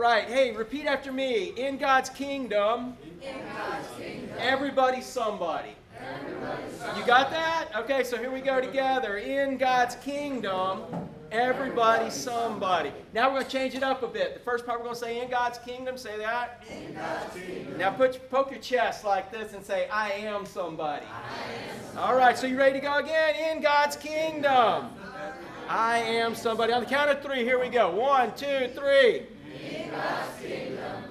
right. 0.00 0.24
Hey, 0.24 0.52
repeat 0.52 0.86
after 0.86 1.12
me. 1.12 1.52
In 1.56 1.76
God's 1.76 2.08
kingdom, 2.08 2.96
In 3.22 3.34
God's 3.54 3.86
kingdom. 3.98 4.34
everybody's 4.38 5.04
somebody. 5.04 5.74
Somebody. 6.78 6.98
You 6.98 7.06
got 7.06 7.30
that? 7.30 7.68
Okay, 7.76 8.02
so 8.02 8.16
here 8.16 8.30
we 8.30 8.40
go 8.40 8.62
together. 8.62 9.18
In 9.18 9.58
God's 9.58 9.96
kingdom, 9.96 10.84
everybody's 11.30 12.14
somebody. 12.14 12.92
Now 13.12 13.28
we're 13.28 13.40
going 13.40 13.44
to 13.44 13.50
change 13.50 13.74
it 13.74 13.82
up 13.82 14.02
a 14.02 14.06
bit. 14.06 14.32
The 14.32 14.40
first 14.40 14.64
part 14.64 14.78
we're 14.78 14.84
going 14.84 14.96
to 14.96 15.00
say 15.00 15.20
in 15.20 15.28
God's 15.28 15.58
kingdom, 15.58 15.98
say 15.98 16.16
that. 16.16 16.64
In 16.70 16.94
God's 16.94 17.34
kingdom. 17.34 17.76
Now 17.76 17.90
put 17.90 18.30
poke 18.30 18.50
your 18.50 18.60
chest 18.60 19.04
like 19.04 19.30
this 19.30 19.52
and 19.52 19.62
say 19.62 19.86
I 19.90 20.12
am 20.12 20.46
somebody. 20.46 21.04
I 21.04 21.72
am 21.72 21.84
somebody. 21.84 22.06
All 22.06 22.16
right, 22.16 22.38
so 22.38 22.46
you 22.46 22.56
ready 22.56 22.80
to 22.80 22.86
go 22.86 22.96
again? 22.96 23.34
In 23.50 23.62
God's 23.62 23.96
kingdom. 23.96 24.92
I 25.68 25.98
am 25.98 26.34
somebody. 26.34 26.72
On 26.72 26.80
the 26.80 26.88
count 26.88 27.10
of 27.10 27.22
3, 27.22 27.44
here 27.44 27.60
we 27.60 27.68
go. 27.68 27.90
One, 27.90 28.34
two, 28.34 28.70
three. 28.74 29.26
Kingdom. 30.40 31.04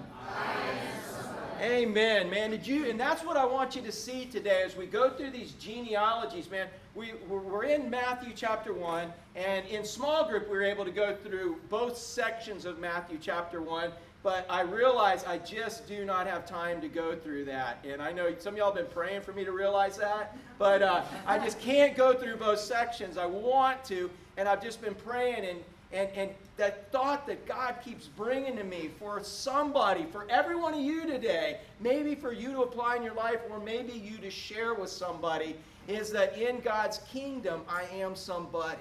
Amen, 1.62 2.30
man. 2.30 2.52
Did 2.52 2.66
you? 2.66 2.90
And 2.90 2.98
that's 2.98 3.24
what 3.26 3.36
I 3.36 3.46
want 3.46 3.76
you 3.76 3.82
to 3.82 3.92
see 3.92 4.26
today 4.26 4.64
as 4.66 4.78
we 4.78 4.86
go 4.86 5.10
through 5.10 5.32
these 5.32 5.52
genealogies, 5.54 6.50
man. 6.50 6.68
We, 6.96 7.14
we're 7.28 7.66
in 7.66 7.90
Matthew 7.90 8.32
chapter 8.34 8.74
1, 8.74 9.12
and 9.36 9.66
in 9.68 9.84
small 9.84 10.28
group, 10.28 10.50
we 10.50 10.56
were 10.56 10.64
able 10.64 10.86
to 10.86 10.92
go 10.92 11.16
through 11.16 11.58
both 11.70 11.98
sections 11.98 12.64
of 12.64 12.80
Matthew 12.80 13.18
chapter 13.20 13.62
1. 13.62 13.92
But 14.24 14.46
I 14.50 14.62
realize 14.62 15.26
I 15.26 15.38
just 15.40 15.88
do 15.88 16.06
not 16.06 16.28
have 16.28 16.46
time 16.46 16.80
to 16.82 16.88
go 16.88 17.16
through 17.16 17.46
that. 17.46 17.84
And 17.86 18.02
I 18.02 18.12
know 18.14 18.34
some 18.38 18.54
of 18.54 18.58
y'all 18.58 18.74
have 18.74 18.76
been 18.76 18.94
praying 18.94 19.22
for 19.22 19.34
me 19.34 19.44
to 19.46 19.52
realize 19.52 19.98
that. 19.98 20.38
But 20.58 20.82
uh, 20.82 21.04
I 21.26 21.40
just 21.40 21.60
can't 21.60 21.96
go 21.96 22.14
through 22.14 22.38
both 22.38 22.60
sections. 22.60 23.18
I 23.18 23.26
want 23.26 23.84
to, 23.86 24.10
and 24.38 24.48
I've 24.48 24.62
just 24.62 24.82
been 24.82 24.96
praying. 24.96 25.46
And, 25.46 25.60
and, 25.92 26.10
and 26.16 26.30
that 26.58 26.92
thought 26.92 27.26
that 27.28 27.48
God 27.48 27.76
keeps 27.84 28.08
bringing 28.08 28.56
to 28.58 28.64
me 28.64 28.92
for 29.00 29.24
somebody, 29.24 30.06
for 30.12 30.26
every 30.30 30.56
one 30.56 30.74
of 30.74 30.82
you 30.82 31.08
today, 31.08 31.60
maybe 31.80 32.14
for 32.14 32.32
you 32.32 32.52
to 32.52 32.62
apply 32.62 32.98
in 32.98 33.04
your 33.04 33.16
life, 33.16 33.40
or 33.50 33.60
maybe 33.60 33.94
you 33.94 34.18
to 34.18 34.30
share 34.30 34.74
with 34.76 34.90
somebody, 34.90 35.56
is 35.88 36.12
that 36.12 36.38
in 36.38 36.60
God's 36.60 37.00
kingdom, 37.12 37.62
I 37.68 37.84
am 37.96 38.16
somebody. 38.16 38.78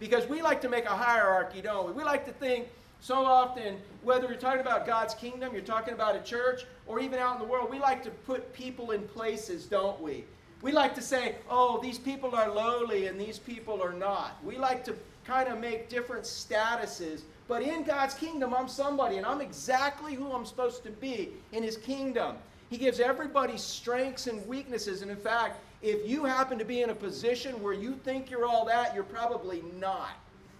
Because 0.00 0.26
we 0.26 0.40
like 0.40 0.60
to 0.62 0.68
make 0.68 0.86
a 0.86 0.96
hierarchy, 0.96 1.60
don't 1.60 1.86
we? 1.86 1.92
We 1.92 2.04
like 2.04 2.24
to 2.26 2.32
think 2.32 2.68
so 3.00 3.24
often, 3.24 3.76
whether 4.02 4.26
you're 4.26 4.36
talking 4.36 4.60
about 4.60 4.86
God's 4.86 5.14
kingdom, 5.14 5.52
you're 5.52 5.62
talking 5.62 5.94
about 5.94 6.16
a 6.16 6.20
church, 6.20 6.64
or 6.86 6.98
even 7.00 7.18
out 7.18 7.34
in 7.34 7.42
the 7.42 7.48
world, 7.48 7.70
we 7.70 7.78
like 7.78 8.02
to 8.04 8.10
put 8.10 8.52
people 8.52 8.92
in 8.92 9.02
places, 9.08 9.66
don't 9.66 10.00
we? 10.00 10.24
We 10.62 10.72
like 10.72 10.94
to 10.96 11.02
say, 11.02 11.36
oh, 11.48 11.78
these 11.80 11.98
people 11.98 12.34
are 12.34 12.50
lowly 12.50 13.06
and 13.06 13.20
these 13.20 13.38
people 13.38 13.80
are 13.82 13.92
not. 13.92 14.42
We 14.44 14.56
like 14.56 14.84
to 14.86 14.96
kind 15.28 15.48
of 15.48 15.60
make 15.60 15.88
different 15.90 16.24
statuses. 16.24 17.20
But 17.46 17.62
in 17.62 17.84
God's 17.84 18.14
kingdom, 18.14 18.54
I'm 18.54 18.68
somebody, 18.68 19.18
and 19.18 19.26
I'm 19.26 19.40
exactly 19.40 20.14
who 20.14 20.32
I'm 20.32 20.46
supposed 20.46 20.82
to 20.84 20.90
be 20.90 21.30
in 21.52 21.62
His 21.62 21.76
kingdom. 21.76 22.36
He 22.70 22.78
gives 22.78 22.98
everybody 22.98 23.56
strengths 23.56 24.26
and 24.26 24.46
weaknesses. 24.46 25.02
And 25.02 25.10
in 25.10 25.16
fact, 25.16 25.60
if 25.80 26.08
you 26.08 26.24
happen 26.24 26.58
to 26.58 26.64
be 26.64 26.82
in 26.82 26.90
a 26.90 26.94
position 26.94 27.62
where 27.62 27.72
you 27.72 27.94
think 28.04 28.30
you're 28.30 28.46
all 28.46 28.64
that, 28.66 28.94
you're 28.94 29.04
probably 29.04 29.62
not. 29.78 30.10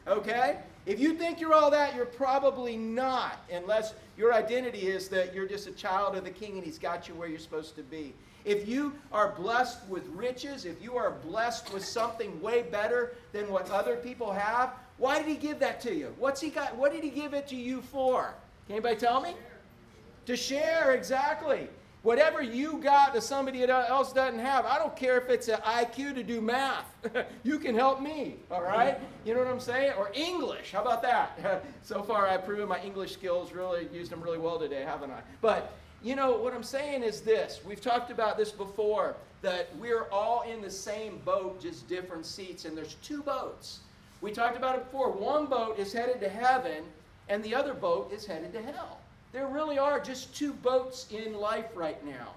Okay? 0.06 0.58
If 0.86 1.00
you 1.00 1.14
think 1.14 1.41
you're 1.41 1.52
all 1.52 1.70
that, 1.70 1.94
you're 1.94 2.06
probably 2.06 2.77
not, 2.77 3.44
unless 3.52 3.92
your 4.16 4.33
identity 4.33 4.89
is 4.89 5.08
that 5.11 5.34
you're 5.34 5.46
just 5.46 5.66
a 5.66 5.72
child 5.72 6.16
of 6.16 6.24
the 6.24 6.30
king 6.30 6.56
and 6.56 6.64
he's 6.64 6.78
got 6.78 7.08
you 7.08 7.14
where 7.14 7.28
you're 7.28 7.39
supposed 7.39 7.77
to 7.77 7.83
be. 7.83 8.14
If 8.48 8.66
you 8.66 8.94
are 9.12 9.34
blessed 9.36 9.86
with 9.91 10.06
riches, 10.06 10.64
if 10.64 10.82
you 10.82 10.96
are 10.96 11.10
blessed 11.10 11.70
with 11.74 11.84
something 11.84 12.41
way 12.41 12.62
better 12.62 13.14
than 13.32 13.50
what 13.50 13.70
other 13.70 13.96
people 13.96 14.32
have, 14.32 14.72
why 14.96 15.18
did 15.18 15.27
he 15.27 15.34
give 15.34 15.58
that 15.58 15.82
to 15.82 15.94
you? 15.94 16.14
What's 16.18 16.40
he 16.40 16.48
got? 16.48 16.74
What 16.74 16.92
did 16.92 17.05
he 17.05 17.10
give 17.10 17.34
it 17.34 17.46
to 17.48 17.56
you 17.56 17.82
for? 17.82 18.34
Can 18.66 18.77
anybody 18.77 18.96
tell 18.96 19.20
me? 19.20 19.34
To 20.24 20.34
share, 20.34 20.92
exactly. 20.92 21.68
Whatever 22.02 22.40
you 22.40 22.78
got 22.78 23.12
that 23.12 23.22
somebody 23.22 23.64
else 23.64 24.14
doesn't 24.14 24.40
have, 24.40 24.64
I 24.64 24.78
don't 24.78 24.96
care 24.96 25.18
if 25.18 25.28
it's 25.28 25.48
an 25.48 25.58
IQ 25.58 26.14
to 26.14 26.22
do 26.22 26.40
math. 26.40 26.86
you 27.42 27.58
can 27.58 27.74
help 27.74 28.00
me, 28.00 28.36
all 28.50 28.62
right? 28.62 28.98
You 29.27 29.34
know 29.34 29.40
what 29.40 29.48
I'm 29.48 29.61
saying? 29.61 29.92
Or 29.98 30.11
English. 30.14 30.73
How 30.73 30.80
about 30.80 31.02
that? 31.02 31.67
so 31.83 32.02
far, 32.02 32.27
I've 32.27 32.46
proven 32.46 32.67
my 32.67 32.80
English 32.80 33.12
skills 33.12 33.52
really, 33.52 33.89
used 33.92 34.11
them 34.11 34.23
really 34.23 34.39
well 34.39 34.58
today, 34.58 34.84
haven't 34.84 35.11
I? 35.11 35.20
But, 35.42 35.77
you 36.03 36.14
know, 36.14 36.36
what 36.36 36.55
I'm 36.55 36.63
saying 36.63 37.03
is 37.03 37.20
this. 37.20 37.61
We've 37.67 37.81
talked 37.81 38.11
about 38.11 38.36
this 38.36 38.53
before, 38.53 39.17
that 39.42 39.69
we're 39.79 40.05
all 40.11 40.42
in 40.42 40.61
the 40.61 40.70
same 40.70 41.19
boat, 41.25 41.61
just 41.61 41.89
different 41.89 42.27
seats, 42.27 42.64
and 42.64 42.77
there's 42.77 42.95
two 43.03 43.23
boats. 43.23 43.81
We 44.20 44.33
talked 44.33 44.57
about 44.57 44.77
it 44.77 44.85
before. 44.85 45.11
One 45.11 45.47
boat 45.47 45.79
is 45.79 45.92
headed 45.92 46.20
to 46.20 46.29
heaven, 46.29 46.85
and 47.29 47.42
the 47.42 47.55
other 47.55 47.75
boat 47.75 48.13
is 48.13 48.27
headed 48.27 48.53
to 48.53 48.63
hell. 48.63 48.98
There 49.33 49.47
really 49.47 49.79
are 49.79 50.01
just 50.01 50.35
two 50.35 50.53
boats 50.53 51.07
in 51.11 51.35
life 51.35 51.67
right 51.75 52.05
now. 52.05 52.33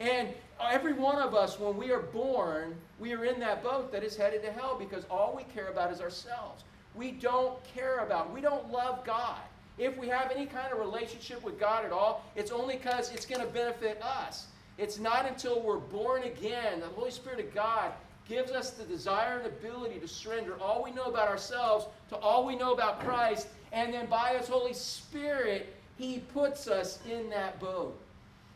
And 0.00 0.28
every 0.60 0.92
one 0.92 1.18
of 1.18 1.34
us, 1.34 1.58
when 1.60 1.76
we 1.76 1.92
are 1.92 2.00
born, 2.00 2.74
we 2.98 3.12
are 3.12 3.24
in 3.24 3.38
that 3.40 3.62
boat 3.62 3.92
that 3.92 4.02
is 4.02 4.16
headed 4.16 4.42
to 4.42 4.52
hell 4.52 4.76
because 4.78 5.04
all 5.10 5.34
we 5.36 5.44
care 5.54 5.68
about 5.68 5.92
is 5.92 6.00
ourselves. 6.00 6.64
We 6.94 7.12
don't 7.12 7.62
care 7.64 7.98
about, 7.98 8.32
we 8.32 8.40
don't 8.40 8.70
love 8.70 9.04
God. 9.04 9.40
If 9.78 9.96
we 9.96 10.08
have 10.08 10.30
any 10.30 10.46
kind 10.46 10.72
of 10.72 10.78
relationship 10.78 11.42
with 11.42 11.58
God 11.58 11.84
at 11.84 11.92
all, 11.92 12.24
it's 12.36 12.50
only 12.50 12.76
because 12.76 13.12
it's 13.12 13.26
going 13.26 13.40
to 13.40 13.46
benefit 13.46 14.00
us. 14.02 14.46
It's 14.78 14.98
not 14.98 15.26
until 15.26 15.62
we're 15.62 15.78
born 15.78 16.24
again, 16.24 16.80
the 16.80 16.86
Holy 16.86 17.10
Spirit 17.10 17.40
of 17.40 17.54
God 17.54 17.92
gives 18.28 18.52
us 18.52 18.70
the 18.70 18.84
desire 18.84 19.38
and 19.38 19.46
ability 19.46 19.98
to 19.98 20.08
surrender 20.08 20.56
all 20.60 20.82
we 20.82 20.90
know 20.92 21.04
about 21.04 21.28
ourselves 21.28 21.86
to 22.08 22.16
all 22.16 22.46
we 22.46 22.56
know 22.56 22.72
about 22.72 23.00
Christ, 23.00 23.48
and 23.72 23.92
then 23.92 24.06
by 24.06 24.34
His 24.38 24.48
Holy 24.48 24.74
Spirit, 24.74 25.74
he 25.98 26.18
puts 26.32 26.68
us 26.68 26.98
in 27.10 27.28
that 27.30 27.58
boat. 27.60 27.98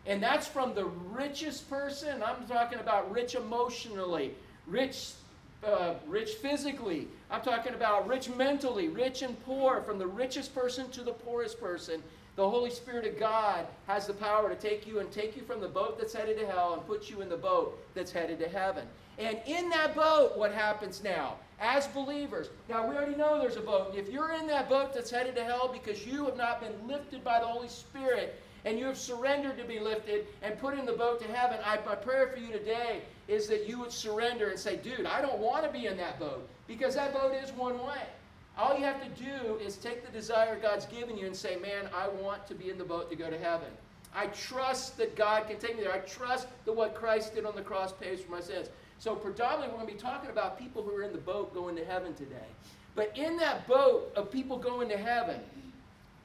And 0.07 0.23
that's 0.23 0.47
from 0.47 0.75
the 0.75 0.85
richest 0.85 1.69
person. 1.69 2.23
I'm 2.23 2.47
talking 2.47 2.79
about 2.79 3.11
rich 3.11 3.35
emotionally, 3.35 4.35
rich, 4.67 5.13
uh, 5.67 5.95
rich 6.07 6.35
physically. 6.35 7.09
I'm 7.31 7.43
talking 7.43 7.75
about 7.75 8.07
rich 8.07 8.31
mentally, 8.31 8.89
rich 8.89 9.23
and 9.23 9.39
poor, 9.45 9.83
from 9.83 9.99
the 9.99 10.07
richest 10.07 10.55
person 10.55 10.91
to 10.93 11.03
the 11.03 11.13
poorest 11.13 11.61
person. 11.61 12.03
The 12.37 12.49
Holy 12.49 12.71
Spirit 12.71 13.07
of 13.07 13.19
God 13.19 13.67
has 13.87 14.07
the 14.07 14.13
power 14.13 14.49
to 14.49 14.55
take 14.55 14.87
you 14.87 15.01
and 15.01 15.11
take 15.11 15.37
you 15.37 15.43
from 15.43 15.61
the 15.61 15.69
boat 15.69 15.99
that's 15.99 16.13
headed 16.13 16.39
to 16.39 16.47
hell 16.47 16.75
and 16.75 16.87
put 16.87 17.11
you 17.11 17.23
in 17.23 17.29
the 17.29 17.37
boat 17.37 17.79
that's 17.95 18.13
headed 18.13 18.39
to 18.41 18.49
heaven. 18.49 18.87
And 19.19 19.39
in 19.47 19.71
that 19.71 19.95
boat, 19.95 20.37
what 20.37 20.53
happens 20.53 21.03
now? 21.03 21.37
As 21.59 21.87
believers, 21.87 22.51
now 22.69 22.87
we 22.87 22.95
already 22.95 23.15
know 23.15 23.41
there's 23.41 23.57
a 23.57 23.63
boat. 23.63 23.95
If 23.97 24.11
you're 24.11 24.33
in 24.33 24.47
that 24.49 24.69
boat 24.69 24.93
that's 24.93 25.11
headed 25.11 25.35
to 25.37 25.45
hell 25.45 25.71
because 25.73 26.07
you 26.07 26.27
have 26.27 26.37
not 26.37 26.61
been 26.61 26.87
lifted 26.87 27.25
by 27.25 27.41
the 27.41 27.47
Holy 27.47 27.69
Spirit 27.69 28.39
and 28.67 28.79
you 28.79 28.85
have 28.85 28.99
surrendered 28.99 29.57
to 29.57 29.65
be 29.65 29.81
lifted 29.81 30.27
and 30.43 30.59
put 30.59 30.79
in 30.79 30.85
the 30.85 30.93
boat 30.93 31.21
to 31.23 31.33
heaven, 31.33 31.59
I, 31.65 31.79
my 31.87 31.95
prayer 31.95 32.29
for 32.29 32.39
you 32.39 32.53
today 32.53 33.01
is 33.29 33.47
that 33.49 33.69
you 33.69 33.79
would 33.81 33.93
surrender 33.93 34.51
and 34.51 34.59
say, 34.59 34.77
dude, 34.77 35.07
I 35.07 35.21
don't 35.21 35.39
want 35.39 35.65
to 35.65 35.71
be 35.71 35.87
in 35.87 35.97
that 35.97 36.19
boat 36.19 36.49
because 36.67 36.95
that 36.95 37.13
boat 37.13 37.35
is 37.35 37.51
one 37.53 37.79
way. 37.79 38.03
All 38.59 38.77
you 38.77 38.85
have 38.85 39.03
to 39.03 39.23
do 39.23 39.57
is 39.57 39.77
take 39.77 40.05
the 40.05 40.13
desire 40.13 40.59
God's 40.59 40.87
given 40.87 41.19
you 41.19 41.27
and 41.27 41.37
say, 41.37 41.57
man, 41.57 41.89
I 41.95 42.09
want 42.09 42.47
to 42.47 42.55
be 42.55 42.71
in 42.71 42.79
the 42.79 42.85
boat 42.85 43.11
to 43.11 43.17
go 43.17 43.29
to 43.29 43.39
heaven. 43.39 43.69
I 44.15 44.27
trust 44.29 44.97
that 44.97 45.15
God 45.15 45.47
can 45.47 45.59
take 45.59 45.77
me 45.77 45.83
there. 45.83 45.93
I 45.93 45.99
trust 45.99 46.49
that 46.65 46.73
what 46.73 46.95
Christ 46.95 47.35
did 47.35 47.45
on 47.45 47.55
the 47.55 47.63
cross 47.63 47.93
pays 47.93 48.21
for 48.21 48.33
my 48.33 48.41
sins. 48.41 48.69
So, 48.99 49.15
predominantly, 49.15 49.69
we're 49.69 49.83
going 49.83 49.89
to 49.89 49.95
be 49.95 50.01
talking 50.01 50.31
about 50.31 50.59
people 50.59 50.83
who 50.83 50.95
are 50.97 51.03
in 51.03 51.13
the 51.13 51.19
boat 51.19 51.53
going 51.53 51.77
to 51.77 51.85
heaven 51.85 52.15
today. 52.15 52.49
But 52.95 53.13
in 53.15 53.37
that 53.37 53.69
boat 53.69 54.11
of 54.17 54.33
people 54.33 54.57
going 54.57 54.89
to 54.89 54.97
heaven, 54.97 55.41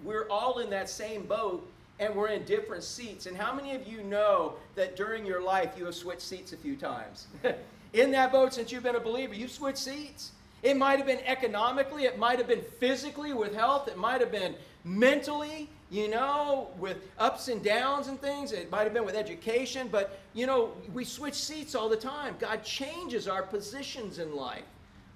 we're 0.04 0.28
all 0.30 0.60
in 0.60 0.70
that 0.70 0.90
same 0.90 1.24
boat 1.24 1.70
and 2.02 2.16
we're 2.16 2.30
in 2.30 2.44
different 2.44 2.84
seats. 2.84 3.28
And 3.28 3.38
how 3.38 3.54
many 3.54 3.76
of 3.76 3.88
you 3.88 4.04
know 4.04 4.56
that 4.76 4.96
during 4.96 5.24
your 5.26 5.42
life 5.42 5.74
you 5.78 5.86
have 5.86 5.96
switched 5.96 6.24
seats 6.24 6.52
a 6.52 6.58
few 6.58 6.76
times? 6.76 7.28
in 7.94 8.12
that 8.12 8.32
boat, 8.32 8.56
since 8.56 8.72
you've 8.72 8.84
been 8.84 8.96
a 8.96 9.00
believer, 9.00 9.36
you've 9.36 9.52
switched 9.52 9.78
seats. 9.78 10.32
It 10.64 10.76
might 10.76 10.98
have 10.98 11.06
been 11.06 11.22
economically, 11.26 12.04
it 12.04 12.20
might 12.20 12.40
have 12.40 12.48
been 12.48 12.64
physically 12.80 13.34
with 13.34 13.54
health, 13.54 13.88
it 13.88 13.98
might 13.98 14.20
have 14.20 14.32
been 14.32 14.56
mentally, 14.84 15.70
you 15.90 16.08
know, 16.08 16.70
with 16.78 16.98
ups 17.18 17.48
and 17.48 17.64
downs 17.64 18.08
and 18.08 18.20
things. 18.20 18.52
It 18.52 18.72
might 18.72 18.84
have 18.84 18.94
been 18.94 19.06
with 19.06 19.16
education, 19.16 19.88
but, 19.92 20.20
you 20.34 20.48
know, 20.48 20.72
we 20.94 21.04
switch 21.04 21.36
seats 21.36 21.76
all 21.76 21.90
the 21.90 21.98
time. 21.98 22.36
God 22.40 22.64
changes 22.64 23.28
our 23.28 23.44
positions 23.44 24.18
in 24.18 24.36
life 24.36 24.66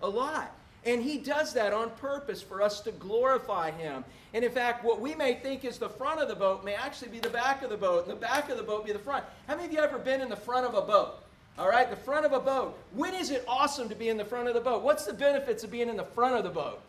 a 0.02 0.10
lot. 0.10 0.52
And 0.86 1.02
He 1.02 1.18
does 1.18 1.54
that 1.54 1.74
on 1.74 1.90
purpose 1.92 2.42
for 2.42 2.62
us 2.62 2.82
to 2.82 2.92
glorify 2.92 3.72
Him. 3.72 4.04
And 4.34 4.46
in 4.46 4.52
fact, 4.52 4.84
what 4.84 5.02
we 5.02 5.16
may 5.16 5.36
think 5.36 5.66
is 5.66 5.78
the 5.78 5.90
front 5.90 6.20
of 6.20 6.28
the 6.28 6.36
boat 6.36 6.64
may 6.64 6.76
actually 6.76 7.10
be 7.10 7.20
the 7.20 7.30
back 7.30 7.64
of 7.64 7.70
the 7.70 7.78
boat, 7.78 8.04
and 8.04 8.12
the 8.12 8.20
back 8.20 8.50
of 8.50 8.58
the 8.58 8.64
boat 8.64 8.86
be 8.86 8.92
the 8.92 9.00
front. 9.00 9.24
How 9.48 9.56
many 9.56 9.68
of 9.68 9.74
you 9.74 9.80
ever 9.80 9.98
been 9.98 10.22
in 10.22 10.30
the 10.30 10.36
front 10.36 10.66
of 10.66 10.76
a 10.76 10.82
boat? 10.82 11.16
All 11.58 11.70
right, 11.70 11.90
the 11.90 11.96
front 11.96 12.26
of 12.26 12.34
a 12.34 12.40
boat. 12.40 12.78
When 12.94 13.14
is 13.16 13.32
it 13.32 13.46
awesome 13.48 13.88
to 13.90 13.96
be 13.96 14.10
in 14.10 14.18
the 14.18 14.26
front 14.26 14.48
of 14.48 14.54
the 14.54 14.60
boat? 14.60 14.84
What's 14.84 15.06
the 15.06 15.14
benefits 15.14 15.64
of 15.64 15.72
being 15.72 15.88
in 15.88 15.96
the 15.96 16.04
front 16.04 16.36
of 16.36 16.44
the 16.44 16.50
boat? 16.50 16.82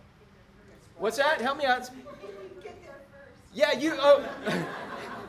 What's 0.99 1.19
that? 1.19 1.41
Help 1.41 1.59
me 1.59 1.67
out. 1.67 1.89
Yeah, 3.57 3.73
you. 3.73 3.95
Oh. 3.99 4.23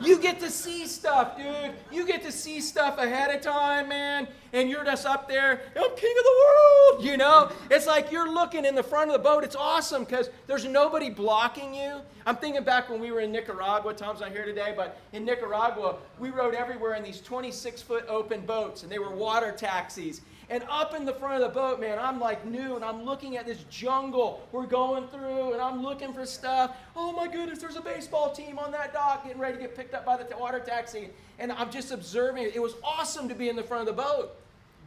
You 0.00 0.20
get 0.20 0.38
to 0.40 0.48
see 0.48 0.86
stuff, 0.86 1.36
dude. 1.36 1.72
You 1.90 2.06
get 2.06 2.22
to 2.22 2.30
see 2.30 2.60
stuff 2.60 2.98
ahead 2.98 3.34
of 3.34 3.40
time, 3.40 3.88
man. 3.88 4.28
And 4.52 4.70
you're 4.70 4.84
just 4.84 5.04
up 5.04 5.28
there, 5.28 5.60
I'm 5.74 5.96
king 5.96 6.14
of 6.18 6.24
the 6.24 6.44
world, 6.44 7.04
you 7.04 7.16
know? 7.16 7.50
It's 7.68 7.88
like 7.88 8.12
you're 8.12 8.32
looking 8.32 8.64
in 8.64 8.76
the 8.76 8.82
front 8.82 9.10
of 9.10 9.14
the 9.14 9.28
boat. 9.28 9.42
It's 9.42 9.56
awesome 9.56 10.04
because 10.04 10.30
there's 10.46 10.64
nobody 10.64 11.10
blocking 11.10 11.74
you. 11.74 12.00
I'm 12.26 12.36
thinking 12.36 12.62
back 12.62 12.88
when 12.88 13.00
we 13.00 13.10
were 13.10 13.20
in 13.20 13.32
Nicaragua. 13.32 13.92
Tom's 13.92 14.20
not 14.20 14.30
here 14.30 14.44
today, 14.44 14.72
but 14.76 15.00
in 15.12 15.24
Nicaragua, 15.24 15.96
we 16.20 16.30
rode 16.30 16.54
everywhere 16.54 16.94
in 16.94 17.02
these 17.02 17.20
26 17.20 17.82
foot 17.82 18.04
open 18.08 18.42
boats, 18.42 18.84
and 18.84 18.92
they 18.92 19.00
were 19.00 19.10
water 19.10 19.50
taxis. 19.50 20.20
And 20.50 20.64
up 20.70 20.94
in 20.94 21.04
the 21.04 21.12
front 21.12 21.42
of 21.42 21.52
the 21.52 21.54
boat, 21.54 21.78
man, 21.78 21.98
I'm 21.98 22.18
like 22.18 22.46
new 22.46 22.76
and 22.76 22.84
I'm 22.84 23.04
looking 23.04 23.36
at 23.36 23.44
this 23.44 23.64
jungle 23.70 24.48
we're 24.50 24.66
going 24.66 25.06
through 25.08 25.52
and 25.52 25.60
I'm 25.60 25.82
looking 25.82 26.14
for 26.14 26.24
stuff. 26.24 26.74
Oh 26.96 27.12
my 27.12 27.28
goodness, 27.28 27.58
there's 27.58 27.76
a 27.76 27.82
baseball 27.82 28.32
team 28.32 28.58
on 28.58 28.72
that 28.72 28.94
dock 28.94 29.24
getting 29.24 29.40
ready 29.40 29.58
to 29.58 29.62
get 29.62 29.76
picked 29.76 29.92
up 29.92 30.06
by 30.06 30.16
the 30.16 30.36
water 30.38 30.58
taxi. 30.58 31.10
And 31.38 31.52
I'm 31.52 31.70
just 31.70 31.92
observing 31.92 32.44
it. 32.44 32.56
It 32.56 32.62
was 32.62 32.74
awesome 32.82 33.28
to 33.28 33.34
be 33.34 33.50
in 33.50 33.56
the 33.56 33.62
front 33.62 33.86
of 33.86 33.94
the 33.94 34.02
boat. 34.02 34.36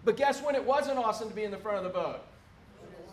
But 0.03 0.17
guess 0.17 0.41
when 0.41 0.55
it 0.55 0.63
wasn't 0.63 0.97
awesome 0.97 1.29
to 1.29 1.35
be 1.35 1.43
in 1.43 1.51
the 1.51 1.57
front 1.57 1.77
of 1.77 1.83
the 1.83 1.89
boat? 1.89 2.21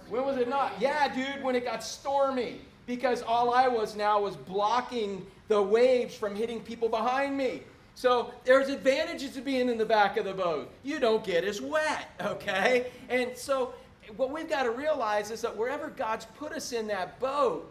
When 0.09 0.25
was 0.25 0.39
it 0.39 0.49
not? 0.49 0.73
Yeah, 0.81 1.15
dude, 1.15 1.45
when 1.45 1.55
it 1.55 1.65
got 1.65 1.85
stormy. 1.85 2.63
Because 2.87 3.21
all 3.21 3.53
I 3.53 3.69
was 3.69 3.95
now 3.95 4.23
was 4.23 4.37
blocking 4.37 5.27
the 5.49 5.61
waves 5.61 6.15
from 6.15 6.35
hitting 6.35 6.61
people 6.61 6.89
behind 6.89 7.37
me. 7.37 7.63
So 7.99 8.31
there's 8.45 8.69
advantages 8.69 9.33
to 9.33 9.41
being 9.41 9.69
in 9.69 9.77
the 9.77 9.85
back 9.85 10.19
of 10.19 10.25
the 10.25 10.33
boat. 10.33 10.71
You 10.85 11.01
don't 11.01 11.25
get 11.25 11.43
as 11.43 11.61
wet, 11.61 12.09
okay? 12.21 12.93
And 13.09 13.37
so 13.37 13.75
what 14.17 14.31
we've 14.31 14.49
got 14.49 14.63
to 14.63 14.71
realize 14.71 15.33
is 15.33 15.41
that 15.41 15.57
wherever 15.57 15.89
God's 15.89 16.25
put 16.39 16.53
us 16.53 16.71
in 16.71 16.87
that 16.87 17.19
boat, 17.19 17.69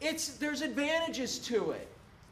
it's 0.00 0.30
there's 0.30 0.62
advantages 0.62 1.38
to 1.38 1.70
it. 1.70 1.86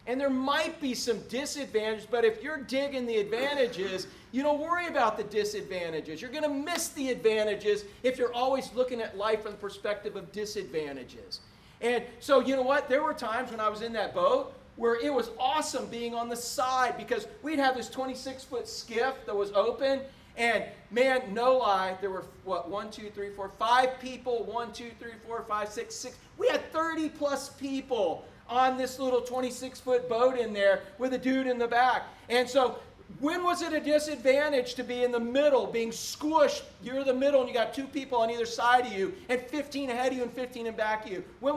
And 0.08 0.20
there 0.20 0.28
might 0.28 0.80
be 0.80 0.92
some 0.92 1.20
disadvantages, 1.28 2.08
but 2.10 2.24
if 2.24 2.42
you're 2.42 2.62
digging 2.62 3.06
the 3.06 3.18
advantages, 3.18 4.08
you 4.32 4.42
don't 4.42 4.58
worry 4.58 4.88
about 4.88 5.16
the 5.16 5.22
disadvantages. 5.22 6.20
You're 6.20 6.32
going 6.32 6.42
to 6.42 6.48
miss 6.48 6.88
the 6.88 7.10
advantages 7.10 7.84
if 8.02 8.18
you're 8.18 8.34
always 8.34 8.72
looking 8.74 9.00
at 9.00 9.16
life 9.16 9.42
from 9.44 9.52
the 9.52 9.58
perspective 9.58 10.16
of 10.16 10.32
disadvantages. 10.32 11.38
And 11.80 12.02
so, 12.18 12.40
you 12.40 12.56
know 12.56 12.62
what? 12.62 12.88
There 12.88 13.04
were 13.04 13.14
times 13.14 13.52
when 13.52 13.60
I 13.60 13.68
was 13.68 13.82
in 13.82 13.92
that 13.92 14.14
boat 14.14 14.52
where 14.76 14.96
it 14.96 15.12
was 15.12 15.30
awesome 15.38 15.86
being 15.86 16.14
on 16.14 16.28
the 16.28 16.36
side 16.36 16.96
because 16.96 17.26
we'd 17.42 17.58
have 17.58 17.76
this 17.76 17.88
26 17.88 18.44
foot 18.44 18.68
skiff 18.68 19.14
that 19.26 19.34
was 19.34 19.50
open. 19.52 20.00
And 20.36 20.64
man, 20.90 21.32
no 21.32 21.56
lie, 21.56 21.96
there 22.00 22.10
were 22.10 22.24
what, 22.44 22.68
one, 22.68 22.90
two, 22.90 23.10
three, 23.10 23.30
four, 23.30 23.50
five 23.58 23.98
people, 24.00 24.44
one, 24.44 24.72
two, 24.72 24.90
three, 24.98 25.12
four, 25.26 25.42
five, 25.48 25.68
six, 25.70 25.94
six. 25.94 26.18
We 26.36 26.48
had 26.48 26.70
30 26.72 27.08
plus 27.08 27.48
people 27.50 28.24
on 28.48 28.76
this 28.76 28.98
little 28.98 29.22
26 29.22 29.80
foot 29.80 30.08
boat 30.08 30.38
in 30.38 30.52
there 30.52 30.82
with 30.98 31.14
a 31.14 31.18
dude 31.18 31.46
in 31.46 31.58
the 31.58 31.66
back. 31.66 32.04
And 32.28 32.48
so, 32.48 32.78
when 33.20 33.44
was 33.44 33.62
it 33.62 33.72
a 33.72 33.80
disadvantage 33.80 34.74
to 34.74 34.84
be 34.84 35.04
in 35.04 35.12
the 35.12 35.20
middle, 35.20 35.66
being 35.66 35.90
squished? 35.90 36.62
You're 36.82 37.04
the 37.04 37.14
middle 37.14 37.40
and 37.40 37.48
you 37.48 37.54
got 37.54 37.72
two 37.72 37.86
people 37.86 38.18
on 38.18 38.30
either 38.30 38.44
side 38.44 38.86
of 38.86 38.92
you, 38.92 39.14
and 39.28 39.40
15 39.40 39.90
ahead 39.90 40.12
of 40.12 40.18
you 40.18 40.24
and 40.24 40.32
15 40.32 40.66
in 40.66 40.74
back 40.74 41.06
of 41.06 41.12
you. 41.12 41.24
When, 41.40 41.54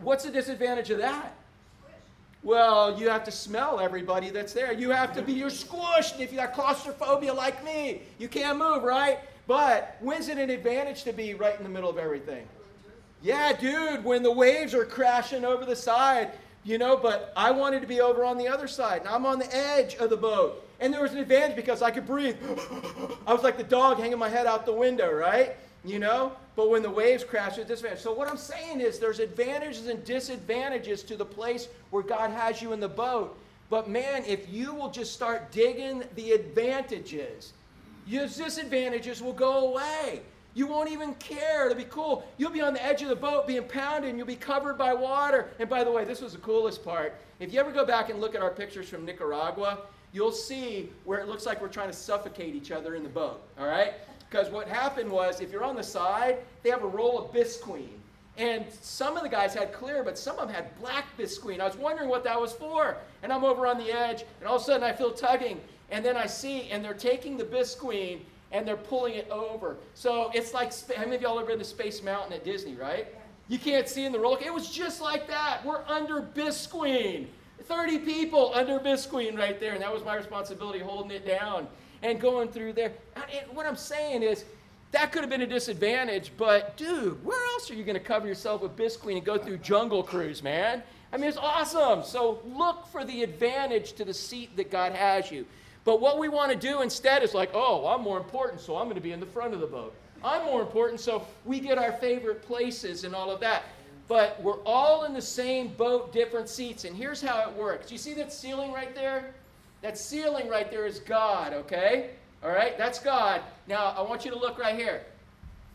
what's 0.00 0.24
the 0.24 0.30
disadvantage 0.30 0.90
of 0.90 0.98
that? 0.98 1.34
Well, 2.42 2.98
you 2.98 3.08
have 3.08 3.22
to 3.24 3.30
smell 3.30 3.78
everybody 3.78 4.30
that's 4.30 4.52
there. 4.52 4.72
You 4.72 4.90
have 4.90 5.14
to 5.14 5.22
be, 5.22 5.32
you're 5.32 5.48
squished. 5.48 6.18
If 6.18 6.32
you 6.32 6.38
got 6.38 6.54
claustrophobia 6.54 7.32
like 7.32 7.64
me, 7.64 8.02
you 8.18 8.28
can't 8.28 8.58
move, 8.58 8.82
right? 8.82 9.20
But 9.46 9.96
when's 10.00 10.28
it 10.28 10.38
an 10.38 10.50
advantage 10.50 11.04
to 11.04 11.12
be 11.12 11.34
right 11.34 11.56
in 11.56 11.62
the 11.62 11.68
middle 11.68 11.88
of 11.88 11.98
everything? 11.98 12.46
Yeah, 13.22 13.52
dude, 13.52 14.04
when 14.04 14.24
the 14.24 14.32
waves 14.32 14.74
are 14.74 14.84
crashing 14.84 15.44
over 15.44 15.64
the 15.64 15.76
side, 15.76 16.32
you 16.64 16.78
know, 16.78 16.96
but 16.96 17.32
I 17.36 17.52
wanted 17.52 17.80
to 17.82 17.86
be 17.86 18.00
over 18.00 18.24
on 18.24 18.38
the 18.38 18.48
other 18.48 18.66
side, 18.66 19.02
and 19.02 19.08
I'm 19.08 19.24
on 19.24 19.38
the 19.38 19.56
edge 19.56 19.94
of 19.96 20.10
the 20.10 20.16
boat. 20.16 20.68
And 20.80 20.92
there 20.92 21.02
was 21.02 21.12
an 21.12 21.18
advantage 21.18 21.54
because 21.54 21.80
I 21.80 21.92
could 21.92 22.06
breathe. 22.06 22.36
I 23.26 23.32
was 23.32 23.44
like 23.44 23.56
the 23.56 23.62
dog 23.62 23.98
hanging 23.98 24.18
my 24.18 24.28
head 24.28 24.46
out 24.46 24.66
the 24.66 24.72
window, 24.72 25.12
right? 25.12 25.54
You 25.84 26.00
know? 26.00 26.32
But 26.54 26.70
when 26.70 26.82
the 26.82 26.90
waves 26.90 27.24
crash, 27.24 27.56
there's 27.56 27.68
disadvantage. 27.68 28.00
So 28.00 28.12
what 28.12 28.28
I'm 28.28 28.36
saying 28.36 28.80
is 28.80 28.98
there's 28.98 29.20
advantages 29.20 29.86
and 29.86 30.04
disadvantages 30.04 31.02
to 31.04 31.16
the 31.16 31.24
place 31.24 31.68
where 31.90 32.02
God 32.02 32.30
has 32.30 32.60
you 32.60 32.72
in 32.72 32.80
the 32.80 32.88
boat. 32.88 33.38
But 33.70 33.88
man, 33.88 34.24
if 34.26 34.50
you 34.50 34.74
will 34.74 34.90
just 34.90 35.14
start 35.14 35.50
digging 35.50 36.04
the 36.14 36.32
advantages, 36.32 37.54
your 38.06 38.26
disadvantages 38.26 39.22
will 39.22 39.32
go 39.32 39.70
away. 39.70 40.20
You 40.54 40.66
won't 40.66 40.90
even 40.90 41.14
care. 41.14 41.64
It'll 41.64 41.78
be 41.78 41.84
cool. 41.84 42.26
You'll 42.36 42.50
be 42.50 42.60
on 42.60 42.74
the 42.74 42.84
edge 42.84 43.00
of 43.00 43.08
the 43.08 43.16
boat 43.16 43.46
being 43.46 43.64
pounded 43.64 44.10
and 44.10 44.18
you'll 44.18 44.26
be 44.26 44.36
covered 44.36 44.76
by 44.76 44.92
water. 44.92 45.48
And 45.58 45.68
by 45.70 45.84
the 45.84 45.90
way, 45.90 46.04
this 46.04 46.20
was 46.20 46.32
the 46.32 46.38
coolest 46.38 46.84
part. 46.84 47.14
If 47.40 47.54
you 47.54 47.60
ever 47.60 47.72
go 47.72 47.86
back 47.86 48.10
and 48.10 48.20
look 48.20 48.34
at 48.34 48.42
our 48.42 48.50
pictures 48.50 48.88
from 48.88 49.06
Nicaragua, 49.06 49.78
you'll 50.12 50.32
see 50.32 50.90
where 51.04 51.20
it 51.20 51.28
looks 51.28 51.46
like 51.46 51.62
we're 51.62 51.68
trying 51.68 51.90
to 51.90 51.96
suffocate 51.96 52.54
each 52.54 52.70
other 52.70 52.94
in 52.94 53.02
the 53.02 53.08
boat. 53.08 53.40
All 53.58 53.66
right? 53.66 53.94
Because 54.32 54.48
what 54.48 54.66
happened 54.66 55.10
was, 55.10 55.42
if 55.42 55.52
you're 55.52 55.62
on 55.62 55.76
the 55.76 55.82
side, 55.82 56.38
they 56.62 56.70
have 56.70 56.82
a 56.82 56.86
roll 56.86 57.18
of 57.18 57.34
bisqueen. 57.34 57.90
And 58.38 58.64
some 58.80 59.14
of 59.14 59.22
the 59.22 59.28
guys 59.28 59.52
had 59.52 59.74
clear, 59.74 60.02
but 60.02 60.16
some 60.16 60.38
of 60.38 60.48
them 60.48 60.56
had 60.56 60.80
black 60.80 61.04
bisqueen. 61.18 61.60
I 61.60 61.66
was 61.66 61.76
wondering 61.76 62.08
what 62.08 62.24
that 62.24 62.40
was 62.40 62.54
for. 62.54 62.96
And 63.22 63.30
I'm 63.30 63.44
over 63.44 63.66
on 63.66 63.76
the 63.76 63.92
edge, 63.92 64.24
and 64.40 64.48
all 64.48 64.56
of 64.56 64.62
a 64.62 64.64
sudden 64.64 64.82
I 64.82 64.94
feel 64.94 65.12
tugging. 65.12 65.60
And 65.90 66.02
then 66.02 66.16
I 66.16 66.24
see, 66.24 66.70
and 66.70 66.82
they're 66.82 66.94
taking 66.94 67.36
the 67.36 67.44
bisqueen 67.44 68.20
and 68.52 68.66
they're 68.66 68.76
pulling 68.76 69.14
it 69.14 69.28
over. 69.30 69.76
So 69.94 70.30
it's 70.34 70.54
like, 70.54 70.72
how 70.94 71.04
many 71.04 71.16
of 71.16 71.22
y'all 71.22 71.38
ever 71.38 71.48
been 71.48 71.58
to 71.58 71.64
Space 71.64 72.02
Mountain 72.02 72.32
at 72.32 72.44
Disney, 72.44 72.74
right? 72.74 73.08
You 73.48 73.58
can't 73.58 73.88
see 73.88 74.04
in 74.04 74.12
the 74.12 74.18
roller. 74.18 74.38
It 74.42 74.52
was 74.52 74.70
just 74.70 75.00
like 75.02 75.26
that. 75.28 75.64
We're 75.64 75.84
under 75.86 76.22
bisqueen. 76.22 77.26
30 77.64 77.98
people 78.00 78.52
under 78.54 78.78
bisqueen 78.78 79.38
right 79.38 79.60
there, 79.60 79.72
and 79.72 79.82
that 79.82 79.92
was 79.92 80.04
my 80.04 80.16
responsibility 80.16 80.78
holding 80.78 81.10
it 81.10 81.26
down 81.26 81.66
and 82.02 82.20
going 82.20 82.48
through 82.48 82.74
there. 82.74 82.92
And 83.16 83.56
what 83.56 83.66
I'm 83.66 83.76
saying 83.76 84.22
is, 84.22 84.44
that 84.92 85.10
could 85.10 85.22
have 85.22 85.30
been 85.30 85.40
a 85.40 85.46
disadvantage, 85.46 86.32
but 86.36 86.76
dude, 86.76 87.24
where 87.24 87.42
else 87.54 87.70
are 87.70 87.74
you 87.74 87.82
going 87.82 87.98
to 87.98 88.04
cover 88.04 88.26
yourself 88.28 88.60
with 88.60 88.76
Bisqueen 88.76 89.16
and 89.16 89.24
go 89.24 89.38
through 89.38 89.56
Jungle 89.58 90.02
Cruise, 90.02 90.42
man? 90.42 90.82
I 91.12 91.16
mean, 91.16 91.28
it's 91.28 91.38
awesome. 91.38 92.04
So 92.04 92.40
look 92.44 92.86
for 92.86 93.02
the 93.02 93.22
advantage 93.22 93.94
to 93.94 94.04
the 94.04 94.12
seat 94.12 94.54
that 94.56 94.70
God 94.70 94.92
has 94.92 95.30
you. 95.30 95.46
But 95.84 96.00
what 96.00 96.18
we 96.18 96.28
want 96.28 96.52
to 96.52 96.58
do 96.58 96.82
instead 96.82 97.22
is 97.22 97.32
like, 97.32 97.50
oh, 97.54 97.86
I'm 97.86 98.02
more 98.02 98.18
important, 98.18 98.60
so 98.60 98.76
I'm 98.76 98.84
going 98.84 98.96
to 98.96 99.02
be 99.02 99.12
in 99.12 99.20
the 99.20 99.26
front 99.26 99.54
of 99.54 99.60
the 99.60 99.66
boat. 99.66 99.94
I'm 100.22 100.44
more 100.44 100.60
important, 100.60 101.00
so 101.00 101.26
we 101.44 101.58
get 101.58 101.78
our 101.78 101.92
favorite 101.92 102.42
places 102.42 103.04
and 103.04 103.14
all 103.14 103.30
of 103.30 103.40
that. 103.40 103.64
But 104.08 104.40
we're 104.42 104.62
all 104.64 105.04
in 105.04 105.14
the 105.14 105.22
same 105.22 105.68
boat, 105.68 106.12
different 106.12 106.48
seats. 106.48 106.84
And 106.84 106.94
here's 106.94 107.22
how 107.22 107.48
it 107.48 107.56
works. 107.56 107.90
You 107.90 107.98
see 107.98 108.14
that 108.14 108.32
ceiling 108.32 108.72
right 108.72 108.94
there? 108.94 109.34
That 109.82 109.98
ceiling 109.98 110.48
right 110.48 110.70
there 110.70 110.86
is 110.86 111.00
God, 111.00 111.52
okay? 111.52 112.10
All 112.42 112.50
right, 112.50 112.78
that's 112.78 113.00
God. 113.00 113.42
Now, 113.66 113.94
I 113.96 114.02
want 114.02 114.24
you 114.24 114.30
to 114.30 114.38
look 114.38 114.58
right 114.58 114.76
here, 114.76 115.02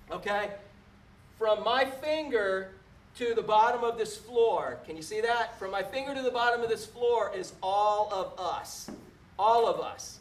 okay? 0.09 0.51
From 1.37 1.63
my 1.63 1.85
finger 1.85 2.71
to 3.17 3.33
the 3.33 3.41
bottom 3.41 3.83
of 3.83 3.97
this 3.97 4.17
floor, 4.17 4.79
can 4.85 4.95
you 4.95 5.01
see 5.01 5.19
that? 5.21 5.59
From 5.59 5.71
my 5.71 5.83
finger 5.83 6.15
to 6.15 6.21
the 6.21 6.31
bottom 6.31 6.61
of 6.61 6.69
this 6.69 6.85
floor 6.85 7.31
is 7.35 7.53
all 7.61 8.11
of 8.13 8.39
us. 8.39 8.89
All 9.37 9.67
of 9.67 9.81
us. 9.81 10.19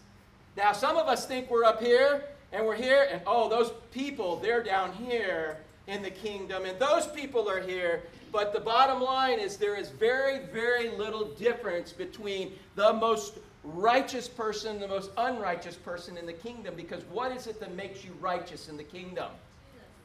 Now, 0.56 0.72
some 0.72 0.96
of 0.96 1.06
us 1.06 1.26
think 1.26 1.50
we're 1.50 1.64
up 1.64 1.80
here 1.80 2.24
and 2.52 2.66
we're 2.66 2.76
here, 2.76 3.06
and 3.10 3.20
oh, 3.26 3.48
those 3.48 3.72
people, 3.92 4.36
they're 4.36 4.62
down 4.62 4.92
here 4.92 5.58
in 5.86 6.02
the 6.02 6.10
kingdom, 6.10 6.64
and 6.64 6.78
those 6.78 7.06
people 7.06 7.48
are 7.48 7.60
here. 7.60 8.02
But 8.32 8.52
the 8.52 8.60
bottom 8.60 9.00
line 9.00 9.38
is 9.38 9.56
there 9.56 9.76
is 9.76 9.90
very, 9.90 10.46
very 10.46 10.90
little 10.90 11.26
difference 11.34 11.92
between 11.92 12.52
the 12.74 12.92
most 12.92 13.38
righteous 13.74 14.28
person, 14.28 14.78
the 14.78 14.88
most 14.88 15.10
unrighteous 15.16 15.76
person 15.76 16.16
in 16.16 16.26
the 16.26 16.32
kingdom. 16.32 16.74
Because 16.76 17.02
what 17.10 17.32
is 17.32 17.46
it 17.46 17.60
that 17.60 17.74
makes 17.74 18.04
you 18.04 18.12
righteous 18.20 18.68
in 18.68 18.76
the 18.76 18.84
kingdom? 18.84 19.30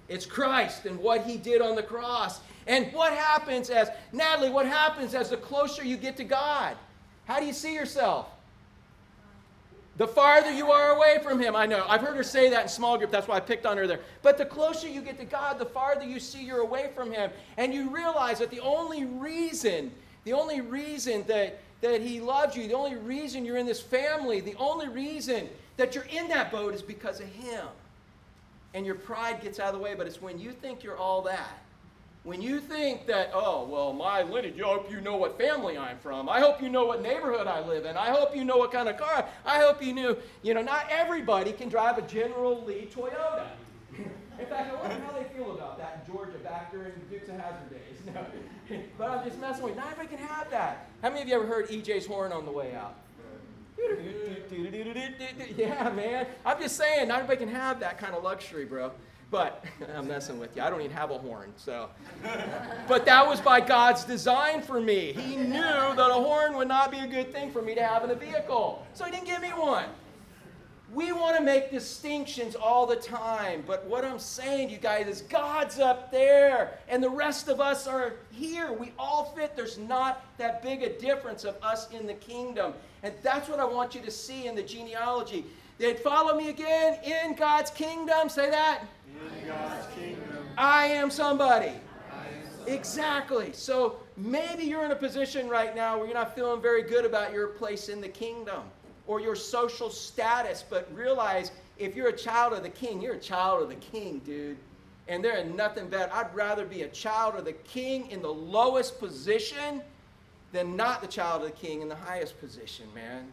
It's 0.09 0.25
Christ 0.25 0.85
and 0.85 0.99
what 0.99 1.25
he 1.25 1.37
did 1.37 1.61
on 1.61 1.75
the 1.75 1.83
cross. 1.83 2.41
And 2.67 2.91
what 2.91 3.13
happens 3.13 3.69
as, 3.69 3.89
Natalie, 4.11 4.49
what 4.49 4.65
happens 4.65 5.15
as 5.15 5.29
the 5.29 5.37
closer 5.37 5.83
you 5.83 5.97
get 5.97 6.17
to 6.17 6.23
God? 6.23 6.75
How 7.25 7.39
do 7.39 7.45
you 7.45 7.53
see 7.53 7.73
yourself? 7.73 8.27
The 9.97 10.07
farther 10.07 10.51
you 10.51 10.71
are 10.71 10.95
away 10.95 11.19
from 11.21 11.39
him. 11.39 11.55
I 11.55 11.65
know. 11.65 11.85
I've 11.87 12.01
heard 12.01 12.15
her 12.15 12.23
say 12.23 12.49
that 12.49 12.63
in 12.63 12.69
small 12.69 12.97
group. 12.97 13.11
That's 13.11 13.27
why 13.27 13.37
I 13.37 13.39
picked 13.39 13.65
on 13.65 13.77
her 13.77 13.87
there. 13.87 13.99
But 14.21 14.37
the 14.37 14.45
closer 14.45 14.87
you 14.87 15.01
get 15.01 15.19
to 15.19 15.25
God, 15.25 15.59
the 15.59 15.65
farther 15.65 16.03
you 16.03 16.19
see 16.19 16.43
you're 16.43 16.61
away 16.61 16.89
from 16.95 17.11
him. 17.11 17.29
And 17.57 17.73
you 17.73 17.89
realize 17.89 18.39
that 18.39 18.49
the 18.49 18.61
only 18.61 19.05
reason, 19.05 19.91
the 20.23 20.33
only 20.33 20.61
reason 20.61 21.23
that 21.27 21.59
that 21.81 22.01
He 22.01 22.21
loves 22.21 22.55
you. 22.55 22.67
The 22.67 22.73
only 22.73 22.95
reason 22.95 23.45
you're 23.45 23.57
in 23.57 23.65
this 23.65 23.81
family, 23.81 24.39
the 24.39 24.55
only 24.55 24.87
reason 24.87 25.49
that 25.77 25.95
you're 25.95 26.05
in 26.05 26.27
that 26.29 26.51
boat 26.51 26.73
is 26.73 26.81
because 26.81 27.19
of 27.19 27.27
Him. 27.27 27.65
And 28.73 28.85
your 28.85 28.95
pride 28.95 29.41
gets 29.41 29.59
out 29.59 29.73
of 29.73 29.73
the 29.73 29.79
way, 29.79 29.95
but 29.95 30.07
it's 30.07 30.21
when 30.21 30.39
you 30.39 30.51
think 30.51 30.83
you're 30.83 30.97
all 30.97 31.21
that. 31.23 31.61
When 32.23 32.39
you 32.39 32.59
think 32.59 33.07
that, 33.07 33.31
oh, 33.33 33.65
well, 33.65 33.93
my 33.93 34.21
lineage, 34.21 34.61
I 34.61 34.65
hope 34.65 34.91
you 34.91 35.01
know 35.01 35.17
what 35.17 35.39
family 35.39 35.75
I'm 35.75 35.97
from. 35.97 36.29
I 36.29 36.39
hope 36.39 36.61
you 36.61 36.69
know 36.69 36.85
what 36.85 37.01
neighborhood 37.01 37.47
I 37.47 37.65
live 37.65 37.85
in. 37.85 37.97
I 37.97 38.11
hope 38.11 38.35
you 38.35 38.45
know 38.45 38.57
what 38.57 38.71
kind 38.71 38.87
of 38.87 38.97
car. 38.97 39.27
I 39.43 39.57
hope 39.57 39.83
you 39.83 39.91
knew, 39.91 40.15
you 40.43 40.53
know, 40.53 40.61
not 40.61 40.85
everybody 40.91 41.51
can 41.51 41.67
drive 41.67 41.97
a 41.97 42.03
General 42.03 42.63
Lee 42.63 42.87
Toyota. 42.93 43.47
in 43.97 44.45
fact, 44.45 44.71
I 44.71 44.75
wonder 44.75 45.03
how 45.03 45.13
they 45.13 45.23
feel 45.35 45.55
about 45.55 45.79
that 45.79 46.03
in 46.05 46.13
Georgia 46.13 46.37
back 46.43 46.71
during 46.71 46.91
Dukes 47.09 47.27
of 47.27 47.39
Hazzard 47.39 47.69
days. 47.71 47.79
No. 48.13 48.25
but 48.97 49.09
I'm 49.09 49.25
just 49.25 49.39
messing 49.39 49.63
with 49.63 49.73
you. 49.73 49.79
Not 49.79 49.91
everybody 49.91 50.17
can 50.17 50.27
have 50.27 50.49
that. 50.51 50.89
How 51.01 51.09
many 51.09 51.21
of 51.21 51.27
you 51.27 51.35
ever 51.35 51.45
heard 51.45 51.69
EJ's 51.69 52.05
horn 52.05 52.31
on 52.31 52.45
the 52.45 52.51
way 52.51 52.75
out? 52.75 52.95
Yeah, 55.57 55.89
man. 55.89 56.27
I'm 56.45 56.59
just 56.61 56.77
saying, 56.77 57.07
not 57.07 57.21
everybody 57.21 57.45
can 57.45 57.55
have 57.55 57.79
that 57.79 57.97
kind 57.97 58.13
of 58.13 58.23
luxury, 58.23 58.65
bro. 58.65 58.91
But 59.31 59.63
I'm 59.95 60.07
messing 60.07 60.39
with 60.39 60.55
you. 60.55 60.61
I 60.61 60.69
don't 60.69 60.81
even 60.81 60.95
have 60.95 61.09
a 61.09 61.17
horn, 61.17 61.53
so. 61.55 61.89
But 62.87 63.05
that 63.05 63.25
was 63.25 63.39
by 63.39 63.61
God's 63.61 64.03
design 64.03 64.61
for 64.61 64.79
me. 64.81 65.13
He 65.13 65.37
knew 65.37 65.61
that 65.61 65.97
a 65.97 66.13
horn 66.13 66.55
would 66.57 66.67
not 66.67 66.91
be 66.91 66.99
a 66.99 67.07
good 67.07 67.31
thing 67.31 67.49
for 67.51 67.61
me 67.61 67.73
to 67.75 67.81
have 67.83 68.03
in 68.03 68.09
a 68.11 68.15
vehicle, 68.15 68.85
so 68.93 69.05
He 69.05 69.11
didn't 69.11 69.25
give 69.25 69.41
me 69.41 69.49
one. 69.49 69.85
We 70.93 71.13
want 71.13 71.37
to 71.37 71.43
make 71.43 71.71
distinctions 71.71 72.55
all 72.55 72.85
the 72.85 72.97
time, 72.97 73.63
but 73.65 73.85
what 73.85 74.03
I'm 74.03 74.19
saying 74.19 74.69
you 74.69 74.77
guys 74.77 75.07
is 75.07 75.21
God's 75.21 75.79
up 75.79 76.11
there, 76.11 76.79
and 76.89 77.01
the 77.01 77.09
rest 77.09 77.47
of 77.47 77.61
us 77.61 77.87
are 77.87 78.15
here. 78.29 78.73
We 78.73 78.91
all 78.99 79.31
fit. 79.35 79.55
There's 79.55 79.77
not 79.77 80.25
that 80.37 80.61
big 80.61 80.83
a 80.83 80.99
difference 80.99 81.45
of 81.45 81.55
us 81.63 81.89
in 81.91 82.07
the 82.07 82.15
kingdom. 82.15 82.73
And 83.03 83.13
that's 83.23 83.47
what 83.47 83.59
I 83.59 83.63
want 83.63 83.95
you 83.95 84.01
to 84.01 84.11
see 84.11 84.47
in 84.47 84.55
the 84.55 84.63
genealogy. 84.63 85.45
Then 85.77 85.95
follow 85.95 86.37
me 86.37 86.49
again 86.49 86.99
in 87.05 87.35
God's 87.35 87.71
kingdom. 87.71 88.27
Say 88.27 88.49
that. 88.49 88.83
In 89.39 89.47
God's 89.47 89.87
kingdom. 89.95 90.45
I 90.57 90.87
am 90.87 91.09
somebody. 91.09 91.71
Exactly. 92.67 93.53
So 93.53 93.97
maybe 94.17 94.65
you're 94.65 94.83
in 94.83 94.91
a 94.91 94.95
position 94.95 95.47
right 95.47 95.73
now 95.73 95.97
where 95.97 96.05
you're 96.05 96.15
not 96.15 96.35
feeling 96.35 96.61
very 96.61 96.83
good 96.83 97.05
about 97.05 97.31
your 97.31 97.47
place 97.47 97.87
in 97.87 98.01
the 98.01 98.09
kingdom 98.09 98.63
or 99.11 99.19
your 99.19 99.35
social 99.35 99.89
status, 99.89 100.63
but 100.69 100.89
realize 100.95 101.51
if 101.77 101.97
you're 101.97 102.07
a 102.07 102.15
child 102.15 102.53
of 102.53 102.63
the 102.63 102.69
king, 102.69 103.01
you're 103.01 103.15
a 103.15 103.19
child 103.19 103.61
of 103.61 103.67
the 103.67 103.75
king, 103.75 104.19
dude. 104.19 104.55
And 105.09 105.21
there 105.21 105.35
is 105.35 105.53
nothing 105.53 105.89
better. 105.89 106.09
I'd 106.13 106.33
rather 106.33 106.65
be 106.65 106.83
a 106.83 106.87
child 106.87 107.35
of 107.35 107.43
the 107.43 107.51
king 107.51 108.09
in 108.09 108.21
the 108.21 108.33
lowest 108.33 108.99
position 108.99 109.81
than 110.53 110.77
not 110.77 111.01
the 111.01 111.09
child 111.09 111.43
of 111.43 111.49
the 111.49 111.55
king 111.55 111.81
in 111.81 111.89
the 111.89 111.95
highest 111.95 112.39
position, 112.39 112.85
man. 112.95 113.27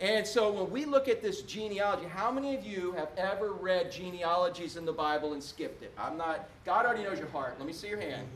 And 0.00 0.24
so 0.24 0.52
when 0.52 0.70
we 0.70 0.84
look 0.84 1.08
at 1.08 1.20
this 1.20 1.42
genealogy, 1.42 2.06
how 2.06 2.30
many 2.30 2.54
of 2.54 2.64
you 2.64 2.92
have 2.92 3.08
ever 3.16 3.50
read 3.50 3.90
genealogies 3.90 4.76
in 4.76 4.84
the 4.84 4.92
Bible 4.92 5.32
and 5.32 5.42
skipped 5.42 5.82
it? 5.82 5.92
I'm 5.98 6.16
not, 6.16 6.48
God 6.64 6.86
already 6.86 7.02
knows 7.02 7.18
your 7.18 7.30
heart. 7.30 7.56
Let 7.58 7.66
me 7.66 7.72
see 7.72 7.88
your 7.88 8.00
hand. 8.00 8.28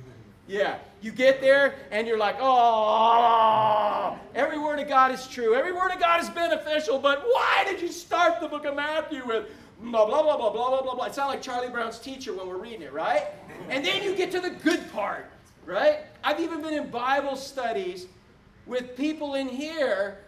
Yeah, 0.48 0.78
you 1.02 1.12
get 1.12 1.42
there 1.42 1.74
and 1.90 2.08
you're 2.08 2.18
like, 2.18 2.36
oh, 2.40 4.18
every 4.34 4.58
word 4.58 4.80
of 4.80 4.88
God 4.88 5.12
is 5.12 5.26
true. 5.26 5.54
Every 5.54 5.72
word 5.72 5.92
of 5.92 6.00
God 6.00 6.22
is 6.22 6.30
beneficial, 6.30 6.98
but 6.98 7.22
why 7.22 7.64
did 7.66 7.82
you 7.82 7.88
start 7.88 8.40
the 8.40 8.48
book 8.48 8.64
of 8.64 8.74
Matthew 8.74 9.26
with 9.26 9.50
blah, 9.78 10.06
blah, 10.06 10.22
blah, 10.22 10.38
blah, 10.38 10.50
blah, 10.50 10.70
blah, 10.70 10.82
blah, 10.82 10.94
blah? 10.94 11.04
It 11.04 11.14
sounds 11.14 11.28
like 11.28 11.42
Charlie 11.42 11.68
Brown's 11.68 11.98
teacher 11.98 12.32
when 12.32 12.48
we're 12.48 12.56
reading 12.56 12.80
it, 12.80 12.94
right? 12.94 13.26
And 13.68 13.84
then 13.84 14.02
you 14.02 14.16
get 14.16 14.30
to 14.32 14.40
the 14.40 14.50
good 14.50 14.90
part, 14.90 15.30
right? 15.66 15.98
I've 16.24 16.40
even 16.40 16.62
been 16.62 16.72
in 16.72 16.88
Bible 16.88 17.36
studies 17.36 18.06
with 18.64 18.96
people 18.96 19.34
in 19.34 19.48
here. 19.48 20.18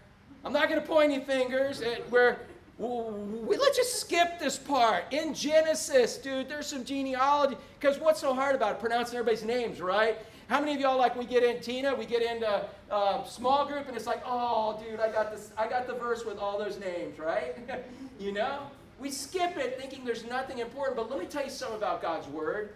I'm 0.44 0.52
not 0.52 0.68
going 0.68 0.80
to 0.80 0.86
point 0.86 1.12
any 1.12 1.24
fingers 1.24 1.80
at 1.80 2.10
where 2.10 2.40
we, 2.80 3.58
let's 3.58 3.76
just 3.76 4.00
skip 4.00 4.38
this 4.38 4.58
part. 4.58 5.04
In 5.10 5.34
Genesis, 5.34 6.16
dude, 6.16 6.48
there's 6.48 6.66
some 6.66 6.82
genealogy. 6.84 7.56
Because 7.78 7.98
what's 7.98 8.20
so 8.20 8.34
hard 8.34 8.54
about 8.54 8.72
it? 8.72 8.80
Pronouncing 8.80 9.18
everybody's 9.18 9.44
names, 9.44 9.82
right? 9.82 10.16
How 10.48 10.60
many 10.60 10.74
of 10.74 10.80
y'all 10.80 10.98
like 10.98 11.14
we 11.14 11.26
get 11.26 11.44
in 11.44 11.60
Tina? 11.60 11.94
We 11.94 12.06
get 12.06 12.22
into 12.22 12.64
uh, 12.90 13.24
small 13.24 13.66
group, 13.66 13.86
and 13.86 13.96
it's 13.96 14.06
like, 14.06 14.22
oh, 14.24 14.82
dude, 14.82 14.98
I 14.98 15.12
got 15.12 15.30
this. 15.30 15.50
I 15.58 15.68
got 15.68 15.86
the 15.86 15.92
verse 15.92 16.24
with 16.24 16.38
all 16.38 16.58
those 16.58 16.78
names, 16.78 17.18
right? 17.18 17.54
you 18.18 18.32
know, 18.32 18.62
we 18.98 19.10
skip 19.10 19.56
it 19.58 19.78
thinking 19.78 20.04
there's 20.04 20.24
nothing 20.24 20.58
important. 20.58 20.96
But 20.96 21.10
let 21.10 21.20
me 21.20 21.26
tell 21.26 21.44
you 21.44 21.50
something 21.50 21.76
about 21.76 22.00
God's 22.00 22.28
word. 22.28 22.70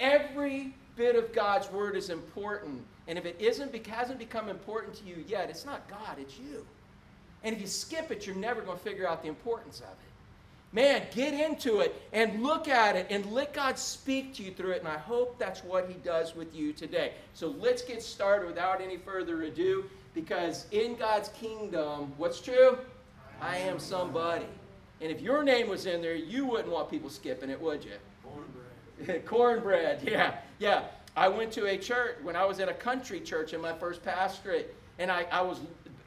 Every 0.00 0.74
bit 0.96 1.14
of 1.14 1.32
God's 1.34 1.70
word 1.70 1.94
is 1.94 2.08
important, 2.08 2.82
and 3.06 3.18
if 3.18 3.26
it 3.26 3.36
isn't, 3.38 3.86
hasn't 3.86 4.18
become 4.18 4.48
important 4.48 4.94
to 4.94 5.04
you 5.04 5.22
yet, 5.28 5.50
it's 5.50 5.66
not 5.66 5.88
God, 5.88 6.18
it's 6.18 6.38
you. 6.38 6.66
And 7.42 7.54
if 7.54 7.60
you 7.60 7.66
skip 7.66 8.10
it, 8.10 8.26
you're 8.26 8.36
never 8.36 8.60
going 8.60 8.76
to 8.76 8.84
figure 8.84 9.08
out 9.08 9.22
the 9.22 9.28
importance 9.28 9.80
of 9.80 9.86
it. 9.86 10.10
Man, 10.72 11.02
get 11.12 11.34
into 11.34 11.80
it 11.80 12.00
and 12.12 12.44
look 12.44 12.68
at 12.68 12.94
it 12.94 13.08
and 13.10 13.26
let 13.32 13.52
God 13.52 13.76
speak 13.76 14.34
to 14.34 14.42
you 14.44 14.52
through 14.52 14.72
it. 14.72 14.78
And 14.80 14.88
I 14.88 14.98
hope 14.98 15.36
that's 15.38 15.64
what 15.64 15.88
He 15.88 15.94
does 15.94 16.36
with 16.36 16.54
you 16.54 16.72
today. 16.72 17.12
So 17.34 17.48
let's 17.58 17.82
get 17.82 18.02
started 18.02 18.46
without 18.46 18.80
any 18.80 18.96
further 18.96 19.42
ado 19.42 19.84
because 20.14 20.66
in 20.70 20.94
God's 20.94 21.28
kingdom, 21.30 22.12
what's 22.18 22.40
true? 22.40 22.78
I 23.40 23.56
am 23.56 23.80
somebody. 23.80 24.46
And 25.00 25.10
if 25.10 25.20
your 25.20 25.42
name 25.42 25.68
was 25.68 25.86
in 25.86 26.02
there, 26.02 26.14
you 26.14 26.46
wouldn't 26.46 26.70
want 26.70 26.90
people 26.90 27.10
skipping 27.10 27.50
it, 27.50 27.60
would 27.60 27.84
you? 27.84 27.92
Cornbread. 28.22 29.26
Cornbread, 29.26 30.02
yeah, 30.08 30.36
yeah. 30.58 30.84
I 31.16 31.28
went 31.28 31.50
to 31.52 31.66
a 31.66 31.76
church 31.76 32.16
when 32.22 32.36
I 32.36 32.44
was 32.44 32.60
at 32.60 32.68
a 32.68 32.74
country 32.74 33.18
church 33.20 33.54
in 33.54 33.60
my 33.60 33.72
first 33.72 34.04
pastorate, 34.04 34.76
and 34.98 35.10
I, 35.10 35.26
I 35.32 35.40
was 35.40 35.60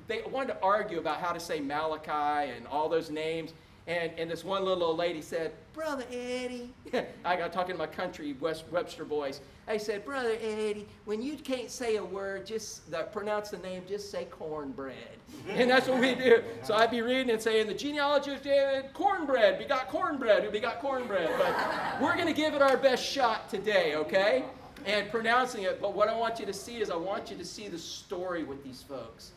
they 0.08 0.22
wanted 0.30 0.54
to 0.54 0.62
argue 0.62 1.00
about 1.00 1.20
how 1.20 1.32
to 1.32 1.40
say 1.40 1.60
Malachi 1.60 2.52
and 2.52 2.68
all 2.68 2.90
those 2.90 3.10
names. 3.10 3.54
And, 3.86 4.14
and 4.18 4.32
this 4.32 4.46
one 4.46 4.64
little 4.64 4.84
old 4.84 4.98
lady 4.98 5.22
said, 5.22 5.52
Brother 5.74 6.06
Eddie, 6.10 6.70
I 7.26 7.36
got 7.36 7.52
talking 7.52 7.74
to 7.74 7.80
my 7.80 7.88
country 7.88 8.34
West 8.40 8.64
Webster 8.72 9.04
boys. 9.04 9.42
I 9.68 9.76
said, 9.76 10.06
Brother 10.06 10.38
Eddie, 10.42 10.88
when 11.04 11.22
you 11.22 11.36
can't 11.36 11.70
say 11.70 11.98
a 11.98 12.04
word, 12.04 12.46
just 12.46 12.90
the, 12.92 13.04
pronounce 13.04 13.50
the 13.50 13.58
name, 13.58 13.84
just 13.88 14.10
say 14.10 14.26
cornbread. 14.26 14.96
and 15.50 15.70
that's 15.70 15.90
what 15.90 16.00
we 16.00 16.16
do. 16.16 16.44
So 16.64 16.76
I'd 16.76 16.92
be 16.92 17.02
reading 17.02 17.30
and 17.30 17.42
saying, 17.42 17.68
the 17.68 17.74
genealogy 17.74 18.32
of 18.32 18.40
uh, 18.40 18.44
David, 18.44 18.94
cornbread, 18.94 19.60
we 19.60 19.66
got 19.66 19.90
cornbread, 19.90 20.50
we 20.50 20.60
got 20.62 20.80
cornbread. 20.80 21.30
But 21.38 22.02
we're 22.02 22.16
going 22.16 22.28
to 22.28 22.34
give 22.34 22.54
it 22.54 22.62
our 22.62 22.78
best 22.78 23.04
shot 23.04 23.50
today, 23.50 23.96
okay? 23.96 24.46
And 24.86 25.10
pronouncing 25.12 25.64
it. 25.64 25.82
But 25.82 25.94
what 25.94 26.08
I 26.08 26.16
want 26.16 26.40
you 26.40 26.46
to 26.46 26.54
see 26.54 26.78
is 26.78 26.90
I 26.90 26.96
want 26.96 27.32
you 27.32 27.38
to 27.38 27.46
see 27.46 27.68
the 27.68 27.80
story 27.80 28.46
with 28.46 28.64
these 28.64 28.82
folks. 28.82 29.34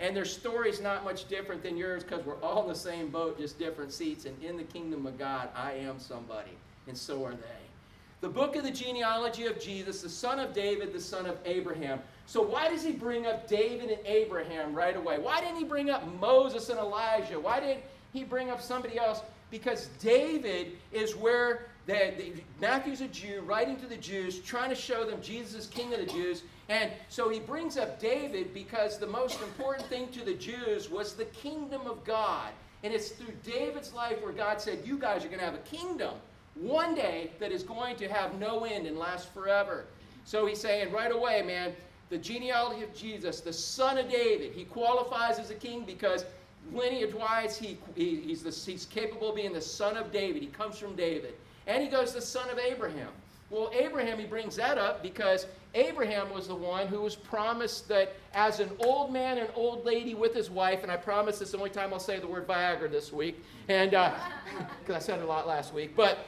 And 0.00 0.16
their 0.16 0.24
story's 0.24 0.80
not 0.80 1.04
much 1.04 1.28
different 1.28 1.62
than 1.62 1.76
yours 1.76 2.02
because 2.02 2.24
we're 2.24 2.40
all 2.42 2.62
in 2.62 2.68
the 2.68 2.74
same 2.74 3.08
boat, 3.10 3.38
just 3.38 3.58
different 3.58 3.92
seats. 3.92 4.24
And 4.24 4.42
in 4.42 4.56
the 4.56 4.64
kingdom 4.64 5.06
of 5.06 5.18
God, 5.18 5.50
I 5.54 5.72
am 5.72 5.98
somebody, 5.98 6.52
and 6.88 6.96
so 6.96 7.24
are 7.24 7.32
they. 7.32 7.60
The 8.22 8.28
book 8.28 8.56
of 8.56 8.64
the 8.64 8.70
genealogy 8.70 9.46
of 9.46 9.60
Jesus, 9.60 10.02
the 10.02 10.08
son 10.08 10.38
of 10.38 10.52
David, 10.52 10.92
the 10.92 11.00
son 11.00 11.26
of 11.26 11.38
Abraham. 11.44 12.00
So, 12.26 12.42
why 12.42 12.68
does 12.68 12.82
he 12.82 12.92
bring 12.92 13.26
up 13.26 13.48
David 13.48 13.90
and 13.90 14.06
Abraham 14.06 14.74
right 14.74 14.96
away? 14.96 15.18
Why 15.18 15.40
didn't 15.40 15.56
he 15.56 15.64
bring 15.64 15.90
up 15.90 16.06
Moses 16.20 16.68
and 16.68 16.78
Elijah? 16.78 17.40
Why 17.40 17.60
didn't 17.60 17.82
he 18.12 18.24
bring 18.24 18.50
up 18.50 18.60
somebody 18.60 18.98
else? 18.98 19.22
Because 19.50 19.86
David 20.00 20.72
is 20.92 21.16
where 21.16 21.66
the, 21.86 22.12
the, 22.16 22.32
Matthew's 22.60 23.00
a 23.00 23.08
Jew 23.08 23.40
writing 23.40 23.76
to 23.78 23.86
the 23.86 23.96
Jews, 23.96 24.38
trying 24.40 24.70
to 24.70 24.76
show 24.76 25.04
them 25.04 25.20
Jesus 25.22 25.54
is 25.54 25.66
king 25.66 25.92
of 25.94 26.00
the 26.00 26.06
Jews. 26.06 26.42
And 26.70 26.92
so 27.08 27.28
he 27.28 27.40
brings 27.40 27.76
up 27.76 27.98
David 27.98 28.54
because 28.54 28.96
the 28.96 29.06
most 29.06 29.42
important 29.42 29.88
thing 29.88 30.06
to 30.12 30.24
the 30.24 30.34
Jews 30.34 30.88
was 30.88 31.14
the 31.14 31.24
kingdom 31.24 31.82
of 31.84 32.04
God. 32.04 32.50
And 32.84 32.94
it's 32.94 33.08
through 33.08 33.34
David's 33.44 33.92
life 33.92 34.22
where 34.22 34.32
God 34.32 34.60
said, 34.60 34.78
You 34.84 34.96
guys 34.96 35.24
are 35.24 35.28
going 35.28 35.40
to 35.40 35.44
have 35.44 35.56
a 35.56 35.58
kingdom 35.58 36.14
one 36.54 36.94
day 36.94 37.32
that 37.40 37.50
is 37.50 37.64
going 37.64 37.96
to 37.96 38.08
have 38.08 38.38
no 38.38 38.64
end 38.64 38.86
and 38.86 38.96
last 38.96 39.34
forever. 39.34 39.86
So 40.24 40.46
he's 40.46 40.60
saying 40.60 40.92
right 40.92 41.10
away, 41.10 41.42
man, 41.42 41.72
the 42.08 42.18
genealogy 42.18 42.84
of 42.84 42.94
Jesus, 42.94 43.40
the 43.40 43.52
son 43.52 43.98
of 43.98 44.08
David, 44.08 44.52
he 44.52 44.64
qualifies 44.64 45.40
as 45.40 45.50
a 45.50 45.54
king 45.54 45.82
because 45.84 46.24
lineage 46.72 47.14
wise, 47.14 47.58
he, 47.58 47.78
he, 47.96 48.20
he's, 48.20 48.44
the, 48.44 48.50
he's 48.50 48.86
capable 48.86 49.30
of 49.30 49.36
being 49.36 49.52
the 49.52 49.60
son 49.60 49.96
of 49.96 50.12
David. 50.12 50.40
He 50.40 50.48
comes 50.48 50.78
from 50.78 50.94
David. 50.94 51.34
And 51.66 51.82
he 51.82 51.88
goes, 51.88 52.14
the 52.14 52.22
son 52.22 52.48
of 52.48 52.60
Abraham. 52.60 53.10
Well, 53.50 53.68
Abraham, 53.74 54.18
he 54.18 54.26
brings 54.26 54.54
that 54.56 54.78
up 54.78 55.02
because 55.02 55.46
Abraham 55.74 56.30
was 56.32 56.46
the 56.46 56.54
one 56.54 56.86
who 56.86 57.00
was 57.00 57.16
promised 57.16 57.88
that 57.88 58.14
as 58.32 58.60
an 58.60 58.70
old 58.78 59.12
man 59.12 59.38
and 59.38 59.48
old 59.56 59.84
lady 59.84 60.14
with 60.14 60.32
his 60.32 60.48
wife, 60.50 60.84
and 60.84 60.90
I 60.90 60.96
promise 60.96 61.40
this 61.40 61.48
is 61.48 61.52
the 61.52 61.58
only 61.58 61.70
time 61.70 61.92
I'll 61.92 61.98
say 61.98 62.20
the 62.20 62.28
word 62.28 62.46
Viagra 62.46 62.88
this 62.88 63.12
week, 63.12 63.44
and 63.68 63.90
because 63.90 64.90
uh, 64.90 64.94
I 64.94 64.98
said 65.00 65.18
it 65.18 65.24
a 65.24 65.26
lot 65.26 65.48
last 65.48 65.74
week, 65.74 65.96
but 65.96 66.18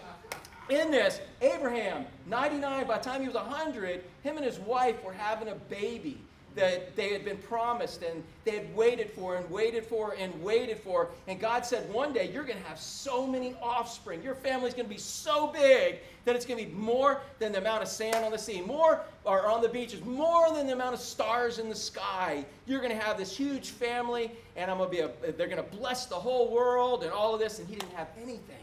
in 0.68 0.90
this, 0.90 1.20
Abraham, 1.40 2.06
99, 2.26 2.86
by 2.86 2.98
the 2.98 3.04
time 3.04 3.20
he 3.20 3.28
was 3.28 3.36
100, 3.36 4.02
him 4.22 4.36
and 4.36 4.44
his 4.44 4.58
wife 4.58 5.02
were 5.04 5.12
having 5.12 5.48
a 5.48 5.54
baby 5.54 6.18
that 6.54 6.94
they 6.96 7.12
had 7.12 7.24
been 7.24 7.38
promised 7.38 8.02
and 8.02 8.22
they 8.44 8.52
had 8.52 8.76
waited 8.76 9.10
for 9.10 9.36
and 9.36 9.50
waited 9.50 9.84
for 9.86 10.14
and 10.18 10.42
waited 10.42 10.78
for. 10.78 11.08
And 11.26 11.40
God 11.40 11.64
said, 11.64 11.90
One 11.92 12.12
day 12.12 12.30
you're 12.32 12.44
going 12.44 12.58
to 12.58 12.68
have 12.68 12.78
so 12.78 13.26
many 13.26 13.54
offspring. 13.62 14.22
Your 14.22 14.34
family's 14.34 14.74
going 14.74 14.86
to 14.86 14.94
be 14.94 15.00
so 15.00 15.48
big 15.48 15.96
that 16.24 16.36
it's 16.36 16.44
going 16.44 16.58
to 16.58 16.70
be 16.70 16.74
more 16.74 17.20
than 17.38 17.52
the 17.52 17.58
amount 17.58 17.82
of 17.82 17.88
sand 17.88 18.24
on 18.24 18.30
the 18.30 18.38
sea, 18.38 18.60
more 18.60 19.00
or 19.24 19.46
on 19.46 19.62
the 19.62 19.68
beaches, 19.68 20.04
more 20.04 20.52
than 20.54 20.66
the 20.66 20.72
amount 20.72 20.94
of 20.94 21.00
stars 21.00 21.58
in 21.58 21.68
the 21.68 21.74
sky. 21.74 22.44
You're 22.66 22.80
going 22.80 22.96
to 22.96 23.02
have 23.02 23.18
this 23.18 23.36
huge 23.36 23.70
family, 23.70 24.30
and 24.56 24.70
I'm 24.70 24.78
going 24.78 24.90
to 24.90 24.96
be 24.96 25.00
a, 25.00 25.32
they're 25.32 25.48
going 25.48 25.62
to 25.62 25.76
bless 25.76 26.06
the 26.06 26.16
whole 26.16 26.52
world 26.52 27.02
and 27.02 27.12
all 27.12 27.34
of 27.34 27.40
this. 27.40 27.58
And 27.58 27.68
he 27.68 27.76
didn't 27.76 27.94
have 27.94 28.08
anything. 28.20 28.56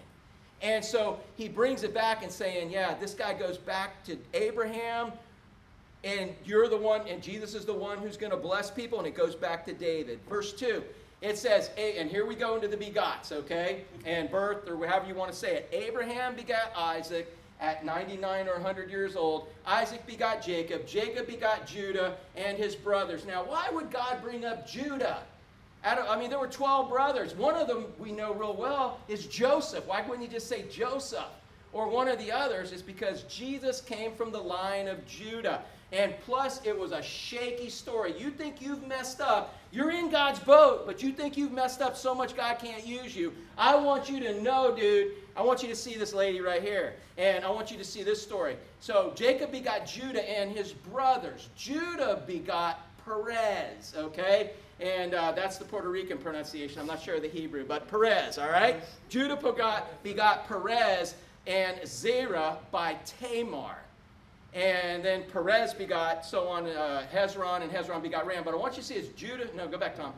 And 0.61 0.83
so 0.83 1.19
he 1.37 1.47
brings 1.47 1.83
it 1.83 1.93
back 1.93 2.23
and 2.23 2.31
saying, 2.31 2.71
Yeah, 2.71 2.95
this 2.95 3.13
guy 3.13 3.33
goes 3.33 3.57
back 3.57 4.03
to 4.05 4.17
Abraham 4.33 5.11
and 6.03 6.33
you're 6.45 6.67
the 6.67 6.77
one, 6.77 7.07
and 7.07 7.21
Jesus 7.21 7.53
is 7.55 7.65
the 7.65 7.73
one 7.73 7.97
who's 7.97 8.17
going 8.17 8.31
to 8.31 8.37
bless 8.37 8.71
people, 8.71 8.99
and 8.99 9.07
it 9.07 9.15
goes 9.15 9.35
back 9.35 9.65
to 9.65 9.73
David. 9.73 10.19
Verse 10.29 10.53
2, 10.53 10.81
it 11.21 11.37
says, 11.37 11.71
and 11.77 12.09
here 12.09 12.25
we 12.25 12.35
go 12.35 12.55
into 12.55 12.67
the 12.67 12.77
begots, 12.77 13.31
okay? 13.31 13.83
And 14.05 14.31
birth, 14.31 14.69
or 14.69 14.87
however 14.87 15.07
you 15.07 15.15
want 15.15 15.31
to 15.31 15.37
say 15.37 15.55
it. 15.57 15.69
Abraham 15.73 16.35
begot 16.35 16.71
Isaac 16.77 17.35
at 17.59 17.83
99 17.83 18.47
or 18.47 18.53
100 18.53 18.89
years 18.89 19.17
old. 19.17 19.47
Isaac 19.65 20.07
begot 20.07 20.41
Jacob. 20.41 20.87
Jacob 20.87 21.27
begot 21.27 21.67
Judah 21.67 22.15
and 22.37 22.57
his 22.57 22.73
brothers. 22.73 23.25
Now, 23.25 23.43
why 23.43 23.69
would 23.69 23.91
God 23.91 24.21
bring 24.23 24.45
up 24.45 24.65
Judah? 24.65 25.23
I 25.83 26.17
mean, 26.17 26.29
there 26.29 26.39
were 26.39 26.47
12 26.47 26.89
brothers. 26.89 27.35
One 27.35 27.55
of 27.55 27.67
them 27.67 27.87
we 27.97 28.13
know 28.13 28.33
real 28.33 28.55
well 28.55 28.99
is 29.09 29.27
Joseph. 29.27 29.85
Why 29.87 30.01
wouldn't 30.01 30.25
you 30.25 30.33
just 30.33 30.47
say 30.47 30.63
Joseph? 30.71 31.27
Or 31.71 31.87
one 31.87 32.07
of 32.07 32.17
the 32.17 32.31
others 32.31 32.71
is 32.71 32.81
because 32.81 33.23
Jesus 33.23 33.81
came 33.81 34.13
from 34.13 34.31
the 34.31 34.39
line 34.39 34.87
of 34.87 35.05
Judah. 35.05 35.61
And 35.91 36.13
plus, 36.25 36.63
it 36.65 36.77
was 36.77 36.91
a 36.91 37.01
shaky 37.01 37.69
story. 37.69 38.13
You 38.17 38.29
think 38.29 38.61
you've 38.61 38.85
messed 38.87 39.21
up. 39.21 39.55
You're 39.71 39.91
in 39.91 40.11
God's 40.11 40.39
boat, 40.39 40.85
but 40.85 41.01
you 41.01 41.11
think 41.11 41.35
you've 41.35 41.51
messed 41.51 41.81
up 41.81 41.97
so 41.97 42.13
much 42.13 42.35
God 42.35 42.59
can't 42.59 42.85
use 42.85 43.15
you. 43.15 43.33
I 43.57 43.75
want 43.75 44.09
you 44.09 44.19
to 44.19 44.39
know, 44.41 44.75
dude, 44.75 45.13
I 45.35 45.41
want 45.41 45.63
you 45.63 45.69
to 45.69 45.75
see 45.75 45.95
this 45.95 46.13
lady 46.13 46.41
right 46.41 46.61
here. 46.61 46.93
And 47.17 47.43
I 47.43 47.49
want 47.49 47.71
you 47.71 47.77
to 47.77 47.83
see 47.83 48.03
this 48.03 48.21
story. 48.21 48.55
So, 48.79 49.13
Jacob 49.15 49.51
begot 49.51 49.87
Judah 49.87 50.27
and 50.29 50.51
his 50.51 50.73
brothers. 50.73 51.49
Judah 51.55 52.23
begot 52.27 52.87
Perez, 53.03 53.93
okay? 53.97 54.51
And 54.79 55.13
uh, 55.13 55.31
that's 55.31 55.57
the 55.57 55.65
Puerto 55.65 55.89
Rican 55.89 56.19
pronunciation. 56.19 56.79
I'm 56.79 56.87
not 56.87 57.01
sure 57.01 57.15
of 57.15 57.23
the 57.23 57.29
Hebrew, 57.29 57.65
but 57.65 57.87
Perez, 57.87 58.37
all 58.37 58.49
right? 58.49 58.83
Judah 59.09 59.35
begot, 59.35 60.03
begot 60.03 60.47
Perez 60.47 61.15
and 61.47 61.79
Zerah 61.85 62.57
by 62.71 62.95
Tamar. 63.05 63.75
And 64.53 65.03
then 65.03 65.23
Perez 65.31 65.73
begot, 65.73 66.25
so 66.25 66.47
on, 66.47 66.65
uh, 66.65 67.03
Hezron, 67.13 67.61
and 67.61 67.71
Hezron 67.71 68.01
begot 68.01 68.25
Ram. 68.25 68.43
But 68.43 68.53
I 68.53 68.57
want 68.57 68.75
you 68.75 68.81
to 68.81 68.87
see 68.87 68.95
is 68.95 69.09
Judah, 69.09 69.47
no, 69.55 69.67
go 69.67 69.77
back, 69.77 69.95
Tom. 69.95 70.13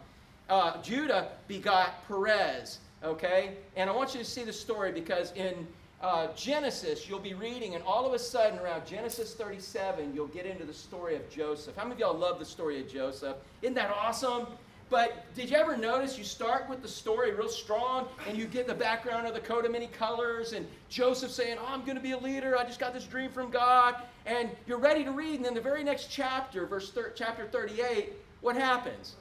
Uh, 0.50 0.82
Judah 0.82 1.30
begot 1.48 2.08
Perez, 2.08 2.80
okay? 3.04 3.56
And 3.76 3.90
I 3.90 3.94
want 3.94 4.14
you 4.14 4.20
to 4.20 4.26
see 4.26 4.44
the 4.44 4.54
story 4.54 4.92
because 4.92 5.32
in 5.34 5.68
uh, 6.02 6.28
Genesis, 6.36 7.08
you'll 7.08 7.20
be 7.20 7.34
reading, 7.34 7.76
and 7.76 7.84
all 7.84 8.08
of 8.08 8.14
a 8.14 8.20
sudden, 8.20 8.58
around 8.60 8.86
Genesis 8.88 9.36
37, 9.36 10.14
you'll 10.16 10.28
get 10.28 10.46
into 10.46 10.66
the 10.66 10.74
story 10.74 11.16
of 11.16 11.30
Joseph. 11.30 11.76
How 11.76 11.84
many 11.84 11.94
of 11.96 12.00
y'all 12.00 12.18
love 12.18 12.40
the 12.40 12.46
story 12.46 12.80
of 12.80 12.90
Joseph? 12.90 13.38
Isn't 13.62 13.76
that 13.76 13.92
awesome? 13.92 14.48
But 14.92 15.34
did 15.34 15.50
you 15.50 15.56
ever 15.56 15.78
notice 15.78 16.18
you 16.18 16.26
start 16.26 16.70
with 16.70 16.82
the 16.82 16.88
story 16.88 17.34
real 17.34 17.48
strong 17.48 18.10
and 18.28 18.38
you 18.38 18.46
get 18.46 18.68
the 18.68 18.74
background 18.74 19.26
of 19.26 19.34
the 19.34 19.40
coat 19.40 19.64
of 19.64 19.72
many 19.72 19.88
colors 19.88 20.52
and 20.52 20.68
Joseph 20.90 21.32
saying, 21.32 21.58
Oh, 21.62 21.66
I'm 21.66 21.86
going 21.86 21.96
to 21.96 22.04
be 22.04 22.12
a 22.12 22.18
leader. 22.18 22.58
I 22.58 22.66
just 22.66 22.78
got 22.78 22.94
this 22.94 23.06
dream 23.06 23.32
from 23.32 23.50
God. 23.52 23.96
And 24.26 24.50
you're 24.68 24.78
ready 24.78 25.06
to 25.06 25.12
read. 25.12 25.36
And 25.36 25.46
then 25.46 25.54
the 25.54 25.62
very 25.62 25.82
next 25.82 26.08
chapter, 26.12 26.66
verse 26.66 26.92
thir- 26.92 27.14
chapter 27.16 27.48
38, 27.48 28.12
what 28.42 28.58
happens? 28.58 29.16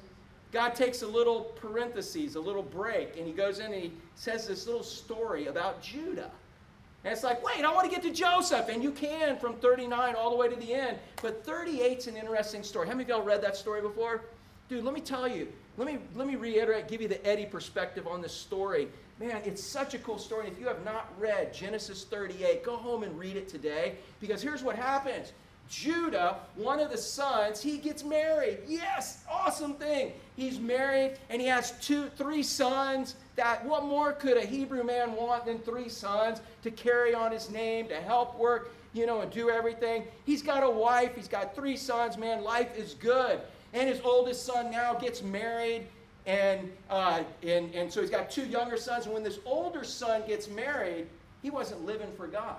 God 0.50 0.74
takes 0.74 1.02
a 1.02 1.06
little 1.06 1.42
parenthesis, 1.60 2.34
a 2.34 2.40
little 2.40 2.64
break, 2.64 3.16
and 3.16 3.24
he 3.24 3.32
goes 3.32 3.60
in 3.60 3.66
and 3.66 3.80
he 3.80 3.92
says 4.16 4.48
this 4.48 4.66
little 4.66 4.82
story 4.82 5.46
about 5.46 5.80
Judah. 5.80 6.32
And 7.04 7.12
it's 7.12 7.22
like, 7.22 7.44
wait, 7.44 7.64
I 7.64 7.72
want 7.72 7.88
to 7.88 7.94
get 7.94 8.02
to 8.02 8.12
Joseph. 8.12 8.68
And 8.68 8.82
you 8.82 8.90
can 8.90 9.38
from 9.38 9.54
39 9.54 10.16
all 10.16 10.30
the 10.30 10.36
way 10.36 10.48
to 10.48 10.56
the 10.56 10.74
end. 10.74 10.98
But 11.22 11.46
38's 11.46 12.08
an 12.08 12.16
interesting 12.16 12.64
story. 12.64 12.88
How 12.88 12.94
many 12.94 13.04
of 13.04 13.08
y'all 13.08 13.22
read 13.22 13.40
that 13.42 13.56
story 13.56 13.80
before? 13.80 14.22
Dude, 14.70 14.84
let 14.84 14.94
me 14.94 15.00
tell 15.00 15.26
you, 15.26 15.48
let 15.76 15.88
me, 15.88 15.98
let 16.14 16.28
me 16.28 16.36
reiterate, 16.36 16.86
give 16.86 17.02
you 17.02 17.08
the 17.08 17.26
Eddie 17.26 17.44
perspective 17.44 18.06
on 18.06 18.22
this 18.22 18.32
story. 18.32 18.86
Man, 19.18 19.42
it's 19.44 19.60
such 19.60 19.94
a 19.94 19.98
cool 19.98 20.16
story. 20.16 20.46
If 20.46 20.60
you 20.60 20.68
have 20.68 20.84
not 20.84 21.12
read 21.18 21.52
Genesis 21.52 22.04
38, 22.04 22.62
go 22.62 22.76
home 22.76 23.02
and 23.02 23.18
read 23.18 23.34
it 23.34 23.48
today 23.48 23.96
because 24.20 24.40
here's 24.40 24.62
what 24.62 24.76
happens. 24.76 25.32
Judah, 25.68 26.36
one 26.54 26.78
of 26.78 26.88
the 26.88 26.96
sons, 26.96 27.60
he 27.60 27.78
gets 27.78 28.04
married. 28.04 28.58
Yes, 28.68 29.24
awesome 29.28 29.74
thing. 29.74 30.12
He's 30.36 30.60
married 30.60 31.18
and 31.30 31.42
he 31.42 31.48
has 31.48 31.72
two, 31.80 32.08
three 32.16 32.44
sons. 32.44 33.16
That 33.34 33.64
what 33.66 33.82
more 33.82 34.12
could 34.12 34.36
a 34.36 34.46
Hebrew 34.46 34.84
man 34.84 35.16
want 35.16 35.46
than 35.46 35.58
three 35.58 35.88
sons 35.88 36.40
to 36.62 36.70
carry 36.70 37.12
on 37.12 37.32
his 37.32 37.50
name, 37.50 37.88
to 37.88 37.96
help 37.96 38.38
work, 38.38 38.72
you 38.92 39.04
know, 39.04 39.20
and 39.22 39.32
do 39.32 39.50
everything? 39.50 40.04
He's 40.26 40.42
got 40.42 40.62
a 40.62 40.70
wife, 40.70 41.16
he's 41.16 41.28
got 41.28 41.56
three 41.56 41.76
sons, 41.76 42.16
man. 42.16 42.44
Life 42.44 42.78
is 42.78 42.94
good 42.94 43.40
and 43.72 43.88
his 43.88 44.00
oldest 44.02 44.44
son 44.44 44.70
now 44.70 44.94
gets 44.94 45.22
married 45.22 45.86
and, 46.26 46.70
uh, 46.90 47.22
and, 47.42 47.74
and 47.74 47.92
so 47.92 48.00
he's 48.00 48.10
got 48.10 48.30
two 48.30 48.46
younger 48.46 48.76
sons. 48.76 49.06
And 49.06 49.14
when 49.14 49.22
this 49.22 49.38
older 49.44 49.84
son 49.84 50.22
gets 50.26 50.48
married 50.48 51.06
he 51.42 51.50
wasn't 51.50 51.84
living 51.86 52.10
for 52.16 52.26
god 52.26 52.56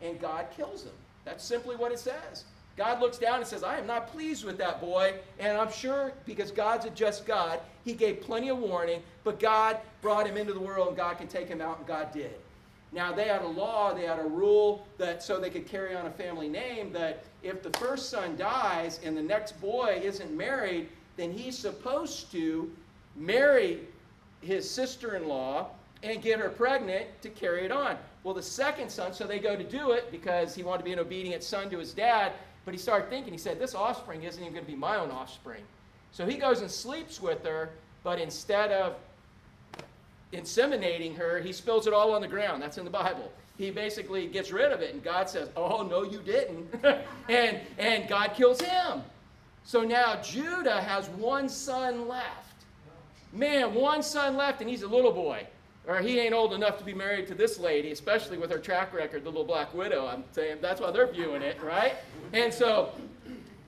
and 0.00 0.20
god 0.20 0.46
kills 0.56 0.84
him. 0.84 0.92
That's 1.24 1.44
simply 1.44 1.76
what 1.76 1.92
it 1.92 1.98
says. 1.98 2.44
God 2.76 3.00
looks 3.00 3.18
down 3.18 3.38
and 3.38 3.46
says 3.46 3.62
i 3.62 3.78
am 3.78 3.86
not 3.86 4.08
pleased 4.08 4.44
with 4.44 4.58
that 4.58 4.80
boy. 4.80 5.14
And 5.38 5.56
i'm 5.56 5.72
sure 5.72 6.12
because 6.26 6.50
god's 6.50 6.84
a 6.84 6.90
just 6.90 7.26
god 7.26 7.60
he 7.84 7.92
gave 7.92 8.20
plenty 8.20 8.48
of 8.48 8.58
warning 8.58 9.02
but 9.24 9.40
god 9.40 9.78
brought 10.00 10.26
him 10.26 10.36
into 10.36 10.52
the 10.52 10.60
world 10.60 10.88
and 10.88 10.96
god 10.96 11.18
can 11.18 11.28
take 11.28 11.48
him 11.48 11.60
out 11.60 11.78
and 11.78 11.86
god 11.86 12.12
did 12.12 12.34
now 12.92 13.10
they 13.12 13.28
had 13.28 13.42
a 13.42 13.48
law, 13.48 13.94
they 13.94 14.04
had 14.04 14.18
a 14.18 14.24
rule 14.24 14.86
that 14.98 15.22
so 15.22 15.40
they 15.40 15.48
could 15.48 15.66
carry 15.66 15.94
on 15.94 16.06
a 16.06 16.10
family 16.10 16.48
name 16.48 16.92
that 16.92 17.24
if 17.42 17.62
the 17.62 17.70
first 17.78 18.10
son 18.10 18.36
dies 18.36 19.00
and 19.02 19.16
the 19.16 19.22
next 19.22 19.60
boy 19.60 20.00
isn't 20.04 20.36
married, 20.36 20.88
then 21.16 21.32
he's 21.32 21.58
supposed 21.58 22.30
to 22.32 22.70
marry 23.16 23.80
his 24.42 24.68
sister-in-law 24.68 25.68
and 26.02 26.20
get 26.20 26.38
her 26.38 26.50
pregnant 26.50 27.06
to 27.22 27.30
carry 27.30 27.64
it 27.64 27.72
on. 27.72 27.96
Well, 28.24 28.34
the 28.34 28.42
second 28.42 28.90
son, 28.90 29.12
so 29.12 29.26
they 29.26 29.38
go 29.38 29.56
to 29.56 29.64
do 29.64 29.92
it 29.92 30.10
because 30.10 30.54
he 30.54 30.62
wanted 30.62 30.78
to 30.78 30.84
be 30.84 30.92
an 30.92 30.98
obedient 30.98 31.42
son 31.42 31.70
to 31.70 31.78
his 31.78 31.92
dad, 31.92 32.32
but 32.64 32.74
he 32.74 32.78
started 32.78 33.08
thinking, 33.08 33.32
he 33.32 33.38
said, 33.38 33.58
this 33.58 33.74
offspring 33.74 34.22
isn't 34.24 34.40
even 34.40 34.52
going 34.52 34.64
to 34.64 34.70
be 34.70 34.76
my 34.76 34.96
own 34.96 35.10
offspring. 35.10 35.62
So 36.12 36.26
he 36.26 36.36
goes 36.36 36.60
and 36.60 36.70
sleeps 36.70 37.22
with 37.22 37.44
her, 37.44 37.70
but 38.04 38.20
instead 38.20 38.70
of 38.70 38.96
inseminating 40.32 41.16
her, 41.16 41.38
he 41.40 41.52
spills 41.52 41.86
it 41.86 41.92
all 41.92 42.14
on 42.14 42.22
the 42.22 42.28
ground. 42.28 42.62
That's 42.62 42.78
in 42.78 42.84
the 42.84 42.90
Bible. 42.90 43.30
He 43.58 43.70
basically 43.70 44.26
gets 44.26 44.50
rid 44.50 44.72
of 44.72 44.80
it, 44.80 44.94
and 44.94 45.02
God 45.02 45.28
says, 45.28 45.50
Oh, 45.56 45.82
no, 45.82 46.02
you 46.02 46.20
didn't. 46.20 46.74
and, 47.28 47.60
and 47.78 48.08
God 48.08 48.32
kills 48.34 48.60
him. 48.60 49.02
So 49.64 49.82
now 49.82 50.20
Judah 50.22 50.80
has 50.80 51.08
one 51.10 51.48
son 51.48 52.08
left. 52.08 52.64
Man, 53.32 53.74
one 53.74 54.02
son 54.02 54.36
left, 54.36 54.60
and 54.60 54.68
he's 54.68 54.82
a 54.82 54.88
little 54.88 55.12
boy. 55.12 55.46
Or 55.86 55.98
he 55.98 56.18
ain't 56.20 56.34
old 56.34 56.52
enough 56.52 56.78
to 56.78 56.84
be 56.84 56.94
married 56.94 57.26
to 57.28 57.34
this 57.34 57.58
lady, 57.58 57.90
especially 57.90 58.38
with 58.38 58.50
her 58.50 58.58
track 58.58 58.94
record, 58.94 59.24
the 59.24 59.30
little 59.30 59.44
black 59.44 59.74
widow. 59.74 60.06
I'm 60.06 60.24
saying 60.32 60.58
that's 60.60 60.80
why 60.80 60.90
they're 60.90 61.10
viewing 61.10 61.42
it, 61.42 61.60
right? 61.62 61.94
And 62.32 62.54
so, 62.54 62.92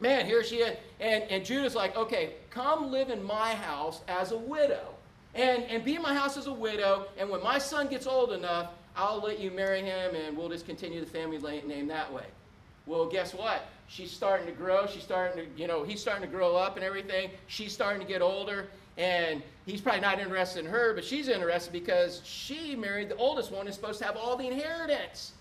man, 0.00 0.24
here 0.24 0.44
she 0.44 0.56
is. 0.56 0.76
And, 1.00 1.24
and 1.24 1.44
Judah's 1.44 1.74
like, 1.74 1.96
okay, 1.96 2.34
come 2.50 2.90
live 2.92 3.10
in 3.10 3.22
my 3.22 3.54
house 3.54 4.00
as 4.06 4.30
a 4.30 4.38
widow 4.38 4.93
and, 5.34 5.64
and 5.64 5.84
be 5.84 5.96
in 5.96 6.02
my 6.02 6.14
house 6.14 6.36
as 6.36 6.46
a 6.46 6.52
widow. 6.52 7.06
And 7.18 7.28
when 7.28 7.42
my 7.42 7.58
son 7.58 7.88
gets 7.88 8.06
old 8.06 8.32
enough, 8.32 8.70
I'll 8.96 9.20
let 9.20 9.40
you 9.40 9.50
marry 9.50 9.82
him 9.82 10.14
and 10.14 10.36
we'll 10.36 10.48
just 10.48 10.66
continue 10.66 11.00
the 11.00 11.06
family 11.06 11.38
name 11.66 11.88
that 11.88 12.12
way. 12.12 12.26
Well, 12.86 13.06
guess 13.06 13.34
what? 13.34 13.66
She's 13.88 14.10
starting 14.10 14.46
to 14.46 14.52
grow. 14.52 14.86
She's 14.86 15.02
starting 15.02 15.44
to, 15.44 15.60
you 15.60 15.66
know, 15.66 15.82
he's 15.82 16.00
starting 16.00 16.22
to 16.22 16.28
grow 16.28 16.56
up 16.56 16.76
and 16.76 16.84
everything. 16.84 17.30
She's 17.46 17.72
starting 17.72 18.00
to 18.00 18.06
get 18.06 18.22
older. 18.22 18.68
And 18.96 19.42
he's 19.66 19.80
probably 19.80 20.02
not 20.02 20.20
interested 20.20 20.64
in 20.64 20.70
her, 20.70 20.94
but 20.94 21.04
she's 21.04 21.28
interested 21.28 21.72
because 21.72 22.20
she 22.24 22.76
married 22.76 23.08
the 23.08 23.16
oldest 23.16 23.50
one 23.50 23.66
is 23.66 23.74
supposed 23.74 23.98
to 23.98 24.04
have 24.04 24.16
all 24.16 24.36
the 24.36 24.46
inheritance. 24.46 25.32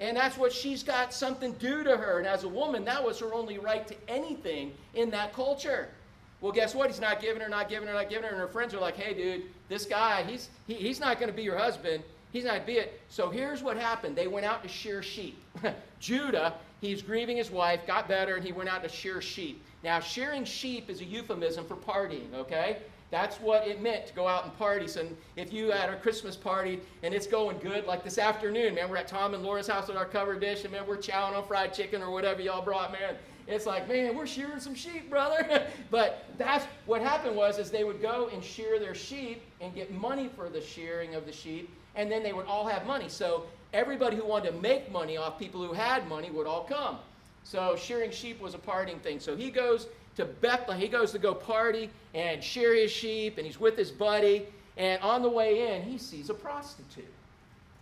And 0.00 0.16
that's 0.16 0.38
what 0.38 0.52
she's 0.52 0.82
got 0.82 1.12
something 1.12 1.52
due 1.54 1.84
to 1.84 1.96
her. 1.96 2.18
And 2.18 2.26
as 2.26 2.44
a 2.44 2.48
woman, 2.48 2.84
that 2.86 3.04
was 3.04 3.18
her 3.20 3.34
only 3.34 3.58
right 3.58 3.86
to 3.86 3.94
anything 4.08 4.72
in 4.94 5.10
that 5.10 5.34
culture. 5.34 5.88
Well, 6.42 6.52
guess 6.52 6.74
what? 6.74 6.90
He's 6.90 7.00
not 7.00 7.20
giving 7.20 7.40
her, 7.40 7.48
not 7.48 7.68
giving 7.70 7.88
her, 7.88 7.94
not 7.94 8.10
giving 8.10 8.24
her. 8.24 8.30
And 8.30 8.38
her 8.38 8.48
friends 8.48 8.74
are 8.74 8.80
like, 8.80 8.96
hey, 8.96 9.14
dude, 9.14 9.44
this 9.68 9.86
guy, 9.86 10.24
he's, 10.24 10.50
he, 10.66 10.74
he's 10.74 10.98
not 11.00 11.18
going 11.18 11.30
to 11.30 11.34
be 11.34 11.44
your 11.44 11.56
husband. 11.56 12.02
He's 12.32 12.44
not 12.44 12.66
be 12.66 12.74
it. 12.74 13.00
So 13.08 13.30
here's 13.30 13.62
what 13.62 13.76
happened. 13.76 14.16
They 14.16 14.26
went 14.26 14.44
out 14.44 14.62
to 14.64 14.68
shear 14.68 15.02
sheep. 15.02 15.40
Judah, 16.00 16.54
he's 16.80 17.00
grieving 17.00 17.36
his 17.36 17.50
wife, 17.50 17.86
got 17.86 18.08
better, 18.08 18.34
and 18.34 18.44
he 18.44 18.52
went 18.52 18.68
out 18.68 18.82
to 18.82 18.88
shear 18.88 19.22
sheep. 19.22 19.62
Now, 19.84 20.00
shearing 20.00 20.44
sheep 20.44 20.90
is 20.90 21.00
a 21.00 21.04
euphemism 21.04 21.64
for 21.64 21.76
partying, 21.76 22.34
okay? 22.34 22.78
That's 23.12 23.36
what 23.36 23.68
it 23.68 23.82
meant 23.82 24.06
to 24.06 24.14
go 24.14 24.26
out 24.26 24.44
and 24.44 24.58
party. 24.58 24.88
So 24.88 25.06
if 25.36 25.52
you 25.52 25.70
had 25.70 25.90
a 25.90 25.96
Christmas 25.96 26.34
party 26.34 26.80
and 27.02 27.12
it's 27.12 27.26
going 27.26 27.58
good, 27.58 27.84
like 27.84 28.02
this 28.02 28.16
afternoon, 28.16 28.74
man, 28.74 28.88
we're 28.88 28.96
at 28.96 29.06
Tom 29.06 29.34
and 29.34 29.44
Laura's 29.44 29.68
house 29.68 29.88
with 29.88 29.98
our 29.98 30.06
covered 30.06 30.40
dish, 30.40 30.64
and 30.64 30.72
man, 30.72 30.86
we're 30.86 30.96
chowing 30.96 31.36
on 31.36 31.46
fried 31.46 31.74
chicken 31.74 32.02
or 32.02 32.10
whatever 32.10 32.40
y'all 32.40 32.64
brought, 32.64 32.90
man. 32.90 33.14
It's 33.46 33.66
like, 33.66 33.88
man, 33.88 34.16
we're 34.16 34.26
shearing 34.26 34.60
some 34.60 34.74
sheep, 34.74 35.10
brother. 35.10 35.66
but 35.90 36.24
that's 36.38 36.64
what 36.86 37.02
happened 37.02 37.36
was 37.36 37.58
is 37.58 37.70
they 37.70 37.84
would 37.84 38.00
go 38.00 38.30
and 38.32 38.42
shear 38.42 38.78
their 38.78 38.94
sheep 38.94 39.42
and 39.60 39.74
get 39.74 39.92
money 39.92 40.28
for 40.34 40.48
the 40.48 40.60
shearing 40.60 41.14
of 41.14 41.26
the 41.26 41.32
sheep, 41.32 41.70
and 41.94 42.10
then 42.10 42.22
they 42.22 42.32
would 42.32 42.46
all 42.46 42.66
have 42.66 42.86
money. 42.86 43.08
So 43.08 43.44
everybody 43.72 44.16
who 44.16 44.24
wanted 44.24 44.52
to 44.52 44.58
make 44.60 44.90
money 44.90 45.16
off 45.16 45.38
people 45.38 45.66
who 45.66 45.72
had 45.72 46.08
money 46.08 46.30
would 46.30 46.46
all 46.46 46.64
come. 46.64 46.98
So 47.44 47.76
shearing 47.76 48.10
sheep 48.10 48.40
was 48.40 48.54
a 48.54 48.58
parting 48.58 48.98
thing. 49.00 49.18
So 49.20 49.36
he 49.36 49.50
goes 49.50 49.88
to 50.16 50.24
Bethlehem. 50.24 50.80
He 50.80 50.88
goes 50.88 51.12
to 51.12 51.18
go 51.18 51.34
party 51.34 51.90
and 52.14 52.42
shear 52.42 52.74
his 52.74 52.90
sheep, 52.90 53.38
and 53.38 53.46
he's 53.46 53.58
with 53.58 53.76
his 53.76 53.90
buddy. 53.90 54.46
And 54.76 55.02
on 55.02 55.22
the 55.22 55.28
way 55.28 55.74
in, 55.74 55.82
he 55.82 55.98
sees 55.98 56.30
a 56.30 56.34
prostitute. 56.34 57.04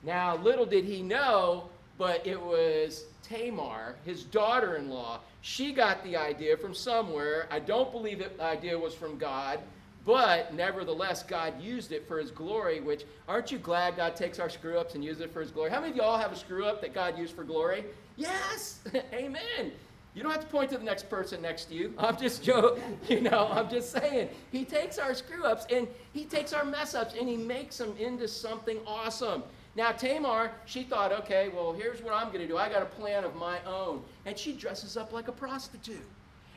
Now, 0.02 0.36
little 0.36 0.66
did 0.66 0.84
he 0.84 1.02
know, 1.02 1.68
but 2.00 2.26
it 2.26 2.40
was 2.40 3.04
Tamar, 3.22 3.94
his 4.06 4.24
daughter 4.24 4.76
in 4.76 4.88
law. 4.88 5.20
She 5.42 5.70
got 5.70 6.02
the 6.02 6.16
idea 6.16 6.56
from 6.56 6.72
somewhere. 6.72 7.46
I 7.50 7.58
don't 7.58 7.92
believe 7.92 8.20
the 8.20 8.42
idea 8.42 8.78
was 8.78 8.94
from 8.94 9.18
God, 9.18 9.60
but 10.06 10.54
nevertheless, 10.54 11.22
God 11.22 11.60
used 11.60 11.92
it 11.92 12.08
for 12.08 12.18
his 12.18 12.30
glory, 12.30 12.80
which 12.80 13.04
aren't 13.28 13.52
you 13.52 13.58
glad 13.58 13.96
God 13.96 14.16
takes 14.16 14.38
our 14.38 14.48
screw 14.48 14.78
ups 14.78 14.94
and 14.94 15.04
uses 15.04 15.20
it 15.20 15.30
for 15.34 15.42
his 15.42 15.50
glory? 15.50 15.70
How 15.70 15.78
many 15.78 15.90
of 15.90 15.96
y'all 15.98 16.16
have 16.16 16.32
a 16.32 16.36
screw 16.36 16.64
up 16.64 16.80
that 16.80 16.94
God 16.94 17.18
used 17.18 17.36
for 17.36 17.44
glory? 17.44 17.84
Yes! 18.16 18.80
Amen. 19.12 19.70
You 20.14 20.22
don't 20.22 20.32
have 20.32 20.40
to 20.40 20.46
point 20.46 20.70
to 20.70 20.78
the 20.78 20.84
next 20.84 21.10
person 21.10 21.42
next 21.42 21.66
to 21.66 21.74
you. 21.74 21.92
I'm 21.98 22.16
just 22.16 22.42
joking. 22.42 22.98
You 23.10 23.20
know, 23.20 23.50
I'm 23.52 23.68
just 23.68 23.92
saying. 23.92 24.30
He 24.50 24.64
takes 24.64 24.98
our 24.98 25.12
screw 25.12 25.44
ups 25.44 25.66
and 25.70 25.86
he 26.14 26.24
takes 26.24 26.54
our 26.54 26.64
mess 26.64 26.94
ups 26.94 27.14
and 27.14 27.28
he 27.28 27.36
makes 27.36 27.76
them 27.76 27.94
into 27.98 28.26
something 28.26 28.78
awesome. 28.86 29.42
Now, 29.80 29.92
Tamar, 29.92 30.52
she 30.66 30.82
thought, 30.82 31.10
okay, 31.10 31.48
well, 31.48 31.72
here's 31.72 32.02
what 32.02 32.12
I'm 32.12 32.26
going 32.26 32.40
to 32.40 32.46
do. 32.46 32.58
I 32.58 32.68
got 32.68 32.82
a 32.82 32.84
plan 32.84 33.24
of 33.24 33.34
my 33.34 33.56
own. 33.64 34.02
And 34.26 34.36
she 34.36 34.52
dresses 34.52 34.98
up 34.98 35.10
like 35.10 35.28
a 35.28 35.32
prostitute. 35.32 36.04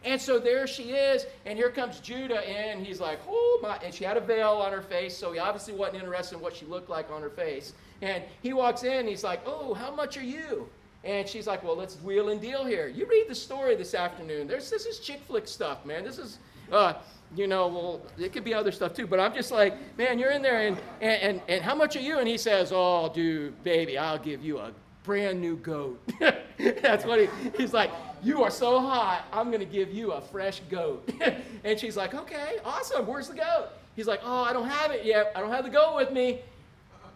And 0.04 0.20
so 0.20 0.40
there 0.40 0.68
she 0.68 0.92
is, 0.92 1.26
and 1.46 1.58
here 1.58 1.70
comes 1.70 2.02
Judah, 2.02 2.46
and 2.46 2.86
he's 2.86 3.00
like, 3.00 3.20
oh 3.26 3.60
my, 3.64 3.78
and 3.78 3.94
she 3.94 4.04
had 4.04 4.18
a 4.18 4.20
veil 4.20 4.50
on 4.50 4.74
her 4.74 4.82
face, 4.82 5.16
so 5.16 5.32
he 5.32 5.40
obviously 5.40 5.74
wasn't 5.74 6.04
interested 6.04 6.36
in 6.36 6.42
what 6.42 6.54
she 6.54 6.66
looked 6.66 6.90
like 6.90 7.10
on 7.10 7.22
her 7.22 7.30
face. 7.30 7.72
And 8.02 8.26
he 8.42 8.52
walks 8.52 8.84
in, 8.84 9.08
he's 9.08 9.24
like, 9.24 9.40
oh, 9.46 9.74
how 9.74 9.96
much 9.96 10.18
are 10.18 10.22
you? 10.22 10.68
And 11.06 11.26
she's 11.26 11.48
like, 11.48 11.64
well, 11.64 11.78
let's 11.78 11.96
wheel 12.02 12.28
and 12.28 12.42
deal 12.42 12.66
here. 12.66 12.90
You 12.90 13.06
read 13.06 13.28
the 13.30 13.36
story 13.36 13.78
this 13.78 13.94
afternoon. 13.94 14.48
There's, 14.48 14.70
this 14.70 14.86
is 14.86 15.00
chick 15.00 15.22
flick 15.26 15.48
stuff, 15.48 15.86
man. 15.86 16.04
This 16.04 16.18
is, 16.18 16.40
uh, 16.74 16.96
you 17.36 17.48
know, 17.48 17.68
well, 17.68 18.02
it 18.18 18.34
could 18.34 18.44
be 18.44 18.54
other 18.54 18.72
stuff 18.72 18.94
too, 18.94 19.08
but 19.08 19.20
I'm 19.20 19.34
just 19.34 19.52
like, 19.52 19.98
man, 19.98 20.20
you're 20.20 20.32
in 20.32 20.42
there, 20.42 20.68
and, 20.68 20.78
and, 21.02 21.22
and, 21.22 21.42
and 21.48 21.64
how 21.64 21.76
much 21.76 21.96
are 21.96 22.02
you? 22.02 22.20
And 22.20 22.28
he 22.28 22.38
says, 22.38 22.72
oh, 22.74 23.12
dude, 23.14 23.64
baby, 23.64 23.98
I'll 23.98 24.20
give 24.20 24.44
you 24.44 24.60
a 24.60 24.72
brand 25.04 25.40
new 25.42 25.58
goat. 25.58 26.00
That's 26.82 27.06
what 27.06 27.20
he, 27.20 27.28
he's 27.58 27.74
like, 27.74 27.92
you 28.24 28.42
are 28.44 28.52
so 28.52 28.80
hot, 28.80 29.26
I'm 29.32 29.48
going 29.48 29.60
to 29.60 29.66
give 29.66 29.94
you 29.94 30.14
a 30.14 30.22
fresh 30.22 30.62
goat. 30.70 31.10
and 31.64 31.80
she's 31.80 31.98
like, 31.98 32.14
Okay, 32.14 32.58
awesome. 32.64 33.06
Where's 33.06 33.28
the 33.28 33.36
goat? 33.36 33.68
He's 33.96 34.08
like, 34.08 34.22
Oh, 34.24 34.44
I 34.44 34.54
don't 34.54 34.68
have 34.68 34.92
it 34.92 35.06
yet. 35.06 35.34
I 35.36 35.42
don't 35.42 35.52
have 35.52 35.66
the 35.66 35.70
goat 35.70 35.96
with 35.96 36.12
me. 36.12 36.42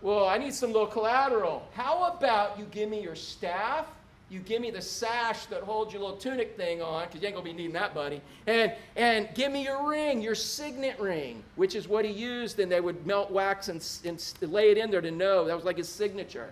Well, 0.02 0.28
I 0.28 0.38
need 0.38 0.54
some 0.54 0.72
little 0.72 0.88
collateral. 0.88 1.68
How 1.74 2.14
about 2.14 2.60
you 2.60 2.66
give 2.66 2.90
me 2.90 3.02
your 3.02 3.16
staff? 3.16 3.88
You 4.30 4.40
give 4.40 4.62
me 4.62 4.72
the 4.72 4.82
sash 4.82 5.46
that 5.46 5.64
holds 5.64 5.94
your 5.94 6.02
little 6.02 6.18
tunic 6.18 6.58
thing 6.58 6.82
on, 6.82 7.06
because 7.06 7.22
you 7.22 7.28
ain't 7.28 7.38
to 7.38 7.44
be 7.44 7.54
needing 7.54 7.74
that, 7.74 7.94
buddy. 7.94 8.22
And, 8.46 8.74
and 8.96 9.30
give 9.34 9.52
me 9.52 9.64
your 9.64 9.90
ring, 9.90 10.22
your 10.22 10.36
signet 10.36 11.00
ring, 11.00 11.44
which 11.56 11.76
is 11.76 11.88
what 11.88 12.04
he 12.04 12.12
used, 12.12 12.60
and 12.60 12.70
they 12.70 12.82
would 12.82 13.06
melt 13.06 13.32
wax 13.32 13.70
and, 13.70 13.86
and 14.04 14.34
lay 14.42 14.72
it 14.72 14.78
in 14.78 14.92
there 14.92 15.02
to 15.02 15.12
know. 15.12 15.46
That 15.46 15.56
was 15.56 15.64
like 15.64 15.78
his 15.78 15.88
signature. 15.88 16.52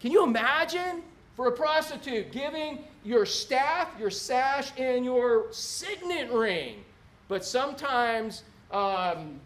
Can 0.00 0.12
you 0.12 0.24
imagine? 0.24 1.02
for 1.38 1.46
a 1.46 1.52
prostitute, 1.52 2.32
giving 2.32 2.80
your 3.04 3.24
staff, 3.24 3.88
your 3.96 4.10
sash, 4.10 4.72
and 4.76 5.04
your 5.04 5.46
signet 5.52 6.32
ring. 6.32 6.82
But 7.28 7.44
sometimes 7.44 8.42
um, 8.72 9.38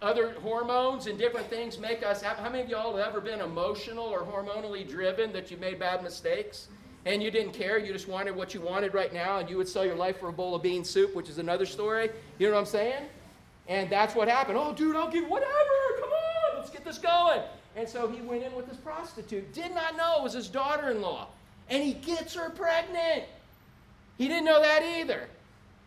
other 0.00 0.32
hormones 0.40 1.08
and 1.08 1.18
different 1.18 1.50
things 1.50 1.78
make 1.78 2.02
us. 2.02 2.22
How 2.22 2.48
many 2.48 2.62
of 2.62 2.70
y'all 2.70 2.96
have 2.96 3.06
ever 3.06 3.20
been 3.20 3.42
emotional 3.42 4.06
or 4.06 4.20
hormonally 4.20 4.88
driven 4.88 5.30
that 5.34 5.50
you 5.50 5.58
made 5.58 5.78
bad 5.78 6.02
mistakes? 6.02 6.68
And 7.06 7.22
you 7.22 7.30
didn't 7.30 7.52
care, 7.52 7.78
you 7.78 7.92
just 7.92 8.08
wanted 8.08 8.34
what 8.34 8.52
you 8.52 8.60
wanted 8.60 8.92
right 8.92 9.14
now, 9.14 9.38
and 9.38 9.48
you 9.48 9.56
would 9.56 9.68
sell 9.68 9.86
your 9.86 9.94
life 9.94 10.18
for 10.18 10.28
a 10.28 10.32
bowl 10.32 10.56
of 10.56 10.62
bean 10.62 10.82
soup, 10.82 11.14
which 11.14 11.28
is 11.28 11.38
another 11.38 11.64
story. 11.64 12.10
You 12.38 12.48
know 12.48 12.54
what 12.54 12.60
I'm 12.60 12.66
saying? 12.66 13.04
And 13.68 13.88
that's 13.88 14.16
what 14.16 14.26
happened. 14.26 14.58
Oh, 14.58 14.74
dude, 14.74 14.96
I'll 14.96 15.10
give 15.10 15.28
whatever. 15.28 15.52
Come 16.00 16.10
on, 16.10 16.58
let's 16.58 16.70
get 16.70 16.84
this 16.84 16.98
going. 16.98 17.42
And 17.76 17.88
so 17.88 18.08
he 18.08 18.20
went 18.22 18.42
in 18.42 18.52
with 18.54 18.68
this 18.68 18.76
prostitute. 18.78 19.52
Did 19.54 19.72
not 19.72 19.96
know 19.96 20.16
it 20.18 20.24
was 20.24 20.32
his 20.32 20.48
daughter 20.48 20.90
in 20.90 21.00
law. 21.00 21.28
And 21.70 21.80
he 21.80 21.94
gets 21.94 22.34
her 22.34 22.50
pregnant. 22.50 23.24
He 24.18 24.26
didn't 24.26 24.44
know 24.44 24.60
that 24.60 24.82
either. 24.82 25.28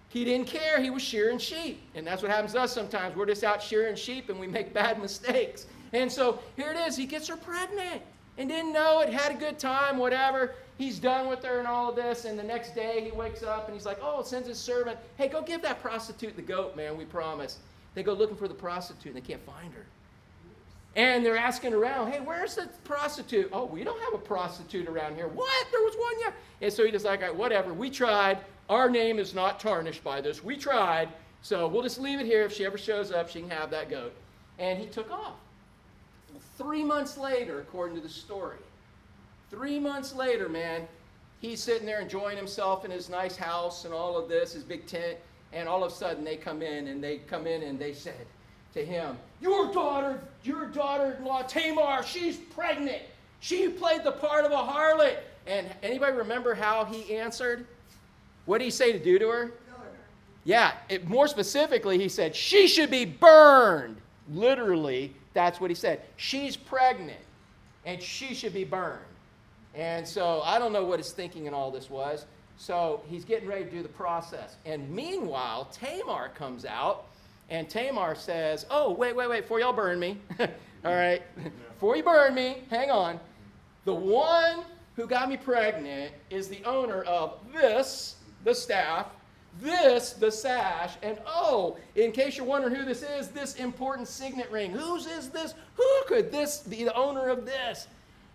He 0.08 0.24
didn't 0.24 0.48
care. 0.48 0.82
He 0.82 0.90
was 0.90 1.02
shearing 1.02 1.38
sheep. 1.38 1.82
And 1.96 2.08
that's 2.08 2.22
what 2.22 2.32
happens 2.32 2.54
to 2.54 2.62
us 2.62 2.74
sometimes. 2.74 3.16
We're 3.16 3.26
just 3.26 3.44
out 3.44 3.62
shearing 3.62 3.96
sheep 3.96 4.30
and 4.30 4.40
we 4.40 4.48
make 4.48 4.74
bad 4.74 5.02
mistakes. 5.02 5.66
And 5.92 6.10
so 6.10 6.40
here 6.56 6.72
it 6.72 6.78
is. 6.78 6.96
He 6.96 7.06
gets 7.06 7.28
her 7.28 7.36
pregnant 7.36 8.04
and 8.38 8.48
didn't 8.48 8.72
know 8.72 9.02
it, 9.02 9.12
had 9.12 9.34
a 9.34 9.36
good 9.36 9.60
time, 9.60 9.98
whatever. 9.98 10.56
He's 10.80 10.98
done 10.98 11.28
with 11.28 11.44
her 11.44 11.60
and 11.60 11.68
all 11.68 11.90
of 11.90 11.98
this. 11.98 12.24
And 12.24 12.40
the 12.40 12.44
next 12.44 12.74
day 12.74 13.02
he 13.04 13.12
wakes 13.12 13.44
up 13.44 13.68
and 13.68 13.76
he's 13.76 13.86
like, 13.86 14.00
oh, 14.02 14.24
sends 14.24 14.48
his 14.48 14.58
servant, 14.58 14.98
hey, 15.18 15.28
go 15.28 15.42
give 15.42 15.62
that 15.62 15.82
prostitute 15.82 16.38
the 16.38 16.42
goat, 16.42 16.78
man, 16.78 16.98
we 16.98 17.04
promise. 17.04 17.58
They 17.96 18.02
go 18.02 18.14
looking 18.14 18.38
for 18.38 18.48
the 18.48 18.54
prostitute 18.54 19.14
and 19.14 19.22
they 19.22 19.28
can't 19.28 19.46
find 19.46 19.74
her. 19.74 19.86
And 20.96 21.24
they're 21.26 21.38
asking 21.38 21.74
around, 21.74 22.12
hey, 22.12 22.22
where's 22.22 22.56
the 22.56 22.70
prostitute? 22.86 23.50
Oh, 23.52 23.66
we 23.66 23.84
don't 23.84 24.00
have 24.00 24.14
a 24.14 24.18
prostitute 24.18 24.88
around 24.88 25.16
here. 25.16 25.28
What? 25.28 25.68
There 25.70 25.82
was 25.82 25.96
one, 25.96 26.14
yeah. 26.22 26.32
And 26.62 26.72
so 26.72 26.86
he 26.86 26.92
just 26.92 27.04
like, 27.04 27.22
whatever, 27.38 27.74
we 27.74 27.90
tried. 27.90 28.40
Our 28.70 28.90
name 28.90 29.20
is 29.20 29.34
not 29.34 29.60
tarnished 29.60 30.04
by 30.04 30.22
this. 30.22 30.42
We 30.42 30.56
tried. 30.56 31.10
So 31.42 31.68
we'll 31.68 31.84
just 31.84 32.00
leave 32.00 32.22
it 32.22 32.26
here. 32.26 32.44
If 32.44 32.54
she 32.54 32.66
ever 32.66 32.78
shows 32.78 33.12
up, 33.12 33.30
she 33.30 33.42
can 33.42 33.50
have 33.50 33.70
that 33.72 33.90
goat. 33.90 34.14
And 34.60 34.80
he 34.80 34.86
took 34.86 35.12
off. 35.12 35.36
Three 36.58 36.86
months 36.86 37.18
later, 37.18 37.60
according 37.60 37.98
to 37.98 38.02
the 38.02 38.10
story, 38.10 38.58
three 39.50 39.80
months 39.80 40.14
later, 40.16 40.50
man, 40.50 40.88
he's 41.40 41.62
sitting 41.62 41.86
there 41.86 42.02
enjoying 42.02 42.38
himself 42.38 42.86
in 42.86 42.92
his 42.92 43.10
nice 43.10 43.36
house 43.36 43.86
and 43.86 43.94
all 43.94 44.18
of 44.18 44.30
this, 44.30 44.54
his 44.54 44.64
big 44.64 44.86
tent. 44.86 45.18
And 45.52 45.68
all 45.68 45.84
of 45.84 45.92
a 45.92 45.96
sudden, 45.96 46.24
they 46.24 46.36
come 46.36 46.62
in 46.62 46.88
and 46.88 47.04
they 47.04 47.18
come 47.18 47.48
in 47.48 47.64
and 47.64 47.80
they 47.80 47.94
said, 47.94 48.28
to 48.74 48.86
him, 48.86 49.18
Your 49.42 49.72
daughter, 49.72 50.22
your 50.44 50.68
daughter 50.68 51.16
in 51.18 51.26
law 51.26 51.42
Tamar, 51.42 52.04
she's 52.04 52.38
pregnant. 52.38 53.02
She 53.40 53.70
played 53.70 54.04
the 54.04 54.12
part 54.12 54.46
of 54.46 54.52
a 54.52 54.56
harlot. 54.56 55.18
And 55.48 55.68
anybody 55.82 56.16
remember 56.16 56.54
how 56.54 56.86
he 56.86 57.16
answered? 57.16 57.66
What 58.46 58.60
did 58.60 58.66
he 58.66 58.72
say 58.72 58.92
to 58.92 59.00
do 59.00 59.18
to 59.20 59.28
her? 59.30 59.52
Yeah, 60.44 60.74
it, 60.88 61.08
more 61.08 61.28
specifically, 61.28 61.98
he 61.98 62.10
said, 62.10 62.36
She 62.36 62.68
should 62.68 62.92
be 62.92 63.06
burned. 63.06 63.98
Literally, 64.32 65.14
that's 65.34 65.60
what 65.60 65.72
he 65.72 65.76
said. 65.76 66.02
She's 66.18 66.56
pregnant 66.56 67.20
and 67.86 68.02
she 68.02 68.34
should 68.34 68.54
be 68.54 68.64
burned. 68.64 69.00
And 69.76 70.08
so 70.08 70.42
I 70.44 70.60
don't 70.60 70.74
know 70.74 70.84
what 70.84 71.00
his 71.00 71.12
thinking 71.12 71.46
in 71.46 71.54
all 71.54 71.72
this 71.72 71.90
was. 71.90 72.26
So 72.58 73.02
he's 73.08 73.24
getting 73.24 73.48
ready 73.48 73.64
to 73.64 73.72
do 73.72 73.82
the 73.82 73.90
process. 73.90 74.58
And 74.66 74.90
meanwhile, 74.90 75.70
Tamar 75.72 76.30
comes 76.30 76.66
out 76.66 77.06
and 77.50 77.70
Tamar 77.70 78.16
says, 78.16 78.66
Oh, 78.70 78.92
wait, 78.92 79.16
wait, 79.16 79.30
wait, 79.30 79.42
before 79.42 79.60
y'all 79.60 79.74
burn 79.74 80.00
me. 80.00 80.18
All 80.86 80.96
right, 80.96 81.22
before 81.74 81.98
you 81.98 82.04
burn 82.04 82.34
me, 82.34 82.64
hang 82.70 82.90
on. 82.90 83.20
The 83.84 83.94
one 83.94 84.64
who 84.96 85.08
got 85.08 85.28
me 85.28 85.36
pregnant 85.36 86.14
is 86.30 86.48
the 86.48 86.64
owner 86.64 87.02
of 87.04 87.40
this, 87.54 88.16
the 88.46 88.56
staff, 88.56 89.08
this, 89.62 90.14
the 90.14 90.32
sash, 90.32 90.94
and 91.02 91.18
oh, 91.26 91.78
in 91.96 92.12
case 92.12 92.38
you're 92.38 92.46
wondering 92.46 92.76
who 92.76 92.86
this 92.86 93.04
is, 93.04 93.30
this 93.30 93.56
important 93.56 94.08
signet 94.08 94.50
ring. 94.52 94.72
Whose 94.72 95.06
is 95.06 95.30
this? 95.30 95.54
Who 95.76 95.86
could 96.08 96.32
this 96.32 96.60
be 96.60 96.84
the 96.84 96.96
owner 96.96 97.28
of 97.30 97.46
this? 97.46 97.88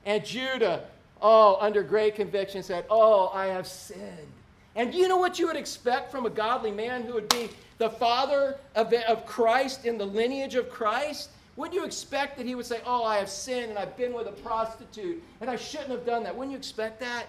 And 0.04 0.24
Judah, 0.24 0.84
oh, 1.24 1.56
under 1.58 1.82
great 1.82 2.14
conviction, 2.14 2.62
said, 2.62 2.84
Oh, 2.88 3.30
I 3.34 3.46
have 3.46 3.66
sinned. 3.66 4.28
And 4.76 4.92
do 4.92 4.98
you 4.98 5.08
know 5.08 5.16
what 5.16 5.38
you 5.38 5.46
would 5.46 5.56
expect 5.56 6.12
from 6.12 6.26
a 6.26 6.30
godly 6.30 6.70
man 6.70 7.02
who 7.02 7.14
would 7.14 7.28
be 7.28 7.48
the 7.78 7.90
father 7.90 8.56
of, 8.74 8.92
of 8.92 9.26
Christ 9.26 9.86
in 9.86 9.98
the 9.98 10.04
lineage 10.04 10.54
of 10.54 10.70
Christ, 10.70 11.30
wouldn't 11.56 11.74
you 11.74 11.84
expect 11.84 12.36
that 12.36 12.46
he 12.46 12.54
would 12.54 12.66
say, 12.66 12.80
Oh, 12.84 13.04
I 13.04 13.16
have 13.16 13.28
sinned 13.28 13.70
and 13.70 13.78
I've 13.78 13.96
been 13.96 14.12
with 14.12 14.28
a 14.28 14.32
prostitute 14.32 15.22
and 15.40 15.48
I 15.48 15.56
shouldn't 15.56 15.90
have 15.90 16.04
done 16.04 16.22
that? 16.24 16.36
Wouldn't 16.36 16.52
you 16.52 16.58
expect 16.58 17.00
that? 17.00 17.26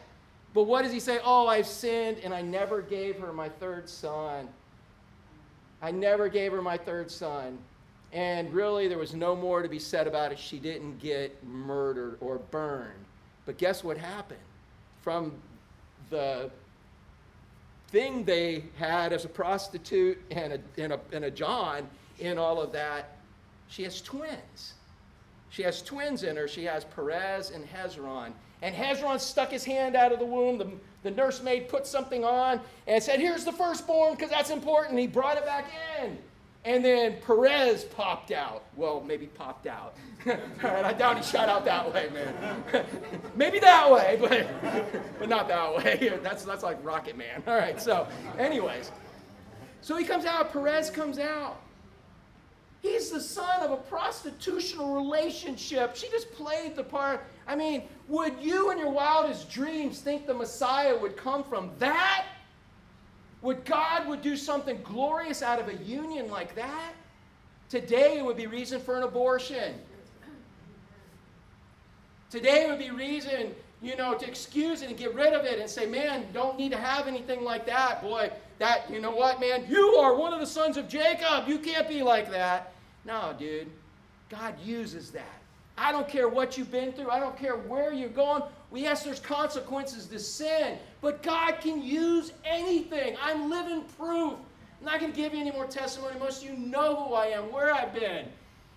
But 0.54 0.64
what 0.64 0.84
does 0.84 0.92
he 0.92 1.00
say? 1.00 1.20
Oh, 1.24 1.48
I've 1.48 1.68
sinned 1.68 2.18
and 2.24 2.34
I 2.34 2.42
never 2.42 2.82
gave 2.82 3.20
her 3.20 3.32
my 3.32 3.50
third 3.50 3.90
son. 3.90 4.48
I 5.82 5.92
never 5.92 6.30
gave 6.30 6.52
her 6.52 6.62
my 6.62 6.78
third 6.78 7.10
son. 7.12 7.58
And 8.12 8.54
really, 8.54 8.88
there 8.88 8.98
was 8.98 9.14
no 9.14 9.36
more 9.36 9.62
to 9.62 9.68
be 9.68 9.80
said 9.80 10.08
about 10.08 10.32
it. 10.32 10.40
She 10.40 10.58
didn't 10.58 11.00
get 11.00 11.44
murdered 11.44 12.18
or 12.22 12.38
burned. 12.38 13.05
But 13.46 13.58
guess 13.58 13.84
what 13.84 13.98
happened? 13.98 14.40
From 15.02 15.34
the 16.10 16.50
thing 17.90 18.24
they 18.24 18.64
had 18.78 19.14
as 19.14 19.26
a 19.26 19.30
prostitute 19.30 20.20
and 20.32 20.54
a, 20.54 20.82
and 20.82 20.94
a, 20.94 21.00
and 21.12 21.26
a 21.26 21.32
John 21.32 21.88
in 22.20 22.38
all 22.38 22.62
of 22.62 22.72
that, 22.72 23.18
she 23.68 23.84
has 23.84 24.02
twins. 24.02 24.74
She 25.50 25.64
has 25.64 25.82
twins 25.82 26.24
in 26.24 26.36
her. 26.36 26.48
She 26.48 26.64
has 26.66 26.84
Perez 26.84 27.52
and 27.52 27.66
Hezron. 27.66 28.32
And 28.62 28.76
Hezron 28.76 29.20
stuck 29.20 29.52
his 29.52 29.64
hand 29.64 29.96
out 29.96 30.12
of 30.12 30.20
the 30.20 30.26
womb. 30.26 30.58
The, 30.58 30.70
the 31.04 31.12
nursemaid 31.12 31.70
put 31.70 31.86
something 31.86 32.26
on 32.26 32.60
and 32.88 33.02
said, 33.02 33.20
Here's 33.20 33.46
the 33.46 33.52
firstborn 33.52 34.16
because 34.16 34.30
that's 34.30 34.50
important. 34.50 35.00
He 35.00 35.08
brought 35.08 35.38
it 35.38 35.46
back 35.46 35.72
in. 36.02 36.18
And 36.66 36.84
then 36.84 37.18
Perez 37.26 37.84
popped 37.84 38.32
out. 38.32 38.64
Well, 38.76 39.00
maybe 39.06 39.28
popped 39.28 39.68
out. 39.68 39.96
All 40.28 40.34
right, 40.64 40.84
I 40.84 40.94
doubt 40.94 41.18
he 41.18 41.24
shot 41.24 41.48
out 41.48 41.64
that 41.66 41.94
way, 41.94 42.10
man. 42.12 42.84
maybe 43.36 43.60
that 43.60 43.90
way, 43.90 44.18
but, 44.64 45.20
but 45.20 45.30
not 45.30 45.48
that 45.48 45.76
way. 45.76 46.18
That's, 46.24 46.44
that's 46.44 46.64
like 46.64 46.84
Rocket 46.84 47.16
Man. 47.16 47.44
All 47.46 47.56
right, 47.56 47.80
so, 47.80 48.08
anyways. 48.40 48.92
So 49.82 49.96
he 49.96 50.04
comes 50.04 50.26
out, 50.26 50.52
Perez 50.52 50.90
comes 50.90 51.20
out. 51.20 51.62
He's 52.82 53.12
the 53.12 53.22
son 53.22 53.62
of 53.62 53.72
a 53.72 53.78
prostitutional 53.78 54.96
relationship. 54.96 55.96
She 55.96 56.10
just 56.10 56.32
played 56.32 56.76
the 56.76 56.84
part. 56.84 57.24
I 57.48 57.56
mean, 57.56 57.84
would 58.08 58.34
you 58.40 58.72
in 58.72 58.80
your 58.80 58.90
wildest 58.90 59.52
dreams 59.52 60.00
think 60.00 60.26
the 60.26 60.34
Messiah 60.34 60.98
would 60.98 61.16
come 61.16 61.44
from 61.44 61.72
that? 61.78 62.26
Would 63.46 63.64
God 63.64 64.08
would 64.08 64.22
do 64.22 64.36
something 64.36 64.80
glorious 64.84 65.42
out 65.42 65.60
of 65.60 65.70
a 65.70 65.76
union 65.84 66.30
like 66.30 66.56
that? 66.56 66.94
Today 67.70 68.18
it 68.18 68.26
would 68.26 68.38
be 68.38 68.48
reason 68.48 68.82
for 68.82 68.98
an 68.98 69.04
abortion. 69.04 69.76
Today 72.30 72.66
it 72.66 72.70
would 72.70 72.80
be 72.80 72.90
reason 72.90 73.54
you 73.86 73.96
know, 73.96 74.16
to 74.16 74.28
excuse 74.28 74.82
it 74.82 74.90
and 74.90 74.98
get 74.98 75.14
rid 75.14 75.34
of 75.34 75.46
it 75.46 75.60
and 75.60 75.70
say, 75.70 75.86
man, 75.86 76.26
don't 76.34 76.58
need 76.58 76.72
to 76.72 76.78
have 76.78 77.08
anything 77.08 77.44
like 77.44 77.68
that. 77.68 78.02
Boy, 78.02 78.32
that, 78.58 78.90
you 78.90 79.00
know 79.00 79.12
what, 79.12 79.40
man? 79.40 79.66
You 79.70 79.90
are 79.98 80.16
one 80.16 80.34
of 80.34 80.40
the 80.40 80.48
sons 80.48 80.76
of 80.76 80.90
Jacob. 80.90 81.48
You 81.48 81.60
can't 81.60 81.88
be 81.88 82.02
like 82.02 82.32
that. 82.32 82.74
No, 83.06 83.36
dude. 83.38 83.68
God 84.30 84.56
uses 84.60 85.12
that. 85.12 85.40
I 85.78 85.92
don't 85.92 86.08
care 86.08 86.28
what 86.28 86.58
you've 86.58 86.72
been 86.72 86.94
through. 86.94 87.12
I 87.12 87.20
don't 87.20 87.38
care 87.38 87.58
where 87.58 87.94
you're 87.94 88.10
going. 88.10 88.42
Yes, 88.76 89.04
there's 89.04 89.20
consequences 89.20 90.08
to 90.08 90.20
sin, 90.20 90.78
but 91.02 91.24
God 91.24 91.60
can 91.62 91.82
use 91.82 92.34
anything. 92.44 93.16
I'm 93.22 93.50
living 93.50 93.84
proof. 93.98 94.34
I'm 94.80 94.86
not 94.86 95.00
going 95.00 95.12
to 95.12 95.18
give 95.18 95.34
you 95.34 95.40
any 95.40 95.52
more 95.52 95.66
testimony. 95.66 96.20
Most 96.20 96.44
of 96.44 96.50
you 96.50 96.58
know 96.58 96.96
who 96.96 97.14
I 97.14 97.28
am, 97.28 97.52
where 97.52 97.74
I've 97.74 97.94
been, 97.94 98.26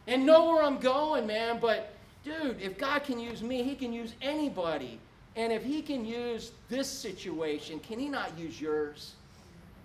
and 0.06 0.24
know 0.24 0.46
where 0.46 0.62
I'm 0.62 0.78
going, 0.78 1.26
man. 1.26 1.58
But, 1.60 1.94
dude, 2.24 2.60
if 2.60 2.78
God 2.78 3.02
can 3.04 3.18
use 3.18 3.42
me, 3.42 3.62
He 3.62 3.74
can 3.74 3.92
use 3.92 4.14
anybody. 4.22 4.98
And 5.36 5.52
if 5.52 5.64
He 5.64 5.82
can 5.82 6.04
use 6.04 6.52
this 6.68 6.88
situation, 6.88 7.80
can 7.80 7.98
He 7.98 8.08
not 8.08 8.38
use 8.38 8.60
yours? 8.60 9.14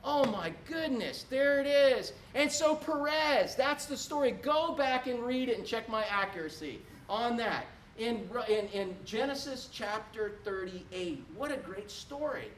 Oh 0.06 0.26
my 0.26 0.52
goodness, 0.68 1.26
there 1.30 1.62
it 1.62 1.68
is. 1.68 2.12
And 2.36 2.52
so 2.52 2.76
Perez, 2.76 3.56
that's 3.56 3.86
the 3.86 3.96
story. 3.96 4.32
Go 4.32 4.74
back 4.76 5.08
and 5.08 5.20
read 5.20 5.48
it 5.50 5.58
and 5.58 5.66
check 5.66 5.88
my 5.88 6.04
accuracy 6.06 6.82
on 7.08 7.38
that. 7.38 7.66
In, 7.98 8.28
in, 8.50 8.68
in 8.70 8.96
Genesis 9.06 9.70
chapter 9.72 10.34
38. 10.44 11.24
What 11.36 11.52
a 11.52 11.58
great 11.58 11.92
story. 11.92 12.50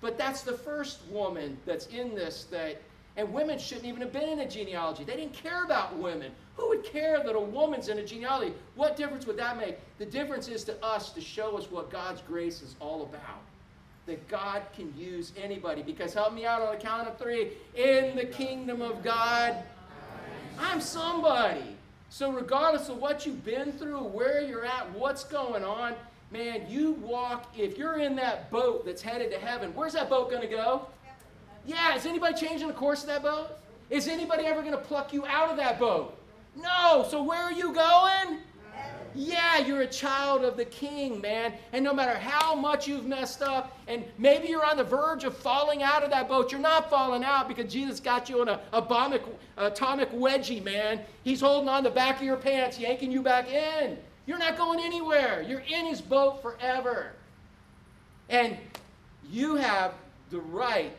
But 0.00 0.18
that's 0.18 0.42
the 0.42 0.52
first 0.52 1.00
woman 1.10 1.56
that's 1.64 1.86
in 1.86 2.14
this 2.14 2.44
that, 2.50 2.82
and 3.16 3.32
women 3.32 3.58
shouldn't 3.58 3.86
even 3.86 4.02
have 4.02 4.12
been 4.12 4.28
in 4.28 4.40
a 4.40 4.48
genealogy. 4.48 5.04
They 5.04 5.16
didn't 5.16 5.32
care 5.32 5.64
about 5.64 5.96
women. 5.96 6.30
Who 6.56 6.68
would 6.68 6.84
care 6.84 7.22
that 7.24 7.34
a 7.34 7.40
woman's 7.40 7.88
in 7.88 7.98
a 7.98 8.04
genealogy? 8.04 8.52
What 8.74 8.96
difference 8.96 9.26
would 9.26 9.38
that 9.38 9.56
make? 9.56 9.78
The 9.98 10.06
difference 10.06 10.48
is 10.48 10.64
to 10.64 10.84
us 10.84 11.10
to 11.12 11.20
show 11.20 11.56
us 11.56 11.70
what 11.70 11.90
God's 11.90 12.20
grace 12.20 12.60
is 12.60 12.76
all 12.80 13.02
about 13.02 13.40
that 14.06 14.28
God 14.28 14.62
can 14.74 14.96
use 14.96 15.32
anybody. 15.36 15.82
Because 15.82 16.14
help 16.14 16.32
me 16.32 16.46
out 16.46 16.62
on 16.62 16.74
the 16.74 16.80
count 16.80 17.08
of 17.08 17.18
three. 17.18 17.50
In 17.74 18.16
the 18.16 18.24
kingdom 18.24 18.80
of 18.80 19.02
God, 19.02 19.56
I'm 20.58 20.80
somebody. 20.80 21.75
So, 22.16 22.32
regardless 22.32 22.88
of 22.88 22.96
what 22.96 23.26
you've 23.26 23.44
been 23.44 23.72
through, 23.72 23.98
where 24.04 24.40
you're 24.40 24.64
at, 24.64 24.90
what's 24.92 25.22
going 25.22 25.62
on, 25.62 25.92
man, 26.30 26.62
you 26.66 26.92
walk, 26.92 27.52
if 27.54 27.76
you're 27.76 27.98
in 27.98 28.16
that 28.16 28.50
boat 28.50 28.86
that's 28.86 29.02
headed 29.02 29.30
to 29.32 29.38
heaven, 29.38 29.70
where's 29.74 29.92
that 29.92 30.08
boat 30.08 30.30
going 30.30 30.40
to 30.40 30.48
go? 30.48 30.86
Yeah, 31.66 31.94
is 31.94 32.06
anybody 32.06 32.32
changing 32.34 32.68
the 32.68 32.72
course 32.72 33.02
of 33.02 33.08
that 33.08 33.22
boat? 33.22 33.58
Is 33.90 34.08
anybody 34.08 34.46
ever 34.46 34.62
going 34.62 34.72
to 34.72 34.78
pluck 34.78 35.12
you 35.12 35.26
out 35.26 35.50
of 35.50 35.58
that 35.58 35.78
boat? 35.78 36.18
No. 36.56 37.06
So, 37.06 37.22
where 37.22 37.42
are 37.42 37.52
you 37.52 37.74
going? 37.74 38.38
Yeah, 39.16 39.58
you're 39.58 39.80
a 39.80 39.86
child 39.86 40.44
of 40.44 40.56
the 40.56 40.64
king, 40.66 41.20
man. 41.20 41.54
And 41.72 41.82
no 41.82 41.94
matter 41.94 42.18
how 42.18 42.54
much 42.54 42.86
you've 42.86 43.06
messed 43.06 43.40
up, 43.40 43.78
and 43.88 44.04
maybe 44.18 44.48
you're 44.48 44.64
on 44.64 44.76
the 44.76 44.84
verge 44.84 45.24
of 45.24 45.36
falling 45.36 45.82
out 45.82 46.02
of 46.02 46.10
that 46.10 46.28
boat, 46.28 46.52
you're 46.52 46.60
not 46.60 46.90
falling 46.90 47.24
out 47.24 47.48
because 47.48 47.72
Jesus 47.72 47.98
got 47.98 48.28
you 48.28 48.42
in 48.42 48.48
a 48.48 48.60
atomic, 48.74 49.22
atomic 49.56 50.12
wedgie, 50.12 50.62
man. 50.62 51.00
He's 51.24 51.40
holding 51.40 51.68
on 51.68 51.82
the 51.82 51.90
back 51.90 52.16
of 52.16 52.22
your 52.22 52.36
pants, 52.36 52.78
yanking 52.78 53.10
you 53.10 53.22
back 53.22 53.50
in. 53.50 53.96
You're 54.26 54.38
not 54.38 54.58
going 54.58 54.80
anywhere. 54.80 55.42
You're 55.42 55.60
in 55.60 55.86
his 55.86 56.00
boat 56.00 56.42
forever. 56.42 57.12
And 58.28 58.56
you 59.30 59.54
have 59.54 59.94
the 60.30 60.40
right 60.40 60.92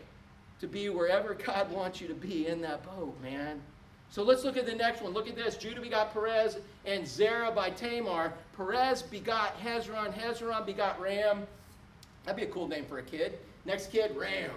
to 0.60 0.68
be 0.68 0.90
wherever 0.90 1.36
God 1.36 1.72
wants 1.72 2.02
you 2.02 2.08
to 2.08 2.16
be 2.16 2.48
in 2.48 2.62
that 2.62 2.84
boat, 2.84 3.16
man. 3.22 3.62
So 4.10 4.24
let's 4.24 4.44
look 4.44 4.58
at 4.58 4.66
the 4.66 4.76
next 4.76 5.02
one. 5.02 5.14
Look 5.14 5.28
at 5.28 5.36
this. 5.36 5.58
Judah 5.58 5.82
begot 5.82 6.14
Perez 6.14 6.58
and 6.86 7.08
Zerah 7.08 7.52
by 7.52 7.70
Tamar. 7.70 8.34
Perez 8.56 9.02
begot 9.02 9.60
Hezron. 9.62 10.14
Hezron 10.14 10.66
begot 10.66 11.00
Ram. 11.00 11.46
That'd 12.24 12.38
be 12.38 12.44
a 12.44 12.54
cool 12.54 12.68
name 12.68 12.86
for 12.86 13.00
a 13.00 13.04
kid. 13.04 13.38
Next 13.66 13.92
kid, 13.92 14.16
Ram. 14.16 14.52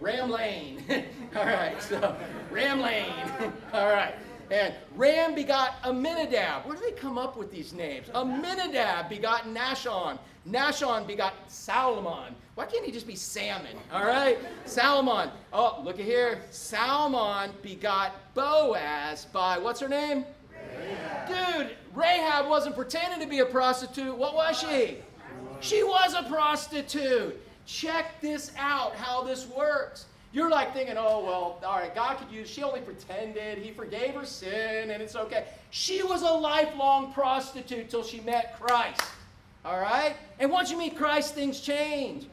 Ram 0.00 0.30
Lane. 0.30 0.84
All 1.36 1.46
right, 1.46 1.80
so 1.82 2.16
Ram 2.50 2.80
Lane. 2.80 3.12
All 3.72 3.88
right. 3.88 4.14
And 4.50 4.74
Ram 4.94 5.34
begot 5.34 5.74
Aminadab. 5.84 6.66
Where 6.66 6.76
do 6.76 6.82
they 6.82 6.92
come 6.92 7.18
up 7.18 7.36
with 7.36 7.50
these 7.50 7.72
names? 7.72 8.08
Aminadab 8.14 9.08
begot 9.08 9.44
Nahshon. 9.44 10.18
Nahshon 10.48 11.06
begot 11.06 11.34
Salmon. 11.48 12.34
Why 12.54 12.66
can't 12.66 12.84
he 12.84 12.92
just 12.92 13.06
be 13.06 13.16
Salmon? 13.16 13.76
All 13.92 14.04
right? 14.04 14.38
Salmon. 14.64 15.30
Oh, 15.52 15.80
look 15.84 15.98
at 15.98 16.04
here. 16.04 16.42
Salmon 16.50 17.50
begot 17.62 18.12
Boaz 18.34 19.26
by, 19.26 19.58
what's 19.58 19.80
her 19.80 19.88
name? 19.88 20.24
Dude, 21.26 21.76
Rahab 21.94 22.48
wasn't 22.48 22.76
pretending 22.76 23.20
to 23.20 23.26
be 23.26 23.40
a 23.40 23.46
prostitute. 23.46 24.16
What 24.16 24.34
was 24.34 24.58
she? 24.58 24.98
She 25.60 25.82
was 25.82 26.14
a 26.14 26.22
prostitute. 26.30 27.42
Check 27.66 28.20
this 28.20 28.52
out, 28.56 28.94
how 28.94 29.24
this 29.24 29.48
works. 29.48 30.06
You're 30.32 30.50
like 30.50 30.74
thinking, 30.74 30.96
oh, 30.98 31.24
well, 31.24 31.58
all 31.64 31.78
right, 31.78 31.94
God 31.94 32.18
could 32.18 32.30
use, 32.30 32.50
she 32.50 32.62
only 32.62 32.80
pretended, 32.80 33.58
he 33.58 33.70
forgave 33.70 34.14
her 34.14 34.26
sin, 34.26 34.90
and 34.90 35.02
it's 35.02 35.16
okay. 35.16 35.44
She 35.70 36.02
was 36.02 36.22
a 36.22 36.30
lifelong 36.30 37.12
prostitute 37.12 37.88
till 37.88 38.02
she 38.02 38.20
met 38.20 38.60
Christ. 38.60 39.00
All 39.64 39.80
right? 39.80 40.16
And 40.38 40.50
once 40.50 40.70
you 40.70 40.78
meet 40.78 40.96
Christ, 40.96 41.34
things 41.34 41.60
change. 41.60 42.26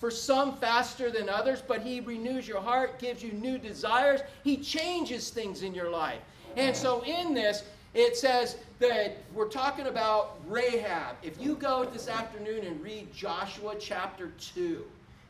For 0.00 0.10
some 0.10 0.56
faster 0.56 1.10
than 1.10 1.28
others, 1.28 1.62
but 1.66 1.82
he 1.82 2.00
renews 2.00 2.48
your 2.48 2.60
heart, 2.60 2.98
gives 2.98 3.22
you 3.22 3.32
new 3.32 3.58
desires. 3.58 4.20
He 4.42 4.56
changes 4.56 5.28
things 5.28 5.62
in 5.62 5.74
your 5.74 5.90
life. 5.90 6.20
And 6.56 6.74
so 6.74 7.04
in 7.04 7.34
this, 7.34 7.64
it 7.92 8.16
says 8.16 8.56
that 8.78 9.16
we're 9.34 9.48
talking 9.48 9.86
about 9.86 10.38
Rahab. 10.46 11.16
If 11.22 11.40
you 11.40 11.54
go 11.56 11.84
this 11.84 12.08
afternoon 12.08 12.64
and 12.64 12.82
read 12.82 13.12
Joshua 13.12 13.74
chapter 13.78 14.32
2, 14.54 14.84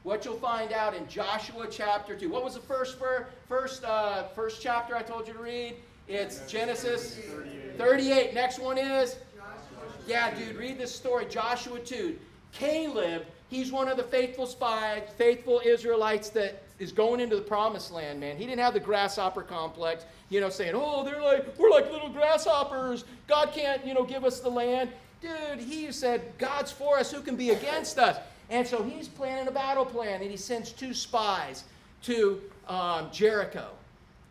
what 0.07 0.25
you'll 0.25 0.37
find 0.37 0.73
out 0.73 0.95
in 0.95 1.09
Joshua 1.09 1.67
chapter 1.69 2.15
2. 2.15 2.31
What 2.31 2.45
was 2.45 2.55
the 2.55 2.61
first 2.61 2.97
first 3.49 3.85
uh, 3.85 4.29
first 4.37 4.63
chapter 4.63 4.95
I 4.95 5.03
told 5.03 5.27
you 5.27 5.35
to 5.35 5.41
read? 5.41 5.75
It's 6.07 6.49
Genesis 6.49 7.17
38. 7.17 7.77
38. 7.77 8.33
Next 8.35 8.61
one 8.61 8.79
is 8.79 9.17
Yeah, 10.07 10.33
dude, 10.33 10.55
read 10.55 10.79
this 10.79 10.95
story 10.95 11.27
Joshua 11.29 11.81
2. 11.81 12.17
Caleb, 12.53 13.25
he's 13.49 13.73
one 13.73 13.89
of 13.89 13.97
the 13.97 14.05
faithful 14.05 14.47
spies, 14.47 15.03
faithful 15.19 15.61
Israelites 15.65 16.29
that 16.31 16.63
is 16.79 16.93
going 16.93 17.19
into 17.19 17.35
the 17.35 17.43
promised 17.43 17.91
land, 17.91 18.21
man. 18.21 18.37
He 18.37 18.47
didn't 18.47 18.61
have 18.61 18.75
the 18.75 18.81
grasshopper 18.81 19.43
complex, 19.43 20.05
you 20.29 20.41
know, 20.41 20.51
saying, 20.51 20.75
"Oh, 20.77 21.03
they're 21.03 21.21
like 21.21 21.59
we're 21.59 21.71
like 21.71 21.91
little 21.91 22.11
grasshoppers. 22.11 23.05
God 23.27 23.51
can't, 23.53 23.85
you 23.85 23.93
know, 23.93 24.05
give 24.05 24.25
us 24.25 24.39
the 24.39 24.51
land." 24.51 24.89
Dude, 25.21 25.59
he 25.59 25.91
said, 25.91 26.33
"God's 26.39 26.71
for 26.71 26.97
us, 26.97 27.11
who 27.11 27.23
can 27.23 27.35
be 27.35 27.51
against 27.51 27.99
us?" 27.99 28.19
And 28.51 28.67
so 28.67 28.83
he's 28.83 29.09
planning 29.09 29.49
a 29.49 29.51
battle 29.51 29.85
plan, 29.85 30.23
and 30.23 30.31
he 30.31 30.37
sends 30.37 30.71
two 30.71 30.95
spies 30.95 31.65
to 32.03 32.41
um, 32.69 33.09
Jericho. 33.11 33.69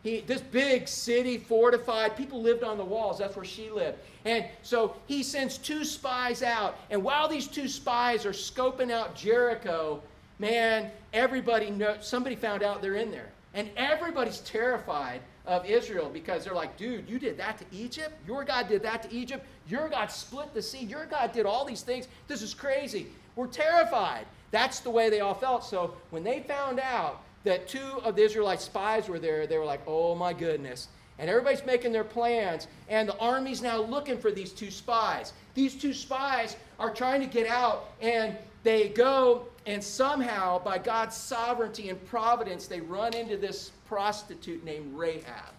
He, 0.02 0.20
this 0.20 0.40
big 0.40 0.88
city, 0.88 1.36
fortified, 1.36 2.16
people 2.16 2.40
lived 2.40 2.62
on 2.62 2.78
the 2.78 2.84
walls. 2.84 3.18
That's 3.18 3.34
where 3.34 3.44
she 3.44 3.70
lived. 3.70 3.98
And 4.24 4.44
so 4.62 4.94
he 5.06 5.22
sends 5.22 5.58
two 5.58 5.84
spies 5.84 6.42
out. 6.42 6.78
And 6.90 7.02
while 7.02 7.28
these 7.28 7.48
two 7.48 7.68
spies 7.68 8.24
are 8.24 8.32
scoping 8.32 8.90
out 8.90 9.16
Jericho, 9.16 10.00
man, 10.38 10.90
everybody 11.12 11.70
knows, 11.70 12.06
somebody 12.06 12.36
found 12.36 12.62
out 12.62 12.82
they're 12.82 12.94
in 12.94 13.10
there. 13.10 13.30
And 13.54 13.68
everybody's 13.76 14.40
terrified 14.40 15.20
of 15.44 15.66
Israel 15.66 16.08
because 16.12 16.44
they're 16.44 16.54
like, 16.54 16.76
dude, 16.76 17.08
you 17.08 17.18
did 17.18 17.36
that 17.38 17.58
to 17.58 17.64
Egypt? 17.72 18.12
Your 18.26 18.44
God 18.44 18.68
did 18.68 18.82
that 18.82 19.02
to 19.04 19.12
Egypt? 19.12 19.44
Your 19.68 19.88
God 19.88 20.10
split 20.10 20.54
the 20.54 20.62
sea? 20.62 20.84
Your 20.84 21.06
God 21.06 21.32
did 21.32 21.46
all 21.46 21.64
these 21.64 21.82
things? 21.82 22.06
This 22.28 22.42
is 22.42 22.54
crazy 22.54 23.08
were 23.36 23.46
terrified. 23.46 24.26
That's 24.50 24.80
the 24.80 24.90
way 24.90 25.10
they 25.10 25.20
all 25.20 25.34
felt. 25.34 25.64
So 25.64 25.94
when 26.10 26.24
they 26.24 26.40
found 26.40 26.80
out 26.80 27.22
that 27.44 27.68
two 27.68 28.00
of 28.02 28.16
the 28.16 28.22
Israelite 28.22 28.60
spies 28.60 29.08
were 29.08 29.18
there, 29.18 29.46
they 29.46 29.58
were 29.58 29.64
like, 29.64 29.82
oh 29.86 30.14
my 30.14 30.32
goodness. 30.32 30.88
And 31.18 31.30
everybody's 31.30 31.64
making 31.64 31.92
their 31.92 32.04
plans, 32.04 32.68
and 32.90 33.08
the 33.08 33.16
army's 33.18 33.62
now 33.62 33.80
looking 33.80 34.18
for 34.18 34.30
these 34.30 34.52
two 34.52 34.70
spies. 34.70 35.32
These 35.54 35.76
two 35.76 35.94
spies 35.94 36.56
are 36.78 36.92
trying 36.92 37.22
to 37.22 37.26
get 37.26 37.46
out, 37.46 37.90
and 38.02 38.36
they 38.64 38.90
go, 38.90 39.46
and 39.64 39.82
somehow, 39.82 40.58
by 40.58 40.76
God's 40.76 41.16
sovereignty 41.16 41.88
and 41.88 42.04
providence, 42.06 42.66
they 42.66 42.80
run 42.80 43.14
into 43.14 43.38
this 43.38 43.70
prostitute 43.88 44.62
named 44.62 44.94
Rahab. 44.98 45.52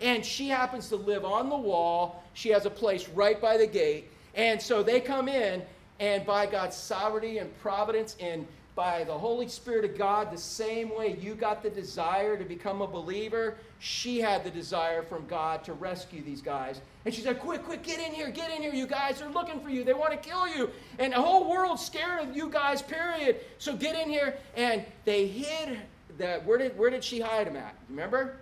And 0.00 0.24
she 0.24 0.48
happens 0.48 0.88
to 0.88 0.96
live 0.96 1.24
on 1.24 1.48
the 1.48 1.56
wall. 1.56 2.22
She 2.34 2.50
has 2.50 2.66
a 2.66 2.70
place 2.70 3.08
right 3.08 3.40
by 3.40 3.56
the 3.56 3.66
gate. 3.66 4.10
And 4.34 4.60
so 4.60 4.82
they 4.82 5.00
come 5.00 5.28
in, 5.28 5.62
and 6.00 6.24
by 6.24 6.46
God's 6.46 6.76
sovereignty 6.76 7.38
and 7.38 7.56
providence 7.60 8.16
and 8.18 8.46
by 8.74 9.04
the 9.04 9.12
Holy 9.12 9.46
Spirit 9.46 9.84
of 9.84 9.98
God, 9.98 10.32
the 10.32 10.38
same 10.38 10.96
way 10.96 11.18
you 11.20 11.34
got 11.34 11.62
the 11.62 11.68
desire 11.68 12.38
to 12.38 12.44
become 12.44 12.80
a 12.80 12.86
believer, 12.86 13.56
she 13.78 14.18
had 14.18 14.42
the 14.42 14.50
desire 14.50 15.02
from 15.02 15.26
God 15.26 15.62
to 15.64 15.74
rescue 15.74 16.22
these 16.22 16.40
guys. 16.40 16.80
And 17.04 17.12
she 17.12 17.20
said, 17.20 17.40
Quick, 17.40 17.62
quick, 17.62 17.82
get 17.82 18.00
in 18.00 18.14
here, 18.14 18.30
get 18.30 18.50
in 18.50 18.62
here. 18.62 18.72
You 18.72 18.86
guys 18.86 19.18
They're 19.18 19.28
looking 19.28 19.60
for 19.60 19.68
you. 19.68 19.84
They 19.84 19.92
want 19.92 20.12
to 20.12 20.16
kill 20.16 20.48
you. 20.48 20.70
And 20.98 21.12
the 21.12 21.20
whole 21.20 21.50
world's 21.50 21.84
scared 21.84 22.20
of 22.20 22.34
you 22.34 22.48
guys, 22.48 22.80
period. 22.80 23.40
So 23.58 23.76
get 23.76 23.96
in 23.96 24.08
here. 24.08 24.38
And 24.56 24.84
they 25.04 25.26
hid 25.26 25.78
that. 26.16 26.46
Where 26.46 26.56
did, 26.56 26.78
where 26.78 26.88
did 26.90 27.04
she 27.04 27.20
hide 27.20 27.46
them 27.46 27.56
at? 27.56 27.74
Remember? 27.90 28.36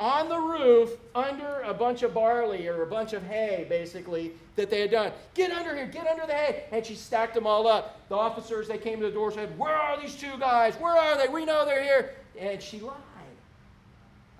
on 0.00 0.28
the 0.28 0.38
roof 0.38 0.90
under 1.14 1.60
a 1.60 1.72
bunch 1.72 2.02
of 2.02 2.12
barley 2.12 2.66
or 2.66 2.82
a 2.82 2.86
bunch 2.86 3.12
of 3.12 3.22
hay, 3.22 3.64
basically, 3.68 4.32
that 4.56 4.70
they 4.70 4.80
had 4.80 4.90
done. 4.90 5.12
Get 5.34 5.50
under 5.50 5.74
here, 5.74 5.86
get 5.86 6.06
under 6.06 6.26
the 6.26 6.32
hay. 6.32 6.64
And 6.70 6.84
she 6.84 6.94
stacked 6.94 7.34
them 7.34 7.46
all 7.46 7.66
up. 7.66 8.08
The 8.08 8.14
officers, 8.14 8.68
they 8.68 8.78
came 8.78 9.00
to 9.00 9.06
the 9.06 9.12
door, 9.12 9.32
said, 9.32 9.56
Where 9.58 9.74
are 9.74 10.00
these 10.00 10.14
two 10.14 10.38
guys? 10.38 10.74
Where 10.76 10.96
are 10.96 11.16
they? 11.16 11.28
We 11.28 11.44
know 11.44 11.64
they're 11.64 11.82
here. 11.82 12.14
And 12.38 12.62
she 12.62 12.80
lied. 12.80 12.94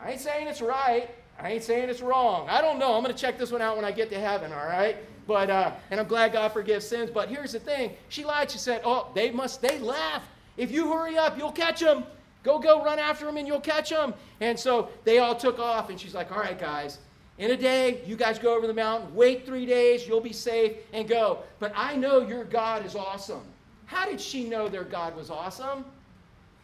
I 0.00 0.12
ain't 0.12 0.20
saying 0.20 0.48
it's 0.48 0.60
right. 0.60 1.08
I 1.40 1.52
ain't 1.52 1.64
saying 1.64 1.88
it's 1.88 2.00
wrong. 2.00 2.48
I 2.48 2.60
don't 2.60 2.78
know. 2.78 2.94
I'm 2.94 3.02
going 3.02 3.14
to 3.14 3.20
check 3.20 3.38
this 3.38 3.50
one 3.50 3.62
out 3.62 3.76
when 3.76 3.84
I 3.84 3.90
get 3.90 4.10
to 4.10 4.20
heaven, 4.20 4.52
all 4.52 4.66
right? 4.66 4.96
But, 5.26 5.50
uh, 5.50 5.72
and 5.90 5.98
I'm 5.98 6.06
glad 6.06 6.32
God 6.32 6.52
forgives 6.52 6.86
sins. 6.86 7.10
But 7.10 7.28
here's 7.28 7.52
the 7.52 7.60
thing. 7.60 7.92
She 8.08 8.24
lied. 8.24 8.50
She 8.50 8.58
said, 8.58 8.82
Oh, 8.84 9.08
they 9.14 9.30
must, 9.30 9.62
they 9.62 9.78
left. 9.78 10.26
If 10.56 10.70
you 10.70 10.92
hurry 10.92 11.16
up, 11.16 11.38
you'll 11.38 11.52
catch 11.52 11.80
them. 11.80 12.04
Go, 12.42 12.58
go, 12.58 12.84
run 12.84 12.98
after 12.98 13.24
them 13.24 13.38
and 13.38 13.48
you'll 13.48 13.60
catch 13.60 13.90
them. 13.90 14.12
And 14.40 14.58
so 14.58 14.90
they 15.04 15.18
all 15.18 15.34
took 15.34 15.58
off. 15.58 15.88
And 15.88 15.98
she's 15.98 16.14
like, 16.14 16.30
All 16.30 16.38
right, 16.38 16.58
guys, 16.58 16.98
in 17.38 17.50
a 17.50 17.56
day, 17.56 18.00
you 18.06 18.16
guys 18.16 18.38
go 18.38 18.56
over 18.56 18.66
the 18.66 18.74
mountain, 18.74 19.12
wait 19.14 19.44
three 19.44 19.66
days, 19.66 20.06
you'll 20.06 20.20
be 20.20 20.32
safe, 20.32 20.76
and 20.92 21.08
go. 21.08 21.40
But 21.58 21.72
I 21.74 21.96
know 21.96 22.20
your 22.20 22.44
God 22.44 22.86
is 22.86 22.94
awesome. 22.94 23.42
How 23.86 24.06
did 24.06 24.20
she 24.20 24.44
know 24.44 24.68
their 24.68 24.84
God 24.84 25.16
was 25.16 25.30
awesome? 25.30 25.84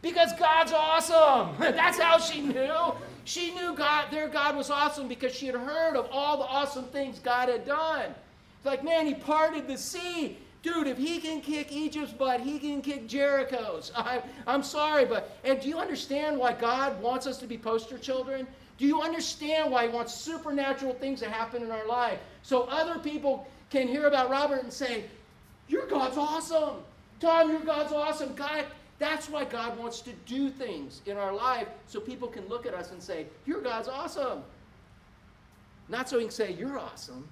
Because 0.00 0.33
God's 0.38 0.72
awesome. 0.72 1.56
That's 1.59 1.98
how 1.98 2.18
she 2.18 2.40
knew. 2.40 2.94
She 3.24 3.52
knew 3.52 3.74
God, 3.74 4.06
their 4.11 4.28
God 4.28 4.56
was 4.56 4.70
awesome 4.70 5.09
because 5.09 5.35
she 5.35 5.46
had 5.46 5.56
heard 5.56 5.96
of 5.96 6.09
all 6.11 6.38
the 6.38 6.44
awesome 6.44 6.85
things 6.85 7.18
God 7.18 7.48
had 7.48 7.66
done. 7.66 8.14
It's 8.56 8.66
like, 8.66 8.85
man, 8.85 9.06
he 9.06 9.14
parted 9.14 9.66
the 9.66 9.76
sea. 9.76 10.38
Dude, 10.62 10.87
if 10.87 10.98
he 10.98 11.18
can 11.18 11.40
kick 11.40 11.72
Egypt's 11.72 12.12
butt, 12.12 12.40
he 12.40 12.59
can 12.59 12.83
kick 12.83 13.09
Jericho's. 13.09 13.92
I, 13.96 14.22
I'm 14.46 14.62
sorry, 14.62 15.04
but 15.04 15.37
and 15.44 15.61
do 15.61 15.68
you 15.68 15.78
understand 15.78 16.38
why 16.38 16.52
God 16.52 17.00
wants 17.00 17.26
us 17.26 17.38
to 17.38 17.46
be 17.46 17.59
poster 17.59 17.98
children? 17.98 18.46
Do 18.81 18.87
you 18.87 19.03
understand 19.03 19.71
why 19.71 19.87
he 19.87 19.93
wants 19.93 20.14
supernatural 20.14 20.95
things 20.95 21.21
to 21.21 21.29
happen 21.29 21.62
in 21.62 21.71
our 21.71 21.87
life? 21.87 22.19
So 22.43 22.62
other 22.62 22.99
people 22.99 23.47
can 23.69 23.87
hear 23.87 24.07
about 24.07 24.31
Robert 24.31 24.62
and 24.62 24.73
say, 24.73 25.05
Your 25.69 25.87
God's 25.87 26.16
awesome. 26.16 26.77
Tom, 27.21 27.51
your 27.51 27.61
God's 27.61 27.93
awesome. 27.93 28.35
God, 28.35 28.64
that's 28.99 29.29
why 29.29 29.45
God 29.45 29.79
wants 29.79 30.01
to 30.01 30.12
do 30.25 30.49
things 30.49 31.03
in 31.05 31.19
our 31.19 31.31
life 31.31 31.69
so 31.88 32.01
people 32.01 32.27
can 32.27 32.49
look 32.49 32.64
at 32.64 32.73
us 32.73 32.90
and 32.90 33.03
say, 33.03 33.27
Your 33.45 33.61
God's 33.61 33.87
awesome. 33.87 34.43
Not 35.90 36.09
so 36.09 36.19
he 36.19 36.25
can 36.25 36.33
say, 36.33 36.55
You're 36.55 36.79
awesome, 36.79 37.29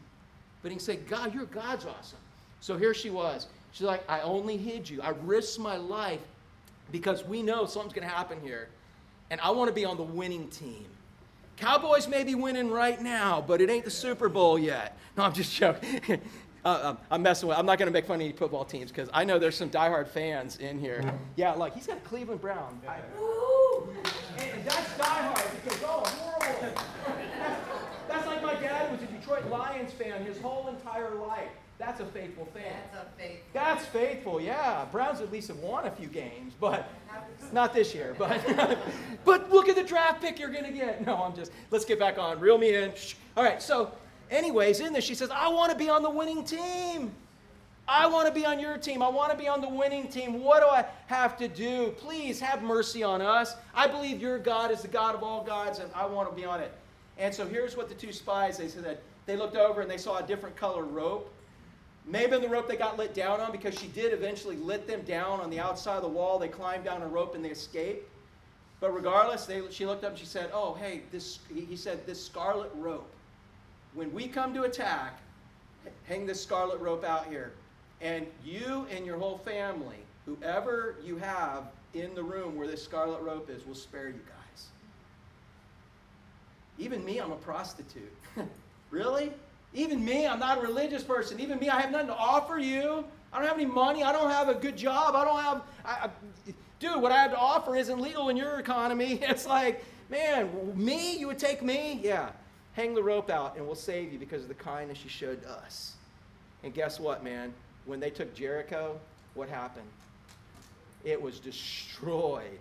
but 0.61 0.71
he 0.71 0.77
can 0.77 0.85
say, 0.85 0.97
God, 0.97 1.35
your 1.35 1.47
God's 1.47 1.87
awesome. 1.87 2.19
So 2.61 2.77
here 2.77 2.93
she 2.93 3.09
was. 3.09 3.47
She's 3.73 3.87
like, 3.87 4.05
I 4.07 4.21
only 4.21 4.59
hid 4.59 4.91
you. 4.91 5.01
I 5.01 5.11
risked 5.25 5.59
my 5.59 5.79
life 5.79 6.21
because 6.93 7.25
we 7.25 7.43
know 7.43 7.65
something's 7.65 7.95
going 7.95 8.07
to 8.07 8.15
happen 8.15 8.39
here. 8.43 8.69
And 9.31 9.41
I 9.41 9.51
want 9.51 9.69
to 9.69 9.75
be 9.75 9.87
on 9.87 9.97
the 9.97 10.03
winning 10.03 10.49
team. 10.49 10.89
Cowboys 11.61 12.07
may 12.07 12.23
be 12.23 12.37
winning 12.37 12.71
right 12.71 13.01
now, 13.01 13.43
but 13.45 13.61
it 13.61 13.69
ain't 13.69 13.85
the 13.85 13.91
Super 13.91 14.29
Bowl 14.29 14.59
yet. 14.59 14.97
No, 15.17 15.25
I'm 15.25 15.33
just 15.33 15.53
joking. 15.53 16.01
uh, 16.65 16.81
um, 16.83 16.99
I'm 17.11 17.23
messing 17.23 17.49
with. 17.49 17.59
I'm 17.59 17.67
not 17.67 17.79
going 17.79 17.89
to 17.89 17.93
make 17.93 18.07
fun 18.07 18.17
of 18.17 18.21
any 18.21 18.33
football 18.33 18.65
teams 18.65 18.93
because 18.93 19.09
I 19.13 19.25
know 19.25 19.41
there's 19.41 19.57
some 19.57 19.69
diehard 19.69 20.07
fans 20.07 20.59
in 20.59 20.79
here. 20.79 21.03
Yeah, 21.35 21.53
like 21.53 21.75
he's 21.75 21.89
got 21.89 21.97
a 21.97 22.01
Cleveland 22.01 22.41
Brown. 22.41 22.81
I, 22.87 22.99
woo! 23.19 23.89
And 24.39 24.65
that's 24.65 24.93
diehard 24.93 25.65
because 25.65 25.83
oh, 25.85 26.05
horrible. 26.07 26.83
That's, 27.41 27.61
that's 28.07 28.27
like 28.27 28.41
my 28.41 28.55
dad 28.55 28.93
was 28.93 29.03
a 29.03 29.07
Detroit 29.07 29.47
Lions 29.49 29.93
fan 29.93 30.25
his 30.25 30.39
whole 30.39 30.69
entire 30.69 31.15
life. 31.17 31.51
That's 31.79 32.01
a 32.01 32.07
faithful 32.07 32.47
fan. 32.47 32.65
That's 32.93 33.07
a 33.07 33.21
faithful. 33.21 33.51
That's 33.53 33.87
faithful, 33.87 34.41
yeah. 34.41 34.85
Browns 34.91 35.21
at 35.21 35.31
least 35.31 35.49
have 35.49 35.59
won 35.59 35.87
a 35.87 35.91
few 35.91 36.09
games, 36.09 36.53
but 36.61 36.91
not 37.53 37.73
this 37.73 37.95
year. 37.95 38.17
But 38.19 38.41
but 39.25 39.51
look 39.51 39.69
at 39.69 39.77
the 39.77 39.85
draft 39.85 40.21
pick 40.21 40.41
you're 40.41 40.51
gonna 40.51 40.73
get. 40.73 41.07
No, 41.07 41.17
I'm 41.17 41.37
just 41.37 41.53
let's 41.71 41.85
get 41.85 41.99
back 41.99 42.19
on. 42.19 42.41
Reel 42.41 42.59
me 42.59 42.75
in. 42.75 42.93
Shh. 42.97 43.15
All 43.37 43.45
right, 43.45 43.63
so 43.63 43.93
anyways, 44.31 44.81
in 44.81 44.93
this, 44.93 45.05
she 45.05 45.15
says, 45.15 45.31
I 45.31 45.49
want 45.49 45.71
to 45.71 45.79
be 45.79 45.89
on 45.89 46.03
the 46.03 46.11
winning 46.11 46.45
team. 46.45 47.13
I 47.87 48.07
want 48.07 48.27
to 48.27 48.35
be 48.35 48.45
on 48.45 48.59
your 48.59 48.77
team. 48.77 49.01
I 49.01 49.09
want 49.09 49.31
to 49.31 49.39
be 49.39 49.49
on 49.49 49.61
the 49.61 49.69
winning 49.69 50.09
team. 50.09 50.43
What 50.43 50.61
do 50.61 50.67
I 50.67 50.85
have 51.07 51.39
to 51.39 51.49
do? 51.49 51.95
Please 51.97 52.39
have 52.41 52.63
mercy 52.63 53.03
on 53.03 53.23
us. 53.23 53.55
I 53.75 53.87
believe 53.87 54.21
your 54.21 54.39
God 54.39 54.71
is 54.71 54.83
the 54.83 54.89
God 54.89 55.15
of 55.15 55.23
all 55.23 55.43
gods, 55.43 55.79
and 55.79 55.91
I 55.95 56.05
want 56.05 56.29
to 56.29 56.35
be 56.35 56.45
on 56.45 56.61
it. 56.61 56.73
And 57.17 57.35
so 57.35 57.47
here's 57.47 57.77
what 57.77 57.89
the 57.89 57.95
two 57.95 58.13
spies 58.13 58.59
they 58.59 58.69
said 58.69 58.99
they 59.27 59.37
looked 59.37 59.57
over 59.57 59.81
and 59.81 59.91
they 59.91 59.97
saw 59.97 60.19
a 60.19 60.23
different 60.23 60.57
color 60.57 60.85
rope 60.85 61.33
Maybe 62.09 62.37
in 62.37 62.41
the 62.41 62.49
rope 62.49 62.69
they 62.69 62.77
got 62.77 62.97
lit 62.97 63.13
down 63.13 63.41
on 63.41 63.53
because 63.53 63.79
she 63.79 63.87
did 63.89 64.15
eventually 64.15 64.57
lit 64.57 64.87
them 64.87 65.03
down 65.03 65.41
on 65.41 65.51
the 65.51 65.61
outside 65.61 65.97
of 65.97 66.03
the 66.03 66.09
wall. 66.09 66.39
They 66.39 66.49
climbed 66.49 66.85
down 66.85 67.03
a 67.03 67.07
rope 67.07 67.35
and 67.35 67.45
they 67.45 67.51
escaped. 67.51 68.09
But 68.81 68.95
regardless, 68.95 69.45
they, 69.45 69.61
she 69.71 69.85
looked 69.85 70.05
up 70.05 70.11
and 70.11 70.19
she 70.19 70.25
said, 70.25 70.51
Oh, 70.55 70.73
hey, 70.75 71.03
this, 71.13 71.41
he 71.53 71.77
said, 71.77 72.07
this 72.07 72.25
scarlet 72.25 72.71
rope. 72.77 73.11
When 73.93 74.13
we 74.15 74.27
come 74.27 74.55
to 74.55 74.63
attack, 74.63 75.19
hang 76.05 76.25
this 76.25 76.43
scarlet 76.43 76.81
rope 76.81 77.05
out 77.05 77.27
here. 77.27 77.53
And 78.01 78.27
you 78.43 78.87
and 78.91 79.05
your 79.05 79.19
whole 79.19 79.39
family, 79.39 79.99
whoever 80.25 80.97
you 81.05 81.19
have 81.19 81.65
in 81.93 82.15
the 82.15 82.23
room 82.23 82.57
where 82.57 82.67
this 82.67 82.83
scarlet 82.83 83.21
rope 83.21 83.51
is, 83.51 83.67
will 83.67 83.75
spare 83.75 84.09
you 84.09 84.21
guys. 84.27 84.67
Even 86.79 87.05
me, 87.05 87.19
I'm 87.19 87.33
a 87.33 87.37
prostitute. 87.37 88.15
really? 88.91 89.33
Even 89.75 90.05
me, 90.05 90.27
I'm 90.27 90.39
not 90.39 90.59
a 90.59 90.61
religious 90.61 91.03
person. 91.03 91.41
Even 91.41 91.59
me, 91.59 91.69
I 91.69 91.81
have 91.81 91.91
nothing 91.91 92.09
to 92.09 92.17
offer 92.17 92.59
you. 92.59 93.05
I 93.33 93.39
don't 93.39 93.47
have 93.47 93.57
any 93.57 93.67
money. 93.67 94.03
I 94.03 94.13
don't 94.13 94.31
have 94.31 94.49
a 94.49 94.55
good 94.55 94.77
job. 94.77 95.15
I 95.15 95.25
don't 95.25 95.41
have, 95.41 95.63
I, 95.85 96.07
I, 96.07 96.55
dude, 96.81 97.01
what 97.03 97.13
I 97.13 97.19
have 97.19 97.33
to 97.33 97.39
offer 97.39 97.77
isn't 97.77 98.01
legal 98.01 98.29
in 98.31 98.37
your 98.37 98.59
economy. 98.59 99.21
It's 99.23 99.47
like, 99.47 99.85
man, 100.09 100.49
me, 100.75 101.19
you 101.19 101.27
would 101.27 101.39
take 101.39 101.63
me? 101.63 102.01
Yeah. 102.03 102.31
Hang 102.73 102.95
the 102.95 103.03
rope 103.03 103.29
out 103.29 103.57
and 103.57 103.67
we'll 103.67 103.75
save 103.75 104.13
you 104.13 104.19
because 104.19 104.43
of 104.43 104.49
the 104.49 104.55
kindness 104.55 105.03
you 105.05 105.11
showed 105.11 105.45
us. 105.45 105.95
And 106.63 106.73
guess 106.73 106.99
what, 106.99 107.23
man? 107.23 107.53
When 107.87 108.01
they 108.01 108.11
took 108.11 108.35
Jericho, 108.35 108.99
what 109.35 109.49
happened? 109.49 109.87
It 111.05 111.21
was 111.21 111.41
destroyed. 111.41 112.59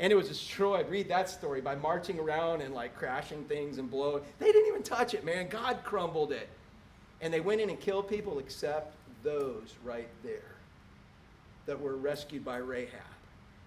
And 0.00 0.12
it 0.12 0.16
was 0.16 0.28
destroyed. 0.28 0.88
Read 0.88 1.08
that 1.08 1.28
story 1.28 1.60
by 1.60 1.74
marching 1.74 2.18
around 2.18 2.60
and 2.60 2.72
like 2.72 2.94
crashing 2.94 3.44
things 3.44 3.78
and 3.78 3.90
blowing. 3.90 4.22
They 4.38 4.46
didn't 4.46 4.68
even 4.68 4.82
touch 4.82 5.14
it, 5.14 5.24
man. 5.24 5.48
God 5.48 5.80
crumbled 5.82 6.32
it. 6.32 6.48
And 7.20 7.34
they 7.34 7.40
went 7.40 7.60
in 7.60 7.68
and 7.68 7.80
killed 7.80 8.08
people 8.08 8.38
except 8.38 8.94
those 9.24 9.74
right 9.84 10.08
there 10.22 10.54
that 11.66 11.80
were 11.80 11.96
rescued 11.96 12.44
by 12.44 12.58
Rahab. 12.58 13.00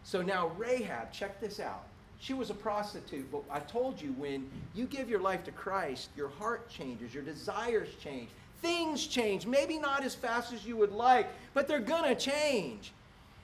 So 0.03 0.21
now, 0.21 0.51
Rahab, 0.57 1.11
check 1.11 1.39
this 1.41 1.59
out. 1.59 1.83
She 2.19 2.33
was 2.33 2.49
a 2.49 2.53
prostitute, 2.53 3.31
but 3.31 3.43
I 3.49 3.59
told 3.59 3.99
you 3.99 4.13
when 4.13 4.49
you 4.73 4.85
give 4.85 5.09
your 5.09 5.19
life 5.19 5.43
to 5.45 5.51
Christ, 5.51 6.09
your 6.15 6.29
heart 6.29 6.69
changes, 6.69 7.13
your 7.13 7.23
desires 7.23 7.89
change, 8.01 8.29
things 8.61 9.07
change. 9.07 9.45
Maybe 9.47 9.77
not 9.79 10.03
as 10.03 10.13
fast 10.13 10.53
as 10.53 10.65
you 10.65 10.77
would 10.77 10.91
like, 10.91 11.27
but 11.53 11.67
they're 11.67 11.79
going 11.79 12.03
to 12.03 12.15
change. 12.15 12.93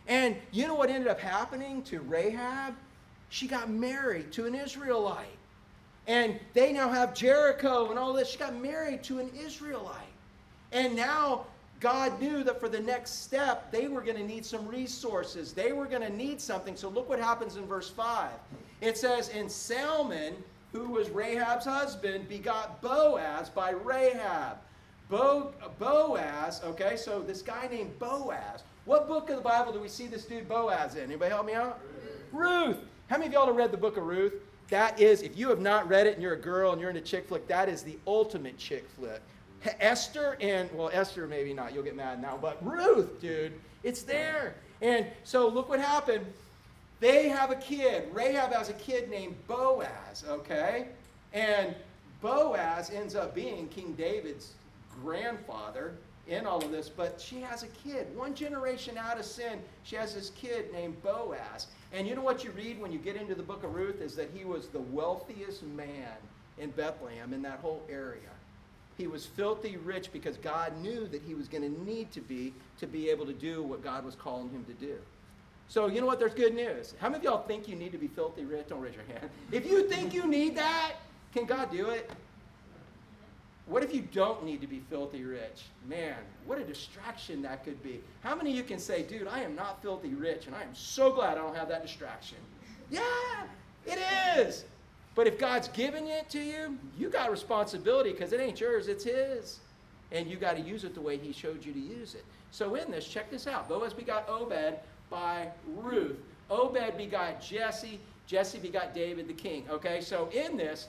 And 0.07 0.35
you 0.51 0.67
know 0.67 0.75
what 0.75 0.89
ended 0.89 1.07
up 1.07 1.19
happening 1.19 1.81
to 1.83 1.99
Rahab? 1.99 2.75
She 3.29 3.47
got 3.47 3.69
married 3.69 4.31
to 4.33 4.45
an 4.45 4.55
Israelite. 4.55 5.27
And 6.07 6.39
they 6.53 6.71
now 6.71 6.89
have 6.89 7.13
Jericho 7.13 7.89
and 7.89 7.99
all 7.99 8.13
this. 8.13 8.29
She 8.29 8.37
got 8.37 8.55
married 8.55 9.03
to 9.03 9.19
an 9.19 9.29
Israelite. 9.37 10.07
And 10.71 10.95
now 10.95 11.45
God 11.81 12.19
knew 12.21 12.43
that 12.43 12.59
for 12.59 12.69
the 12.69 12.79
next 12.79 13.23
step, 13.23 13.71
they 13.71 13.89
were 13.89 14.01
going 14.01 14.15
to 14.15 14.23
need 14.23 14.45
some 14.45 14.65
resources. 14.67 15.51
They 15.51 15.73
were 15.73 15.85
going 15.85 16.01
to 16.01 16.15
need 16.15 16.39
something. 16.39 16.77
So 16.77 16.87
look 16.87 17.09
what 17.09 17.19
happens 17.19 17.57
in 17.57 17.65
verse 17.65 17.89
5. 17.89 18.31
It 18.79 18.97
says, 18.97 19.29
And 19.29 19.51
Salmon, 19.51 20.35
who 20.71 20.89
was 20.89 21.09
Rahab's 21.09 21.65
husband, 21.65 22.29
begot 22.29 22.81
Boaz 22.81 23.49
by 23.49 23.71
Rahab. 23.71 24.57
Bo- 25.09 25.53
Boaz, 25.79 26.61
okay, 26.63 26.97
so 26.97 27.21
this 27.21 27.41
guy 27.41 27.67
named 27.71 27.97
Boaz 27.99 28.63
what 28.87 29.07
book 29.07 29.29
of 29.29 29.35
the 29.35 29.41
Bible 29.41 29.73
do 29.73 29.81
we 29.81 29.89
see 29.89 30.07
this 30.07 30.23
dude 30.23 30.47
Boaz 30.47 30.95
in? 30.95 31.03
Anybody 31.03 31.29
help 31.29 31.45
me 31.45 31.53
out? 31.53 31.81
Ruth. 32.31 32.67
Ruth. 32.67 32.77
How 33.09 33.17
many 33.17 33.27
of 33.27 33.33
y'all 33.33 33.45
have 33.45 33.55
read 33.55 33.71
the 33.71 33.77
book 33.77 33.97
of 33.97 34.03
Ruth? 34.03 34.33
That 34.69 34.99
is, 34.99 35.21
if 35.21 35.37
you 35.37 35.49
have 35.49 35.59
not 35.59 35.89
read 35.89 36.07
it 36.07 36.13
and 36.13 36.23
you're 36.23 36.33
a 36.33 36.39
girl 36.39 36.71
and 36.71 36.79
you're 36.79 36.89
into 36.89 37.01
chick 37.01 37.27
flick, 37.27 37.47
that 37.49 37.67
is 37.67 37.83
the 37.83 37.97
ultimate 38.07 38.57
chick 38.57 38.87
flick. 38.97 39.21
Esther 39.81 40.37
and, 40.39 40.71
well, 40.73 40.89
Esther 40.93 41.27
maybe 41.27 41.53
not, 41.53 41.73
you'll 41.73 41.83
get 41.83 41.97
mad 41.97 42.21
now, 42.21 42.39
but 42.41 42.65
Ruth, 42.65 43.19
dude, 43.19 43.53
it's 43.83 44.03
there. 44.03 44.55
And 44.81 45.05
so 45.25 45.49
look 45.49 45.67
what 45.67 45.81
happened. 45.81 46.25
They 47.01 47.27
have 47.27 47.51
a 47.51 47.55
kid. 47.55 48.07
Rahab 48.13 48.53
has 48.53 48.69
a 48.69 48.73
kid 48.73 49.09
named 49.09 49.35
Boaz, 49.47 50.23
okay? 50.29 50.87
And 51.33 51.75
Boaz 52.21 52.89
ends 52.89 53.15
up 53.15 53.35
being 53.35 53.67
King 53.67 53.93
David's 53.93 54.53
grandfather 55.03 55.93
in 56.27 56.45
all 56.45 56.63
of 56.63 56.71
this, 56.71 56.89
but 56.89 57.19
she 57.19 57.41
has 57.41 57.63
a 57.63 57.67
kid. 57.67 58.07
One 58.15 58.35
generation 58.35 58.97
out 58.97 59.19
of 59.19 59.25
sin, 59.25 59.59
she 59.83 59.95
has 59.95 60.13
this 60.13 60.31
kid 60.31 60.71
named 60.73 61.01
Boaz. 61.03 61.67
And 61.93 62.07
you 62.07 62.15
know 62.15 62.21
what 62.21 62.43
you 62.43 62.51
read 62.51 62.79
when 62.79 62.91
you 62.91 62.99
get 62.99 63.15
into 63.15 63.35
the 63.35 63.43
book 63.43 63.63
of 63.63 63.73
Ruth 63.73 64.01
is 64.01 64.15
that 64.15 64.29
he 64.33 64.45
was 64.45 64.67
the 64.67 64.79
wealthiest 64.79 65.63
man 65.63 66.17
in 66.57 66.71
Bethlehem, 66.71 67.33
in 67.33 67.41
that 67.43 67.59
whole 67.59 67.83
area. 67.89 68.29
He 68.97 69.07
was 69.07 69.25
filthy 69.25 69.77
rich 69.77 70.11
because 70.11 70.37
God 70.37 70.75
knew 70.81 71.07
that 71.07 71.21
he 71.21 71.35
was 71.35 71.47
going 71.47 71.63
to 71.63 71.83
need 71.83 72.11
to 72.11 72.21
be 72.21 72.53
to 72.79 72.87
be 72.87 73.09
able 73.09 73.25
to 73.27 73.33
do 73.33 73.61
what 73.61 73.83
God 73.83 74.03
was 74.03 74.15
calling 74.15 74.49
him 74.49 74.65
to 74.65 74.73
do. 74.73 74.95
So, 75.69 75.87
you 75.87 76.01
know 76.01 76.07
what? 76.07 76.17
There's 76.17 76.33
good 76.33 76.55
news. 76.55 76.93
How 76.99 77.09
many 77.09 77.19
of 77.19 77.23
y'all 77.23 77.45
think 77.45 77.67
you 77.67 77.75
need 77.75 77.91
to 77.91 77.97
be 77.97 78.07
filthy 78.07 78.45
rich? 78.45 78.67
Don't 78.69 78.81
raise 78.81 78.95
your 78.95 79.03
hand. 79.03 79.29
If 79.51 79.69
you 79.69 79.87
think 79.87 80.13
you 80.13 80.25
need 80.25 80.55
that, 80.55 80.93
Can 81.33 81.45
God 81.45 81.71
do 81.71 81.89
it? 81.89 82.09
What 83.67 83.83
if 83.83 83.93
you 83.93 84.01
don't 84.13 84.45
need 84.45 84.61
to 84.61 84.67
be 84.67 84.81
filthy 84.89 85.23
rich? 85.23 85.65
Man, 85.87 86.15
what 86.45 86.57
a 86.57 86.63
distraction 86.63 87.41
that 87.41 87.65
could 87.65 87.81
be. 87.83 87.99
How 88.21 88.33
many 88.33 88.51
of 88.51 88.55
you 88.55 88.63
can 88.63 88.79
say, 88.79 89.03
dude, 89.03 89.27
I 89.27 89.41
am 89.41 89.55
not 89.55 89.81
filthy 89.81 90.13
rich, 90.13 90.47
and 90.47 90.55
I 90.55 90.63
am 90.63 90.73
so 90.73 91.11
glad 91.11 91.37
I 91.37 91.41
don't 91.41 91.55
have 91.55 91.67
that 91.67 91.81
distraction? 91.81 92.37
Yeah, 92.89 93.01
it 93.85 93.99
is. 94.37 94.63
But 95.15 95.27
if 95.27 95.37
God's 95.37 95.67
given 95.69 96.07
it 96.07 96.29
to 96.29 96.39
you, 96.39 96.77
you 96.97 97.09
got 97.09 97.29
responsibility 97.29 98.11
because 98.11 98.31
it 98.31 98.39
ain't 98.39 98.59
yours, 98.61 98.87
it's 98.87 99.03
His. 99.03 99.59
And 100.13 100.27
you 100.29 100.37
got 100.37 100.55
to 100.55 100.61
use 100.61 100.85
it 100.85 100.93
the 100.93 101.01
way 101.01 101.17
He 101.17 101.33
showed 101.33 101.65
you 101.65 101.73
to 101.73 101.79
use 101.79 102.15
it. 102.15 102.23
So 102.51 102.75
in 102.75 102.89
this, 102.89 103.05
check 103.05 103.29
this 103.29 103.47
out. 103.47 103.67
Boaz 103.67 103.93
begot 103.93 104.29
Obed 104.29 104.75
by 105.09 105.49
Ruth. 105.75 106.17
Obed 106.49 106.97
begot 106.97 107.41
Jesse. 107.41 107.99
Jesse 108.27 108.59
begot 108.59 108.93
David 108.93 109.27
the 109.27 109.33
king. 109.33 109.65
Okay, 109.69 109.99
so 109.99 110.29
in 110.31 110.55
this, 110.55 110.87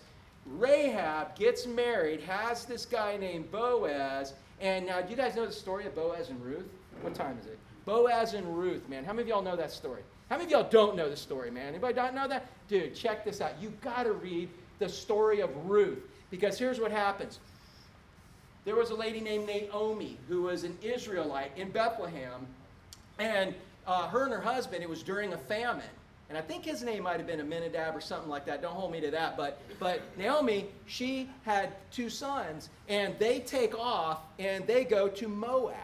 Rahab 0.57 1.37
gets 1.37 1.67
married, 1.67 2.21
has 2.23 2.65
this 2.65 2.87
guy 2.87 3.17
named 3.17 3.51
Boaz. 3.51 4.35
And 4.61 4.87
now, 4.87 5.01
do 5.01 5.11
you 5.11 5.17
guys 5.17 5.37
know 5.37 5.47
the 5.47 5.53
story 5.53 5.87
of 5.87 5.95
Boaz 5.95 6.31
and 6.31 6.43
Ruth? 6.43 6.67
What 7.03 7.15
time 7.15 7.39
is 7.41 7.47
it? 7.47 7.59
Boaz 7.85 8.35
and 8.35 8.59
Ruth, 8.59 8.89
man. 8.89 9.05
How 9.05 9.13
many 9.13 9.23
of 9.23 9.29
y'all 9.29 9.43
know 9.43 9.57
that 9.57 9.71
story? 9.71 10.03
How 10.29 10.37
many 10.37 10.47
of 10.47 10.51
y'all 10.51 10.71
don't 10.71 10.97
know 10.97 11.09
the 11.09 11.17
story, 11.17 11.51
man? 11.51 11.69
Anybody 11.69 11.95
don't 11.95 12.15
know 12.15 12.29
that? 12.29 12.47
Dude, 12.69 12.95
check 12.95 13.25
this 13.25 13.41
out. 13.41 13.53
You 13.61 13.73
got 13.81 14.03
to 14.05 14.13
read 14.13 14.49
the 14.79 14.89
story 14.89 15.41
of 15.41 15.51
Ruth 15.69 16.01
because 16.31 16.59
here's 16.59 16.81
what 16.81 16.91
happens. 16.91 17.39
There 18.65 18.77
was 18.77 18.91
a 18.91 18.95
lady 18.95 19.21
named 19.21 19.47
Naomi 19.47 20.19
who 20.29 20.43
was 20.43 20.65
an 20.65 20.77
Israelite 20.83 21.53
in 21.57 21.71
Bethlehem, 21.71 22.47
and 23.19 23.55
uh, 23.87 24.09
her 24.09 24.25
and 24.25 24.33
her 24.33 24.41
husband, 24.41 24.83
it 24.83 24.89
was 24.89 25.03
during 25.03 25.33
a 25.33 25.39
famine 25.39 25.85
and 26.29 26.37
I 26.37 26.43
think 26.43 26.65
his 26.65 26.83
name 26.83 27.05
might 27.05 27.17
have 27.17 27.27
been 27.27 27.41
Aminadab 27.41 27.97
or 27.97 28.01
something 28.03 28.29
like 28.29 28.45
that. 28.47 28.61
Don't 28.61 28.75
hold 28.75 28.93
me 28.93 29.01
to 29.01 29.11
that. 29.11 29.37
But, 29.37 29.61
but 29.81 30.03
Naomi, 30.19 30.67
she 30.87 31.31
had 31.45 31.73
two 31.91 32.11
sons, 32.11 32.69
and 32.89 33.19
they 33.19 33.41
take 33.41 33.79
off 33.79 34.21
and 34.39 34.67
they 34.67 34.85
go 34.85 35.09
to 35.09 35.29
Moab. 35.29 35.75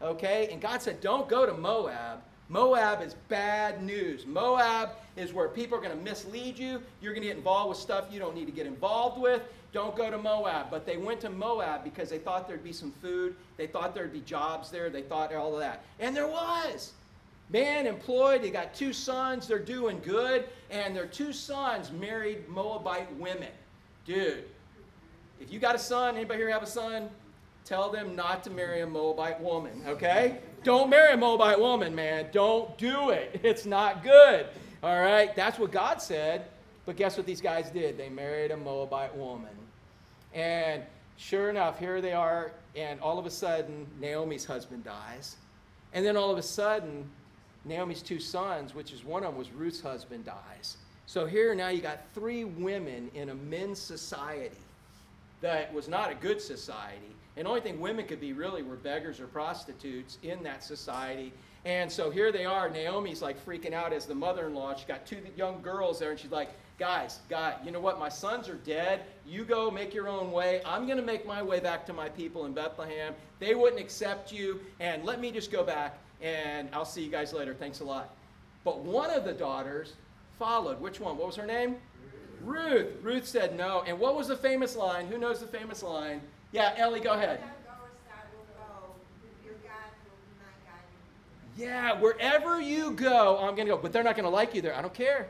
Okay? 0.00 0.48
And 0.52 0.60
God 0.60 0.80
said, 0.80 1.00
Don't 1.00 1.28
go 1.28 1.44
to 1.44 1.54
Moab. 1.54 2.20
Moab 2.48 3.02
is 3.02 3.14
bad 3.28 3.82
news. 3.82 4.26
Moab 4.26 4.90
is 5.16 5.32
where 5.32 5.48
people 5.48 5.78
are 5.78 5.80
going 5.80 5.96
to 5.96 6.04
mislead 6.04 6.58
you. 6.58 6.80
You're 7.00 7.12
going 7.12 7.22
to 7.22 7.28
get 7.28 7.36
involved 7.38 7.70
with 7.70 7.78
stuff 7.78 8.06
you 8.12 8.20
don't 8.20 8.34
need 8.34 8.44
to 8.44 8.52
get 8.52 8.66
involved 8.66 9.20
with. 9.20 9.42
Don't 9.72 9.96
go 9.96 10.10
to 10.10 10.18
Moab. 10.18 10.66
But 10.70 10.86
they 10.86 10.98
went 10.98 11.20
to 11.22 11.30
Moab 11.30 11.82
because 11.82 12.10
they 12.10 12.18
thought 12.18 12.46
there'd 12.46 12.62
be 12.62 12.72
some 12.72 12.92
food. 13.02 13.34
They 13.56 13.66
thought 13.66 13.94
there'd 13.94 14.12
be 14.12 14.20
jobs 14.20 14.70
there. 14.70 14.90
They 14.90 15.02
thought 15.02 15.34
all 15.34 15.54
of 15.54 15.60
that. 15.60 15.84
And 15.98 16.14
there 16.14 16.28
was 16.28 16.92
man 17.50 17.86
employed. 17.86 18.42
he 18.42 18.50
got 18.50 18.74
two 18.74 18.92
sons. 18.92 19.46
They're 19.46 19.58
doing 19.58 20.00
good. 20.04 20.44
And 20.70 20.94
their 20.94 21.06
two 21.06 21.32
sons 21.32 21.92
married 21.92 22.48
Moabite 22.48 23.14
women. 23.16 23.50
Dude, 24.06 24.44
if 25.40 25.52
you 25.52 25.58
got 25.58 25.74
a 25.74 25.78
son, 25.78 26.16
anybody 26.16 26.40
here 26.40 26.50
have 26.50 26.62
a 26.62 26.66
son? 26.66 27.08
Tell 27.64 27.90
them 27.90 28.14
not 28.14 28.44
to 28.44 28.50
marry 28.50 28.82
a 28.82 28.86
Moabite 28.86 29.40
woman, 29.40 29.82
okay? 29.86 30.38
Don't 30.64 30.90
marry 30.90 31.14
a 31.14 31.16
Moabite 31.16 31.58
woman, 31.58 31.94
man. 31.94 32.26
Don't 32.32 32.76
do 32.76 33.10
it. 33.10 33.40
It's 33.44 33.64
not 33.64 34.02
good. 34.02 34.46
All 34.82 35.00
right? 35.00 35.34
That's 35.34 35.58
what 35.58 35.72
God 35.72 36.02
said. 36.02 36.46
But 36.86 36.96
guess 36.96 37.16
what 37.16 37.26
these 37.26 37.40
guys 37.40 37.70
did? 37.70 37.96
They 37.96 38.10
married 38.10 38.50
a 38.50 38.56
Moabite 38.56 39.16
woman. 39.16 39.56
And 40.34 40.82
sure 41.16 41.48
enough, 41.48 41.78
here 41.78 42.02
they 42.02 42.12
are. 42.12 42.52
And 42.76 43.00
all 43.00 43.18
of 43.18 43.24
a 43.24 43.30
sudden, 43.30 43.86
Naomi's 43.98 44.44
husband 44.44 44.84
dies. 44.84 45.36
And 45.94 46.04
then 46.04 46.16
all 46.16 46.30
of 46.30 46.36
a 46.36 46.42
sudden, 46.42 47.08
Naomi's 47.64 48.02
two 48.02 48.20
sons, 48.20 48.74
which 48.74 48.92
is 48.92 49.04
one 49.04 49.24
of 49.24 49.30
them 49.30 49.38
was 49.38 49.50
Ruth's 49.50 49.80
husband, 49.80 50.24
dies. 50.24 50.76
So 51.06 51.26
here 51.26 51.54
now 51.54 51.68
you 51.68 51.80
got 51.80 52.00
three 52.14 52.44
women 52.44 53.10
in 53.14 53.30
a 53.30 53.34
men's 53.34 53.78
society 53.78 54.56
that 55.40 55.72
was 55.72 55.88
not 55.88 56.10
a 56.10 56.14
good 56.14 56.40
society. 56.40 57.14
And 57.36 57.46
the 57.46 57.48
only 57.50 57.60
thing 57.60 57.80
women 57.80 58.06
could 58.06 58.20
be 58.20 58.32
really 58.32 58.62
were 58.62 58.76
beggars 58.76 59.20
or 59.20 59.26
prostitutes 59.26 60.18
in 60.22 60.42
that 60.44 60.62
society. 60.62 61.32
And 61.64 61.90
so 61.90 62.10
here 62.10 62.30
they 62.30 62.44
are. 62.44 62.68
Naomi's 62.68 63.22
like 63.22 63.44
freaking 63.44 63.72
out 63.72 63.92
as 63.92 64.06
the 64.06 64.14
mother 64.14 64.46
in 64.46 64.54
law. 64.54 64.74
She's 64.74 64.86
got 64.86 65.06
two 65.06 65.18
young 65.36 65.60
girls 65.62 65.98
there, 65.98 66.10
and 66.10 66.18
she's 66.18 66.30
like, 66.30 66.50
Guys, 66.76 67.20
God, 67.28 67.54
you 67.64 67.70
know 67.70 67.78
what? 67.78 68.00
My 68.00 68.08
sons 68.08 68.48
are 68.48 68.56
dead. 68.56 69.02
You 69.24 69.44
go 69.44 69.70
make 69.70 69.94
your 69.94 70.08
own 70.08 70.32
way. 70.32 70.60
I'm 70.66 70.86
going 70.86 70.98
to 70.98 71.04
make 71.04 71.24
my 71.24 71.40
way 71.40 71.60
back 71.60 71.86
to 71.86 71.92
my 71.92 72.08
people 72.08 72.46
in 72.46 72.52
Bethlehem. 72.52 73.14
They 73.38 73.54
wouldn't 73.54 73.80
accept 73.80 74.32
you, 74.32 74.58
and 74.80 75.04
let 75.04 75.20
me 75.20 75.30
just 75.30 75.52
go 75.52 75.62
back 75.62 75.96
and 76.20 76.68
I'll 76.72 76.84
see 76.84 77.02
you 77.02 77.10
guys 77.10 77.32
later. 77.32 77.54
Thanks 77.54 77.80
a 77.80 77.84
lot. 77.84 78.14
But 78.64 78.80
one 78.80 79.10
of 79.10 79.24
the 79.24 79.32
daughters 79.32 79.94
followed. 80.38 80.80
Which 80.80 81.00
one? 81.00 81.16
What 81.16 81.26
was 81.26 81.36
her 81.36 81.46
name? 81.46 81.76
Ruth. 82.42 82.64
Ruth, 82.72 82.86
Ruth 83.02 83.26
said 83.26 83.56
no. 83.56 83.82
And 83.86 83.98
what 83.98 84.16
was 84.16 84.28
the 84.28 84.36
famous 84.36 84.76
line? 84.76 85.06
Who 85.06 85.18
knows 85.18 85.40
the 85.40 85.46
famous 85.46 85.82
line? 85.82 86.20
Yeah, 86.52 86.74
Ellie, 86.76 87.00
go 87.00 87.12
ahead. 87.12 87.40
Yeah, 91.56 92.00
wherever 92.00 92.60
you 92.60 92.90
go, 92.92 93.38
I'm 93.38 93.54
going 93.54 93.68
to 93.68 93.74
go. 93.74 93.78
But 93.78 93.92
they're 93.92 94.02
not 94.02 94.16
going 94.16 94.24
to 94.24 94.30
like 94.30 94.54
you 94.54 94.60
there. 94.60 94.74
I 94.74 94.82
don't 94.82 94.94
care. 94.94 95.28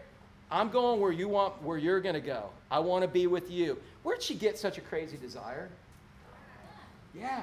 I'm 0.50 0.70
going 0.70 1.00
where 1.00 1.12
you 1.12 1.28
want, 1.28 1.60
where 1.62 1.78
you're 1.78 2.00
going 2.00 2.14
to 2.14 2.20
go. 2.20 2.50
I 2.70 2.78
want 2.78 3.02
to 3.02 3.08
be 3.08 3.26
with 3.26 3.50
you. 3.50 3.78
Where'd 4.02 4.22
she 4.22 4.34
get 4.34 4.58
such 4.58 4.78
a 4.78 4.80
crazy 4.80 5.16
desire? 5.16 5.68
Yeah, 7.14 7.42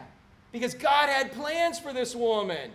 because 0.52 0.74
God 0.74 1.10
had 1.10 1.32
plans 1.32 1.80
for 1.80 1.94
this 1.94 2.16
woman. 2.16 2.72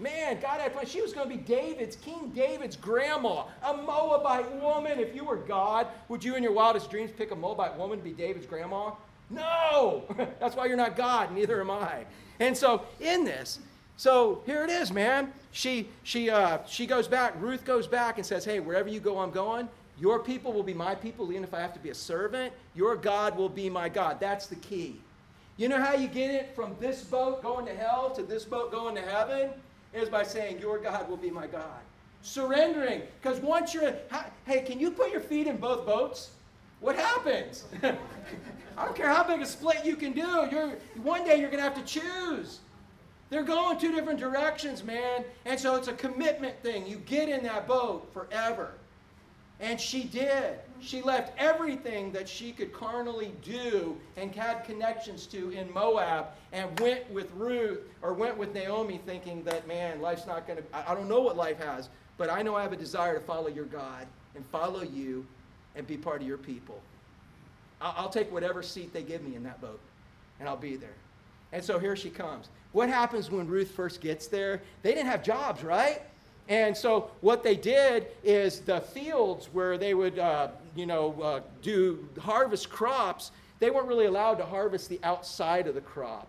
Man, 0.00 0.40
God 0.40 0.60
had 0.60 0.72
plans. 0.72 0.90
She 0.90 1.02
was 1.02 1.12
going 1.12 1.28
to 1.28 1.36
be 1.36 1.42
David's, 1.42 1.94
King 1.96 2.32
David's 2.34 2.74
grandma, 2.74 3.44
a 3.62 3.76
Moabite 3.76 4.50
woman. 4.60 4.98
If 4.98 5.14
you 5.14 5.24
were 5.24 5.36
God, 5.36 5.86
would 6.08 6.24
you 6.24 6.36
in 6.36 6.42
your 6.42 6.52
wildest 6.52 6.90
dreams 6.90 7.10
pick 7.16 7.32
a 7.32 7.36
Moabite 7.36 7.76
woman 7.76 7.98
to 7.98 8.04
be 8.04 8.12
David's 8.12 8.46
grandma? 8.46 8.92
No! 9.28 10.04
That's 10.40 10.56
why 10.56 10.66
you're 10.66 10.76
not 10.76 10.96
God, 10.96 11.32
neither 11.32 11.60
am 11.60 11.70
I. 11.70 12.06
And 12.40 12.56
so, 12.56 12.82
in 12.98 13.24
this, 13.24 13.58
so 13.98 14.40
here 14.46 14.64
it 14.64 14.70
is, 14.70 14.90
man. 14.90 15.34
She, 15.52 15.88
she, 16.02 16.30
uh, 16.30 16.58
she 16.66 16.86
goes 16.86 17.06
back, 17.06 17.34
Ruth 17.38 17.66
goes 17.66 17.86
back 17.86 18.16
and 18.16 18.24
says, 18.24 18.44
Hey, 18.46 18.58
wherever 18.58 18.88
you 18.88 19.00
go, 19.00 19.18
I'm 19.18 19.30
going. 19.30 19.68
Your 20.00 20.18
people 20.18 20.54
will 20.54 20.62
be 20.62 20.72
my 20.72 20.94
people, 20.94 21.30
even 21.30 21.44
if 21.44 21.52
I 21.52 21.60
have 21.60 21.74
to 21.74 21.78
be 21.78 21.90
a 21.90 21.94
servant. 21.94 22.54
Your 22.74 22.96
God 22.96 23.36
will 23.36 23.50
be 23.50 23.68
my 23.68 23.90
God. 23.90 24.18
That's 24.18 24.46
the 24.46 24.56
key. 24.56 24.98
You 25.58 25.68
know 25.68 25.78
how 25.78 25.92
you 25.92 26.08
get 26.08 26.30
it 26.30 26.54
from 26.56 26.74
this 26.80 27.02
boat 27.02 27.42
going 27.42 27.66
to 27.66 27.74
hell 27.74 28.08
to 28.12 28.22
this 28.22 28.46
boat 28.46 28.72
going 28.72 28.94
to 28.94 29.02
heaven? 29.02 29.50
Is 29.92 30.08
by 30.08 30.22
saying, 30.22 30.58
Your 30.60 30.78
God 30.78 31.08
will 31.08 31.16
be 31.16 31.30
my 31.30 31.46
God. 31.46 31.80
Surrendering. 32.22 33.02
Because 33.20 33.40
once 33.40 33.72
you're, 33.74 33.94
hey, 34.46 34.62
can 34.62 34.78
you 34.78 34.90
put 34.90 35.10
your 35.10 35.20
feet 35.20 35.46
in 35.46 35.56
both 35.56 35.86
boats? 35.86 36.30
What 36.80 36.96
happens? 36.96 37.64
I 37.82 38.84
don't 38.84 38.96
care 38.96 39.08
how 39.08 39.24
big 39.24 39.40
a 39.40 39.46
split 39.46 39.84
you 39.84 39.96
can 39.96 40.12
do. 40.12 40.48
You're, 40.50 40.72
one 41.02 41.24
day 41.24 41.38
you're 41.38 41.50
going 41.50 41.62
to 41.62 41.68
have 41.68 41.74
to 41.74 41.84
choose. 41.84 42.60
They're 43.28 43.42
going 43.42 43.78
two 43.78 43.92
different 43.94 44.18
directions, 44.18 44.82
man. 44.82 45.24
And 45.44 45.58
so 45.58 45.76
it's 45.76 45.88
a 45.88 45.92
commitment 45.92 46.60
thing. 46.62 46.86
You 46.86 46.96
get 46.96 47.28
in 47.28 47.42
that 47.44 47.68
boat 47.68 48.10
forever. 48.12 48.72
And 49.60 49.80
she 49.80 50.04
did. 50.04 50.58
She 50.80 51.02
left 51.02 51.38
everything 51.38 52.10
that 52.12 52.28
she 52.28 52.52
could 52.52 52.72
carnally 52.72 53.32
do 53.42 53.96
and 54.16 54.34
had 54.34 54.64
connections 54.64 55.26
to 55.26 55.50
in 55.50 55.72
Moab 55.72 56.28
and 56.52 56.78
went 56.80 57.10
with 57.10 57.30
Ruth 57.34 57.80
or 58.02 58.14
went 58.14 58.36
with 58.36 58.54
Naomi 58.54 59.00
thinking 59.04 59.44
that, 59.44 59.68
man, 59.68 60.00
life's 60.00 60.26
not 60.26 60.46
going 60.46 60.58
to, 60.58 60.64
I 60.90 60.94
don't 60.94 61.08
know 61.08 61.20
what 61.20 61.36
life 61.36 61.58
has, 61.58 61.90
but 62.16 62.30
I 62.30 62.42
know 62.42 62.54
I 62.54 62.62
have 62.62 62.72
a 62.72 62.76
desire 62.76 63.18
to 63.18 63.24
follow 63.24 63.48
your 63.48 63.66
God 63.66 64.06
and 64.34 64.44
follow 64.46 64.82
you 64.82 65.26
and 65.76 65.86
be 65.86 65.96
part 65.96 66.22
of 66.22 66.26
your 66.26 66.38
people. 66.38 66.80
I'll, 67.80 68.10
take 68.10 68.30
whatever 68.30 68.62
seat 68.62 68.92
they 68.92 69.02
give 69.02 69.22
me 69.22 69.36
in 69.36 69.42
that 69.44 69.60
boat 69.60 69.80
and 70.38 70.48
I'll 70.48 70.56
be 70.56 70.76
there. 70.76 70.96
And 71.52 71.64
so 71.64 71.78
here 71.78 71.96
she 71.96 72.10
comes. 72.10 72.48
What 72.72 72.88
happens 72.88 73.30
when 73.30 73.46
Ruth 73.46 73.70
first 73.70 74.00
gets 74.00 74.28
there? 74.28 74.62
They 74.82 74.94
didn't 74.94 75.06
have 75.06 75.22
jobs, 75.22 75.62
right? 75.62 76.02
And 76.48 76.76
so 76.76 77.10
what 77.20 77.42
they 77.42 77.54
did 77.54 78.08
is 78.24 78.60
the 78.60 78.80
fields 78.80 79.48
where 79.52 79.78
they 79.78 79.94
would, 79.94 80.18
uh, 80.18 80.48
you 80.74 80.86
know, 80.86 81.20
uh, 81.22 81.40
do 81.62 82.08
harvest 82.20 82.70
crops, 82.70 83.30
they 83.58 83.70
weren't 83.70 83.88
really 83.88 84.06
allowed 84.06 84.36
to 84.36 84.44
harvest 84.44 84.88
the 84.88 85.00
outside 85.02 85.66
of 85.66 85.74
the 85.74 85.80
crop. 85.80 86.28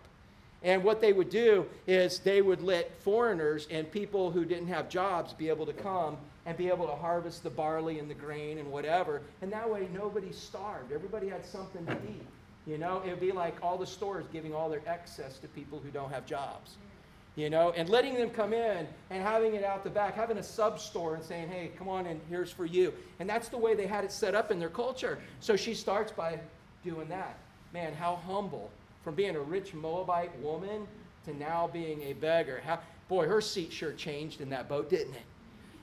And 0.62 0.84
what 0.84 1.00
they 1.00 1.12
would 1.12 1.30
do 1.30 1.66
is 1.86 2.20
they 2.20 2.40
would 2.40 2.62
let 2.62 2.96
foreigners 3.02 3.66
and 3.70 3.90
people 3.90 4.30
who 4.30 4.44
didn't 4.44 4.68
have 4.68 4.88
jobs 4.88 5.32
be 5.32 5.48
able 5.48 5.66
to 5.66 5.72
come 5.72 6.16
and 6.46 6.56
be 6.56 6.68
able 6.68 6.86
to 6.86 6.94
harvest 6.94 7.42
the 7.42 7.50
barley 7.50 7.98
and 7.98 8.08
the 8.08 8.14
grain 8.14 8.58
and 8.58 8.70
whatever. 8.70 9.22
And 9.40 9.52
that 9.52 9.68
way 9.68 9.88
nobody 9.92 10.32
starved. 10.32 10.92
Everybody 10.92 11.28
had 11.28 11.44
something 11.44 11.84
to 11.86 11.92
eat. 12.08 12.26
You 12.66 12.78
know, 12.78 13.02
it 13.04 13.10
would 13.10 13.20
be 13.20 13.32
like 13.32 13.56
all 13.60 13.76
the 13.76 13.86
stores 13.86 14.24
giving 14.32 14.54
all 14.54 14.68
their 14.68 14.82
excess 14.86 15.38
to 15.38 15.48
people 15.48 15.80
who 15.80 15.90
don't 15.90 16.12
have 16.12 16.26
jobs 16.26 16.76
you 17.34 17.48
know, 17.48 17.72
and 17.76 17.88
letting 17.88 18.14
them 18.14 18.30
come 18.30 18.52
in 18.52 18.86
and 19.10 19.22
having 19.22 19.54
it 19.54 19.64
out 19.64 19.84
the 19.84 19.90
back, 19.90 20.14
having 20.14 20.38
a 20.38 20.42
sub 20.42 20.78
store 20.78 21.14
and 21.14 21.24
saying, 21.24 21.48
hey, 21.48 21.70
come 21.78 21.88
on 21.88 22.06
in, 22.06 22.20
here's 22.28 22.50
for 22.50 22.66
you. 22.66 22.92
And 23.20 23.28
that's 23.28 23.48
the 23.48 23.56
way 23.56 23.74
they 23.74 23.86
had 23.86 24.04
it 24.04 24.12
set 24.12 24.34
up 24.34 24.50
in 24.50 24.58
their 24.58 24.68
culture. 24.68 25.18
So 25.40 25.56
she 25.56 25.74
starts 25.74 26.12
by 26.12 26.38
doing 26.84 27.08
that. 27.08 27.38
Man, 27.72 27.94
how 27.94 28.16
humble 28.16 28.70
from 29.02 29.14
being 29.14 29.36
a 29.36 29.40
rich 29.40 29.72
Moabite 29.72 30.38
woman 30.40 30.86
to 31.24 31.36
now 31.36 31.70
being 31.72 32.02
a 32.02 32.12
beggar. 32.14 32.60
How, 32.64 32.80
boy, 33.08 33.26
her 33.26 33.40
seat 33.40 33.72
sure 33.72 33.92
changed 33.92 34.40
in 34.40 34.50
that 34.50 34.68
boat, 34.68 34.90
didn't 34.90 35.14
it? 35.14 35.22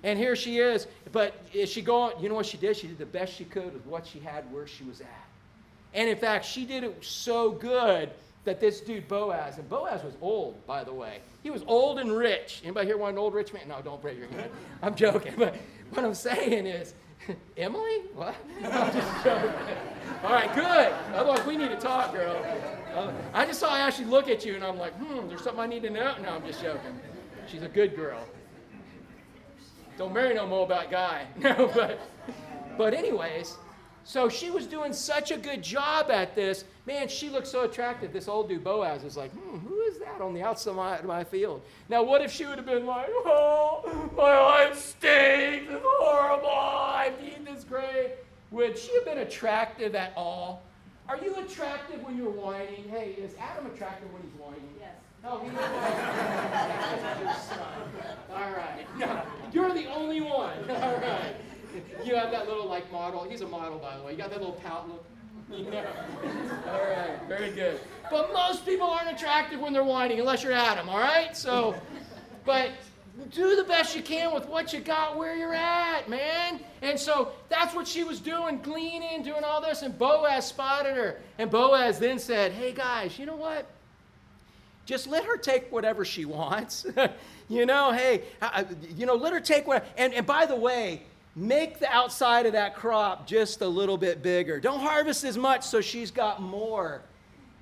And 0.04 0.18
here 0.18 0.36
she 0.36 0.60
is. 0.60 0.88
But 1.12 1.34
is 1.54 1.70
she 1.70 1.82
going, 1.82 2.14
you 2.22 2.30
know 2.30 2.36
what 2.36 2.46
she 2.46 2.58
did? 2.58 2.78
She 2.78 2.88
did 2.88 2.98
the 2.98 3.06
best 3.06 3.34
she 3.34 3.46
could 3.46 3.74
with 3.74 3.86
what 3.86 4.06
she 4.06 4.20
had 4.20 4.52
where 4.54 4.68
she 4.68 4.84
was 4.84 5.02
at. 5.02 5.08
And 5.94 6.08
in 6.10 6.18
fact, 6.18 6.46
she 6.46 6.66
did 6.66 6.84
it 6.84 7.04
so 7.04 7.52
good 7.52 8.12
that 8.46 8.60
this 8.60 8.82
dude 8.82 9.08
Boaz, 9.08 9.58
and 9.58 9.70
Boaz 9.70 10.04
was 10.04 10.16
old, 10.22 10.66
by 10.66 10.84
the 10.84 10.94
way. 10.94 11.20
He 11.44 11.50
was 11.50 11.64
old 11.68 12.00
and 12.00 12.12
rich. 12.12 12.62
Anybody 12.64 12.88
here 12.88 12.98
want 12.98 13.14
an 13.14 13.20
old 13.20 13.34
rich 13.34 13.54
man? 13.54 13.68
No, 13.68 13.82
don't 13.82 14.04
raise 14.04 14.18
your 14.18 14.28
hand. 14.30 14.50
I'm 14.82 14.96
joking. 14.96 15.34
But 15.38 15.56
what 15.92 16.06
I'm 16.06 16.14
saying 16.14 16.66
is, 16.66 16.94
Emily? 17.58 18.00
What? 18.16 18.36
I'm 18.64 18.94
just 18.94 19.24
joking. 19.24 19.52
All 20.24 20.32
right, 20.32 20.54
good. 20.56 20.94
Otherwise, 21.16 21.46
we 21.46 21.58
need 21.58 21.70
to 21.70 21.78
talk, 21.78 22.14
girl. 22.14 22.44
Uh, 22.96 23.12
I 23.34 23.46
just 23.46 23.60
saw 23.60 23.76
Ashley 23.76 24.06
look 24.06 24.28
at 24.30 24.46
you, 24.46 24.56
and 24.56 24.64
I'm 24.64 24.78
like, 24.78 24.94
hmm, 24.94 25.28
there's 25.28 25.42
something 25.42 25.62
I 25.62 25.68
need 25.68 25.84
to 25.84 25.90
know. 25.90 26.16
No, 26.22 26.30
I'm 26.30 26.46
just 26.46 26.62
joking. 26.62 27.00
She's 27.48 27.62
a 27.64 27.70
good 27.70 27.96
girl. 27.96 28.26
Don't 29.98 30.14
marry 30.14 30.34
no 30.34 30.48
Moabite 30.48 30.90
guy. 30.90 31.28
No, 31.38 31.70
but, 31.74 32.00
but 32.78 32.94
anyways, 32.94 33.58
so 34.04 34.30
she 34.30 34.50
was 34.50 34.66
doing 34.66 34.94
such 34.94 35.32
a 35.32 35.38
good 35.38 35.62
job 35.62 36.10
at 36.10 36.36
this. 36.36 36.66
Man, 36.86 37.08
she 37.08 37.30
looked 37.30 37.48
so 37.48 37.64
attractive. 37.64 38.12
This 38.12 38.28
old 38.28 38.50
dude 38.50 38.64
Boaz 38.64 39.04
is 39.04 39.16
like, 39.16 39.32
hmm, 39.32 39.58
who 39.60 39.80
is 39.82 40.00
that 40.00 40.22
on 40.22 40.34
the 40.34 40.42
outside 40.42 40.72
of 40.72 40.78
my, 40.78 41.02
my 41.02 41.24
field? 41.24 41.62
Now, 41.90 42.04
what 42.04 42.22
if 42.22 42.32
she 42.32 42.46
would 42.46 42.58
have 42.58 42.66
been 42.66 42.86
like, 42.86 43.08
oh, 43.10 44.10
my 44.16 44.40
life 44.40 44.78
stinks. 44.78 45.72
It's 45.72 45.86
horrible. 45.86 46.50
I 46.50 47.12
need 47.22 47.46
this 47.46 47.64
great. 47.64 48.14
Would 48.52 48.78
she 48.78 48.94
have 48.96 49.06
been 49.06 49.20
attractive 49.20 49.94
at 49.96 50.14
all? 50.16 50.64
Are 51.08 51.18
you 51.18 51.36
attractive 51.36 52.04
when 52.04 52.18
you're 52.18 52.30
whining? 52.30 52.88
Hey, 52.90 53.16
is 53.18 53.34
Adam 53.40 53.66
attractive 53.68 54.12
when 54.14 54.22
he's 54.24 54.40
whining? 54.40 54.62
Yes. 54.80 54.92
No, 55.24 55.40
he 55.40 55.50
That's 55.56 57.22
your 57.22 57.34
son. 57.34 57.60
All 58.32 58.52
right. 58.52 58.88
No, 58.98 59.22
you're 59.52 59.74
the 59.74 59.88
only 59.88 60.22
one. 60.22 60.58
All 60.70 60.98
right. 60.98 61.36
You 62.04 62.16
have 62.16 62.32
that 62.32 62.48
little 62.48 62.68
like 62.68 62.92
model. 62.92 63.28
He's 63.30 63.42
a 63.42 63.48
model, 63.48 63.78
by 63.78 63.98
the 63.98 64.04
way. 64.04 64.14
You 64.14 64.18
got 64.18 64.30
that 64.30 64.40
little 64.40 64.56
pout 64.56 64.88
look. 64.88 65.06
All 65.52 66.80
right. 66.80 67.20
Very 67.28 67.52
good. 67.52 67.80
But 68.10 68.32
most 68.34 68.66
people 68.66 68.88
aren't 68.88 69.10
attractive 69.10 69.60
when 69.60 69.74
they're 69.74 69.84
whining, 69.84 70.20
unless 70.20 70.44
you're 70.44 70.54
Adam. 70.54 70.88
All 70.88 71.00
right. 71.00 71.36
So, 71.36 71.76
but 72.46 72.72
do 73.32 73.56
the 73.56 73.64
best 73.64 73.96
you 73.96 74.02
can 74.02 74.34
with 74.34 74.48
what 74.48 74.74
you 74.74 74.80
got 74.80 75.18
where 75.18 75.36
you're 75.36 75.54
at, 75.54 76.08
man. 76.10 76.60
And 76.82 77.00
so 77.00 77.32
that's 77.50 77.74
what 77.76 77.88
she 77.88 78.04
was 78.04 78.20
doing, 78.20 78.60
gleaning, 78.62 79.24
doing 79.24 79.44
all 79.44 79.62
this. 79.62 79.82
And 79.82 79.98
Boaz 79.98 80.48
spotted 80.48 80.96
her. 80.96 81.20
And 81.38 81.50
Boaz 81.50 82.00
then 82.00 82.20
said, 82.20 82.52
Hey, 82.52 82.72
guys, 82.72 83.20
you 83.20 83.26
know 83.26 83.36
what? 83.36 83.66
Just 84.86 85.08
let 85.08 85.24
her 85.26 85.38
take 85.38 85.72
whatever 85.72 86.04
she 86.04 86.26
wants. 86.26 86.86
you 87.50 87.66
know, 87.66 87.92
hey, 87.92 88.24
you 88.96 89.06
know, 89.06 89.16
let 89.16 89.34
her 89.34 89.40
take 89.40 89.68
what. 89.68 89.86
And, 89.98 90.14
and 90.14 90.26
by 90.26 90.46
the 90.46 90.56
way, 90.56 91.04
make 91.40 91.80
the 91.80 91.90
outside 91.90 92.46
of 92.46 92.54
that 92.54 92.76
crop 92.76 93.26
just 93.26 93.62
a 93.62 93.68
little 93.68 93.98
bit 93.98 94.22
bigger. 94.22 94.60
Don't 94.60 94.82
harvest 94.82 95.24
as 95.24 95.38
much 95.38 95.64
so 95.64 95.80
she's 95.80 96.12
got 96.12 96.42
more. 96.42 97.02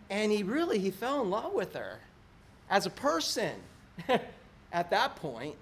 And 0.10 0.32
he 0.32 0.44
really 0.44 0.80
he 0.80 0.90
fell 0.92 1.22
in 1.22 1.30
love 1.30 1.54
with 1.54 1.74
her 1.74 2.00
as 2.70 2.86
a 2.86 2.90
person 2.90 3.54
at 4.72 4.90
that 4.90 5.16
point 5.18 5.56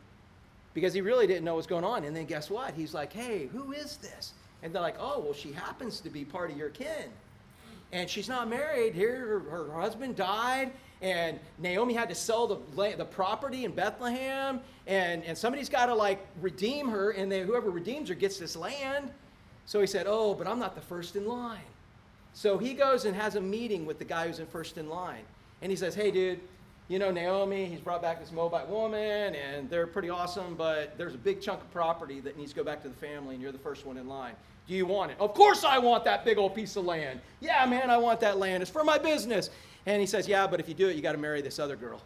because 0.74 0.94
he 0.94 1.02
really 1.02 1.28
didn't 1.28 1.44
know 1.44 1.56
what's 1.56 1.68
going 1.68 1.84
on. 1.84 2.06
And 2.06 2.16
then 2.16 2.26
guess 2.26 2.50
what? 2.50 2.74
He's 2.74 2.94
like, 2.94 3.12
"Hey, 3.12 3.48
who 3.48 3.74
is 3.74 3.98
this?" 3.98 4.34
And 4.64 4.74
they're 4.74 4.82
like, 4.82 4.98
"Oh, 5.00 5.20
well, 5.20 5.34
she 5.34 5.52
happens 5.52 6.00
to 6.02 6.10
be 6.10 6.24
part 6.24 6.52
of 6.52 6.58
your 6.58 6.70
kin." 6.70 7.12
And 7.96 8.10
she's 8.10 8.28
not 8.28 8.50
married. 8.50 8.94
Here, 8.94 9.40
her, 9.50 9.68
her 9.68 9.80
husband 9.80 10.18
died, 10.18 10.74
and 11.02 11.40
Naomi 11.60 11.94
had 11.94 12.10
to 12.10 12.16
sell 12.16 12.46
the, 12.46 12.96
the 12.98 13.06
property 13.06 13.64
in 13.64 13.72
Bethlehem, 13.72 14.60
and, 14.86 15.24
and 15.24 15.38
somebody's 15.38 15.70
got 15.70 15.86
to 15.86 15.96
like 15.96 16.28
redeem 16.42 16.90
her, 16.90 17.12
and 17.12 17.32
then 17.32 17.48
whoever 17.48 17.70
redeems 17.70 18.10
her 18.10 18.16
gets 18.16 18.38
this 18.38 18.58
land. 18.58 19.12
So 19.66 19.80
he 19.80 19.88
said, 19.88 20.08
Oh, 20.10 20.34
but 20.34 20.46
I'm 20.46 20.60
not 20.60 20.76
the 20.76 20.82
first 20.82 21.16
in 21.16 21.26
line. 21.26 21.62
So 22.34 22.58
he 22.58 22.74
goes 22.74 23.06
and 23.06 23.16
has 23.16 23.36
a 23.36 23.42
meeting 23.42 23.86
with 23.86 23.98
the 23.98 24.04
guy 24.04 24.28
who's 24.28 24.40
in 24.40 24.48
first 24.48 24.78
in 24.78 24.90
line. 24.90 25.24
And 25.62 25.72
he 25.72 25.78
says, 25.78 25.96
Hey, 25.96 26.12
dude, 26.12 26.42
you 26.90 27.00
know 27.00 27.12
Naomi, 27.12 27.66
he's 27.66 27.80
brought 27.80 28.02
back 28.02 28.20
this 28.20 28.34
Moabite 28.34 28.68
woman, 28.68 29.36
and 29.36 29.70
they're 29.70 29.88
pretty 29.88 30.10
awesome, 30.10 30.56
but 30.56 30.98
there's 30.98 31.16
a 31.16 31.18
big 31.18 31.40
chunk 31.40 31.62
of 31.62 31.72
property 31.72 32.20
that 32.20 32.38
needs 32.38 32.52
to 32.52 32.58
go 32.58 32.64
back 32.66 32.82
to 32.82 32.90
the 32.90 32.96
family, 32.96 33.36
and 33.36 33.42
you're 33.42 33.54
the 33.54 33.58
first 33.58 33.86
one 33.86 33.96
in 33.96 34.10
line. 34.10 34.34
Do 34.68 34.74
you 34.74 34.86
want 34.86 35.12
it? 35.12 35.18
Of 35.20 35.34
course 35.34 35.64
I 35.64 35.78
want 35.78 36.04
that 36.06 36.26
big 36.26 36.38
old 36.38 36.56
piece 36.56 36.76
of 36.76 36.86
land. 36.86 37.22
Yeah, 37.40 37.66
man, 37.66 37.90
I 37.90 37.98
want 37.98 38.20
that 38.22 38.38
land. 38.38 38.64
It's 38.64 38.72
for 38.72 38.84
my 38.84 38.98
business. 38.98 39.50
And 39.86 40.00
he 40.00 40.08
says, 40.08 40.28
Yeah, 40.28 40.48
but 40.48 40.60
if 40.60 40.68
you 40.68 40.74
do 40.74 40.88
it, 40.90 40.96
you 40.96 41.02
got 41.02 41.12
to 41.12 41.18
marry 41.18 41.42
this 41.42 41.60
other 41.60 41.76
girl. 41.76 42.02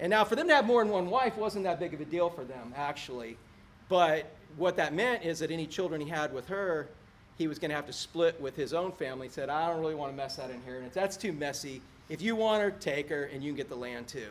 And 0.00 0.10
now, 0.10 0.24
for 0.24 0.36
them 0.36 0.48
to 0.48 0.54
have 0.54 0.66
more 0.66 0.82
than 0.82 0.92
one 0.92 1.08
wife 1.08 1.36
wasn't 1.36 1.64
that 1.64 1.78
big 1.78 1.94
of 1.94 2.00
a 2.00 2.04
deal 2.04 2.28
for 2.28 2.44
them, 2.44 2.72
actually. 2.76 3.36
But 3.88 4.30
what 4.56 4.76
that 4.76 4.92
meant 4.94 5.24
is 5.24 5.38
that 5.40 5.50
any 5.50 5.66
children 5.66 6.00
he 6.00 6.08
had 6.08 6.32
with 6.32 6.48
her, 6.48 6.88
he 7.36 7.46
was 7.48 7.58
going 7.58 7.70
to 7.70 7.76
have 7.76 7.86
to 7.86 7.92
split 7.92 8.40
with 8.40 8.56
his 8.56 8.72
own 8.72 8.92
family. 8.92 9.28
He 9.28 9.32
said, 9.32 9.48
I 9.48 9.68
don't 9.68 9.80
really 9.80 9.94
want 9.94 10.12
to 10.12 10.16
mess 10.16 10.36
that 10.36 10.50
inheritance. 10.50 10.94
That's 10.94 11.16
too 11.16 11.32
messy. 11.32 11.80
If 12.08 12.22
you 12.22 12.36
want 12.36 12.62
her, 12.62 12.70
take 12.70 13.08
her, 13.08 13.24
and 13.24 13.42
you 13.42 13.50
can 13.50 13.56
get 13.56 13.68
the 13.68 13.76
land 13.76 14.08
too. 14.08 14.28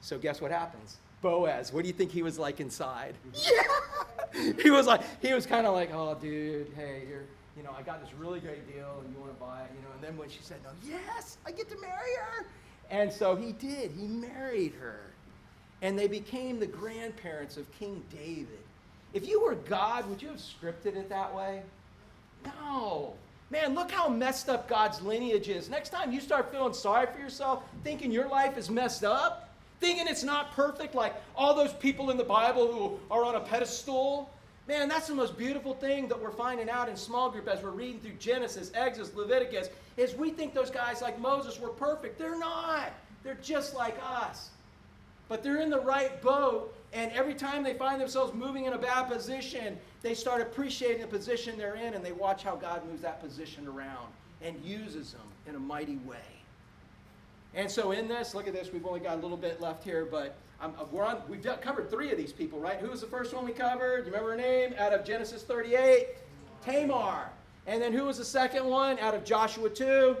So, 0.00 0.18
guess 0.18 0.40
what 0.40 0.50
happens? 0.50 0.96
Boaz, 1.22 1.72
what 1.72 1.82
do 1.82 1.88
you 1.88 1.94
think 1.94 2.10
he 2.10 2.22
was 2.22 2.38
like 2.38 2.60
inside? 2.60 3.14
Yeah! 3.34 3.50
He 4.62 4.70
was 4.70 4.86
like, 4.86 5.00
he 5.20 5.34
was 5.34 5.44
kind 5.44 5.66
of 5.66 5.74
like, 5.74 5.90
oh, 5.92 6.14
dude, 6.14 6.68
hey, 6.76 7.02
you're 7.08 7.24
you 7.60 7.66
know, 7.66 7.74
I 7.78 7.82
got 7.82 8.00
this 8.00 8.14
really 8.14 8.40
great 8.40 8.66
deal 8.72 9.02
and 9.04 9.14
you 9.14 9.20
want 9.20 9.34
to 9.34 9.38
buy 9.38 9.60
it, 9.60 9.70
you 9.76 9.82
know. 9.82 9.92
And 9.94 10.02
then 10.02 10.16
when 10.16 10.30
she 10.30 10.38
said 10.40 10.56
no, 10.64 10.70
yes, 10.82 11.36
I 11.46 11.50
get 11.50 11.68
to 11.68 11.78
marry 11.78 12.14
her. 12.18 12.46
And 12.90 13.12
so 13.12 13.36
he 13.36 13.52
did. 13.52 13.90
He 13.90 14.06
married 14.06 14.72
her. 14.80 15.00
And 15.82 15.98
they 15.98 16.08
became 16.08 16.58
the 16.58 16.66
grandparents 16.66 17.58
of 17.58 17.70
King 17.78 18.02
David. 18.10 18.58
If 19.12 19.28
you 19.28 19.42
were 19.42 19.56
God, 19.56 20.08
would 20.08 20.22
you 20.22 20.28
have 20.28 20.38
scripted 20.38 20.96
it 20.96 21.10
that 21.10 21.34
way? 21.34 21.62
No. 22.46 23.12
Man, 23.50 23.74
look 23.74 23.90
how 23.90 24.08
messed 24.08 24.48
up 24.48 24.66
God's 24.66 25.02
lineage 25.02 25.50
is. 25.50 25.68
Next 25.68 25.90
time 25.90 26.12
you 26.12 26.20
start 26.20 26.50
feeling 26.50 26.72
sorry 26.72 27.08
for 27.12 27.18
yourself, 27.18 27.64
thinking 27.84 28.10
your 28.10 28.28
life 28.28 28.56
is 28.56 28.70
messed 28.70 29.04
up, 29.04 29.49
thinking 29.80 30.06
it's 30.06 30.24
not 30.24 30.52
perfect 30.52 30.94
like 30.94 31.14
all 31.34 31.54
those 31.54 31.72
people 31.72 32.10
in 32.10 32.16
the 32.16 32.24
Bible 32.24 32.72
who 32.72 32.98
are 33.10 33.24
on 33.24 33.34
a 33.34 33.40
pedestal, 33.40 34.30
Man, 34.70 34.88
that's 34.88 35.08
the 35.08 35.16
most 35.16 35.36
beautiful 35.36 35.74
thing 35.74 36.06
that 36.06 36.22
we're 36.22 36.30
finding 36.30 36.70
out 36.70 36.88
in 36.88 36.94
small 36.94 37.28
group 37.28 37.48
as 37.48 37.60
we're 37.60 37.70
reading 37.70 37.98
through 37.98 38.12
Genesis, 38.20 38.70
Exodus, 38.72 39.12
Leviticus, 39.16 39.68
is 39.96 40.14
we 40.14 40.30
think 40.30 40.54
those 40.54 40.70
guys 40.70 41.02
like 41.02 41.18
Moses 41.18 41.58
were 41.58 41.70
perfect. 41.70 42.20
They're 42.20 42.38
not. 42.38 42.92
They're 43.24 43.38
just 43.42 43.74
like 43.74 43.98
us. 44.00 44.50
But 45.28 45.42
they're 45.42 45.60
in 45.60 45.70
the 45.70 45.80
right 45.80 46.22
boat, 46.22 46.72
and 46.92 47.10
every 47.10 47.34
time 47.34 47.64
they 47.64 47.74
find 47.74 48.00
themselves 48.00 48.32
moving 48.32 48.66
in 48.66 48.74
a 48.74 48.78
bad 48.78 49.08
position, 49.08 49.76
they 50.02 50.14
start 50.14 50.40
appreciating 50.40 51.00
the 51.00 51.08
position 51.08 51.58
they're 51.58 51.74
in, 51.74 51.94
and 51.94 52.04
they 52.04 52.12
watch 52.12 52.44
how 52.44 52.54
God 52.54 52.86
moves 52.86 53.02
that 53.02 53.20
position 53.20 53.66
around 53.66 54.12
and 54.40 54.54
uses 54.64 55.10
them 55.10 55.26
in 55.48 55.56
a 55.56 55.58
mighty 55.58 55.96
way. 55.96 56.39
And 57.54 57.70
so 57.70 57.92
in 57.92 58.08
this, 58.08 58.34
look 58.34 58.46
at 58.46 58.54
this, 58.54 58.72
we've 58.72 58.86
only 58.86 59.00
got 59.00 59.18
a 59.18 59.20
little 59.20 59.36
bit 59.36 59.60
left 59.60 59.82
here, 59.82 60.06
but 60.08 60.36
I'm, 60.60 60.72
uh, 60.78 60.84
we're 60.92 61.04
on, 61.04 61.22
we've 61.28 61.44
covered 61.60 61.90
three 61.90 62.12
of 62.12 62.18
these 62.18 62.32
people, 62.32 62.60
right? 62.60 62.78
Who 62.78 62.90
was 62.90 63.00
the 63.00 63.06
first 63.06 63.34
one 63.34 63.44
we 63.44 63.52
covered? 63.52 64.06
You 64.06 64.12
remember 64.12 64.30
her 64.30 64.36
name? 64.36 64.74
Out 64.78 64.92
of 64.92 65.04
Genesis 65.04 65.42
38? 65.42 66.08
Tamar. 66.64 67.30
And 67.66 67.82
then 67.82 67.92
who 67.92 68.04
was 68.04 68.18
the 68.18 68.24
second 68.24 68.64
one? 68.64 68.98
Out 68.98 69.14
of 69.14 69.24
Joshua 69.24 69.68
2? 69.68 70.16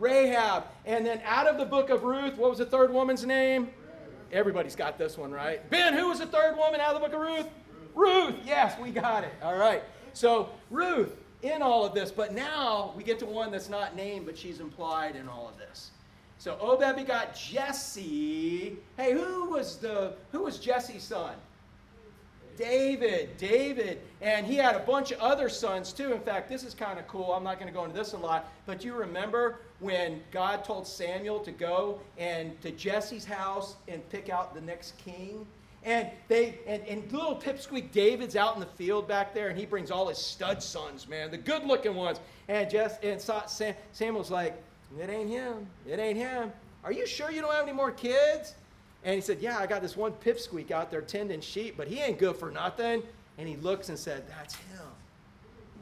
Rahab. 0.00 0.64
And 0.86 1.06
then 1.06 1.20
out 1.24 1.46
of 1.46 1.56
the 1.56 1.64
book 1.64 1.88
of 1.90 2.02
Ruth, 2.02 2.36
what 2.36 2.50
was 2.50 2.58
the 2.58 2.66
third 2.66 2.92
woman's 2.92 3.24
name? 3.24 3.68
Everybody's 4.32 4.74
got 4.74 4.98
this 4.98 5.16
one, 5.16 5.30
right? 5.30 5.68
Ben, 5.70 5.94
who 5.94 6.08
was 6.08 6.18
the 6.18 6.26
third 6.26 6.56
woman 6.56 6.80
out 6.80 6.94
of 6.94 7.00
the 7.00 7.06
book 7.06 7.14
of 7.14 7.20
Ruth? 7.20 7.48
Ruth. 7.94 8.34
Ruth. 8.34 8.34
Yes, 8.44 8.78
we 8.80 8.90
got 8.90 9.22
it. 9.22 9.32
All 9.40 9.56
right. 9.56 9.84
So, 10.12 10.48
Ruth 10.70 11.14
in 11.42 11.60
all 11.62 11.84
of 11.84 11.94
this, 11.94 12.10
but 12.10 12.32
now 12.32 12.92
we 12.96 13.04
get 13.04 13.18
to 13.18 13.26
one 13.26 13.52
that's 13.52 13.68
not 13.68 13.94
named, 13.94 14.26
but 14.26 14.36
she's 14.36 14.60
implied 14.60 15.14
in 15.14 15.28
all 15.28 15.48
of 15.48 15.58
this. 15.58 15.90
So 16.38 16.58
Obed 16.60 16.96
begot 16.96 17.34
Jesse. 17.34 18.76
Hey, 18.96 19.12
who 19.12 19.50
was 19.50 19.76
the 19.76 20.14
who 20.32 20.42
was 20.42 20.58
Jesse's 20.58 21.02
son? 21.02 21.34
David, 22.56 23.36
David, 23.36 24.00
and 24.20 24.46
he 24.46 24.54
had 24.54 24.76
a 24.76 24.80
bunch 24.80 25.10
of 25.10 25.18
other 25.20 25.48
sons 25.48 25.92
too. 25.92 26.12
In 26.12 26.20
fact, 26.20 26.48
this 26.48 26.62
is 26.62 26.72
kind 26.72 26.98
of 26.98 27.08
cool. 27.08 27.32
I'm 27.32 27.42
not 27.42 27.58
going 27.58 27.66
to 27.66 27.74
go 27.74 27.84
into 27.84 27.96
this 27.96 28.12
a 28.12 28.16
lot, 28.16 28.48
but 28.66 28.84
you 28.84 28.94
remember 28.94 29.58
when 29.80 30.22
God 30.30 30.64
told 30.64 30.86
Samuel 30.86 31.40
to 31.40 31.50
go 31.50 31.98
and 32.16 32.60
to 32.62 32.70
Jesse's 32.70 33.24
house 33.24 33.76
and 33.88 34.08
pick 34.10 34.28
out 34.28 34.54
the 34.54 34.60
next 34.60 34.96
king? 34.98 35.46
And 35.82 36.08
they 36.28 36.58
and, 36.66 36.82
and 36.86 37.12
little 37.12 37.36
pipsqueak 37.36 37.92
David's 37.92 38.36
out 38.36 38.54
in 38.54 38.60
the 38.60 38.66
field 38.66 39.06
back 39.06 39.34
there, 39.34 39.48
and 39.48 39.58
he 39.58 39.66
brings 39.66 39.90
all 39.90 40.08
his 40.08 40.18
stud 40.18 40.62
sons, 40.62 41.08
man, 41.08 41.30
the 41.30 41.38
good-looking 41.38 41.94
ones. 41.94 42.20
And 42.48 42.70
just 42.70 43.02
and 43.04 43.20
Samuel's 43.92 44.30
like, 44.30 44.62
it 45.00 45.10
ain't 45.10 45.28
him. 45.28 45.66
It 45.88 45.98
ain't 45.98 46.18
him. 46.18 46.52
Are 46.82 46.92
you 46.92 47.06
sure 47.06 47.30
you 47.30 47.40
don't 47.40 47.52
have 47.52 47.64
any 47.64 47.72
more 47.72 47.90
kids? 47.90 48.54
And 49.04 49.14
he 49.14 49.20
said, 49.20 49.38
Yeah, 49.40 49.58
I 49.58 49.66
got 49.66 49.82
this 49.82 49.96
one 49.96 50.12
pipsqueak 50.12 50.70
out 50.70 50.90
there 50.90 51.02
tending 51.02 51.40
sheep, 51.40 51.76
but 51.76 51.88
he 51.88 52.00
ain't 52.00 52.18
good 52.18 52.36
for 52.36 52.50
nothing. 52.50 53.02
And 53.38 53.48
he 53.48 53.56
looks 53.56 53.88
and 53.88 53.98
said, 53.98 54.24
That's 54.28 54.54
him. 54.54 54.80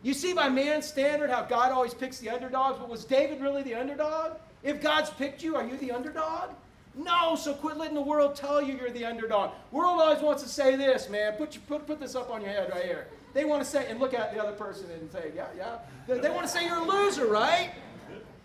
You 0.02 0.14
see, 0.14 0.32
by 0.32 0.48
man's 0.48 0.86
standard, 0.86 1.30
how 1.30 1.42
God 1.42 1.70
always 1.70 1.94
picks 1.94 2.18
the 2.18 2.28
underdogs, 2.30 2.78
but 2.78 2.88
was 2.88 3.04
David 3.04 3.40
really 3.40 3.62
the 3.62 3.74
underdog? 3.74 4.32
If 4.64 4.82
God's 4.82 5.10
picked 5.10 5.42
you, 5.42 5.54
are 5.54 5.64
you 5.64 5.76
the 5.76 5.92
underdog? 5.92 6.50
No, 6.94 7.36
so 7.36 7.54
quit 7.54 7.76
letting 7.76 7.94
the 7.94 8.02
world 8.02 8.34
tell 8.34 8.60
you 8.60 8.76
you're 8.76 8.90
the 8.90 9.04
underdog. 9.04 9.52
World 9.70 10.00
always 10.00 10.20
wants 10.20 10.42
to 10.42 10.48
say 10.48 10.76
this, 10.76 11.08
man. 11.08 11.34
Put, 11.34 11.54
your, 11.54 11.62
put, 11.66 11.86
put 11.86 12.00
this 12.00 12.14
up 12.14 12.30
on 12.30 12.42
your 12.42 12.50
head 12.50 12.70
right 12.70 12.84
here. 12.84 13.06
they 13.32 13.44
want 13.44 13.62
to 13.62 13.68
say, 13.68 13.86
and 13.88 13.98
look 13.98 14.12
at 14.12 14.34
the 14.34 14.42
other 14.42 14.52
person 14.52 14.90
and 14.90 15.10
say, 15.10 15.32
yeah, 15.34 15.46
yeah. 15.56 15.78
They, 16.06 16.18
they 16.18 16.30
want 16.30 16.42
to 16.42 16.48
say 16.48 16.66
you're 16.66 16.76
a 16.76 16.84
loser, 16.84 17.26
right? 17.26 17.70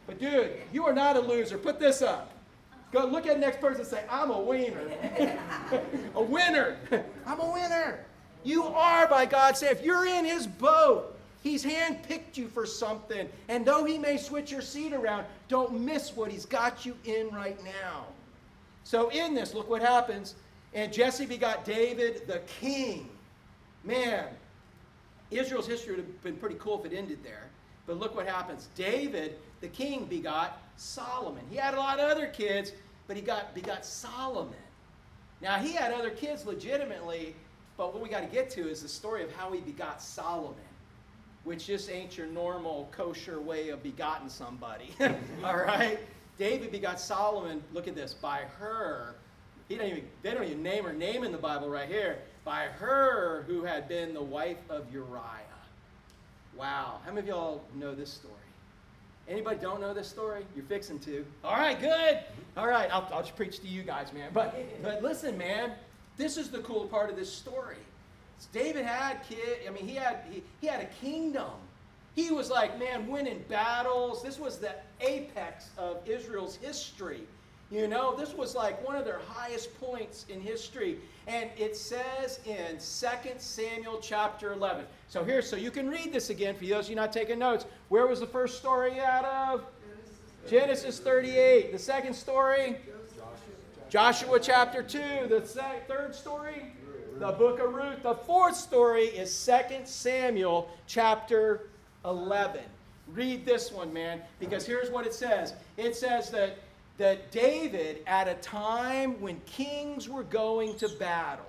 But 0.08 0.20
dude, 0.20 0.54
you 0.72 0.86
are 0.86 0.94
not 0.94 1.18
a 1.18 1.20
loser. 1.20 1.58
Put 1.58 1.80
this 1.80 2.02
up. 2.02 2.32
Go 2.94 3.06
look 3.06 3.28
at 3.28 3.36
the 3.36 3.40
next 3.40 3.60
person 3.60 3.82
and 3.82 3.90
say, 3.90 4.04
I'm 4.10 4.32
a 4.32 4.40
wiener. 4.40 4.80
a 6.16 6.24
winner. 6.24 6.78
I'm 7.26 7.40
a 7.40 7.52
winner. 7.52 8.06
You 8.44 8.64
are 8.64 9.08
by 9.08 9.26
God. 9.26 9.58
Say, 9.58 9.68
if 9.68 9.84
you're 9.84 10.06
in 10.06 10.24
his 10.24 10.48
boat, 10.48 11.18
he's 11.44 11.66
handpicked 11.66 12.38
you 12.38 12.48
for 12.48 12.66
something. 12.66 13.28
And 13.50 13.66
though 13.66 13.84
he 13.84 13.98
may 13.98 14.18
switch 14.18 14.52
your 14.52 14.62
seat 14.62 14.94
around, 14.94 15.26
don't 15.50 15.82
miss 15.82 16.16
what 16.16 16.32
he's 16.32 16.46
got 16.46 16.86
you 16.86 16.96
in 17.04 17.30
right 17.32 17.62
now. 17.64 18.06
So 18.86 19.10
in 19.10 19.34
this, 19.34 19.54
look 19.54 19.70
what 19.70 19.82
happens. 19.82 20.36
And 20.74 20.94
Jesse 20.94 21.26
begot 21.26 21.66
David 21.66 22.26
the 22.26 22.40
king. 22.48 23.10
Man, 23.84 24.28
Israel's 25.30 25.68
history 25.68 25.96
would 25.96 26.06
have 26.06 26.24
been 26.24 26.38
pretty 26.38 26.56
cool 26.58 26.80
if 26.80 26.90
it 26.92 26.96
ended 26.96 27.20
there. 27.22 27.50
But 27.86 28.00
look 28.00 28.16
what 28.16 28.28
happens. 28.28 28.70
David, 28.76 29.38
the 29.62 29.68
king, 29.68 30.06
begot 30.06 30.62
Solomon. 30.76 31.44
He 31.50 31.56
had 31.56 31.74
a 31.74 31.78
lot 31.78 32.00
of 32.00 32.10
other 32.10 32.28
kids, 32.28 32.72
but 33.08 33.16
he 33.16 33.22
got 33.22 33.54
begot 33.56 33.86
Solomon. 33.86 34.54
Now 35.42 35.58
he 35.58 35.74
had 35.74 35.92
other 35.92 36.10
kids 36.10 36.46
legitimately, 36.46 37.36
but 37.78 37.94
what 37.94 38.02
we 38.02 38.10
got 38.10 38.22
to 38.22 38.28
get 38.28 38.50
to 38.52 38.70
is 38.70 38.82
the 38.82 38.88
story 38.88 39.24
of 39.24 39.32
how 39.32 39.52
he 39.52 39.60
begot 39.62 40.02
Solomon, 40.02 40.56
which 41.44 41.68
just 41.68 41.90
ain't 41.90 42.18
your 42.18 42.28
normal 42.28 42.90
kosher 42.92 43.40
way 43.40 43.70
of 43.70 43.84
begotten 43.84 44.30
somebody. 44.30 44.90
All 45.44 45.58
right? 45.58 46.00
David 46.38 46.72
begot 46.72 47.00
Solomon, 47.00 47.64
look 47.74 47.88
at 47.88 47.96
this, 47.96 48.14
by 48.14 48.42
her. 48.60 49.16
He 49.68 49.76
don't 49.76 49.88
even, 49.88 50.08
they 50.22 50.34
don't 50.34 50.44
even 50.44 50.64
name 50.64 50.84
her 50.86 50.94
name 50.94 51.24
in 51.24 51.32
the 51.32 51.38
Bible 51.38 51.70
right 51.70 51.90
here. 51.90 52.20
By 52.46 52.66
her 52.66 53.44
who 53.48 53.64
had 53.64 53.88
been 53.88 54.14
the 54.14 54.22
wife 54.22 54.58
of 54.70 54.92
Uriah. 54.92 55.44
Wow. 56.56 57.00
How 57.06 57.12
many 57.12 57.22
of 57.22 57.28
y'all 57.28 57.64
know 57.76 57.94
this 57.94 58.12
story? 58.12 58.34
Anybody 59.28 59.60
don't 59.60 59.82
know 59.82 59.94
this 59.94 60.08
story? 60.08 60.46
You're 60.56 60.66
fixing 60.66 61.00
to. 61.00 61.26
All 61.44 61.58
right, 61.58 61.80
good. 61.80 62.20
All 62.56 62.68
right, 62.68 62.90
I'll, 62.92 63.08
I'll 63.12 63.22
just 63.22 63.36
preach 63.36 63.60
to 63.60 63.68
you 63.68 63.84
guys, 63.84 64.14
man. 64.14 64.30
But, 64.34 64.56
but 64.82 65.04
listen, 65.04 65.38
man, 65.38 65.72
this 66.16 66.38
is 66.38 66.50
the 66.50 66.60
cool 66.60 66.86
part 66.86 67.10
of 67.10 67.18
this 67.18 67.32
story. 67.32 67.76
David 68.54 68.86
had 68.86 69.24
kid. 69.28 69.60
I 69.68 69.72
mean, 69.72 69.88
he 69.88 69.96
had 69.96 70.20
he, 70.32 70.44
he 70.62 70.68
had 70.68 70.82
a 70.82 70.86
kingdom. 70.86 71.52
He 72.16 72.32
was 72.32 72.50
like, 72.50 72.80
man, 72.80 73.08
winning 73.08 73.44
battles. 73.50 74.24
This 74.24 74.40
was 74.40 74.58
the 74.58 74.74
apex 75.02 75.70
of 75.78 75.98
Israel's 76.08 76.56
history. 76.56 77.22
You 77.70 77.88
know, 77.88 78.16
this 78.16 78.34
was 78.34 78.56
like 78.56 78.86
one 78.86 78.96
of 78.96 79.04
their 79.04 79.20
highest 79.28 79.78
points 79.82 80.26
in 80.30 80.40
history. 80.40 81.00
And 81.28 81.50
it 81.58 81.76
says 81.76 82.40
in 82.46 82.78
2 82.78 82.80
Samuel 83.40 84.00
chapter 84.02 84.54
11. 84.54 84.86
So 85.10 85.26
here, 85.26 85.42
so 85.42 85.58
you 85.58 85.70
can 85.70 85.90
read 85.90 86.14
this 86.14 86.30
again 86.30 86.56
for 86.56 86.66
those 86.66 86.86
of 86.86 86.90
you 86.92 86.96
not 86.96 87.12
taking 87.12 87.40
notes. 87.40 87.66
Where 87.90 88.08
was 88.08 88.22
the 88.22 88.28
first 88.28 88.58
story 88.58 89.02
out 89.02 89.26
of? 89.26 89.66
Genesis 90.50 91.00
38. 91.00 91.74
The 91.74 91.80
second 91.80 92.14
story? 92.14 92.78
Joshua 93.90 94.40
chapter 94.40 94.82
2. 94.82 95.28
The 95.28 95.42
third 95.88 96.16
story? 96.16 96.72
The 97.20 97.32
book 97.34 97.60
of 97.60 97.74
Ruth. 97.74 98.02
The 98.04 98.16
fourth 98.16 98.56
story 98.56 99.06
is 99.06 99.46
2 99.46 99.82
Samuel 99.84 100.70
chapter 100.86 101.68
11. 102.06 102.62
Read 103.14 103.46
this 103.46 103.72
one, 103.72 103.92
man, 103.92 104.22
because 104.40 104.66
here's 104.66 104.90
what 104.90 105.06
it 105.06 105.14
says. 105.14 105.54
It 105.78 105.96
says 105.96 106.30
that 106.32 106.58
that 106.98 107.32
David, 107.32 108.04
at 108.08 108.28
a 108.28 108.34
time 108.36 109.20
when 109.22 109.40
kings 109.46 110.10
were 110.10 110.24
going 110.24 110.76
to 110.78 110.90
battle, 110.90 111.46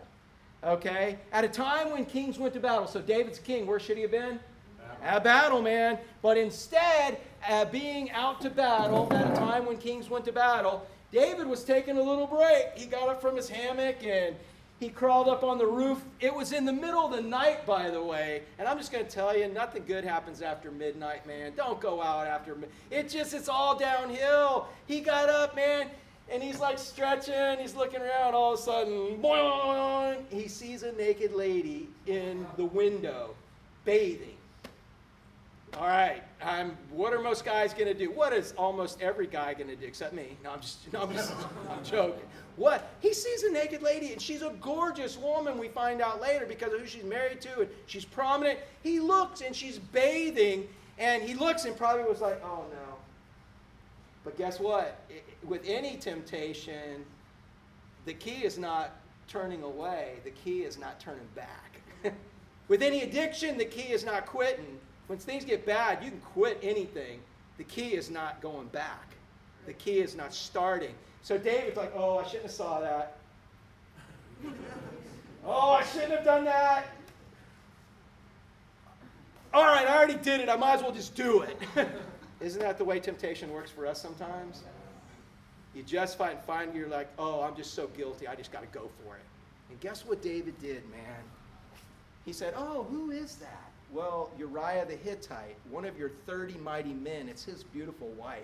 okay, 0.63 1.19
at 1.33 1.45
a 1.45 1.49
time 1.49 1.91
when 1.91 2.05
kings 2.05 2.39
went 2.39 2.55
to 2.55 2.61
battle, 2.61 2.87
so 2.87 3.01
David's 3.01 3.39
king, 3.39 3.67
where 3.67 3.81
should 3.81 3.97
he 3.97 4.03
have 4.03 4.11
been? 4.11 4.39
At 5.03 5.25
battle, 5.25 5.63
man. 5.63 5.99
But 6.23 6.37
instead, 6.37 7.19
uh, 7.49 7.67
being 7.67 8.11
out 8.11 8.41
to 8.41 8.51
battle 8.51 9.09
at 9.13 9.31
a 9.31 9.37
time 9.37 9.65
when 9.65 9.79
kings 9.79 10.11
went 10.11 10.25
to 10.25 10.33
battle, 10.33 10.87
David 11.13 11.47
was 11.47 11.65
taking 11.65 11.97
a 11.97 12.03
little 12.03 12.27
break. 12.27 12.67
He 12.75 12.87
got 12.87 13.09
up 13.09 13.21
from 13.23 13.37
his 13.37 13.49
hammock 13.49 13.97
and 14.05 14.35
he 14.81 14.89
crawled 14.89 15.29
up 15.29 15.43
on 15.43 15.59
the 15.59 15.67
roof. 15.67 16.01
It 16.21 16.33
was 16.33 16.53
in 16.53 16.65
the 16.65 16.73
middle 16.73 17.05
of 17.05 17.13
the 17.13 17.21
night, 17.21 17.67
by 17.67 17.91
the 17.91 18.03
way. 18.03 18.43
And 18.59 18.69
I'm 18.69 18.79
just 18.79 18.93
going 18.93 19.05
to 19.05 19.11
tell 19.11 19.37
you, 19.37 19.49
nothing 19.49 19.85
good 19.87 20.05
happens 20.05 20.41
after 20.41 20.71
midnight, 20.71 21.27
man. 21.27 21.53
Don't 21.57 21.81
go 21.81 22.01
out 22.01 22.27
after 22.29 22.57
It 22.91 23.09
just, 23.09 23.35
it's 23.35 23.49
all 23.49 23.77
downhill. 23.77 24.69
He 24.87 25.01
got 25.01 25.29
up, 25.29 25.57
man, 25.57 25.89
and 26.31 26.43
he's 26.43 26.61
like 26.61 26.79
stretching. 26.79 27.59
He's 27.59 27.75
looking 27.75 28.01
around. 28.01 28.35
All 28.35 28.55
of 28.55 28.61
a 28.61 28.63
sudden, 28.63 29.21
boing, 29.21 30.23
he 30.31 30.47
sees 30.47 30.85
a 30.85 30.93
naked 30.93 31.33
lady 31.33 31.89
in 32.07 32.47
the 32.57 32.65
window 32.65 33.35
bathing. 33.85 34.37
All 35.77 35.87
right, 35.87 36.23
I'm, 36.43 36.77
what 36.91 37.13
are 37.13 37.21
most 37.21 37.45
guys 37.45 37.73
going 37.75 37.87
to 37.87 37.95
do? 37.95 38.11
What 38.11 38.33
is 38.33 38.53
almost 38.57 39.01
every 39.01 39.27
guy 39.27 39.55
going 39.55 39.69
to 39.69 39.77
do 39.77 39.87
except 39.87 40.13
me? 40.13 40.37
No, 40.43 40.51
I'm 40.51 40.61
just, 40.61 40.93
no, 40.93 41.03
I'm 41.03 41.13
just, 41.13 41.33
I'm 41.69 41.85
joking. 41.85 42.23
What? 42.59 42.91
He 43.01 43.15
sees 43.15 43.45
a 43.45 43.53
naked 43.53 43.83
lady, 43.83 44.13
and 44.13 44.21
she's 44.21 44.43
a 44.43 44.51
gorgeous 44.61 45.17
woman, 45.17 45.59
we 45.59 45.69
find 45.69 46.03
out 46.03 46.21
later, 46.21 46.45
because 46.45 46.73
of 46.73 46.81
who 46.81 46.87
she's 46.87 47.05
married 47.05 47.41
to, 47.43 47.61
and 47.61 47.71
she's 47.87 48.05
prominent. 48.05 48.59
He 48.83 48.99
looks, 48.99 49.43
and 49.43 49.55
she's 49.55 49.79
bathing, 49.79 50.67
and 50.99 51.23
he 51.23 51.35
looks 51.35 51.65
and 51.65 51.77
probably 51.77 52.03
was 52.03 52.21
like, 52.21 52.43
oh 52.45 52.65
no. 52.71 52.97
But 54.25 54.37
guess 54.37 54.59
what? 54.59 55.01
With 55.47 55.63
any 55.65 55.97
temptation, 55.97 57.05
the 58.05 58.15
key 58.15 58.45
is 58.45 58.59
not 58.59 58.91
turning 59.29 59.63
away, 59.63 60.15
the 60.25 60.31
key 60.31 60.63
is 60.65 60.79
not 60.79 60.99
turning 60.99 61.29
back. 61.37 61.81
With 62.69 62.83
any 62.83 63.03
addiction, 63.03 63.57
the 63.57 63.65
key 63.65 63.93
is 63.93 64.05
not 64.05 64.27
quitting. 64.27 64.79
When 65.07 65.19
things 65.19 65.45
get 65.45 65.65
bad, 65.65 66.03
you 66.03 66.11
can 66.11 66.21
quit 66.21 66.59
anything. 66.63 67.21
The 67.57 67.65
key 67.65 67.95
is 67.95 68.11
not 68.11 68.43
going 68.43 68.67
back. 68.69 69.15
The 69.67 69.73
key 69.75 70.01
is 70.01 70.15
not 70.15 70.35
starting. 70.35 70.95
So 71.23 71.37
David's 71.37 71.77
like, 71.77 71.93
oh, 71.95 72.19
I 72.19 72.25
shouldn't 72.25 72.45
have 72.45 72.53
saw 72.53 72.81
that. 72.81 73.17
oh, 75.45 75.71
I 75.73 75.85
shouldn't 75.85 76.13
have 76.13 76.25
done 76.25 76.45
that. 76.45 76.87
All 79.53 79.65
right, 79.65 79.87
I 79.87 79.97
already 79.97 80.15
did 80.15 80.41
it. 80.41 80.49
I 80.49 80.57
might 80.57 80.75
as 80.75 80.83
well 80.83 80.93
just 80.93 81.15
do 81.15 81.43
it. 81.43 81.59
Isn't 82.41 82.61
that 82.61 82.79
the 82.79 82.85
way 82.85 83.01
temptation 83.01 83.51
works 83.51 83.71
for 83.71 83.87
us 83.87 84.01
sometimes? 84.01 84.63
You 85.75 85.83
just 85.83 86.19
find, 86.19 86.39
find 86.41 86.75
you're 86.75 86.89
like, 86.89 87.09
oh, 87.19 87.43
I'm 87.43 87.57
just 87.57 87.75
so 87.75 87.89
guilty. 87.89 88.27
I 88.27 88.35
just 88.35 88.53
got 88.53 88.61
to 88.61 88.79
go 88.79 88.91
for 89.03 89.17
it. 89.17 89.23
And 89.71 89.81
guess 89.81 90.05
what 90.07 90.23
David 90.23 90.59
did, 90.61 90.89
man? 90.91 91.23
He 92.25 92.33
said, 92.33 92.55
oh, 92.57 92.87
who 92.91 93.11
is 93.11 93.37
that? 93.37 93.71
Well, 93.91 94.31
Uriah 94.39 94.85
the 94.87 94.97
Hittite, 94.97 95.57
one 95.71 95.85
of 95.85 95.99
your 95.99 96.11
30 96.11 96.59
mighty 96.59 96.93
men. 96.93 97.29
It's 97.29 97.45
his 97.45 97.65
beautiful 97.65 98.09
wife. 98.09 98.43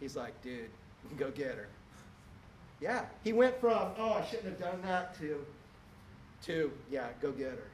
He's 0.00 0.16
like, 0.16 0.40
dude, 0.42 0.70
go 1.16 1.30
get 1.30 1.54
her. 1.54 1.68
Yeah, 2.84 3.06
he 3.22 3.32
went 3.32 3.58
from, 3.62 3.92
oh, 3.96 4.12
I 4.12 4.26
shouldn't 4.26 4.44
have 4.44 4.60
done 4.60 4.82
that 4.82 5.18
to, 5.18 5.42
to, 6.42 6.70
yeah, 6.90 7.06
go 7.22 7.32
get 7.32 7.52
her. 7.52 7.70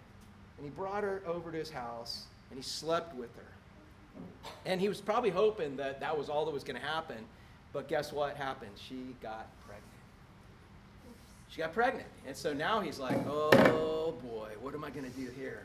And 0.57 0.65
he 0.65 0.71
brought 0.71 1.03
her 1.03 1.21
over 1.27 1.51
to 1.51 1.59
his 1.59 1.69
house 1.69 2.27
and 2.49 2.57
he 2.57 2.63
slept 2.63 3.17
with 3.17 3.35
her. 3.35 4.23
And 4.67 4.81
he 4.81 4.89
was 4.89 5.01
probably 5.01 5.31
hoping 5.31 5.77
that 5.79 5.99
that 5.99 6.17
was 6.17 6.29
all 6.29 6.45
that 6.45 6.53
was 6.53 6.63
going 6.63 6.81
to 6.81 6.87
happen. 6.87 7.17
But 7.73 7.89
guess 7.89 8.13
what 8.13 8.37
happened? 8.37 8.71
She 8.77 9.17
got 9.21 9.49
pregnant. 9.67 9.85
She 11.49 11.59
got 11.59 11.75
pregnant. 11.75 12.07
And 12.25 12.37
so 12.37 12.53
now 12.53 12.79
he's 12.79 13.01
like, 13.01 13.19
oh 13.27 14.15
boy, 14.23 14.51
what 14.61 14.75
am 14.75 14.85
I 14.85 14.91
going 14.91 15.11
to 15.11 15.19
do 15.19 15.29
here? 15.37 15.65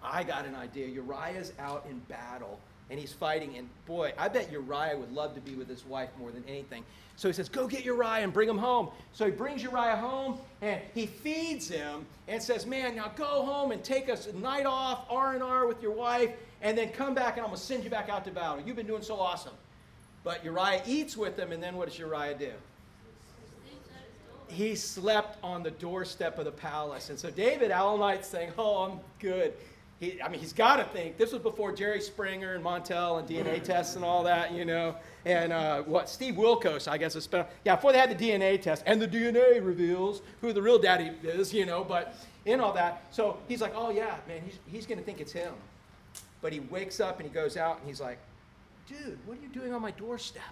I 0.00 0.22
got 0.22 0.46
an 0.46 0.54
idea. 0.54 0.86
Uriah's 0.86 1.52
out 1.58 1.84
in 1.90 1.98
battle 2.08 2.60
and 2.90 2.98
he's 2.98 3.12
fighting. 3.12 3.56
And 3.56 3.68
boy, 3.86 4.12
I 4.16 4.28
bet 4.28 4.50
Uriah 4.50 4.96
would 4.96 5.12
love 5.12 5.34
to 5.34 5.40
be 5.40 5.54
with 5.54 5.68
his 5.68 5.84
wife 5.84 6.10
more 6.18 6.30
than 6.30 6.44
anything. 6.46 6.84
So 7.16 7.28
he 7.28 7.34
says, 7.34 7.48
Go 7.48 7.66
get 7.66 7.84
Uriah 7.84 8.22
and 8.22 8.32
bring 8.32 8.48
him 8.48 8.58
home. 8.58 8.90
So 9.12 9.24
he 9.24 9.30
brings 9.30 9.62
Uriah 9.62 9.96
home 9.96 10.38
and 10.62 10.80
he 10.94 11.06
feeds 11.06 11.68
him 11.68 12.06
and 12.28 12.42
says, 12.42 12.66
Man, 12.66 12.96
now 12.96 13.10
go 13.16 13.44
home 13.44 13.72
and 13.72 13.82
take 13.82 14.08
us 14.08 14.26
a 14.26 14.36
night 14.36 14.66
off, 14.66 15.06
R&R 15.10 15.66
with 15.66 15.82
your 15.82 15.92
wife, 15.92 16.30
and 16.62 16.76
then 16.76 16.90
come 16.90 17.14
back 17.14 17.36
and 17.36 17.40
I'm 17.40 17.48
going 17.48 17.58
to 17.58 17.62
send 17.62 17.84
you 17.84 17.90
back 17.90 18.08
out 18.08 18.24
to 18.26 18.30
battle. 18.30 18.62
You've 18.64 18.76
been 18.76 18.86
doing 18.86 19.02
so 19.02 19.18
awesome. 19.18 19.54
But 20.24 20.44
Uriah 20.44 20.82
eats 20.86 21.16
with 21.16 21.38
him, 21.38 21.52
and 21.52 21.62
then 21.62 21.76
what 21.76 21.88
does 21.88 21.98
Uriah 21.98 22.34
do? 22.36 22.50
He 24.48 24.74
slept 24.74 25.38
on 25.42 25.62
the 25.62 25.70
doorstep 25.70 26.38
of 26.38 26.44
the 26.44 26.52
palace. 26.52 27.10
And 27.10 27.18
so 27.18 27.30
David 27.30 27.70
all 27.70 27.98
night 27.98 28.24
saying, 28.24 28.52
Oh, 28.58 28.84
I'm 28.84 29.00
good. 29.18 29.54
He, 29.98 30.20
I 30.20 30.28
mean, 30.28 30.40
he's 30.40 30.52
got 30.52 30.76
to 30.76 30.84
think. 30.84 31.16
This 31.16 31.32
was 31.32 31.40
before 31.40 31.72
Jerry 31.72 32.02
Springer 32.02 32.54
and 32.54 32.62
Montel 32.62 33.18
and 33.18 33.26
DNA 33.26 33.62
tests 33.62 33.96
and 33.96 34.04
all 34.04 34.22
that, 34.24 34.52
you 34.52 34.66
know. 34.66 34.94
And 35.24 35.52
uh, 35.52 35.82
what 35.82 36.10
Steve 36.10 36.34
Wilkos, 36.34 36.86
I 36.86 36.98
guess, 36.98 37.16
is 37.16 37.24
spent. 37.24 37.48
Yeah, 37.64 37.76
before 37.76 37.92
they 37.92 37.98
had 37.98 38.16
the 38.16 38.28
DNA 38.28 38.60
test, 38.60 38.82
and 38.86 39.00
the 39.00 39.08
DNA 39.08 39.64
reveals 39.64 40.20
who 40.42 40.52
the 40.52 40.60
real 40.60 40.78
daddy 40.78 41.12
is, 41.22 41.54
you 41.54 41.64
know. 41.64 41.82
But 41.82 42.14
in 42.44 42.60
all 42.60 42.74
that, 42.74 43.06
so 43.10 43.38
he's 43.48 43.62
like, 43.62 43.72
oh 43.74 43.90
yeah, 43.90 44.16
man, 44.28 44.42
he's, 44.44 44.58
he's 44.66 44.86
going 44.86 44.98
to 44.98 45.04
think 45.04 45.20
it's 45.20 45.32
him. 45.32 45.54
But 46.42 46.52
he 46.52 46.60
wakes 46.60 47.00
up 47.00 47.18
and 47.18 47.26
he 47.26 47.34
goes 47.34 47.56
out 47.56 47.78
and 47.78 47.88
he's 47.88 48.00
like, 48.00 48.18
dude, 48.86 49.18
what 49.24 49.38
are 49.38 49.40
you 49.40 49.48
doing 49.48 49.72
on 49.72 49.80
my 49.80 49.92
doorstep? 49.92 50.42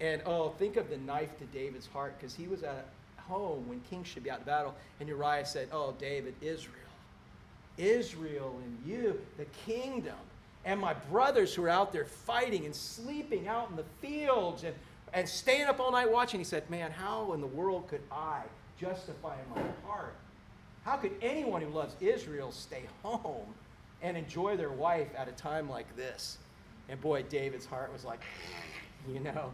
And 0.00 0.22
oh, 0.26 0.50
think 0.58 0.76
of 0.76 0.90
the 0.90 0.98
knife 0.98 1.38
to 1.38 1.44
David's 1.46 1.86
heart 1.86 2.18
because 2.18 2.34
he 2.34 2.48
was 2.48 2.64
at 2.64 2.86
home 3.16 3.68
when 3.68 3.80
kings 3.88 4.08
should 4.08 4.24
be 4.24 4.30
out 4.30 4.40
in 4.40 4.44
battle. 4.44 4.74
And 4.98 5.08
Uriah 5.08 5.46
said, 5.46 5.68
oh, 5.72 5.94
David, 5.98 6.34
Israel 6.40 6.89
Israel 7.80 8.54
and 8.62 8.78
you, 8.86 9.20
the 9.38 9.46
kingdom, 9.66 10.16
and 10.64 10.78
my 10.78 10.94
brothers 11.10 11.54
who 11.54 11.64
are 11.64 11.68
out 11.68 11.92
there 11.92 12.04
fighting 12.04 12.66
and 12.66 12.74
sleeping 12.74 13.48
out 13.48 13.70
in 13.70 13.76
the 13.76 13.84
fields 14.00 14.64
and, 14.64 14.74
and 15.14 15.28
staying 15.28 15.66
up 15.66 15.80
all 15.80 15.90
night 15.90 16.10
watching. 16.10 16.38
He 16.38 16.44
said, 16.44 16.68
Man, 16.68 16.90
how 16.90 17.32
in 17.32 17.40
the 17.40 17.46
world 17.46 17.88
could 17.88 18.02
I 18.12 18.42
justify 18.78 19.34
in 19.34 19.62
my 19.62 19.68
heart? 19.86 20.14
How 20.84 20.96
could 20.96 21.12
anyone 21.22 21.62
who 21.62 21.70
loves 21.70 21.94
Israel 22.00 22.52
stay 22.52 22.82
home 23.02 23.46
and 24.02 24.16
enjoy 24.16 24.56
their 24.56 24.70
wife 24.70 25.08
at 25.16 25.28
a 25.28 25.32
time 25.32 25.68
like 25.68 25.94
this? 25.96 26.38
And 26.88 27.00
boy, 27.00 27.22
David's 27.24 27.66
heart 27.66 27.92
was 27.92 28.04
like, 28.04 28.20
you 29.12 29.20
know. 29.20 29.52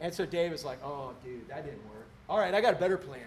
And 0.00 0.12
so 0.12 0.26
David's 0.26 0.64
like, 0.64 0.82
oh, 0.84 1.12
dude, 1.22 1.48
that 1.48 1.64
didn't 1.64 1.84
work. 1.84 2.06
All 2.28 2.38
right, 2.38 2.54
I 2.54 2.60
got 2.60 2.74
a 2.74 2.78
better 2.78 2.96
plan. 2.96 3.20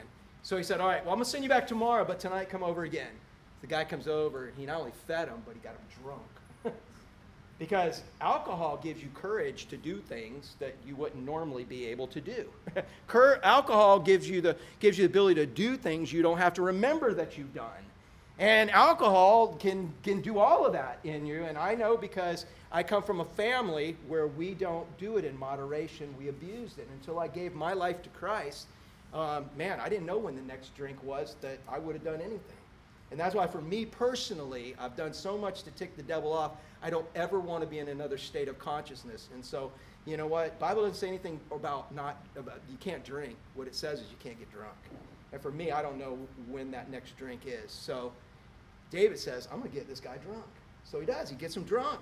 So 0.44 0.58
he 0.58 0.64
said, 0.64 0.80
all 0.80 0.88
right, 0.88 1.04
well, 1.04 1.14
I'm 1.14 1.18
going 1.18 1.26
to 1.26 1.30
send 1.30 1.44
you 1.44 1.50
back 1.50 1.68
tomorrow, 1.68 2.06
but 2.06 2.20
tonight 2.20 2.50
come 2.50 2.64
over 2.64 2.84
again. 2.84 3.12
The 3.66 3.72
guy 3.72 3.84
comes 3.84 4.08
over, 4.08 4.46
and 4.46 4.54
he 4.56 4.68
not 4.68 4.78
only 4.78 4.92
fed 5.08 5.28
him, 5.28 5.42
but 5.44 5.56
he 5.56 5.60
got 5.60 5.72
him 5.72 6.04
drunk. 6.04 6.76
because 7.58 8.04
alcohol 8.22 8.78
gives 8.78 9.02
you 9.02 9.10
courage 9.16 9.66
to 9.70 9.76
do 9.76 10.02
things 10.02 10.56
that 10.60 10.76
you 10.86 10.96
wouldn't 10.96 11.26
normally 11.26 11.64
be 11.64 11.88
able 11.88 12.06
to 12.06 12.22
do. 12.22 12.46
alcohol 13.44 14.00
gives 14.00 14.30
you, 14.30 14.40
the, 14.40 14.56
gives 14.80 15.00
you 15.00 15.08
the 15.08 15.12
ability 15.12 15.42
to 15.42 15.48
do 15.48 15.78
things 15.78 16.14
you 16.14 16.22
don't 16.22 16.38
have 16.38 16.54
to 16.54 16.62
remember 16.62 17.12
that 17.16 17.40
you've 17.40 17.56
done. 17.56 17.72
And 18.38 18.70
alcohol 18.70 19.56
can, 19.60 19.92
can 20.04 20.22
do 20.22 20.38
all 20.38 20.64
of 20.64 20.74
that 20.74 21.00
in 21.04 21.26
you. 21.26 21.46
And 21.46 21.58
I 21.58 21.74
know 21.74 21.98
because 21.98 22.46
I 22.72 22.84
come 22.84 23.02
from 23.02 23.22
a 23.22 23.26
family 23.26 23.98
where 24.08 24.28
we 24.28 24.54
don't 24.54 24.86
do 25.00 25.18
it 25.18 25.26
in 25.26 25.36
moderation. 25.40 26.14
We 26.20 26.30
abused 26.30 26.78
it 26.78 26.88
until 27.00 27.18
I 27.18 27.30
gave 27.30 27.56
my 27.56 27.74
life 27.74 28.04
to 28.04 28.10
Christ. 28.10 28.68
Um, 29.12 29.50
man, 29.58 29.80
I 29.80 29.90
didn't 29.90 30.06
know 30.06 30.20
when 30.20 30.36
the 30.36 30.44
next 30.44 30.76
drink 30.76 31.04
was 31.04 31.36
that 31.42 31.58
I 31.68 31.80
would 31.80 31.96
have 31.96 32.04
done 32.04 32.22
anything. 32.22 32.55
And 33.16 33.20
that's 33.22 33.34
why, 33.34 33.48
for 33.48 33.62
me 33.62 33.86
personally, 33.86 34.76
I've 34.78 34.98
done 34.98 35.14
so 35.14 35.38
much 35.38 35.64
to 35.64 35.72
tick 35.72 35.96
the 35.96 36.04
devil 36.04 36.34
off. 36.34 36.52
I 36.84 36.90
don't 36.90 37.06
ever 37.16 37.40
want 37.40 37.62
to 37.62 37.66
be 37.66 37.80
in 37.80 37.88
another 37.88 38.18
state 38.18 38.50
of 38.50 38.60
consciousness. 38.60 39.30
And 39.34 39.44
so, 39.44 39.72
you 40.06 40.18
know 40.18 40.28
what? 40.28 40.60
Bible 40.60 40.82
doesn't 40.82 40.98
say 40.98 41.08
anything 41.08 41.40
about 41.50 41.96
not 41.96 42.22
about 42.36 42.60
you 42.70 42.76
can't 42.82 43.06
drink. 43.06 43.38
What 43.54 43.68
it 43.68 43.76
says 43.76 44.02
is 44.02 44.08
you 44.12 44.18
can't 44.22 44.38
get 44.38 44.52
drunk. 44.52 44.76
And 45.32 45.42
for 45.42 45.50
me, 45.50 45.72
I 45.72 45.82
don't 45.82 45.98
know 45.98 46.18
when 46.50 46.72
that 46.72 46.92
next 46.92 47.18
drink 47.18 47.44
is. 47.46 47.72
So 47.72 48.12
David 48.92 49.18
says, 49.18 49.48
I'm 49.50 49.60
going 49.60 49.72
to 49.72 49.78
get 49.78 49.88
this 49.88 50.02
guy 50.02 50.18
drunk. 50.18 50.44
So 50.84 51.00
he 51.00 51.06
does. 51.06 51.30
He 51.30 51.38
gets 51.38 51.56
him 51.56 51.64
drunk. 51.64 52.02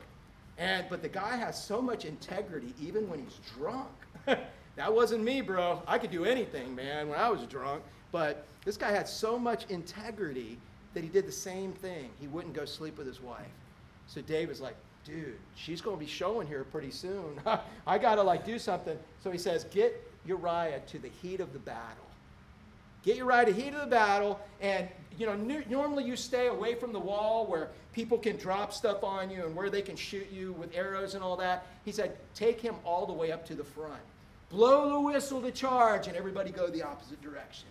And 0.58 0.88
but 0.90 1.04
the 1.04 1.10
guy 1.10 1.38
has 1.38 1.64
so 1.64 1.80
much 1.80 2.06
integrity 2.06 2.74
even 2.82 3.08
when 3.08 3.20
he's 3.20 3.40
drunk. 3.56 3.92
that 4.26 4.92
wasn't 4.92 5.24
me, 5.24 5.42
bro. 5.42 5.84
I 5.86 6.00
could 6.00 6.10
do 6.10 6.26
anything, 6.26 6.74
man, 6.74 7.08
when 7.08 7.20
I 7.20 7.30
was 7.30 7.44
drunk. 7.44 7.84
But 8.12 8.48
this 8.66 8.78
guy 8.78 8.90
had 8.90 9.08
so 9.08 9.38
much 9.38 9.68
integrity 9.70 10.58
that 10.94 11.04
he 11.04 11.10
did 11.10 11.28
the 11.28 11.32
same 11.32 11.72
thing. 11.72 12.10
He 12.20 12.28
wouldn't 12.28 12.54
go 12.54 12.66
sleep 12.66 12.98
with 12.98 13.08
his 13.08 13.22
wife. 13.22 13.48
So 14.08 14.22
David's 14.22 14.62
like, 14.62 14.76
dude, 15.06 15.38
she's 15.56 15.82
going 15.82 15.98
to 15.98 16.00
be 16.00 16.10
showing 16.10 16.48
here 16.48 16.64
pretty 16.64 16.92
soon. 16.92 17.40
I 17.88 17.98
got 17.98 18.16
to 18.16 18.24
like 18.24 18.46
do 18.46 18.60
something. 18.60 18.98
So 19.24 19.32
he 19.32 19.38
says, 19.38 19.66
get 19.66 20.12
Uriah 20.26 20.82
to 20.88 21.00
the 21.00 21.10
heat 21.22 21.40
of 21.40 21.54
the 21.54 21.60
battle. 21.60 22.06
Get 23.04 23.18
Uriah 23.18 23.46
to 23.46 23.54
the 23.54 23.62
heat 23.62 23.74
of 23.74 23.82
the 23.82 23.88
battle, 23.88 24.40
and 24.62 24.88
you 25.18 25.26
know, 25.26 25.36
normally 25.36 26.06
you 26.06 26.16
stay 26.16 26.48
away 26.48 26.74
from 26.74 26.94
the 26.94 27.00
wall 27.00 27.46
where 27.46 27.70
people 27.92 28.18
can 28.18 28.38
drop 28.38 28.74
stuff 28.74 29.04
on 29.04 29.30
you 29.30 29.46
and 29.46 29.56
where 29.56 29.70
they 29.70 29.82
can 29.82 29.96
shoot 29.96 30.28
you 30.32 30.54
with 30.54 30.74
arrows 30.74 31.14
and 31.14 31.24
all 31.24 31.36
that. 31.38 31.68
He 31.84 31.92
said, 31.92 32.18
take 32.34 32.62
him 32.62 32.76
all 32.86 33.06
the 33.06 33.14
way 33.14 33.32
up 33.32 33.46
to 33.48 33.56
the 33.56 33.64
front. 33.64 34.02
Blow 34.50 34.90
the 34.90 35.00
whistle 35.02 35.42
to 35.42 35.52
charge, 35.52 36.08
and 36.08 36.16
everybody 36.16 36.52
go 36.52 36.68
the 36.68 36.82
opposite 36.82 37.22
direction. 37.22 37.68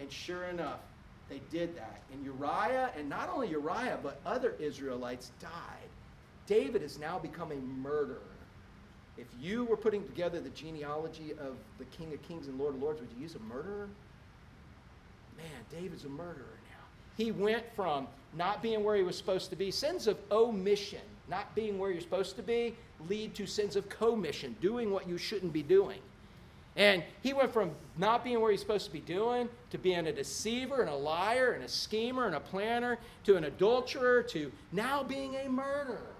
And 0.00 0.10
sure 0.10 0.44
enough, 0.44 0.80
they 1.28 1.40
did 1.50 1.76
that. 1.76 2.02
And 2.12 2.24
Uriah, 2.24 2.90
and 2.96 3.08
not 3.08 3.30
only 3.30 3.48
Uriah, 3.48 3.98
but 4.02 4.20
other 4.26 4.54
Israelites 4.58 5.32
died. 5.40 5.50
David 6.46 6.82
has 6.82 6.98
now 6.98 7.18
become 7.18 7.52
a 7.52 7.56
murderer. 7.56 8.18
If 9.16 9.26
you 9.40 9.64
were 9.64 9.76
putting 9.76 10.04
together 10.04 10.40
the 10.40 10.50
genealogy 10.50 11.32
of 11.32 11.56
the 11.78 11.84
King 11.86 12.12
of 12.12 12.22
Kings 12.22 12.48
and 12.48 12.58
Lord 12.58 12.74
of 12.74 12.82
Lords, 12.82 13.00
would 13.00 13.10
you 13.16 13.22
use 13.22 13.34
a 13.34 13.40
murderer? 13.40 13.88
man, 15.36 15.80
David's 15.82 16.04
a 16.04 16.08
murderer 16.08 16.58
now. 16.70 16.84
He 17.16 17.32
went 17.32 17.64
from 17.74 18.06
not 18.34 18.62
being 18.62 18.84
where 18.84 18.96
he 18.96 19.02
was 19.02 19.16
supposed 19.16 19.50
to 19.50 19.56
be, 19.56 19.70
sins 19.70 20.06
of 20.06 20.18
omission, 20.30 21.00
not 21.28 21.54
being 21.54 21.78
where 21.78 21.90
you're 21.90 22.00
supposed 22.00 22.36
to 22.36 22.42
be, 22.42 22.74
lead 23.08 23.34
to 23.34 23.46
sins 23.46 23.76
of 23.76 23.88
commission, 23.88 24.56
doing 24.60 24.90
what 24.90 25.08
you 25.08 25.18
shouldn't 25.18 25.52
be 25.52 25.62
doing. 25.62 25.98
And 26.76 27.02
he 27.22 27.34
went 27.34 27.52
from 27.52 27.72
not 27.98 28.24
being 28.24 28.40
where 28.40 28.50
he's 28.50 28.60
supposed 28.60 28.86
to 28.86 28.92
be 28.92 29.00
doing 29.00 29.48
to 29.70 29.78
being 29.78 30.06
a 30.06 30.12
deceiver 30.12 30.80
and 30.80 30.88
a 30.88 30.94
liar 30.94 31.52
and 31.52 31.64
a 31.64 31.68
schemer 31.68 32.26
and 32.26 32.34
a 32.34 32.40
planner 32.40 32.98
to 33.24 33.36
an 33.36 33.44
adulterer 33.44 34.22
to 34.22 34.50
now 34.72 35.02
being 35.02 35.36
a 35.36 35.48
murderer. 35.48 36.12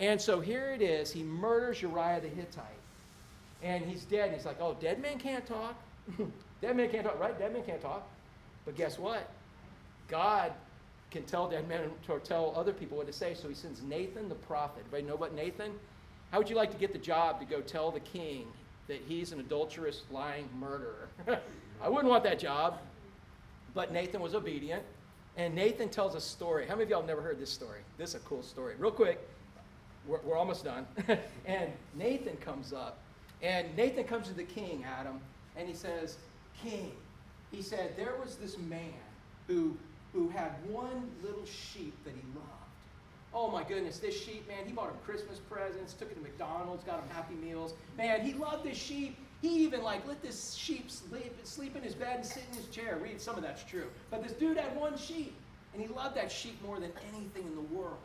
And 0.00 0.20
so 0.20 0.40
here 0.40 0.72
it 0.72 0.82
is. 0.82 1.12
He 1.12 1.22
murders 1.22 1.80
Uriah 1.80 2.20
the 2.20 2.28
Hittite. 2.28 2.64
And 3.62 3.84
he's 3.84 4.04
dead. 4.04 4.28
And 4.28 4.36
he's 4.36 4.44
like, 4.44 4.60
oh, 4.60 4.76
dead 4.80 5.00
man 5.00 5.18
can't 5.18 5.46
talk. 5.46 5.76
dead 6.60 6.76
man 6.76 6.90
can't 6.90 7.04
talk, 7.04 7.18
right? 7.20 7.38
Dead 7.38 7.52
man 7.52 7.62
can't 7.62 7.80
talk. 7.80 8.06
But 8.64 8.76
guess 8.76 8.98
what? 8.98 9.30
God 10.08 10.52
can 11.12 11.22
tell 11.22 11.48
dead 11.48 11.68
men 11.68 11.88
or 12.08 12.18
tell 12.18 12.52
other 12.56 12.72
people 12.72 12.98
what 12.98 13.06
to 13.06 13.12
say. 13.12 13.34
So 13.34 13.48
he 13.48 13.54
sends 13.54 13.80
Nathan 13.82 14.28
the 14.28 14.34
prophet. 14.34 14.82
Everybody 14.86 15.04
know 15.04 15.14
about 15.14 15.34
Nathan? 15.34 15.72
How 16.32 16.38
would 16.38 16.50
you 16.50 16.56
like 16.56 16.72
to 16.72 16.76
get 16.76 16.92
the 16.92 16.98
job 16.98 17.38
to 17.38 17.46
go 17.46 17.60
tell 17.60 17.92
the 17.92 18.00
king 18.00 18.48
that 18.88 19.00
he's 19.06 19.32
an 19.32 19.40
adulterous, 19.40 20.02
lying 20.10 20.48
murderer? 20.58 21.08
I 21.82 21.88
wouldn't 21.88 22.08
want 22.08 22.24
that 22.24 22.38
job. 22.38 22.78
But 23.74 23.92
Nathan 23.92 24.20
was 24.20 24.34
obedient. 24.34 24.82
And 25.36 25.54
Nathan 25.54 25.88
tells 25.88 26.14
a 26.14 26.20
story. 26.20 26.66
How 26.66 26.74
many 26.74 26.84
of 26.84 26.90
y'all 26.90 27.00
have 27.00 27.08
never 27.08 27.22
heard 27.22 27.40
this 27.40 27.50
story? 27.50 27.80
This 27.98 28.10
is 28.10 28.16
a 28.16 28.18
cool 28.20 28.42
story. 28.42 28.74
Real 28.78 28.92
quick, 28.92 29.20
we're, 30.06 30.20
we're 30.20 30.36
almost 30.36 30.64
done. 30.64 30.86
and 31.46 31.72
Nathan 31.94 32.36
comes 32.36 32.72
up. 32.72 32.98
And 33.42 33.76
Nathan 33.76 34.04
comes 34.04 34.28
to 34.28 34.34
the 34.34 34.44
king, 34.44 34.84
Adam, 34.86 35.20
and 35.56 35.68
he 35.68 35.74
says, 35.74 36.16
King, 36.62 36.92
he 37.50 37.62
said 37.62 37.94
there 37.96 38.14
was 38.24 38.36
this 38.36 38.56
man 38.58 38.94
who, 39.46 39.76
who 40.12 40.28
had 40.28 40.52
one 40.68 41.10
little 41.22 41.44
sheep 41.44 41.94
that 42.04 42.14
he 42.14 42.22
loved. 42.34 42.63
Oh 43.34 43.50
my 43.50 43.64
goodness, 43.64 43.98
this 43.98 44.18
sheep, 44.18 44.46
man, 44.46 44.64
he 44.64 44.72
bought 44.72 44.90
him 44.90 44.96
Christmas 45.04 45.38
presents, 45.38 45.92
took 45.92 46.08
him 46.08 46.18
to 46.18 46.22
McDonald's, 46.22 46.84
got 46.84 47.00
him 47.00 47.08
Happy 47.10 47.34
Meals. 47.34 47.74
Man, 47.98 48.20
he 48.20 48.32
loved 48.32 48.64
this 48.64 48.78
sheep. 48.78 49.18
He 49.42 49.48
even 49.64 49.82
like 49.82 50.06
let 50.06 50.22
this 50.22 50.54
sheep 50.54 50.88
sleep, 50.88 51.34
sleep 51.42 51.74
in 51.74 51.82
his 51.82 51.96
bed 51.96 52.18
and 52.18 52.24
sit 52.24 52.44
in 52.52 52.56
his 52.56 52.68
chair. 52.68 52.98
Read 53.02 53.20
some 53.20 53.36
of 53.36 53.42
that's 53.42 53.64
true. 53.64 53.88
But 54.10 54.22
this 54.22 54.32
dude 54.32 54.56
had 54.56 54.76
one 54.76 54.96
sheep, 54.96 55.34
and 55.72 55.82
he 55.82 55.88
loved 55.88 56.16
that 56.16 56.30
sheep 56.30 56.62
more 56.64 56.78
than 56.78 56.92
anything 57.12 57.44
in 57.44 57.54
the 57.56 57.74
world. 57.74 57.98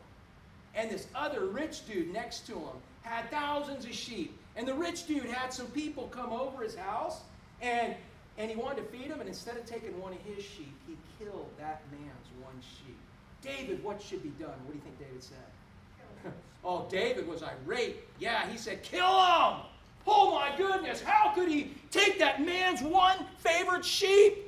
And 0.74 0.90
this 0.90 1.06
other 1.14 1.46
rich 1.46 1.86
dude 1.86 2.12
next 2.12 2.46
to 2.48 2.54
him 2.54 2.76
had 3.02 3.30
thousands 3.30 3.84
of 3.84 3.94
sheep. 3.94 4.36
And 4.56 4.66
the 4.66 4.74
rich 4.74 5.06
dude 5.06 5.24
had 5.24 5.52
some 5.52 5.68
people 5.68 6.08
come 6.08 6.32
over 6.32 6.62
his 6.64 6.74
house, 6.74 7.20
and 7.62 7.94
and 8.36 8.50
he 8.50 8.56
wanted 8.56 8.76
to 8.76 8.96
feed 8.96 9.06
him, 9.06 9.20
and 9.20 9.28
instead 9.28 9.56
of 9.56 9.64
taking 9.66 9.98
one 10.00 10.12
of 10.12 10.18
his 10.20 10.44
sheep, 10.44 10.74
he 10.86 10.96
killed 11.18 11.50
that 11.58 11.82
man's 11.92 12.28
one 12.42 12.54
sheep. 12.60 12.96
David, 13.42 13.82
what 13.82 14.00
should 14.00 14.22
be 14.22 14.30
done? 14.30 14.54
What 14.64 14.72
do 14.72 14.74
you 14.74 14.82
think 14.82 14.98
David 14.98 15.22
said? 15.22 16.32
oh, 16.64 16.86
David 16.90 17.26
was 17.26 17.42
irate. 17.42 17.96
Yeah, 18.18 18.48
he 18.48 18.58
said, 18.58 18.82
kill 18.82 19.06
him! 19.06 19.60
Oh 20.06 20.32
my 20.32 20.56
goodness, 20.56 21.02
how 21.02 21.32
could 21.34 21.48
he 21.48 21.72
take 21.90 22.18
that 22.18 22.44
man's 22.44 22.82
one 22.82 23.18
favorite 23.38 23.84
sheep? 23.84 24.46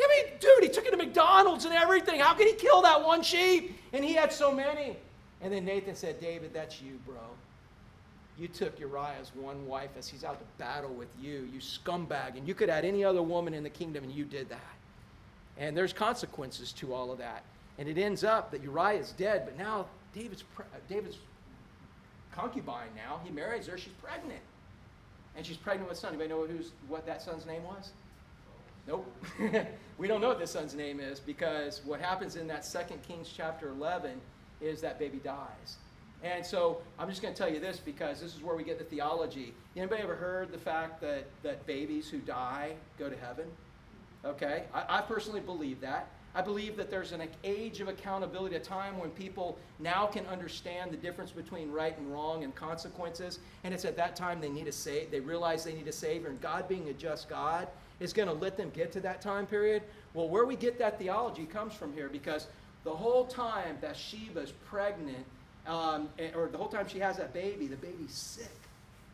I 0.00 0.08
mean, 0.08 0.34
dude, 0.40 0.62
he 0.62 0.68
took 0.68 0.86
it 0.86 0.90
to 0.90 0.96
McDonald's 0.96 1.64
and 1.64 1.74
everything. 1.74 2.20
How 2.20 2.34
could 2.34 2.46
he 2.46 2.54
kill 2.54 2.82
that 2.82 3.04
one 3.04 3.22
sheep? 3.22 3.78
And 3.92 4.04
he 4.04 4.14
had 4.14 4.32
so 4.32 4.52
many. 4.52 4.96
And 5.40 5.52
then 5.52 5.64
Nathan 5.64 5.94
said, 5.94 6.20
David, 6.20 6.52
that's 6.52 6.80
you, 6.82 6.98
bro. 7.06 7.16
You 8.38 8.48
took 8.48 8.78
Uriah's 8.80 9.30
one 9.34 9.66
wife 9.66 9.90
as 9.96 10.08
he's 10.08 10.24
out 10.24 10.40
to 10.40 10.46
battle 10.58 10.92
with 10.92 11.08
you, 11.20 11.48
you 11.52 11.60
scumbag. 11.60 12.36
And 12.36 12.48
you 12.48 12.54
could 12.54 12.68
add 12.68 12.84
any 12.84 13.04
other 13.04 13.22
woman 13.22 13.54
in 13.54 13.62
the 13.62 13.70
kingdom, 13.70 14.02
and 14.02 14.12
you 14.12 14.24
did 14.24 14.48
that. 14.48 14.58
And 15.56 15.76
there's 15.76 15.92
consequences 15.92 16.72
to 16.72 16.92
all 16.92 17.12
of 17.12 17.18
that. 17.18 17.44
And 17.78 17.88
it 17.88 17.98
ends 17.98 18.24
up 18.24 18.50
that 18.52 18.62
Uriah 18.62 19.00
is 19.00 19.12
dead, 19.12 19.42
but 19.44 19.58
now 19.58 19.86
David's, 20.14 20.42
pre- 20.42 20.64
uh, 20.66 20.78
David's 20.88 21.18
concubine 22.32 22.88
now. 22.94 23.20
He 23.24 23.30
marries 23.30 23.66
her, 23.66 23.76
she's 23.76 23.92
pregnant. 23.94 24.40
And 25.36 25.44
she's 25.44 25.56
pregnant 25.56 25.88
with 25.88 25.98
a 25.98 26.00
son. 26.00 26.10
Anybody 26.10 26.28
know 26.30 26.46
who's, 26.46 26.70
what 26.86 27.06
that 27.06 27.20
son's 27.20 27.44
name 27.46 27.64
was? 27.64 27.90
Nope. 28.86 29.12
we 29.98 30.06
don't 30.06 30.20
know 30.20 30.28
what 30.28 30.38
this 30.38 30.52
son's 30.52 30.74
name 30.74 31.00
is 31.00 31.18
because 31.18 31.80
what 31.84 32.00
happens 32.00 32.36
in 32.36 32.46
that 32.48 32.64
Second 32.64 33.02
Kings 33.02 33.32
chapter 33.34 33.70
11 33.70 34.20
is 34.60 34.80
that 34.82 34.98
baby 34.98 35.18
dies. 35.18 35.78
And 36.22 36.44
so 36.44 36.80
I'm 36.98 37.08
just 37.08 37.20
going 37.20 37.34
to 37.34 37.38
tell 37.38 37.52
you 37.52 37.60
this 37.60 37.78
because 37.78 38.20
this 38.20 38.34
is 38.34 38.42
where 38.42 38.56
we 38.56 38.64
get 38.64 38.78
the 38.78 38.84
theology. 38.84 39.54
Anybody 39.76 40.02
ever 40.02 40.14
heard 40.14 40.52
the 40.52 40.58
fact 40.58 41.00
that, 41.00 41.26
that 41.42 41.66
babies 41.66 42.08
who 42.08 42.18
die 42.18 42.74
go 42.98 43.10
to 43.10 43.16
heaven? 43.16 43.46
Okay, 44.24 44.64
I, 44.72 44.98
I 44.98 45.00
personally 45.02 45.40
believe 45.40 45.80
that. 45.82 46.08
I 46.34 46.42
believe 46.42 46.76
that 46.76 46.90
there's 46.90 47.12
an 47.12 47.22
age 47.44 47.80
of 47.80 47.88
accountability, 47.88 48.56
a 48.56 48.60
time 48.60 48.98
when 48.98 49.10
people 49.10 49.56
now 49.78 50.06
can 50.06 50.26
understand 50.26 50.90
the 50.90 50.96
difference 50.96 51.30
between 51.30 51.70
right 51.70 51.96
and 51.96 52.12
wrong 52.12 52.42
and 52.42 52.52
consequences. 52.54 53.38
And 53.62 53.72
it's 53.72 53.84
at 53.84 53.96
that 53.96 54.16
time 54.16 54.40
they 54.40 54.48
need 54.48 54.66
a 54.66 54.72
save. 54.72 55.12
They 55.12 55.20
realize 55.20 55.62
they 55.62 55.74
need 55.74 55.86
a 55.86 55.92
savior, 55.92 56.30
and 56.30 56.40
God, 56.40 56.68
being 56.68 56.88
a 56.88 56.92
just 56.92 57.28
God, 57.28 57.68
is 58.00 58.12
going 58.12 58.26
to 58.28 58.34
let 58.34 58.56
them 58.56 58.70
get 58.74 58.90
to 58.92 59.00
that 59.00 59.20
time 59.20 59.46
period. 59.46 59.82
Well, 60.12 60.28
where 60.28 60.44
we 60.44 60.56
get 60.56 60.78
that 60.80 60.98
theology 60.98 61.44
comes 61.44 61.72
from 61.72 61.92
here 61.92 62.08
because 62.08 62.48
the 62.82 62.90
whole 62.90 63.26
time 63.26 63.78
Bathsheba's 63.80 64.52
pregnant, 64.68 65.24
um, 65.66 66.08
or 66.34 66.48
the 66.48 66.58
whole 66.58 66.68
time 66.68 66.88
she 66.88 66.98
has 66.98 67.16
that 67.16 67.32
baby, 67.32 67.66
the 67.68 67.76
baby's 67.76 68.12
sick. 68.12 68.50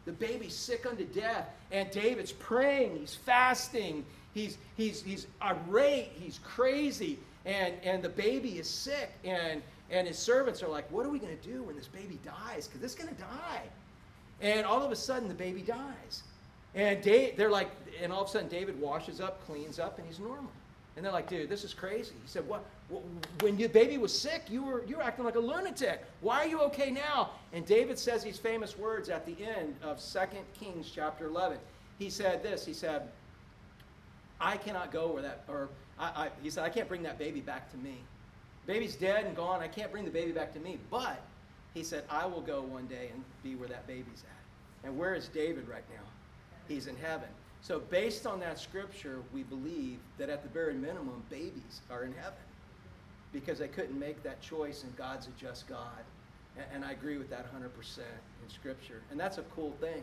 The 0.07 0.13
baby's 0.13 0.55
sick 0.55 0.87
unto 0.87 1.05
death. 1.05 1.49
And 1.71 1.91
David's 1.91 2.33
praying, 2.33 2.97
he's 2.99 3.15
fasting, 3.15 4.05
he's, 4.35 4.59
he's, 4.77 5.03
he's 5.03 5.27
irate, 5.43 6.13
he's 6.15 6.39
crazy, 6.45 7.19
and, 7.45 7.75
and 7.83 8.03
the 8.03 8.09
baby 8.09 8.59
is 8.59 8.69
sick. 8.69 9.11
And, 9.25 9.63
and 9.91 10.07
his 10.07 10.19
servants 10.19 10.63
are 10.63 10.69
like, 10.69 10.91
What 10.91 11.05
are 11.05 11.11
we 11.11 11.19
going 11.19 11.37
to 11.37 11.49
do 11.49 11.63
when 11.63 11.77
this 11.77 11.89
baby 11.89 12.19
dies? 12.25 12.69
Because 12.69 12.83
is 12.83 12.95
going 12.95 13.15
to 13.15 13.21
die. 13.21 13.63
And 14.41 14.65
all 14.65 14.83
of 14.83 14.93
a 14.93 14.97
sudden, 14.97 15.29
the 15.29 15.35
baby 15.35 15.63
dies. 15.63 16.23
And 16.75 17.03
Dave, 17.03 17.37
they're 17.37 17.51
like, 17.51 17.71
and 18.01 18.13
all 18.13 18.23
of 18.23 18.29
a 18.29 18.31
sudden, 18.31 18.49
David 18.49 18.81
washes 18.81 19.21
up, 19.21 19.45
cleans 19.47 19.79
up, 19.79 19.99
and 19.99 20.07
he's 20.07 20.21
normal. 20.21 20.51
And 20.97 21.05
they're 21.05 21.13
like, 21.13 21.29
dude, 21.29 21.49
this 21.49 21.65
is 21.65 21.75
crazy. 21.75 22.15
He 22.23 22.29
said, 22.29 22.47
what? 22.47 22.65
When 23.41 23.59
your 23.59 23.69
baby 23.69 23.97
was 23.99 24.19
sick, 24.19 24.43
you 24.49 24.63
were, 24.63 24.85
you 24.87 24.97
were 24.97 25.03
acting 25.03 25.25
like 25.25 25.37
a 25.37 25.41
lunatic. 25.41 26.05
Why 26.21 26.45
are 26.45 26.47
you 26.47 26.61
okay 26.63 26.91
now? 26.91 27.31
And 27.53 27.65
David 27.65 27.99
says 27.99 28.25
these 28.25 28.39
famous 28.39 28.77
words 28.77 29.09
at 29.09 29.25
the 29.25 29.37
end 29.45 29.77
of 29.83 30.03
2 30.03 30.19
Kings 30.59 30.91
chapter 30.93 31.27
11. 31.27 31.59
He 31.99 32.11
said 32.11 32.43
this, 32.43 32.65
he 32.65 32.73
said, 32.73 33.09
I 34.41 34.57
cannot 34.57 34.91
go 34.91 35.09
where 35.09 35.23
that, 35.23 35.45
or 35.49 35.69
I, 35.99 36.05
I, 36.05 36.29
he 36.43 36.51
said, 36.51 36.65
I 36.65 36.71
can't 36.71 36.89
bring 36.89 37.03
that 37.03 37.19
baby 37.19 37.41
back 37.41 37.71
to 37.73 37.77
me. 37.77 37.99
Baby's 38.67 38.97
dead 38.97 39.25
and 39.27 39.37
gone. 39.37 39.61
I 39.61 39.69
can't 39.69 39.91
bring 39.91 40.05
the 40.05 40.11
baby 40.11 40.33
back 40.33 40.53
to 40.55 40.61
me. 40.61 40.79
But 40.91 41.21
he 41.75 41.83
said, 41.83 42.05
I 42.09 42.27
will 42.27 42.41
go 42.41 42.63
one 42.63 42.87
day 42.87 43.11
and 43.13 43.23
be 43.43 43.55
where 43.55 43.69
that 43.69 43.87
baby's 43.87 44.25
at. 44.25 44.87
And 44.87 44.99
where 44.99 45.15
is 45.15 45.29
David 45.29 45.69
right 45.69 45.85
now? 45.91 46.05
He's 46.69 46.87
in 46.87 46.97
heaven. 46.97 47.29
So, 47.63 47.81
based 47.81 48.27
on 48.27 48.41
that 48.41 48.59
scripture, 48.59 49.19
we 49.35 49.43
believe 49.43 49.99
that 50.17 50.31
at 50.31 50.43
the 50.43 50.49
very 50.49 50.73
minimum, 50.73 51.23
babies 51.29 51.83
are 51.91 52.05
in 52.05 52.15
heaven 52.15 52.39
because 53.33 53.59
they 53.59 53.69
couldn't 53.69 53.99
make 53.99 54.23
that 54.23 54.41
choice, 54.41 54.83
and 54.83 54.97
God's 54.97 55.27
a 55.27 55.31
just 55.39 55.69
God. 55.69 56.05
And, 56.57 56.67
and 56.75 56.85
I 56.85 56.93
agree 56.93 57.19
with 57.19 57.29
that 57.31 57.47
100% 57.55 57.99
in 57.99 58.49
scripture. 58.49 59.03
And 59.11 59.21
that's 59.21 59.37
a 59.37 59.43
cool 59.55 59.73
thing 59.81 60.03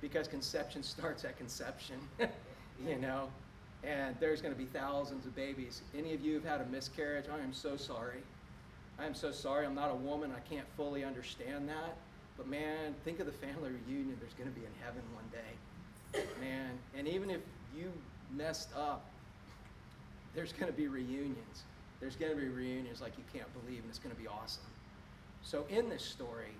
because 0.00 0.28
conception 0.28 0.82
starts 0.84 1.24
at 1.24 1.36
conception, 1.36 1.96
you 2.86 2.96
know, 2.98 3.28
and 3.84 4.16
there's 4.20 4.42
going 4.42 4.54
to 4.54 4.58
be 4.58 4.66
thousands 4.66 5.26
of 5.26 5.34
babies. 5.36 5.82
Any 5.96 6.14
of 6.14 6.24
you 6.24 6.34
have 6.34 6.44
had 6.44 6.60
a 6.60 6.66
miscarriage? 6.66 7.26
I 7.32 7.42
am 7.42 7.52
so 7.52 7.76
sorry. 7.76 8.20
I 8.98 9.06
am 9.06 9.14
so 9.14 9.30
sorry. 9.30 9.66
I'm 9.66 9.74
not 9.74 9.90
a 9.90 9.94
woman. 9.94 10.32
I 10.34 10.40
can't 10.48 10.66
fully 10.76 11.04
understand 11.04 11.68
that. 11.68 11.96
But 12.36 12.48
man, 12.48 12.94
think 13.04 13.20
of 13.20 13.26
the 13.26 13.32
family 13.32 13.70
reunion 13.70 14.16
there's 14.20 14.34
going 14.34 14.48
to 14.48 14.54
be 14.54 14.64
in 14.64 14.72
heaven 14.82 15.02
one 15.14 15.24
day 15.32 15.56
man. 16.40 16.78
And 16.96 17.08
even 17.08 17.30
if 17.30 17.40
you 17.76 17.92
messed 18.34 18.70
up, 18.76 19.04
there's 20.34 20.52
going 20.52 20.70
to 20.70 20.76
be 20.76 20.88
reunions. 20.88 21.64
There's 22.00 22.16
going 22.16 22.32
to 22.32 22.40
be 22.40 22.48
reunions 22.48 23.00
like 23.00 23.12
you 23.16 23.24
can't 23.32 23.50
believe, 23.62 23.80
and 23.80 23.88
it's 23.88 23.98
going 23.98 24.14
to 24.14 24.20
be 24.20 24.28
awesome. 24.28 24.64
So 25.42 25.64
in 25.68 25.88
this 25.88 26.04
story, 26.04 26.52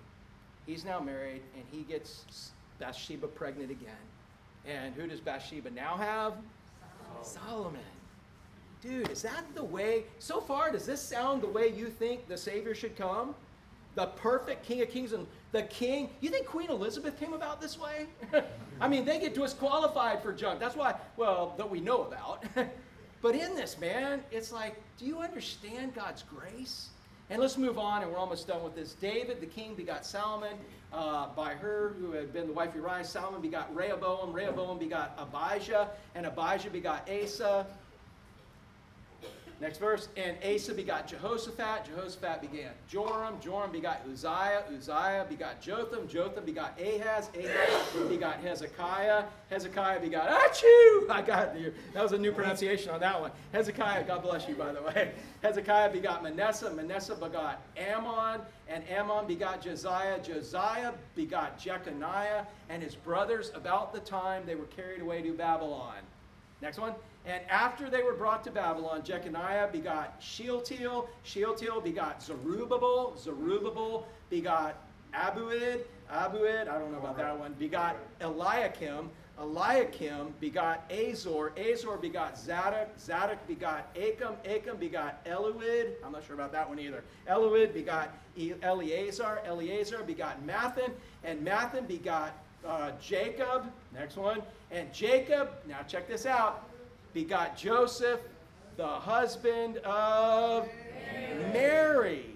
he's 0.65 0.83
now 0.83 0.99
married, 0.99 1.41
and 1.55 1.63
he 1.71 1.83
gets 1.83 2.51
Bathsheba 2.79 3.27
pregnant 3.27 3.69
again. 3.69 3.93
And 4.65 4.95
who 4.95 5.07
does 5.07 5.19
Bathsheba 5.19 5.69
now 5.69 5.95
have? 5.97 6.33
Solomon. 7.25 7.81
Dude, 8.81 9.09
is 9.09 9.21
that 9.23 9.43
the 9.55 9.63
way? 9.63 10.03
So 10.19 10.39
far, 10.39 10.71
does 10.71 10.85
this 10.85 11.01
sound 11.01 11.41
the 11.41 11.47
way 11.47 11.69
you 11.69 11.87
think 11.87 12.27
the 12.27 12.37
Savior 12.37 12.75
should 12.75 12.95
come? 12.95 13.33
The 13.95 14.07
perfect 14.07 14.63
King 14.63 14.81
of 14.81 14.89
Kings 14.89 15.13
and 15.13 15.25
the 15.51 15.63
king. 15.63 16.09
You 16.21 16.29
think 16.29 16.45
Queen 16.45 16.69
Elizabeth 16.69 17.19
came 17.19 17.33
about 17.33 17.59
this 17.59 17.79
way? 17.79 18.05
I 18.79 18.87
mean, 18.87 19.05
they 19.05 19.19
get 19.19 19.33
disqualified 19.33 20.21
for 20.21 20.31
junk. 20.31 20.59
That's 20.59 20.75
why, 20.75 20.95
well, 21.15 21.55
that 21.57 21.69
we 21.69 21.79
know 21.79 22.03
about. 22.03 22.43
but 23.21 23.35
in 23.35 23.55
this, 23.55 23.79
man, 23.79 24.23
it's 24.31 24.51
like, 24.51 24.75
do 24.97 25.05
you 25.05 25.19
understand 25.19 25.95
God's 25.95 26.23
grace? 26.23 26.89
And 27.29 27.41
let's 27.41 27.57
move 27.57 27.77
on, 27.77 28.03
and 28.03 28.11
we're 28.11 28.17
almost 28.17 28.47
done 28.47 28.63
with 28.63 28.73
this. 28.73 28.93
David, 28.93 29.41
the 29.41 29.47
king, 29.47 29.75
begot 29.75 30.05
Solomon 30.05 30.55
uh, 30.93 31.27
by 31.35 31.55
her, 31.55 31.93
who 31.99 32.11
had 32.13 32.31
been 32.31 32.47
the 32.47 32.53
wife 32.53 32.69
of 32.69 32.75
Uriah. 32.77 33.03
Solomon 33.03 33.41
begot 33.41 33.73
Rehoboam. 33.75 34.31
Rehoboam 34.31 34.79
begot 34.79 35.19
Abijah, 35.19 35.89
and 36.15 36.25
Abijah 36.25 36.69
begot 36.69 37.09
Asa. 37.09 37.67
Next 39.59 39.79
verse. 39.79 40.09
And 40.15 40.37
Asa 40.43 40.73
begot 40.73 41.07
Jehoshaphat. 41.07 41.85
Jehoshaphat 41.85 42.41
begat 42.41 42.75
Joram. 42.87 43.39
Joram 43.41 43.71
begot 43.71 44.01
Uzziah. 44.11 44.63
Uzziah 44.71 45.25
begot 45.27 45.61
Jotham. 45.61 46.07
Jotham 46.07 46.45
begot 46.45 46.79
Ahaz. 46.79 47.29
Ahaz 47.35 48.07
begot 48.07 48.35
Hezekiah. 48.35 49.23
Hezekiah 49.49 49.99
begot 49.99 50.29
Achoo! 50.29 51.09
I 51.09 51.23
got 51.25 51.59
you. 51.59 51.73
That 51.93 52.03
was 52.03 52.11
a 52.11 52.17
new 52.17 52.31
pronunciation 52.31 52.91
on 52.91 52.99
that 52.99 53.19
one. 53.19 53.31
Hezekiah, 53.51 54.05
God 54.05 54.21
bless 54.21 54.47
you, 54.47 54.53
by 54.53 54.71
the 54.73 54.81
way. 54.81 55.11
Hezekiah 55.41 55.91
begot 55.91 56.21
Manasseh. 56.21 56.71
Manasseh 56.71 57.15
begot 57.15 57.61
Amon. 57.91 58.41
And 58.67 58.83
Amon 58.95 59.25
begot 59.25 59.61
Josiah. 59.61 60.21
Josiah 60.21 60.93
begot 61.15 61.57
Jeconiah 61.57 62.45
and 62.69 62.83
his 62.83 62.93
brothers 62.93 63.51
about 63.55 63.91
the 63.91 64.01
time 64.01 64.43
they 64.45 64.55
were 64.55 64.65
carried 64.65 65.01
away 65.01 65.23
to 65.23 65.33
Babylon. 65.33 65.95
Next 66.61 66.77
one. 66.77 66.93
And 67.27 67.41
after 67.49 67.89
they 67.89 68.03
were 68.03 68.13
brought 68.13 68.41
to 68.45 68.51
Babylon, 68.51 69.03
Jeconiah 69.03 69.69
begot 69.69 70.15
Shealtiel. 70.19 71.09
Shealtiel 71.23 71.81
begot 71.81 72.23
Zerubbabel. 72.23 73.17
Zerubbabel 73.17 74.07
begot 74.29 74.77
Abuid. 75.13 75.81
Abuid, 76.09 76.69
I 76.69 76.79
don't 76.79 76.93
know 76.93 76.99
about 76.99 77.17
that 77.17 77.37
one, 77.37 77.53
begot 77.59 77.97
Eliakim. 78.21 79.09
Eliakim 79.37 80.33
begot 80.39 80.89
Azor. 80.89 81.51
Azor 81.57 81.97
begot 81.97 82.39
Zadok. 82.39 82.97
Zadok 82.97 83.45
begot 83.45 83.89
Achim. 83.95 84.33
Achim 84.45 84.77
begot 84.77 85.23
Eluid. 85.25 85.95
I'm 86.05 86.13
not 86.13 86.25
sure 86.25 86.33
about 86.33 86.53
that 86.53 86.67
one 86.67 86.79
either. 86.79 87.03
Eluid 87.29 87.73
begot 87.73 88.17
Eleazar. 88.63 89.41
Eleazar 89.45 90.01
begot 90.03 90.43
Matthan. 90.47 90.91
And 91.23 91.45
Matthan 91.45 91.87
begot 91.87 92.33
uh, 92.65 92.91
Jacob. 92.99 93.69
Next 93.93 94.15
one. 94.15 94.41
And 94.71 94.91
Jacob, 94.91 95.49
now 95.67 95.83
check 95.83 96.07
this 96.07 96.25
out 96.25 96.67
begot 97.17 97.57
Joseph, 97.57 98.19
the 98.75 98.85
husband 98.85 99.77
of 99.77 100.69
Mary. 101.51 102.27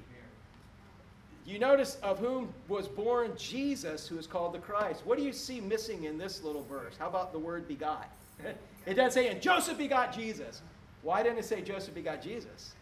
You 1.46 1.60
notice 1.60 2.00
of 2.02 2.18
whom 2.18 2.52
was 2.68 2.88
born 2.88 3.34
Jesus, 3.38 4.08
who 4.08 4.18
is 4.18 4.26
called 4.26 4.56
the 4.56 4.60
Christ. 4.60 5.04
What 5.06 5.20
do 5.20 5.24
you 5.24 5.34
see 5.34 5.62
missing 5.62 6.06
in 6.06 6.18
this 6.18 6.42
little 6.42 6.64
verse? 6.64 6.96
How 6.98 7.08
about 7.08 7.32
the 7.32 7.38
word 7.38 7.68
begot? 7.68 8.10
it 8.88 8.96
doesn't 8.96 9.12
say, 9.12 9.28
and 9.28 9.40
Joseph 9.40 9.78
begot 9.78 10.16
Jesus. 10.16 10.64
Why 11.04 11.22
didn't 11.22 11.38
it 11.38 11.46
say 11.46 11.62
Joseph 11.62 11.94
begot 11.94 12.20
Jesus? 12.20 12.74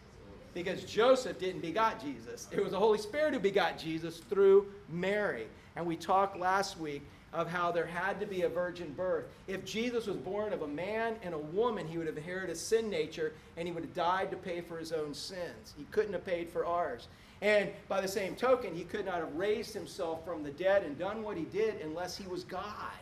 Because 0.54 0.84
Joseph 0.84 1.38
didn't 1.38 1.60
begot 1.60 2.02
Jesus. 2.02 2.48
It 2.50 2.62
was 2.62 2.72
the 2.72 2.78
Holy 2.78 2.98
Spirit 2.98 3.34
who 3.34 3.40
begot 3.40 3.76
Jesus 3.76 4.20
through 4.20 4.72
Mary. 4.88 5.48
And 5.76 5.84
we 5.84 5.96
talked 5.96 6.38
last 6.38 6.80
week 6.80 7.02
of 7.32 7.48
how 7.48 7.70
there 7.70 7.86
had 7.86 8.18
to 8.20 8.26
be 8.26 8.42
a 8.42 8.48
virgin 8.48 8.92
birth. 8.92 9.26
If 9.46 9.64
Jesus 9.64 10.06
was 10.06 10.16
born 10.16 10.52
of 10.52 10.62
a 10.62 10.68
man 10.68 11.14
and 11.22 11.34
a 11.34 11.38
woman, 11.38 11.86
he 11.86 11.96
would 11.96 12.06
have 12.06 12.16
inherited 12.16 12.50
a 12.50 12.58
sin 12.58 12.90
nature 12.90 13.32
and 13.56 13.68
he 13.68 13.72
would 13.72 13.84
have 13.84 13.94
died 13.94 14.30
to 14.32 14.36
pay 14.36 14.60
for 14.60 14.78
his 14.78 14.92
own 14.92 15.14
sins. 15.14 15.74
He 15.76 15.84
couldn't 15.92 16.12
have 16.12 16.26
paid 16.26 16.50
for 16.50 16.66
ours. 16.66 17.06
And 17.40 17.70
by 17.88 18.00
the 18.00 18.08
same 18.08 18.34
token, 18.34 18.74
he 18.74 18.84
could 18.84 19.06
not 19.06 19.16
have 19.16 19.34
raised 19.34 19.72
himself 19.72 20.24
from 20.24 20.42
the 20.42 20.50
dead 20.50 20.82
and 20.82 20.98
done 20.98 21.22
what 21.22 21.36
he 21.36 21.44
did 21.44 21.80
unless 21.80 22.16
he 22.16 22.26
was 22.26 22.44
God. 22.44 22.92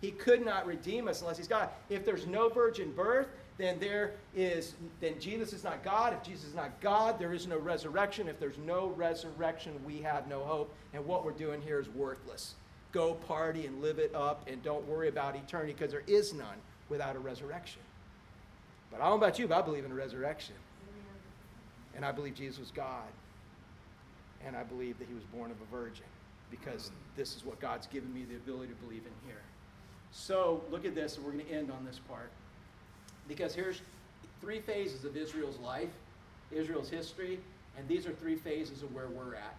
He 0.00 0.12
could 0.12 0.44
not 0.44 0.66
redeem 0.66 1.08
us 1.08 1.20
unless 1.20 1.38
he's 1.38 1.48
God. 1.48 1.68
If 1.88 2.04
there's 2.04 2.26
no 2.26 2.48
virgin 2.48 2.92
birth, 2.92 3.28
then 3.58 3.78
there 3.78 4.12
is 4.34 4.74
then 5.00 5.20
Jesus 5.20 5.52
is 5.52 5.64
not 5.64 5.82
God. 5.82 6.14
If 6.14 6.22
Jesus 6.22 6.46
is 6.46 6.54
not 6.54 6.80
God, 6.80 7.18
there 7.18 7.34
is 7.34 7.46
no 7.46 7.58
resurrection. 7.58 8.28
If 8.28 8.40
there's 8.40 8.56
no 8.58 8.88
resurrection, 8.96 9.72
we 9.84 10.00
have 10.00 10.28
no 10.28 10.40
hope. 10.40 10.74
And 10.94 11.04
what 11.04 11.24
we're 11.24 11.32
doing 11.32 11.60
here 11.60 11.78
is 11.78 11.88
worthless 11.90 12.54
go 12.92 13.14
party 13.14 13.66
and 13.66 13.80
live 13.80 13.98
it 13.98 14.14
up 14.14 14.48
and 14.48 14.62
don't 14.62 14.86
worry 14.86 15.08
about 15.08 15.36
eternity 15.36 15.72
because 15.72 15.92
there 15.92 16.02
is 16.06 16.32
none 16.32 16.56
without 16.88 17.16
a 17.16 17.18
resurrection. 17.18 17.82
But 18.90 19.00
I 19.00 19.04
don't 19.08 19.20
know 19.20 19.26
about 19.26 19.38
you, 19.38 19.46
but 19.46 19.58
I 19.58 19.62
believe 19.62 19.84
in 19.84 19.92
a 19.92 19.94
resurrection. 19.94 20.56
And 21.94 22.04
I 22.04 22.12
believe 22.12 22.34
Jesus 22.34 22.58
was 22.58 22.70
God. 22.70 23.08
And 24.46 24.56
I 24.56 24.62
believe 24.62 24.98
that 24.98 25.08
he 25.08 25.14
was 25.14 25.24
born 25.24 25.50
of 25.50 25.56
a 25.60 25.76
virgin 25.76 26.06
because 26.50 26.90
this 27.16 27.36
is 27.36 27.44
what 27.44 27.60
God's 27.60 27.86
given 27.86 28.12
me 28.12 28.24
the 28.28 28.36
ability 28.36 28.72
to 28.72 28.78
believe 28.80 29.02
in 29.04 29.28
here. 29.28 29.42
So 30.12 30.62
look 30.70 30.84
at 30.84 30.94
this, 30.94 31.16
and 31.16 31.24
we're 31.24 31.32
going 31.32 31.46
to 31.46 31.52
end 31.52 31.70
on 31.70 31.84
this 31.84 32.00
part. 32.08 32.30
Because 33.28 33.54
here's 33.54 33.80
three 34.40 34.60
phases 34.60 35.04
of 35.04 35.16
Israel's 35.16 35.58
life, 35.58 35.90
Israel's 36.50 36.88
history, 36.88 37.38
and 37.78 37.86
these 37.86 38.06
are 38.06 38.12
three 38.12 38.34
phases 38.34 38.82
of 38.82 38.92
where 38.92 39.08
we're 39.08 39.34
at. 39.34 39.56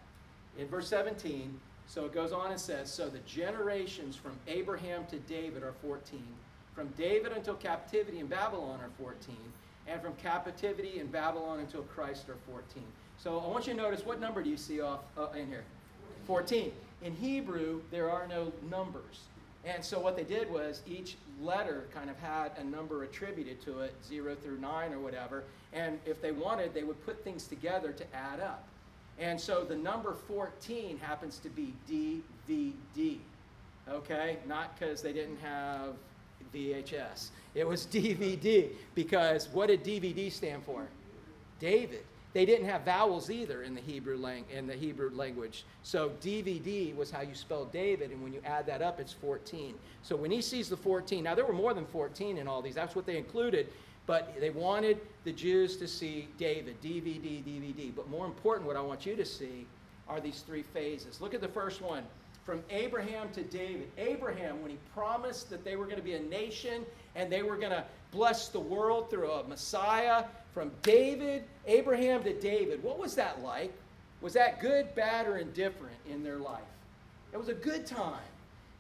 In 0.57 0.67
verse 0.67 0.89
17, 0.89 1.57
so 1.87 2.05
it 2.05 2.13
goes 2.13 2.31
on 2.31 2.51
and 2.51 2.59
says, 2.59 2.91
So 2.91 3.09
the 3.09 3.19
generations 3.19 4.15
from 4.15 4.33
Abraham 4.47 5.05
to 5.07 5.17
David 5.19 5.63
are 5.63 5.73
14. 5.81 6.23
From 6.73 6.87
David 6.97 7.33
until 7.33 7.55
captivity 7.55 8.19
in 8.19 8.27
Babylon 8.27 8.79
are 8.81 8.89
14. 8.97 9.35
And 9.87 10.01
from 10.01 10.13
captivity 10.15 10.99
in 10.99 11.07
Babylon 11.07 11.59
until 11.59 11.81
Christ 11.83 12.29
are 12.29 12.37
14. 12.49 12.83
So 13.17 13.39
I 13.39 13.47
want 13.47 13.67
you 13.67 13.73
to 13.73 13.81
notice 13.81 14.05
what 14.05 14.19
number 14.19 14.41
do 14.41 14.49
you 14.49 14.57
see 14.57 14.81
off 14.81 15.01
uh, 15.17 15.27
in 15.31 15.47
here? 15.47 15.63
14. 16.27 16.71
In 17.03 17.15
Hebrew, 17.15 17.81
there 17.91 18.09
are 18.09 18.27
no 18.27 18.51
numbers. 18.69 19.21
And 19.65 19.83
so 19.83 19.99
what 19.99 20.15
they 20.15 20.23
did 20.23 20.49
was 20.49 20.81
each 20.87 21.17
letter 21.41 21.85
kind 21.93 22.09
of 22.09 22.17
had 22.17 22.51
a 22.57 22.63
number 22.63 23.03
attributed 23.03 23.61
to 23.61 23.81
it, 23.81 23.93
zero 24.07 24.35
through 24.35 24.59
nine 24.59 24.93
or 24.93 24.99
whatever. 24.99 25.43
And 25.73 25.99
if 26.05 26.21
they 26.21 26.31
wanted, 26.31 26.73
they 26.73 26.83
would 26.83 27.03
put 27.05 27.23
things 27.23 27.47
together 27.47 27.91
to 27.91 28.15
add 28.15 28.39
up. 28.39 28.67
And 29.19 29.39
so 29.39 29.63
the 29.63 29.75
number 29.75 30.15
14 30.27 30.97
happens 30.97 31.37
to 31.39 31.49
be 31.49 31.73
DVD. 31.89 33.17
Okay? 33.89 34.37
Not 34.47 34.77
because 34.77 35.01
they 35.01 35.13
didn't 35.13 35.37
have 35.37 35.93
VHS. 36.53 37.29
It 37.55 37.67
was 37.67 37.85
DVD 37.85 38.69
because 38.95 39.49
what 39.49 39.67
did 39.67 39.83
DVD 39.83 40.31
stand 40.31 40.63
for? 40.63 40.87
David. 41.59 42.03
They 42.33 42.45
didn't 42.45 42.65
have 42.67 42.83
vowels 42.83 43.29
either 43.29 43.63
in 43.63 43.75
the 43.75 43.81
Hebrew 43.81 44.15
lang- 44.15 44.45
in 44.49 44.65
the 44.65 44.73
Hebrew 44.73 45.09
language. 45.13 45.65
So 45.83 46.11
DVD 46.21 46.95
was 46.95 47.11
how 47.11 47.21
you 47.21 47.35
spelled 47.35 47.73
David, 47.73 48.11
and 48.11 48.23
when 48.23 48.31
you 48.31 48.41
add 48.45 48.65
that 48.67 48.81
up, 48.81 49.01
it's 49.01 49.11
14. 49.11 49.75
So 50.01 50.15
when 50.15 50.31
he 50.31 50.41
sees 50.41 50.69
the 50.69 50.77
14, 50.77 51.25
now 51.25 51.35
there 51.35 51.45
were 51.45 51.53
more 51.53 51.73
than 51.73 51.85
14 51.85 52.37
in 52.37 52.47
all 52.47 52.61
these. 52.61 52.75
That's 52.75 52.95
what 52.95 53.05
they 53.05 53.17
included, 53.17 53.67
but 54.07 54.39
they 54.39 54.49
wanted 54.49 54.99
the 55.23 55.31
Jews 55.31 55.77
to 55.77 55.87
see 55.87 56.27
David, 56.37 56.81
DVD, 56.81 57.43
DVD. 57.43 57.91
But 57.95 58.09
more 58.09 58.25
important, 58.25 58.67
what 58.67 58.75
I 58.75 58.81
want 58.81 59.05
you 59.05 59.15
to 59.15 59.25
see 59.25 59.65
are 60.07 60.19
these 60.19 60.41
three 60.41 60.63
phases. 60.63 61.21
Look 61.21 61.33
at 61.33 61.41
the 61.41 61.47
first 61.47 61.81
one. 61.81 62.03
From 62.43 62.63
Abraham 62.71 63.29
to 63.33 63.43
David. 63.43 63.91
Abraham, 63.97 64.61
when 64.61 64.71
he 64.71 64.77
promised 64.95 65.49
that 65.51 65.63
they 65.63 65.75
were 65.75 65.85
going 65.85 65.97
to 65.97 66.03
be 66.03 66.15
a 66.15 66.23
nation 66.23 66.85
and 67.15 67.31
they 67.31 67.43
were 67.43 67.55
going 67.55 67.71
to 67.71 67.85
bless 68.11 68.49
the 68.49 68.59
world 68.59 69.09
through 69.11 69.31
a 69.31 69.43
Messiah, 69.47 70.25
from 70.53 70.71
David, 70.81 71.43
Abraham 71.65 72.23
to 72.23 72.33
David, 72.39 72.83
what 72.83 72.97
was 72.97 73.15
that 73.15 73.41
like? 73.41 73.71
Was 74.21 74.33
that 74.33 74.59
good, 74.59 74.93
bad, 74.95 75.27
or 75.27 75.37
indifferent 75.37 75.95
in 76.09 76.23
their 76.23 76.37
life? 76.37 76.59
It 77.31 77.37
was 77.37 77.47
a 77.47 77.53
good 77.53 77.87
time. 77.87 78.19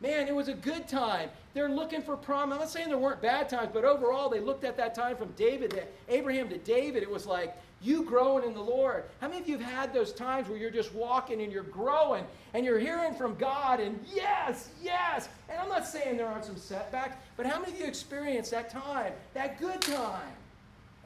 Man, 0.01 0.27
it 0.27 0.35
was 0.35 0.47
a 0.47 0.53
good 0.53 0.87
time. 0.87 1.29
They're 1.53 1.69
looking 1.69 2.01
for 2.01 2.17
promise. 2.17 2.55
I'm 2.55 2.59
not 2.61 2.69
saying 2.69 2.89
there 2.89 2.97
weren't 2.97 3.21
bad 3.21 3.49
times, 3.49 3.69
but 3.73 3.85
overall, 3.85 4.29
they 4.29 4.39
looked 4.39 4.63
at 4.63 4.75
that 4.77 4.95
time 4.95 5.15
from 5.15 5.31
David 5.37 5.71
to 5.71 5.83
Abraham 6.09 6.49
to 6.49 6.57
David. 6.57 7.03
It 7.03 7.09
was 7.09 7.25
like 7.25 7.55
you 7.81 8.03
growing 8.03 8.43
in 8.43 8.53
the 8.53 8.61
Lord. 8.61 9.03
How 9.19 9.27
many 9.27 9.41
of 9.41 9.47
you 9.47 9.57
have 9.57 9.73
had 9.73 9.93
those 9.93 10.11
times 10.11 10.49
where 10.49 10.57
you're 10.57 10.71
just 10.71 10.93
walking 10.93 11.41
and 11.41 11.51
you're 11.51 11.63
growing 11.63 12.25
and 12.53 12.65
you're 12.65 12.79
hearing 12.79 13.13
from 13.13 13.35
God 13.35 13.79
and 13.79 13.99
yes, 14.13 14.69
yes. 14.81 15.29
And 15.49 15.59
I'm 15.59 15.69
not 15.69 15.85
saying 15.85 16.17
there 16.17 16.27
aren't 16.27 16.45
some 16.45 16.57
setbacks, 16.57 17.15
but 17.37 17.45
how 17.45 17.59
many 17.59 17.73
of 17.73 17.79
you 17.79 17.85
experienced 17.85 18.51
that 18.51 18.69
time, 18.69 19.13
that 19.33 19.59
good 19.59 19.81
time? 19.81 20.33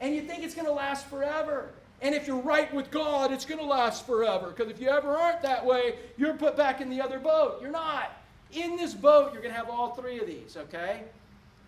and 0.00 0.14
you 0.14 0.22
think 0.22 0.44
it's 0.44 0.54
going 0.54 0.66
to 0.66 0.72
last 0.72 1.06
forever. 1.06 1.70
And 2.02 2.14
if 2.14 2.26
you're 2.26 2.40
right 2.40 2.72
with 2.74 2.90
God, 2.90 3.32
it's 3.32 3.46
going 3.46 3.60
to 3.60 3.66
last 3.66 4.06
forever. 4.06 4.48
Because 4.48 4.70
if 4.70 4.80
you 4.80 4.88
ever 4.88 5.16
aren't 5.16 5.42
that 5.42 5.64
way, 5.64 5.94
you're 6.16 6.34
put 6.34 6.56
back 6.56 6.80
in 6.80 6.90
the 6.90 7.00
other 7.00 7.18
boat. 7.18 7.58
You're 7.60 7.70
not. 7.70 8.12
In 8.52 8.76
this 8.76 8.94
boat, 8.94 9.32
you're 9.32 9.42
going 9.42 9.54
to 9.54 9.58
have 9.58 9.68
all 9.68 9.94
three 9.94 10.20
of 10.20 10.26
these, 10.26 10.56
okay? 10.56 11.02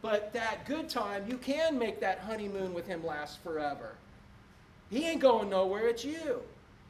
But 0.01 0.33
that 0.33 0.65
good 0.67 0.89
time, 0.89 1.25
you 1.29 1.37
can 1.37 1.79
make 1.79 2.01
that 2.01 2.21
honeymoon 2.21 2.73
with 2.73 2.87
Him 2.87 3.05
last 3.05 3.43
forever. 3.43 3.95
He 4.91 5.05
ain't 5.05 5.21
going 5.21 5.51
nowhere, 5.51 5.89
it's 5.89 6.05
you. 6.05 6.41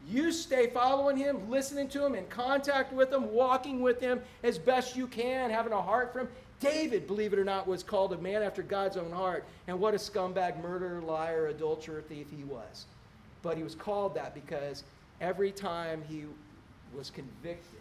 You 0.08 0.30
stay 0.30 0.68
following 0.68 1.16
Him, 1.16 1.50
listening 1.50 1.88
to 1.88 2.04
Him, 2.04 2.14
in 2.14 2.26
contact 2.26 2.92
with 2.92 3.12
Him, 3.12 3.32
walking 3.32 3.80
with 3.80 4.00
Him 4.00 4.20
as 4.42 4.58
best 4.58 4.96
you 4.96 5.06
can, 5.06 5.50
having 5.50 5.72
a 5.72 5.80
heart 5.80 6.12
for 6.12 6.20
Him. 6.20 6.28
David, 6.60 7.06
believe 7.06 7.32
it 7.32 7.38
or 7.38 7.44
not, 7.44 7.68
was 7.68 7.82
called 7.82 8.12
a 8.12 8.18
man 8.18 8.42
after 8.42 8.62
God's 8.62 8.96
own 8.96 9.12
heart. 9.12 9.44
And 9.68 9.78
what 9.78 9.94
a 9.94 9.96
scumbag, 9.96 10.60
murderer, 10.60 11.00
liar, 11.00 11.48
adulterer, 11.48 12.02
thief 12.02 12.26
he 12.36 12.42
was. 12.44 12.86
But 13.42 13.56
he 13.56 13.62
was 13.62 13.76
called 13.76 14.14
that 14.16 14.34
because 14.34 14.82
every 15.20 15.52
time 15.52 16.02
he 16.08 16.24
was 16.96 17.10
convicted, 17.10 17.77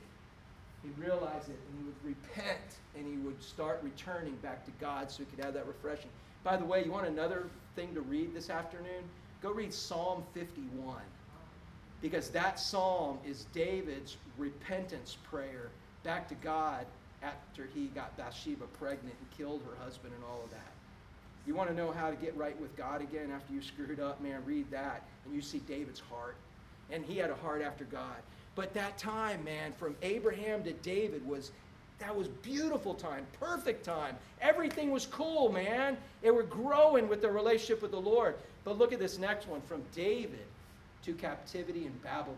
he 0.84 0.90
realized 1.02 1.50
it 1.50 1.60
and 1.70 1.80
he 1.80 1.84
would 1.86 2.16
repent 2.16 2.78
and 2.96 3.06
he 3.06 3.18
would 3.18 3.42
start 3.42 3.80
returning 3.84 4.36
back 4.38 4.66
to 4.66 4.72
God 4.80 5.12
so 5.12 5.24
he 5.24 5.26
could 5.26 5.44
have 5.44 5.54
that 5.54 5.68
refreshing. 5.68 6.10
By 6.44 6.58
the 6.58 6.66
way, 6.66 6.84
you 6.84 6.92
want 6.92 7.08
another 7.08 7.48
thing 7.76 7.94
to 7.94 8.02
read 8.02 8.34
this 8.34 8.50
afternoon? 8.50 9.04
Go 9.42 9.52
read 9.52 9.74
Psalm 9.74 10.24
51. 10.34 10.98
Because 12.02 12.30
that 12.30 12.60
psalm 12.60 13.18
is 13.26 13.46
David's 13.54 14.18
repentance 14.38 15.18
prayer 15.30 15.70
back 16.04 16.28
to 16.30 16.36
God 16.36 16.86
after 17.24 17.68
he 17.74 17.88
got 17.88 18.16
Bathsheba 18.18 18.66
pregnant 18.80 19.16
and 19.20 19.38
killed 19.38 19.62
her 19.68 19.84
husband 19.84 20.14
and 20.14 20.24
all 20.24 20.42
of 20.44 20.52
that. 20.52 20.72
You 21.48 21.56
want 21.56 21.70
to 21.70 21.76
know 21.76 21.92
how 21.92 22.10
to 22.10 22.16
get 22.16 22.36
right 22.36 22.60
with 22.62 22.76
God 22.76 23.02
again 23.02 23.32
after 23.34 23.54
you 23.54 23.62
screwed 23.62 24.00
up? 24.00 24.22
Man, 24.22 24.44
read 24.46 24.70
that 24.70 25.04
and 25.26 25.34
you 25.34 25.42
see 25.42 25.60
David's 25.60 26.00
heart. 26.00 26.36
And 26.92 27.04
he 27.04 27.18
had 27.18 27.30
a 27.30 27.36
heart 27.36 27.62
after 27.62 27.86
God. 27.86 28.18
But 28.58 28.74
that 28.74 28.98
time, 28.98 29.44
man, 29.44 29.72
from 29.78 29.96
Abraham 30.02 30.64
to 30.64 30.74
David 30.74 31.26
was 31.28 31.52
that 32.00 32.16
was 32.16 32.28
beautiful 32.28 32.94
time, 32.96 33.26
perfect 33.40 33.86
time. 33.86 34.16
Everything 34.42 34.92
was 34.92 35.06
cool, 35.06 35.52
man. 35.52 35.96
They 36.22 36.32
were 36.32 36.44
growing 36.44 37.08
with 37.08 37.22
their 37.22 37.32
relationship 37.32 37.82
with 37.82 37.92
the 37.92 38.02
Lord. 38.02 38.36
But 38.64 38.78
look 38.78 38.94
at 38.94 39.00
this 39.00 39.20
next 39.20 39.48
one 39.48 39.62
from 39.62 39.84
David 39.96 40.46
to 41.04 41.14
captivity 41.14 41.86
in 41.86 41.92
Babylon. 42.04 42.36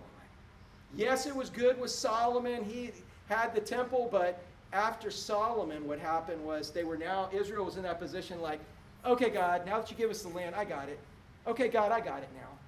Yes, 0.95 1.25
it 1.25 1.35
was 1.35 1.49
good 1.49 1.79
with 1.79 1.91
Solomon. 1.91 2.63
He 2.65 2.91
had 3.29 3.55
the 3.55 3.61
temple, 3.61 4.09
but 4.11 4.41
after 4.73 5.11
Solomon, 5.11 5.87
what 5.87 5.99
happened 5.99 6.43
was 6.45 6.71
they 6.71 6.83
were 6.83 6.97
now, 6.97 7.29
Israel 7.31 7.65
was 7.65 7.77
in 7.77 7.83
that 7.83 7.99
position 7.99 8.41
like, 8.41 8.59
okay, 9.05 9.29
God, 9.29 9.65
now 9.65 9.79
that 9.79 9.89
you 9.89 9.95
give 9.95 10.09
us 10.09 10.21
the 10.21 10.29
land, 10.29 10.53
I 10.55 10.65
got 10.65 10.89
it. 10.89 10.99
Okay, 11.47 11.69
God, 11.69 11.91
I 11.91 12.01
got 12.01 12.23
it 12.23 12.29
now. 12.35 12.58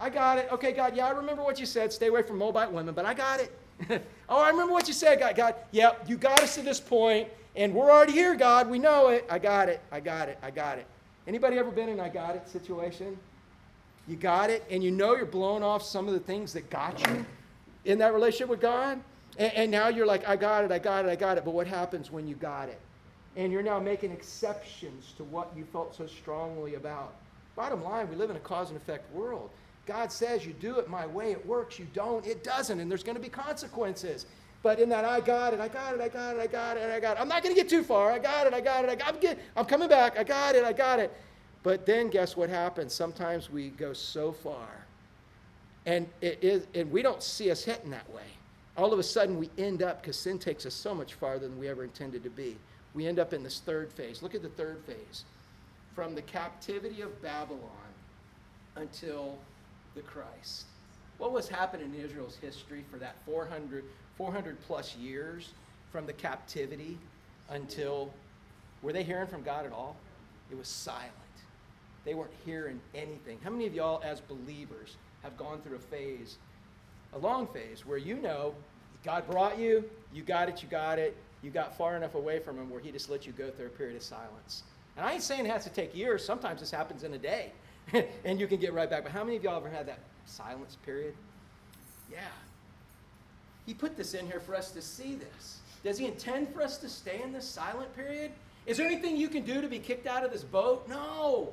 I 0.00 0.10
got 0.10 0.38
it. 0.38 0.48
Okay, 0.52 0.72
God, 0.72 0.96
yeah, 0.96 1.06
I 1.06 1.10
remember 1.10 1.42
what 1.42 1.58
you 1.58 1.66
said. 1.66 1.92
Stay 1.92 2.08
away 2.08 2.22
from 2.22 2.38
Moabite 2.38 2.72
women, 2.72 2.94
but 2.94 3.04
I 3.04 3.14
got 3.14 3.40
it. 3.40 3.52
oh, 4.28 4.40
I 4.40 4.50
remember 4.50 4.72
what 4.72 4.88
you 4.88 4.94
said, 4.94 5.20
God. 5.20 5.36
God, 5.36 5.54
yep, 5.72 5.98
yeah, 6.00 6.08
you 6.08 6.16
got 6.16 6.42
us 6.42 6.54
to 6.54 6.62
this 6.62 6.80
point, 6.80 7.28
and 7.56 7.74
we're 7.74 7.90
already 7.90 8.12
here, 8.12 8.34
God. 8.36 8.68
We 8.68 8.78
know 8.78 9.08
it. 9.08 9.26
I 9.30 9.38
got 9.38 9.68
it. 9.68 9.80
I 9.90 10.00
got 10.00 10.28
it. 10.28 10.38
I 10.42 10.50
got 10.50 10.78
it. 10.78 10.86
Anybody 11.26 11.58
ever 11.58 11.70
been 11.70 11.88
in 11.88 12.00
I 12.00 12.08
got 12.08 12.36
it 12.36 12.48
situation? 12.48 13.18
You 14.06 14.16
got 14.16 14.50
it, 14.50 14.64
and 14.70 14.82
you 14.82 14.90
know 14.90 15.14
you're 15.14 15.26
blowing 15.26 15.62
off 15.62 15.82
some 15.82 16.08
of 16.08 16.14
the 16.14 16.20
things 16.20 16.52
that 16.54 16.70
got 16.70 17.06
you 17.06 17.26
in 17.84 17.98
that 17.98 18.14
relationship 18.14 18.48
with 18.48 18.60
God? 18.60 19.00
And, 19.36 19.52
and 19.54 19.70
now 19.70 19.88
you're 19.88 20.06
like, 20.06 20.26
I 20.28 20.36
got 20.36 20.64
it, 20.64 20.72
I 20.72 20.78
got 20.78 21.04
it, 21.04 21.08
I 21.08 21.16
got 21.16 21.38
it. 21.38 21.44
But 21.44 21.52
what 21.52 21.66
happens 21.66 22.10
when 22.10 22.26
you 22.26 22.34
got 22.34 22.68
it? 22.68 22.80
And 23.36 23.52
you're 23.52 23.62
now 23.62 23.78
making 23.78 24.10
exceptions 24.10 25.12
to 25.16 25.24
what 25.24 25.52
you 25.56 25.64
felt 25.64 25.94
so 25.94 26.06
strongly 26.06 26.74
about. 26.74 27.14
Bottom 27.54 27.82
line, 27.82 28.08
we 28.08 28.16
live 28.16 28.30
in 28.30 28.36
a 28.36 28.40
cause 28.40 28.70
and 28.70 28.76
effect 28.76 29.12
world. 29.14 29.50
God 29.88 30.12
says 30.12 30.46
you 30.46 30.52
do 30.52 30.78
it 30.78 30.88
my 30.88 31.06
way, 31.06 31.32
it 31.32 31.44
works. 31.44 31.78
You 31.78 31.86
don't, 31.94 32.24
it 32.24 32.44
doesn't, 32.44 32.78
and 32.78 32.88
there's 32.88 33.02
going 33.02 33.16
to 33.16 33.22
be 33.22 33.28
consequences. 33.28 34.26
But 34.62 34.78
in 34.78 34.88
that, 34.90 35.04
I 35.04 35.20
got 35.20 35.54
it, 35.54 35.60
I 35.60 35.68
got 35.68 35.94
it, 35.94 36.00
I 36.00 36.08
got 36.08 36.36
it, 36.36 36.40
I 36.40 36.46
got 36.46 36.76
it, 36.76 36.90
I 36.90 37.00
got 37.00 37.16
it. 37.16 37.20
I'm 37.20 37.28
not 37.28 37.42
going 37.42 37.54
to 37.54 37.60
get 37.60 37.68
too 37.68 37.82
far. 37.82 38.12
I 38.12 38.18
got 38.18 38.46
it, 38.46 38.54
I 38.54 38.60
got 38.60 38.84
it, 38.84 38.90
I 38.90 38.94
got 38.94 39.08
it. 39.08 39.14
I'm, 39.14 39.20
get, 39.20 39.38
I'm 39.56 39.64
coming 39.64 39.88
back. 39.88 40.18
I 40.18 40.24
got 40.24 40.54
it, 40.54 40.64
I 40.64 40.72
got 40.72 41.00
it. 41.00 41.12
But 41.62 41.86
then 41.86 42.08
guess 42.08 42.36
what 42.36 42.50
happens? 42.50 42.92
Sometimes 42.92 43.50
we 43.50 43.70
go 43.70 43.92
so 43.92 44.30
far, 44.30 44.68
and 45.86 46.08
it 46.20 46.38
is, 46.42 46.66
and 46.74 46.90
we 46.92 47.02
don't 47.02 47.22
see 47.22 47.50
us 47.50 47.64
hitting 47.64 47.90
that 47.90 48.08
way 48.12 48.22
all 48.78 48.92
of 48.92 48.98
a 48.98 49.02
sudden 49.02 49.36
we 49.36 49.50
end 49.58 49.82
up, 49.82 50.00
because 50.00 50.16
sin 50.16 50.38
takes 50.38 50.64
us 50.64 50.72
so 50.72 50.94
much 50.94 51.14
farther 51.14 51.48
than 51.48 51.58
we 51.58 51.68
ever 51.68 51.82
intended 51.82 52.22
to 52.22 52.30
be, 52.30 52.56
we 52.94 53.06
end 53.06 53.18
up 53.18 53.32
in 53.32 53.42
this 53.42 53.58
third 53.58 53.92
phase. 53.92 54.22
Look 54.22 54.34
at 54.34 54.42
the 54.42 54.48
third 54.50 54.78
phase. 54.86 55.24
From 55.94 56.14
the 56.14 56.22
captivity 56.22 57.02
of 57.02 57.20
Babylon 57.20 57.60
until 58.76 59.36
the 59.98 60.02
Christ. 60.04 60.64
What 61.18 61.32
was 61.32 61.48
happening 61.48 61.92
in 61.92 62.00
Israel's 62.00 62.36
history 62.36 62.84
for 62.90 62.98
that 62.98 63.16
400, 63.26 63.84
400 64.16 64.56
plus 64.62 64.96
years 64.96 65.52
from 65.90 66.06
the 66.06 66.12
captivity 66.12 66.96
until, 67.50 68.12
were 68.80 68.92
they 68.92 69.02
hearing 69.02 69.26
from 69.26 69.42
God 69.42 69.66
at 69.66 69.72
all? 69.72 69.96
It 70.50 70.56
was 70.56 70.68
silent. 70.68 71.12
They 72.04 72.14
weren't 72.14 72.30
hearing 72.44 72.80
anything. 72.94 73.38
How 73.42 73.50
many 73.50 73.66
of 73.66 73.74
y'all, 73.74 74.00
as 74.04 74.20
believers, 74.20 74.96
have 75.22 75.36
gone 75.36 75.60
through 75.62 75.76
a 75.76 75.80
phase 75.80 76.38
a 77.14 77.18
long 77.18 77.46
phase 77.46 77.86
where 77.86 77.98
you 77.98 78.16
know 78.16 78.54
God 79.02 79.26
brought 79.26 79.58
you, 79.58 79.84
you 80.12 80.22
got 80.22 80.48
it, 80.50 80.62
you 80.62 80.68
got 80.68 80.98
it, 80.98 81.16
you 81.42 81.50
got 81.50 81.76
far 81.76 81.96
enough 81.96 82.14
away 82.14 82.38
from 82.38 82.58
Him 82.58 82.68
where 82.68 82.80
He 82.80 82.92
just 82.92 83.08
let 83.08 83.26
you 83.26 83.32
go 83.32 83.50
through 83.50 83.66
a 83.66 83.70
period 83.70 83.96
of 83.96 84.02
silence. 84.02 84.64
And 84.96 85.06
I 85.06 85.14
ain't 85.14 85.22
saying 85.22 85.46
it 85.46 85.50
has 85.50 85.64
to 85.64 85.70
take 85.70 85.96
years, 85.96 86.24
sometimes 86.24 86.60
this 86.60 86.70
happens 86.70 87.04
in 87.04 87.14
a 87.14 87.18
day 87.18 87.52
and 88.24 88.40
you 88.40 88.46
can 88.46 88.58
get 88.58 88.72
right 88.72 88.88
back. 88.88 89.02
But 89.02 89.12
how 89.12 89.24
many 89.24 89.36
of 89.36 89.44
y'all 89.44 89.56
ever 89.56 89.68
had 89.68 89.86
that 89.86 90.00
silence 90.26 90.76
period? 90.84 91.14
Yeah. 92.10 92.18
He 93.66 93.74
put 93.74 93.96
this 93.96 94.14
in 94.14 94.26
here 94.26 94.40
for 94.40 94.54
us 94.54 94.70
to 94.72 94.82
see 94.82 95.14
this. 95.14 95.58
Does 95.84 95.98
He 95.98 96.06
intend 96.06 96.52
for 96.52 96.62
us 96.62 96.78
to 96.78 96.88
stay 96.88 97.20
in 97.22 97.32
this 97.32 97.46
silent 97.46 97.94
period? 97.94 98.32
Is 98.66 98.76
there 98.76 98.86
anything 98.86 99.16
you 99.16 99.28
can 99.28 99.44
do 99.44 99.60
to 99.60 99.68
be 99.68 99.78
kicked 99.78 100.06
out 100.06 100.24
of 100.24 100.32
this 100.32 100.44
boat? 100.44 100.88
No. 100.88 101.50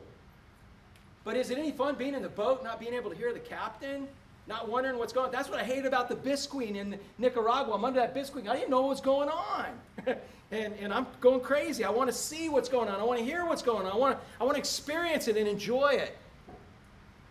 But 1.24 1.38
is 1.38 1.50
it 1.50 1.58
any 1.58 1.72
fun 1.72 1.96
being 1.96 2.14
in 2.14 2.22
the 2.22 2.30
boat, 2.30 2.64
not 2.64 2.80
being 2.80 2.94
able 2.94 3.10
to 3.10 3.16
hear 3.16 3.34
the 3.34 3.40
captain? 3.40 4.08
not 4.48 4.70
wondering 4.70 4.98
what's 4.98 5.14
going 5.14 5.28
on. 5.28 5.32
That's 5.32 5.50
what 5.50 5.60
I 5.60 5.64
hate 5.64 5.86
about 5.86 6.08
the 6.08 6.16
Visqueen 6.16 6.76
in 6.76 7.00
Nicaragua. 7.18 7.74
I'm 7.74 7.84
under 7.84 8.00
that 8.00 8.16
Visqueen. 8.16 8.48
I 8.48 8.56
didn't 8.56 8.70
know 8.70 8.82
what 8.82 8.90
was 8.90 9.02
going 9.02 9.30
on. 9.30 9.66
and, 10.52 10.74
and 10.80 10.94
I'm 10.94 11.08
going 11.20 11.40
crazy. 11.40 11.84
I 11.84 11.90
want 11.90 12.10
to 12.10 12.16
see 12.16 12.50
what's 12.50 12.70
going 12.70 12.88
on. 12.88 13.00
I 13.00 13.04
want 13.04 13.20
to 13.20 13.26
hear 13.26 13.46
what's 13.46 13.64
going 13.64 13.86
on. 13.86 13.92
I 13.92 13.96
want 13.96 14.18
to, 14.18 14.26
I 14.40 14.44
want 14.44 14.56
to 14.56 14.60
experience 14.60 15.28
it 15.28 15.38
and 15.38 15.48
enjoy 15.48 15.90
it. 15.94 16.16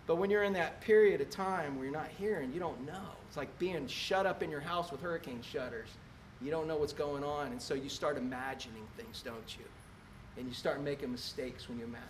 But 0.07 0.17
when 0.17 0.31
you're 0.31 0.43
in 0.43 0.53
that 0.53 0.81
period 0.81 1.21
of 1.21 1.31
time 1.31 1.77
where 1.77 1.85
you're 1.85 1.95
not 1.95 2.09
hearing, 2.09 2.53
you 2.53 2.61
don't 2.61 2.85
know. 2.87 3.13
It's 3.27 3.37
like 3.37 3.59
being 3.59 3.87
shut 3.87 4.27
up 4.27 4.43
in 4.43 4.51
your 4.51 4.61
house 4.61 4.93
with 4.93 5.01
hurricane 5.01 5.41
shutters. 5.43 5.89
You 6.43 6.51
don't 6.51 6.69
know 6.69 6.77
what's 6.77 6.93
going 6.93 7.25
on, 7.25 7.53
and 7.53 7.63
so 7.63 7.75
you 7.75 7.89
start 7.89 8.19
imagining 8.19 8.87
things, 8.97 9.23
don't 9.23 9.57
you? 9.57 9.65
And 10.37 10.47
you 10.47 10.53
start 10.53 10.83
making 10.83 11.11
mistakes 11.11 11.69
when 11.69 11.79
you 11.79 11.85
imagine. 11.85 12.09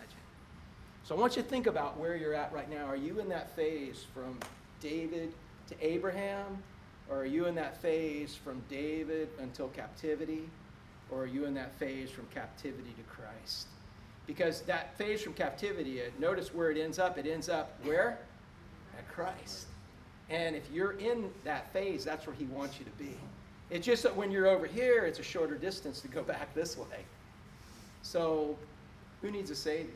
So 1.03 1.15
I 1.15 1.19
want 1.19 1.35
you 1.37 1.43
to 1.43 1.47
think 1.47 1.67
about 1.67 1.97
where 1.99 2.17
you're 2.17 2.33
at 2.33 2.51
right 2.51 2.69
now. 2.69 2.85
Are 2.85 2.95
you 2.95 3.19
in 3.19 3.29
that 3.29 3.55
phase 3.55 4.05
from 4.13 4.39
David 4.81 5.31
to 5.67 5.75
Abraham? 5.79 6.61
Or 7.09 7.19
are 7.19 7.25
you 7.25 7.45
in 7.45 7.55
that 7.55 7.79
phase 7.81 8.35
from 8.35 8.61
David 8.69 9.29
until 9.39 9.67
captivity? 9.69 10.49
Or 11.11 11.21
are 11.21 11.27
you 11.27 11.45
in 11.45 11.53
that 11.53 11.77
phase 11.77 12.09
from 12.09 12.25
captivity 12.33 12.93
to 12.97 13.03
Christ? 13.03 13.67
Because 14.27 14.61
that 14.61 14.97
phase 14.97 15.21
from 15.21 15.33
captivity, 15.33 16.01
uh, 16.01 16.05
notice 16.19 16.53
where 16.53 16.71
it 16.71 16.77
ends 16.77 16.99
up. 16.99 17.17
It 17.17 17.27
ends 17.27 17.49
up 17.49 17.73
where? 17.83 18.17
At 18.97 19.07
Christ. 19.07 19.67
And 20.29 20.55
if 20.55 20.69
you're 20.71 20.93
in 20.93 21.29
that 21.43 21.71
phase, 21.71 22.03
that's 22.03 22.25
where 22.25 22.35
He 22.35 22.45
wants 22.45 22.79
you 22.79 22.85
to 22.85 22.91
be. 22.91 23.15
It's 23.69 23.85
just 23.85 24.03
that 24.03 24.15
when 24.15 24.31
you're 24.31 24.47
over 24.47 24.65
here, 24.65 25.05
it's 25.05 25.19
a 25.19 25.23
shorter 25.23 25.55
distance 25.55 26.01
to 26.01 26.07
go 26.07 26.23
back 26.33 26.53
this 26.53 26.77
way. 26.77 27.05
So, 28.01 28.55
who 29.21 29.31
needs 29.31 29.49
a 29.51 29.55
Savior? 29.55 29.93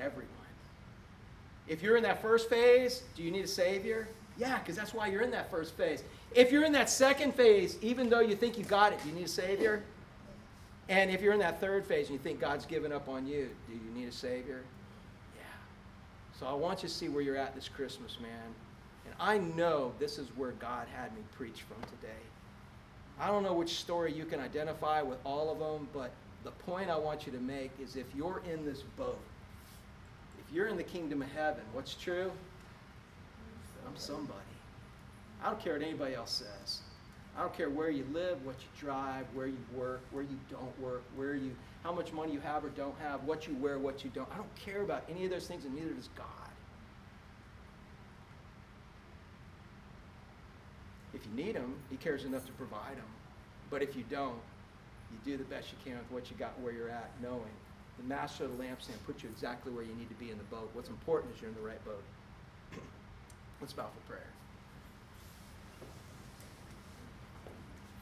Everyone. 0.00 0.28
If 1.68 1.82
you're 1.82 1.96
in 1.96 2.02
that 2.02 2.20
first 2.20 2.48
phase, 2.48 3.02
do 3.16 3.22
you 3.22 3.30
need 3.30 3.44
a 3.44 3.48
Savior? 3.48 4.08
Yeah, 4.36 4.58
because 4.58 4.76
that's 4.76 4.94
why 4.94 5.06
you're 5.08 5.22
in 5.22 5.30
that 5.30 5.50
first 5.50 5.76
phase. 5.76 6.02
If 6.34 6.50
you're 6.50 6.64
in 6.64 6.72
that 6.72 6.88
second 6.88 7.34
phase, 7.34 7.76
even 7.82 8.08
though 8.08 8.20
you 8.20 8.34
think 8.34 8.58
you 8.58 8.64
got 8.64 8.92
it, 8.92 8.98
you 9.06 9.12
need 9.12 9.26
a 9.26 9.28
Savior? 9.28 9.82
And 10.92 11.10
if 11.10 11.22
you're 11.22 11.32
in 11.32 11.38
that 11.40 11.58
third 11.58 11.86
phase 11.86 12.10
and 12.10 12.18
you 12.18 12.22
think 12.22 12.38
God's 12.38 12.66
given 12.66 12.92
up 12.92 13.08
on 13.08 13.26
you, 13.26 13.48
do 13.66 13.72
you 13.72 13.98
need 13.98 14.08
a 14.08 14.12
Savior? 14.12 14.62
Yeah. 15.34 15.40
So 16.38 16.44
I 16.44 16.52
want 16.52 16.82
you 16.82 16.88
to 16.90 16.94
see 16.94 17.08
where 17.08 17.22
you're 17.22 17.38
at 17.38 17.54
this 17.54 17.66
Christmas, 17.66 18.18
man. 18.20 18.54
And 19.06 19.14
I 19.18 19.38
know 19.38 19.94
this 19.98 20.18
is 20.18 20.28
where 20.36 20.50
God 20.50 20.86
had 20.94 21.14
me 21.14 21.22
preach 21.34 21.62
from 21.62 21.80
today. 21.84 22.20
I 23.18 23.28
don't 23.28 23.42
know 23.42 23.54
which 23.54 23.76
story 23.76 24.12
you 24.12 24.26
can 24.26 24.38
identify 24.38 25.00
with 25.00 25.18
all 25.24 25.50
of 25.50 25.58
them, 25.58 25.88
but 25.94 26.10
the 26.44 26.50
point 26.50 26.90
I 26.90 26.98
want 26.98 27.24
you 27.24 27.32
to 27.32 27.40
make 27.40 27.70
is 27.82 27.96
if 27.96 28.14
you're 28.14 28.42
in 28.52 28.62
this 28.66 28.82
boat, 28.82 29.18
if 30.46 30.54
you're 30.54 30.66
in 30.66 30.76
the 30.76 30.82
kingdom 30.82 31.22
of 31.22 31.32
heaven, 31.32 31.62
what's 31.72 31.94
true? 31.94 32.30
I'm 33.86 33.96
somebody. 33.96 34.38
I 35.42 35.48
don't 35.48 35.58
care 35.58 35.72
what 35.72 35.82
anybody 35.82 36.14
else 36.14 36.32
says. 36.32 36.82
I 37.36 37.40
don't 37.40 37.54
care 37.56 37.70
where 37.70 37.90
you 37.90 38.04
live, 38.12 38.44
what 38.44 38.56
you 38.60 38.68
drive, 38.78 39.24
where 39.32 39.46
you 39.46 39.58
work, 39.74 40.02
where 40.10 40.22
you 40.22 40.38
don't 40.50 40.78
work, 40.80 41.02
where 41.16 41.34
you, 41.34 41.52
how 41.82 41.92
much 41.92 42.12
money 42.12 42.32
you 42.32 42.40
have 42.40 42.64
or 42.64 42.68
don't 42.70 42.98
have, 43.00 43.24
what 43.24 43.48
you 43.48 43.54
wear, 43.56 43.78
what 43.78 44.04
you 44.04 44.10
don't. 44.14 44.28
I 44.32 44.36
don't 44.36 44.54
care 44.54 44.82
about 44.82 45.04
any 45.08 45.24
of 45.24 45.30
those 45.30 45.46
things, 45.46 45.64
and 45.64 45.74
neither 45.74 45.94
does 45.94 46.10
God. 46.14 46.26
If 51.14 51.22
you 51.26 51.44
need 51.44 51.56
them, 51.56 51.74
He 51.90 51.96
cares 51.96 52.24
enough 52.24 52.44
to 52.46 52.52
provide 52.52 52.96
them. 52.96 53.10
But 53.70 53.82
if 53.82 53.96
you 53.96 54.04
don't, 54.10 54.38
you 55.10 55.18
do 55.24 55.38
the 55.38 55.44
best 55.44 55.68
you 55.72 55.78
can 55.84 55.98
with 55.98 56.10
what 56.10 56.30
you 56.30 56.36
got 56.36 56.58
where 56.60 56.72
you're 56.72 56.90
at, 56.90 57.10
knowing 57.22 57.52
the 57.98 58.04
master 58.04 58.44
of 58.44 58.56
the 58.56 58.62
lampstand 58.62 58.96
puts 59.06 59.22
you 59.22 59.28
exactly 59.30 59.72
where 59.72 59.84
you 59.84 59.94
need 59.94 60.08
to 60.08 60.14
be 60.14 60.30
in 60.30 60.38
the 60.38 60.44
boat. 60.44 60.70
What's 60.74 60.88
important 60.88 61.34
is 61.34 61.40
you're 61.40 61.50
in 61.50 61.56
the 61.56 61.62
right 61.62 61.82
boat. 61.84 62.02
Let's 63.60 63.72
bow 63.72 63.86
for 63.94 64.12
prayer. 64.12 64.26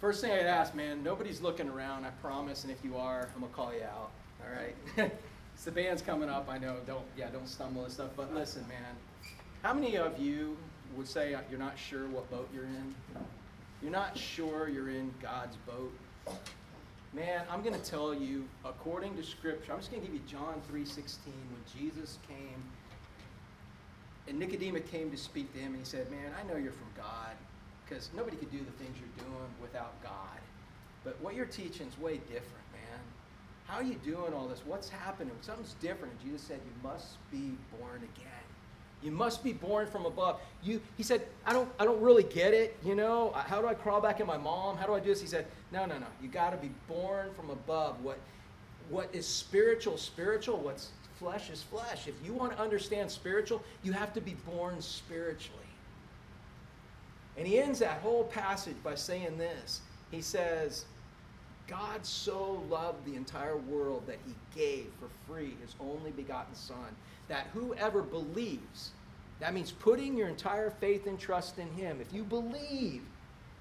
First 0.01 0.23
thing 0.23 0.33
I'd 0.33 0.47
ask, 0.47 0.75
man, 0.75 1.03
nobody's 1.03 1.43
looking 1.43 1.69
around, 1.69 2.07
I 2.07 2.11
promise, 2.23 2.65
and 2.65 2.73
if 2.73 2.83
you 2.83 2.97
are, 2.97 3.29
I'm 3.35 3.43
gonna 3.43 3.53
call 3.53 3.75
you 3.75 3.83
out. 3.83 4.11
All 4.43 4.51
right? 4.51 5.13
so 5.57 5.65
the 5.67 5.73
band's 5.73 6.01
coming 6.01 6.31
up, 6.31 6.49
I 6.49 6.57
know. 6.57 6.77
Don't 6.87 7.05
yeah, 7.19 7.29
don't 7.29 7.47
stumble 7.47 7.85
and 7.85 7.93
stuff. 7.93 8.11
But 8.17 8.35
listen, 8.35 8.65
man, 8.67 8.97
how 9.63 9.75
many 9.75 9.99
of 9.99 10.19
you 10.19 10.57
would 10.97 11.07
say 11.07 11.37
you're 11.51 11.59
not 11.59 11.79
sure 11.79 12.07
what 12.09 12.31
boat 12.31 12.49
you're 12.53 12.65
in? 12.65 12.95
You're 13.83 13.93
not 13.93 14.17
sure 14.17 14.71
you're 14.71 14.89
in 14.89 15.13
God's 15.21 15.57
boat? 15.67 15.93
Man, 17.13 17.43
I'm 17.51 17.63
to 17.63 17.79
tell 17.79 18.15
you, 18.15 18.45
according 18.65 19.17
to 19.17 19.23
Scripture, 19.23 19.73
I'm 19.73 19.81
just 19.81 19.93
to 19.93 19.99
give 19.99 20.15
you 20.15 20.21
John 20.27 20.63
3.16, 20.73 21.27
when 21.27 21.63
Jesus 21.77 22.19
came, 22.29 22.63
and 24.29 24.39
Nicodemus 24.39 24.89
came 24.91 25.11
to 25.11 25.17
speak 25.17 25.53
to 25.55 25.59
him, 25.59 25.75
and 25.75 25.79
he 25.79 25.85
said, 25.85 26.09
man, 26.11 26.33
I 26.39 26.49
know 26.49 26.57
you're 26.57 26.73
from 26.73 26.87
God, 26.97 27.35
because 27.91 28.09
nobody 28.17 28.37
could 28.37 28.53
do 28.53 28.59
the 28.59 28.85
things 28.85 28.97
you're 28.99 29.27
doing 29.27 29.51
without 29.61 30.01
God. 30.03 30.39
But 31.05 31.21
what 31.21 31.35
you're 31.35 31.47
teaching 31.47 31.89
is 31.89 31.99
way 31.99 32.19
different, 32.19 32.65
man. 32.73 33.01
How 33.67 33.79
are 33.79 33.83
you 33.83 33.97
doing 34.05 34.33
all 34.33 34.47
this? 34.47 34.63
What's 34.65 34.89
happening? 34.89 35.33
Something's 35.41 35.75
different. 35.81 36.15
And 36.15 36.31
Jesus 36.31 36.47
said, 36.47 36.61
you 36.65 36.89
must 36.89 37.17
be 37.33 37.53
born 37.79 37.97
again. 37.97 38.31
You 39.03 39.11
must 39.11 39.43
be 39.43 39.53
born 39.53 39.87
from 39.87 40.05
above. 40.05 40.41
You, 40.63 40.81
he 40.97 41.03
said, 41.03 41.23
I 41.47 41.53
don't, 41.53 41.69
I 41.79 41.85
don't 41.85 42.01
really 42.01 42.23
get 42.23 42.53
it. 42.53 42.77
You 42.85 42.95
know, 42.95 43.33
how 43.35 43.61
do 43.61 43.67
I 43.67 43.75
crawl 43.75 44.01
back 44.01 44.21
in 44.21 44.27
my 44.27 44.37
mom? 44.37 44.77
How 44.77 44.87
do 44.87 44.93
I 44.93 45.01
do 45.01 45.07
this? 45.07 45.23
He 45.23 45.27
said, 45.27 45.47
No, 45.73 45.87
no, 45.87 45.99
no. 45.99 46.07
You 46.23 46.29
got 46.29 46.51
to 46.51 46.59
be 46.59 46.71
born 46.87 47.33
from 47.33 47.49
above. 47.49 48.03
What, 48.05 48.19
what 48.91 49.09
is 49.15 49.27
spiritual, 49.27 49.97
spiritual. 49.97 50.59
What's 50.59 50.91
flesh 51.19 51.49
is 51.49 51.63
flesh. 51.63 52.09
If 52.09 52.15
you 52.23 52.35
want 52.35 52.53
to 52.53 52.61
understand 52.61 53.11
spiritual, 53.11 53.63
you 53.83 53.93
have 53.93 54.13
to 54.13 54.21
be 54.21 54.35
born 54.47 54.83
spiritually. 54.83 55.70
And 57.37 57.47
he 57.47 57.59
ends 57.59 57.79
that 57.79 58.01
whole 58.01 58.25
passage 58.25 58.77
by 58.83 58.95
saying 58.95 59.39
this. 59.39 59.81
He 60.11 60.21
says, 60.21 60.85
God 61.67 62.05
so 62.05 62.65
loved 62.69 63.05
the 63.05 63.15
entire 63.15 63.57
world 63.57 64.03
that 64.07 64.19
he 64.27 64.35
gave 64.55 64.89
for 64.99 65.09
free 65.27 65.55
his 65.63 65.77
only 65.81 66.11
begotten 66.11 66.55
Son 66.55 66.97
that 67.31 67.47
whoever 67.55 68.03
believes, 68.03 68.91
that 69.39 69.55
means 69.55 69.71
putting 69.71 70.17
your 70.17 70.29
entire 70.29 70.69
faith 70.69 71.07
and 71.07 71.19
trust 71.19 71.59
in 71.59 71.69
Him. 71.69 72.01
If 72.01 72.13
you 72.13 72.25
believe, 72.25 73.03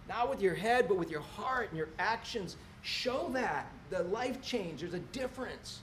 not 0.10 0.28
with 0.28 0.42
your 0.42 0.56
head, 0.56 0.88
but 0.88 0.98
with 0.98 1.12
your 1.12 1.22
heart 1.22 1.70
and 1.70 1.78
your 1.78 1.90
actions, 2.00 2.58
show 2.82 3.30
that. 3.34 3.72
The 3.92 4.04
life 4.04 4.42
change, 4.42 4.82
there's 4.82 4.96
a 4.96 5.00
difference. 5.00 5.82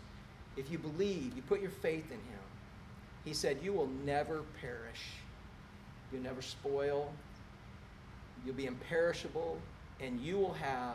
If 0.57 0.71
you 0.71 0.79
believe, 0.79 1.33
you 1.37 1.43
put 1.43 1.61
your 1.61 1.71
faith 1.71 2.07
in 2.11 2.19
Him. 2.19 2.45
He 3.25 3.33
said, 3.33 3.59
You 3.63 3.73
will 3.73 3.91
never 4.05 4.43
perish. 4.61 5.03
You'll 6.13 6.23
never 6.23 6.43
spoil. 6.43 7.13
You'll 8.47 8.55
be 8.55 8.67
imperishable, 8.67 9.59
and 10.01 10.21
you 10.21 10.39
will 10.39 10.55
have 10.55 10.95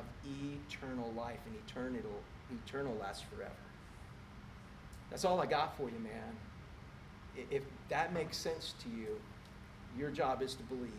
eternal 0.70 1.12
life, 1.16 1.40
and 1.46 1.56
eternal, 1.68 2.02
eternal 2.66 2.98
lasts 3.00 3.26
forever. 3.36 3.52
That's 5.10 5.26
all 5.26 5.40
I 5.42 5.46
got 5.46 5.78
for 5.78 5.84
you, 5.84 6.00
man 6.00 6.36
if 7.50 7.64
that 7.90 8.14
makes 8.14 8.38
sense 8.38 8.74
to 8.84 8.90
you, 8.90 9.20
your 9.98 10.10
job 10.10 10.42
is 10.42 10.56
to 10.56 10.64
believe, 10.64 10.92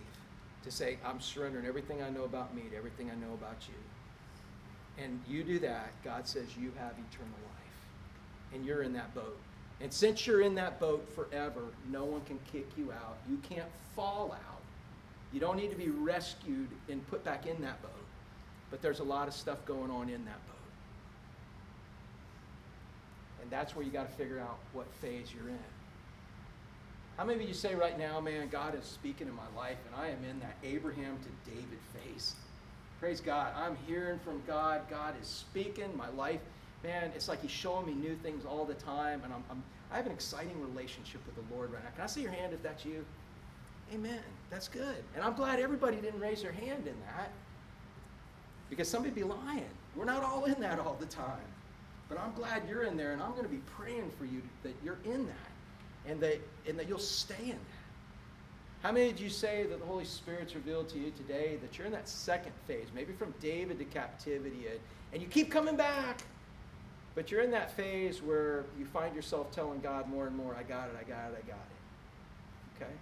to 0.64 0.70
say, 0.70 0.98
I'm 1.05 1.20
surrendering 1.20 1.66
everything 1.66 2.03
I 2.03 2.11
know 2.11 2.24
about 2.24 2.55
me 2.55 2.62
to 2.70 2.76
everything 2.76 3.11
I 3.11 3.14
know 3.14 3.32
about 3.34 3.57
you. 3.68 5.03
And 5.03 5.20
you 5.26 5.42
do 5.42 5.59
that, 5.61 5.92
God 6.05 6.26
says 6.26 6.44
you 6.59 6.72
have 6.78 6.92
eternal 6.92 7.38
life. 7.44 8.55
And 8.55 8.64
you're 8.64 8.82
in 8.82 8.92
that 8.92 9.14
boat. 9.14 9.38
And 9.80 9.92
since 9.92 10.26
you're 10.26 10.42
in 10.42 10.55
that 10.57 10.78
boat 10.78 11.09
forever, 11.14 11.62
no 11.90 12.05
one 12.05 12.20
can 12.22 12.38
kick 12.53 12.66
you 12.76 12.92
out. 12.92 13.16
You 13.28 13.38
can't 13.48 13.68
fall 13.96 14.32
out. 14.32 14.51
You 15.33 15.41
don't 15.41 15.57
need 15.57 15.70
to 15.70 15.76
be 15.76 15.89
rescued 15.89 16.68
and 16.89 17.07
put 17.09 17.24
back 17.24 17.47
in 17.47 17.61
that 17.62 17.80
boat. 17.83 17.91
But 18.70 18.83
there's 18.83 19.01
a 19.01 19.05
lot 19.05 19.28
of 19.28 19.35
stuff 19.35 19.64
going 19.64 19.91
on 19.91 20.09
in 20.09 20.24
that 20.24 20.47
boat. 20.47 20.57
And 23.43 23.51
that's 23.51 23.74
where 23.74 23.85
you 23.85 23.91
got 23.91 24.11
to 24.11 24.16
figure 24.16 24.39
out 24.39 24.59
what 24.72 24.87
phase 25.01 25.28
you're 25.35 25.49
in. 25.49 25.59
How 27.16 27.24
many 27.24 27.43
of 27.43 27.49
you 27.49 27.55
say 27.55 27.74
right 27.74 27.99
now, 27.99 28.20
man, 28.20 28.49
God 28.49 28.78
is 28.78 28.85
speaking 28.85 29.28
in 29.28 29.35
my 29.35 29.43
life 29.57 29.76
and 29.87 30.01
I 30.01 30.09
am 30.09 30.24
in 30.24 30.41
that 30.41 30.57
Abraham 30.64 31.18
to 31.18 31.51
David 31.51 31.78
phase? 31.93 32.35
Praise 33.01 33.20
God. 33.20 33.53
I'm 33.57 33.76
hearing 33.87 34.18
from 34.20 34.43
God. 34.47 34.83
God 34.89 35.14
is 35.20 35.26
speaking. 35.26 35.95
My 35.97 36.09
life, 36.11 36.41
man, 36.83 37.11
it's 37.14 37.28
like 37.28 37.43
He's 37.43 37.51
showing 37.51 37.87
me 37.87 37.95
new 37.95 38.17
things 38.17 38.45
all 38.45 38.64
the 38.64 38.75
time. 38.75 39.21
And 39.25 39.33
I'm, 39.33 39.45
I'm, 39.50 39.63
i 39.91 39.96
have 39.96 40.07
an 40.07 40.13
exciting 40.13 40.61
relationship 40.63 41.21
with 41.26 41.34
the 41.34 41.54
Lord 41.54 41.72
right 41.72 41.83
now. 41.83 41.91
Can 41.91 42.04
I 42.04 42.07
see 42.07 42.22
your 42.22 42.30
hand 42.30 42.54
if 42.54 42.63
that's 42.63 42.84
you? 42.84 43.04
Amen. 43.93 44.21
That's 44.51 44.69
good. 44.69 45.05
And 45.14 45.25
I'm 45.25 45.35
glad 45.35 45.61
everybody 45.61 45.97
didn't 45.97 46.21
raise 46.21 46.43
their 46.43 46.53
hand 46.53 46.87
in 46.87 46.95
that 47.07 47.31
because 48.71 48.89
somebody'd 48.89 49.14
be 49.14 49.23
lying. 49.23 49.69
We're 49.95 50.05
not 50.05 50.23
all 50.23 50.45
in 50.47 50.61
that 50.61 50.79
all 50.79 50.97
the 50.99 51.07
time. 51.07 51.41
But 52.09 52.19
I'm 52.19 52.33
glad 52.35 52.63
you're 52.69 52.83
in 52.83 52.97
there, 52.97 53.13
and 53.13 53.23
I'm 53.23 53.33
going 53.33 53.45
to 53.45 53.49
be 53.49 53.63
praying 53.77 54.11
for 54.19 54.25
you 54.25 54.43
that 54.63 54.75
you're 54.85 54.99
in 55.05 55.27
that 55.27 56.11
and 56.11 56.21
that, 56.21 56.41
and 56.67 56.79
that 56.79 56.89
you'll 56.89 56.99
stay 56.99 57.43
in 57.43 57.51
that. 57.51 57.83
How 58.83 58.93
many 58.93 59.09
did 59.13 59.21
you 59.21 59.31
say 59.31 59.64
that 59.64 59.79
the 59.79 59.87
Holy 59.87 60.05
Spirit's 60.05 60.55
revealed 60.55 60.89
to 60.91 60.99
you 60.99 61.13
today 61.17 61.57
that 61.63 61.79
you're 61.79 61.87
in 61.87 61.93
that 61.93 62.09
second 62.09 62.53
phase, 62.67 62.87
maybe 62.95 63.13
from 63.13 63.33
David 63.41 63.79
to 63.79 63.85
captivity, 63.85 64.67
and 65.13 65.23
you 65.23 65.29
keep 65.29 65.51
coming 65.51 65.77
back, 65.77 66.23
but 67.14 67.31
you're 67.31 67.43
in 67.43 67.51
that 67.53 67.71
phase 67.77 68.21
where 68.21 68.64
you 68.79 68.85
find 68.87 69.14
yourself 69.14 69.53
telling 69.53 69.81
God 69.81 70.09
more 70.09 70.27
and 70.27 70.37
more, 70.37 70.57
I 70.59 70.64
got 70.64 70.89
it, 70.89 70.97
I 70.99 71.05
got 71.05 71.31
it, 71.31 71.45
I 71.45 71.49
got 71.49 71.61
it. 71.61 72.83
Okay? 72.83 72.93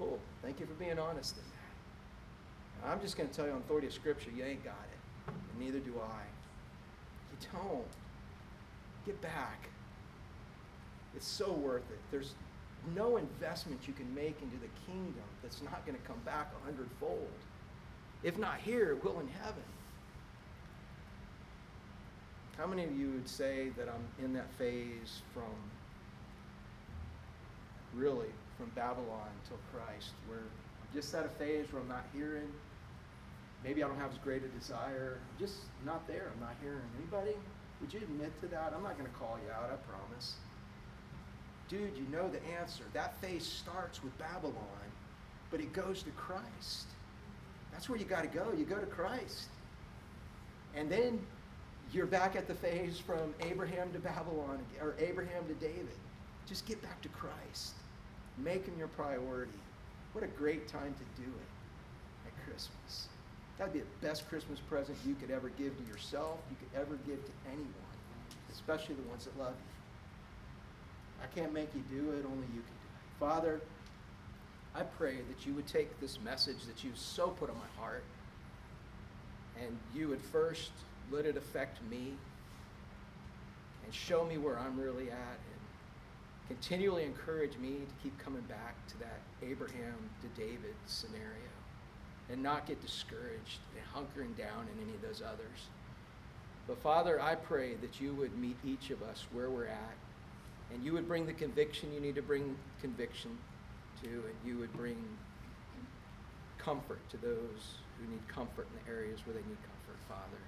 Cool. 0.00 0.18
Thank 0.42 0.58
you 0.60 0.66
for 0.66 0.72
being 0.74 0.98
honest 0.98 1.36
in 1.36 1.42
that. 1.42 2.90
I'm 2.90 3.02
just 3.02 3.18
going 3.18 3.28
to 3.28 3.34
tell 3.34 3.44
you 3.44 3.52
on 3.52 3.58
authority 3.58 3.86
of 3.86 3.92
Scripture, 3.92 4.30
you 4.34 4.42
ain't 4.42 4.64
got 4.64 4.72
it, 4.90 4.98
and 5.28 5.60
neither 5.60 5.78
do 5.78 5.92
I. 6.00 6.22
You 7.30 7.48
don't. 7.52 7.84
Get 9.04 9.20
back. 9.20 9.68
It's 11.14 11.26
so 11.26 11.52
worth 11.52 11.90
it. 11.90 11.98
There's 12.10 12.34
no 12.96 13.18
investment 13.18 13.80
you 13.86 13.92
can 13.92 14.12
make 14.14 14.40
into 14.40 14.56
the 14.56 14.70
kingdom 14.86 15.22
that's 15.42 15.60
not 15.60 15.84
going 15.84 15.98
to 15.98 16.04
come 16.04 16.20
back 16.24 16.50
a 16.62 16.64
hundredfold. 16.64 17.28
If 18.22 18.38
not 18.38 18.56
here, 18.58 18.92
it 18.92 19.04
will 19.04 19.20
in 19.20 19.28
heaven. 19.28 19.62
How 22.56 22.66
many 22.66 22.84
of 22.84 22.98
you 22.98 23.10
would 23.10 23.28
say 23.28 23.68
that 23.76 23.88
I'm 23.88 24.24
in 24.24 24.32
that 24.32 24.50
phase 24.54 25.20
from 25.34 25.44
really 27.94 28.28
from 28.60 28.70
Babylon 28.74 29.28
till 29.48 29.58
Christ, 29.72 30.10
where 30.28 30.40
I'm 30.40 30.92
just 30.94 31.14
at 31.14 31.24
a 31.24 31.28
phase 31.30 31.72
where 31.72 31.80
I'm 31.80 31.88
not 31.88 32.04
hearing. 32.12 32.52
Maybe 33.64 33.82
I 33.82 33.88
don't 33.88 33.98
have 33.98 34.12
as 34.12 34.18
great 34.18 34.42
a 34.44 34.48
desire. 34.48 35.16
I'm 35.18 35.38
just 35.38 35.56
not 35.86 36.06
there. 36.06 36.30
I'm 36.34 36.40
not 36.40 36.54
hearing. 36.62 36.84
Anybody? 36.98 37.36
Would 37.80 37.92
you 37.94 38.00
admit 38.00 38.38
to 38.42 38.48
that? 38.48 38.74
I'm 38.76 38.82
not 38.82 38.98
going 38.98 39.10
to 39.10 39.16
call 39.18 39.38
you 39.44 39.50
out, 39.50 39.70
I 39.72 39.76
promise. 39.90 40.34
Dude, 41.68 41.96
you 41.96 42.04
know 42.12 42.28
the 42.28 42.42
answer. 42.60 42.84
That 42.92 43.18
phase 43.20 43.46
starts 43.46 44.02
with 44.04 44.16
Babylon, 44.18 44.56
but 45.50 45.60
it 45.60 45.72
goes 45.72 46.02
to 46.02 46.10
Christ. 46.10 46.86
That's 47.72 47.88
where 47.88 47.98
you 47.98 48.04
got 48.04 48.22
to 48.22 48.38
go. 48.38 48.52
You 48.56 48.64
go 48.64 48.78
to 48.78 48.86
Christ. 48.86 49.48
And 50.74 50.90
then 50.90 51.18
you're 51.92 52.06
back 52.06 52.36
at 52.36 52.46
the 52.46 52.54
phase 52.54 52.98
from 52.98 53.34
Abraham 53.40 53.92
to 53.92 53.98
Babylon, 53.98 54.58
or 54.82 54.94
Abraham 54.98 55.46
to 55.46 55.54
David. 55.54 55.96
Just 56.46 56.66
get 56.66 56.82
back 56.82 57.00
to 57.02 57.08
Christ. 57.08 57.74
Make 58.42 58.66
him 58.66 58.74
your 58.78 58.88
priority. 58.88 59.52
What 60.12 60.24
a 60.24 60.28
great 60.28 60.66
time 60.66 60.94
to 60.94 61.22
do 61.22 61.28
it 61.28 62.28
at 62.28 62.44
Christmas. 62.44 63.08
That'd 63.58 63.74
be 63.74 63.80
the 63.80 64.06
best 64.06 64.28
Christmas 64.28 64.58
present 64.58 64.96
you 65.06 65.14
could 65.14 65.30
ever 65.30 65.50
give 65.50 65.76
to 65.76 65.84
yourself, 65.84 66.38
you 66.50 66.56
could 66.56 66.80
ever 66.80 66.96
give 67.06 67.24
to 67.24 67.32
anyone, 67.46 67.68
especially 68.50 68.94
the 68.94 69.08
ones 69.08 69.26
that 69.26 69.38
love 69.38 69.52
you. 69.52 71.22
I 71.22 71.26
can't 71.38 71.52
make 71.52 71.68
you 71.74 71.82
do 71.90 72.12
it, 72.12 72.24
only 72.24 72.46
you 72.54 72.62
can 72.62 72.76
do 72.78 72.88
it. 72.88 73.18
Father, 73.20 73.60
I 74.74 74.82
pray 74.82 75.16
that 75.16 75.46
you 75.46 75.52
would 75.54 75.66
take 75.66 76.00
this 76.00 76.18
message 76.20 76.64
that 76.66 76.82
you've 76.82 76.98
so 76.98 77.28
put 77.28 77.50
on 77.50 77.56
my 77.56 77.82
heart 77.82 78.04
and 79.62 79.76
you 79.94 80.08
would 80.08 80.22
first 80.22 80.70
let 81.10 81.26
it 81.26 81.36
affect 81.36 81.78
me 81.90 82.14
and 83.84 83.92
show 83.92 84.24
me 84.24 84.38
where 84.38 84.58
I'm 84.58 84.80
really 84.80 85.10
at 85.10 85.38
continually 86.50 87.04
encourage 87.04 87.56
me 87.58 87.76
to 87.86 88.02
keep 88.02 88.18
coming 88.18 88.42
back 88.42 88.74
to 88.88 88.98
that 88.98 89.20
Abraham 89.40 90.10
to 90.20 90.40
David 90.40 90.74
scenario 90.84 91.54
and 92.28 92.42
not 92.42 92.66
get 92.66 92.82
discouraged 92.82 93.60
and 93.76 93.86
hunkering 93.94 94.36
down 94.36 94.66
in 94.74 94.82
any 94.82 94.96
of 94.96 95.00
those 95.00 95.22
others. 95.22 95.68
But 96.66 96.82
Father, 96.82 97.22
I 97.22 97.36
pray 97.36 97.74
that 97.74 98.00
you 98.00 98.14
would 98.14 98.36
meet 98.36 98.56
each 98.64 98.90
of 98.90 99.00
us 99.00 99.26
where 99.32 99.48
we're 99.48 99.66
at 99.66 99.94
and 100.72 100.84
you 100.84 100.92
would 100.92 101.06
bring 101.06 101.24
the 101.24 101.32
conviction 101.32 101.92
you 101.92 102.00
need 102.00 102.16
to 102.16 102.22
bring 102.22 102.56
conviction 102.80 103.38
to 104.02 104.08
and 104.08 104.34
you 104.44 104.58
would 104.58 104.72
bring 104.72 104.96
comfort 106.58 106.98
to 107.10 107.16
those 107.18 107.78
who 107.98 108.10
need 108.10 108.26
comfort 108.26 108.66
in 108.72 108.84
the 108.84 108.90
areas 108.90 109.20
where 109.24 109.34
they 109.34 109.48
need 109.48 109.58
comfort, 109.62 110.00
Father. 110.08 110.42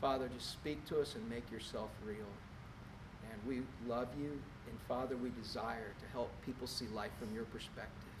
Father, 0.00 0.30
just 0.34 0.50
speak 0.50 0.82
to 0.86 0.98
us 0.98 1.14
and 1.14 1.28
make 1.28 1.50
yourself 1.52 1.90
real. 2.06 2.32
And 3.30 3.38
we 3.46 3.62
love 3.86 4.08
you, 4.18 4.40
and 4.70 4.78
Father, 4.86 5.16
we 5.16 5.30
desire 5.30 5.92
to 5.98 6.06
help 6.12 6.30
people 6.46 6.66
see 6.66 6.86
life 6.94 7.10
from 7.18 7.34
your 7.34 7.44
perspective. 7.50 8.14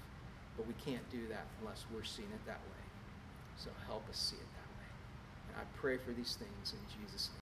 But 0.56 0.66
we 0.66 0.74
can't 0.84 1.08
do 1.10 1.26
that 1.30 1.46
unless 1.62 1.86
we're 1.94 2.04
seeing 2.04 2.28
it 2.34 2.44
that 2.46 2.58
way. 2.58 2.84
So 3.56 3.70
help 3.86 4.02
us 4.10 4.18
see 4.18 4.36
it 4.36 4.50
that 4.58 4.70
way. 4.76 4.90
And 5.48 5.62
I 5.62 5.64
pray 5.78 5.96
for 5.96 6.10
these 6.10 6.34
things 6.34 6.74
in 6.74 6.82
Jesus' 6.90 7.30
name. 7.30 7.38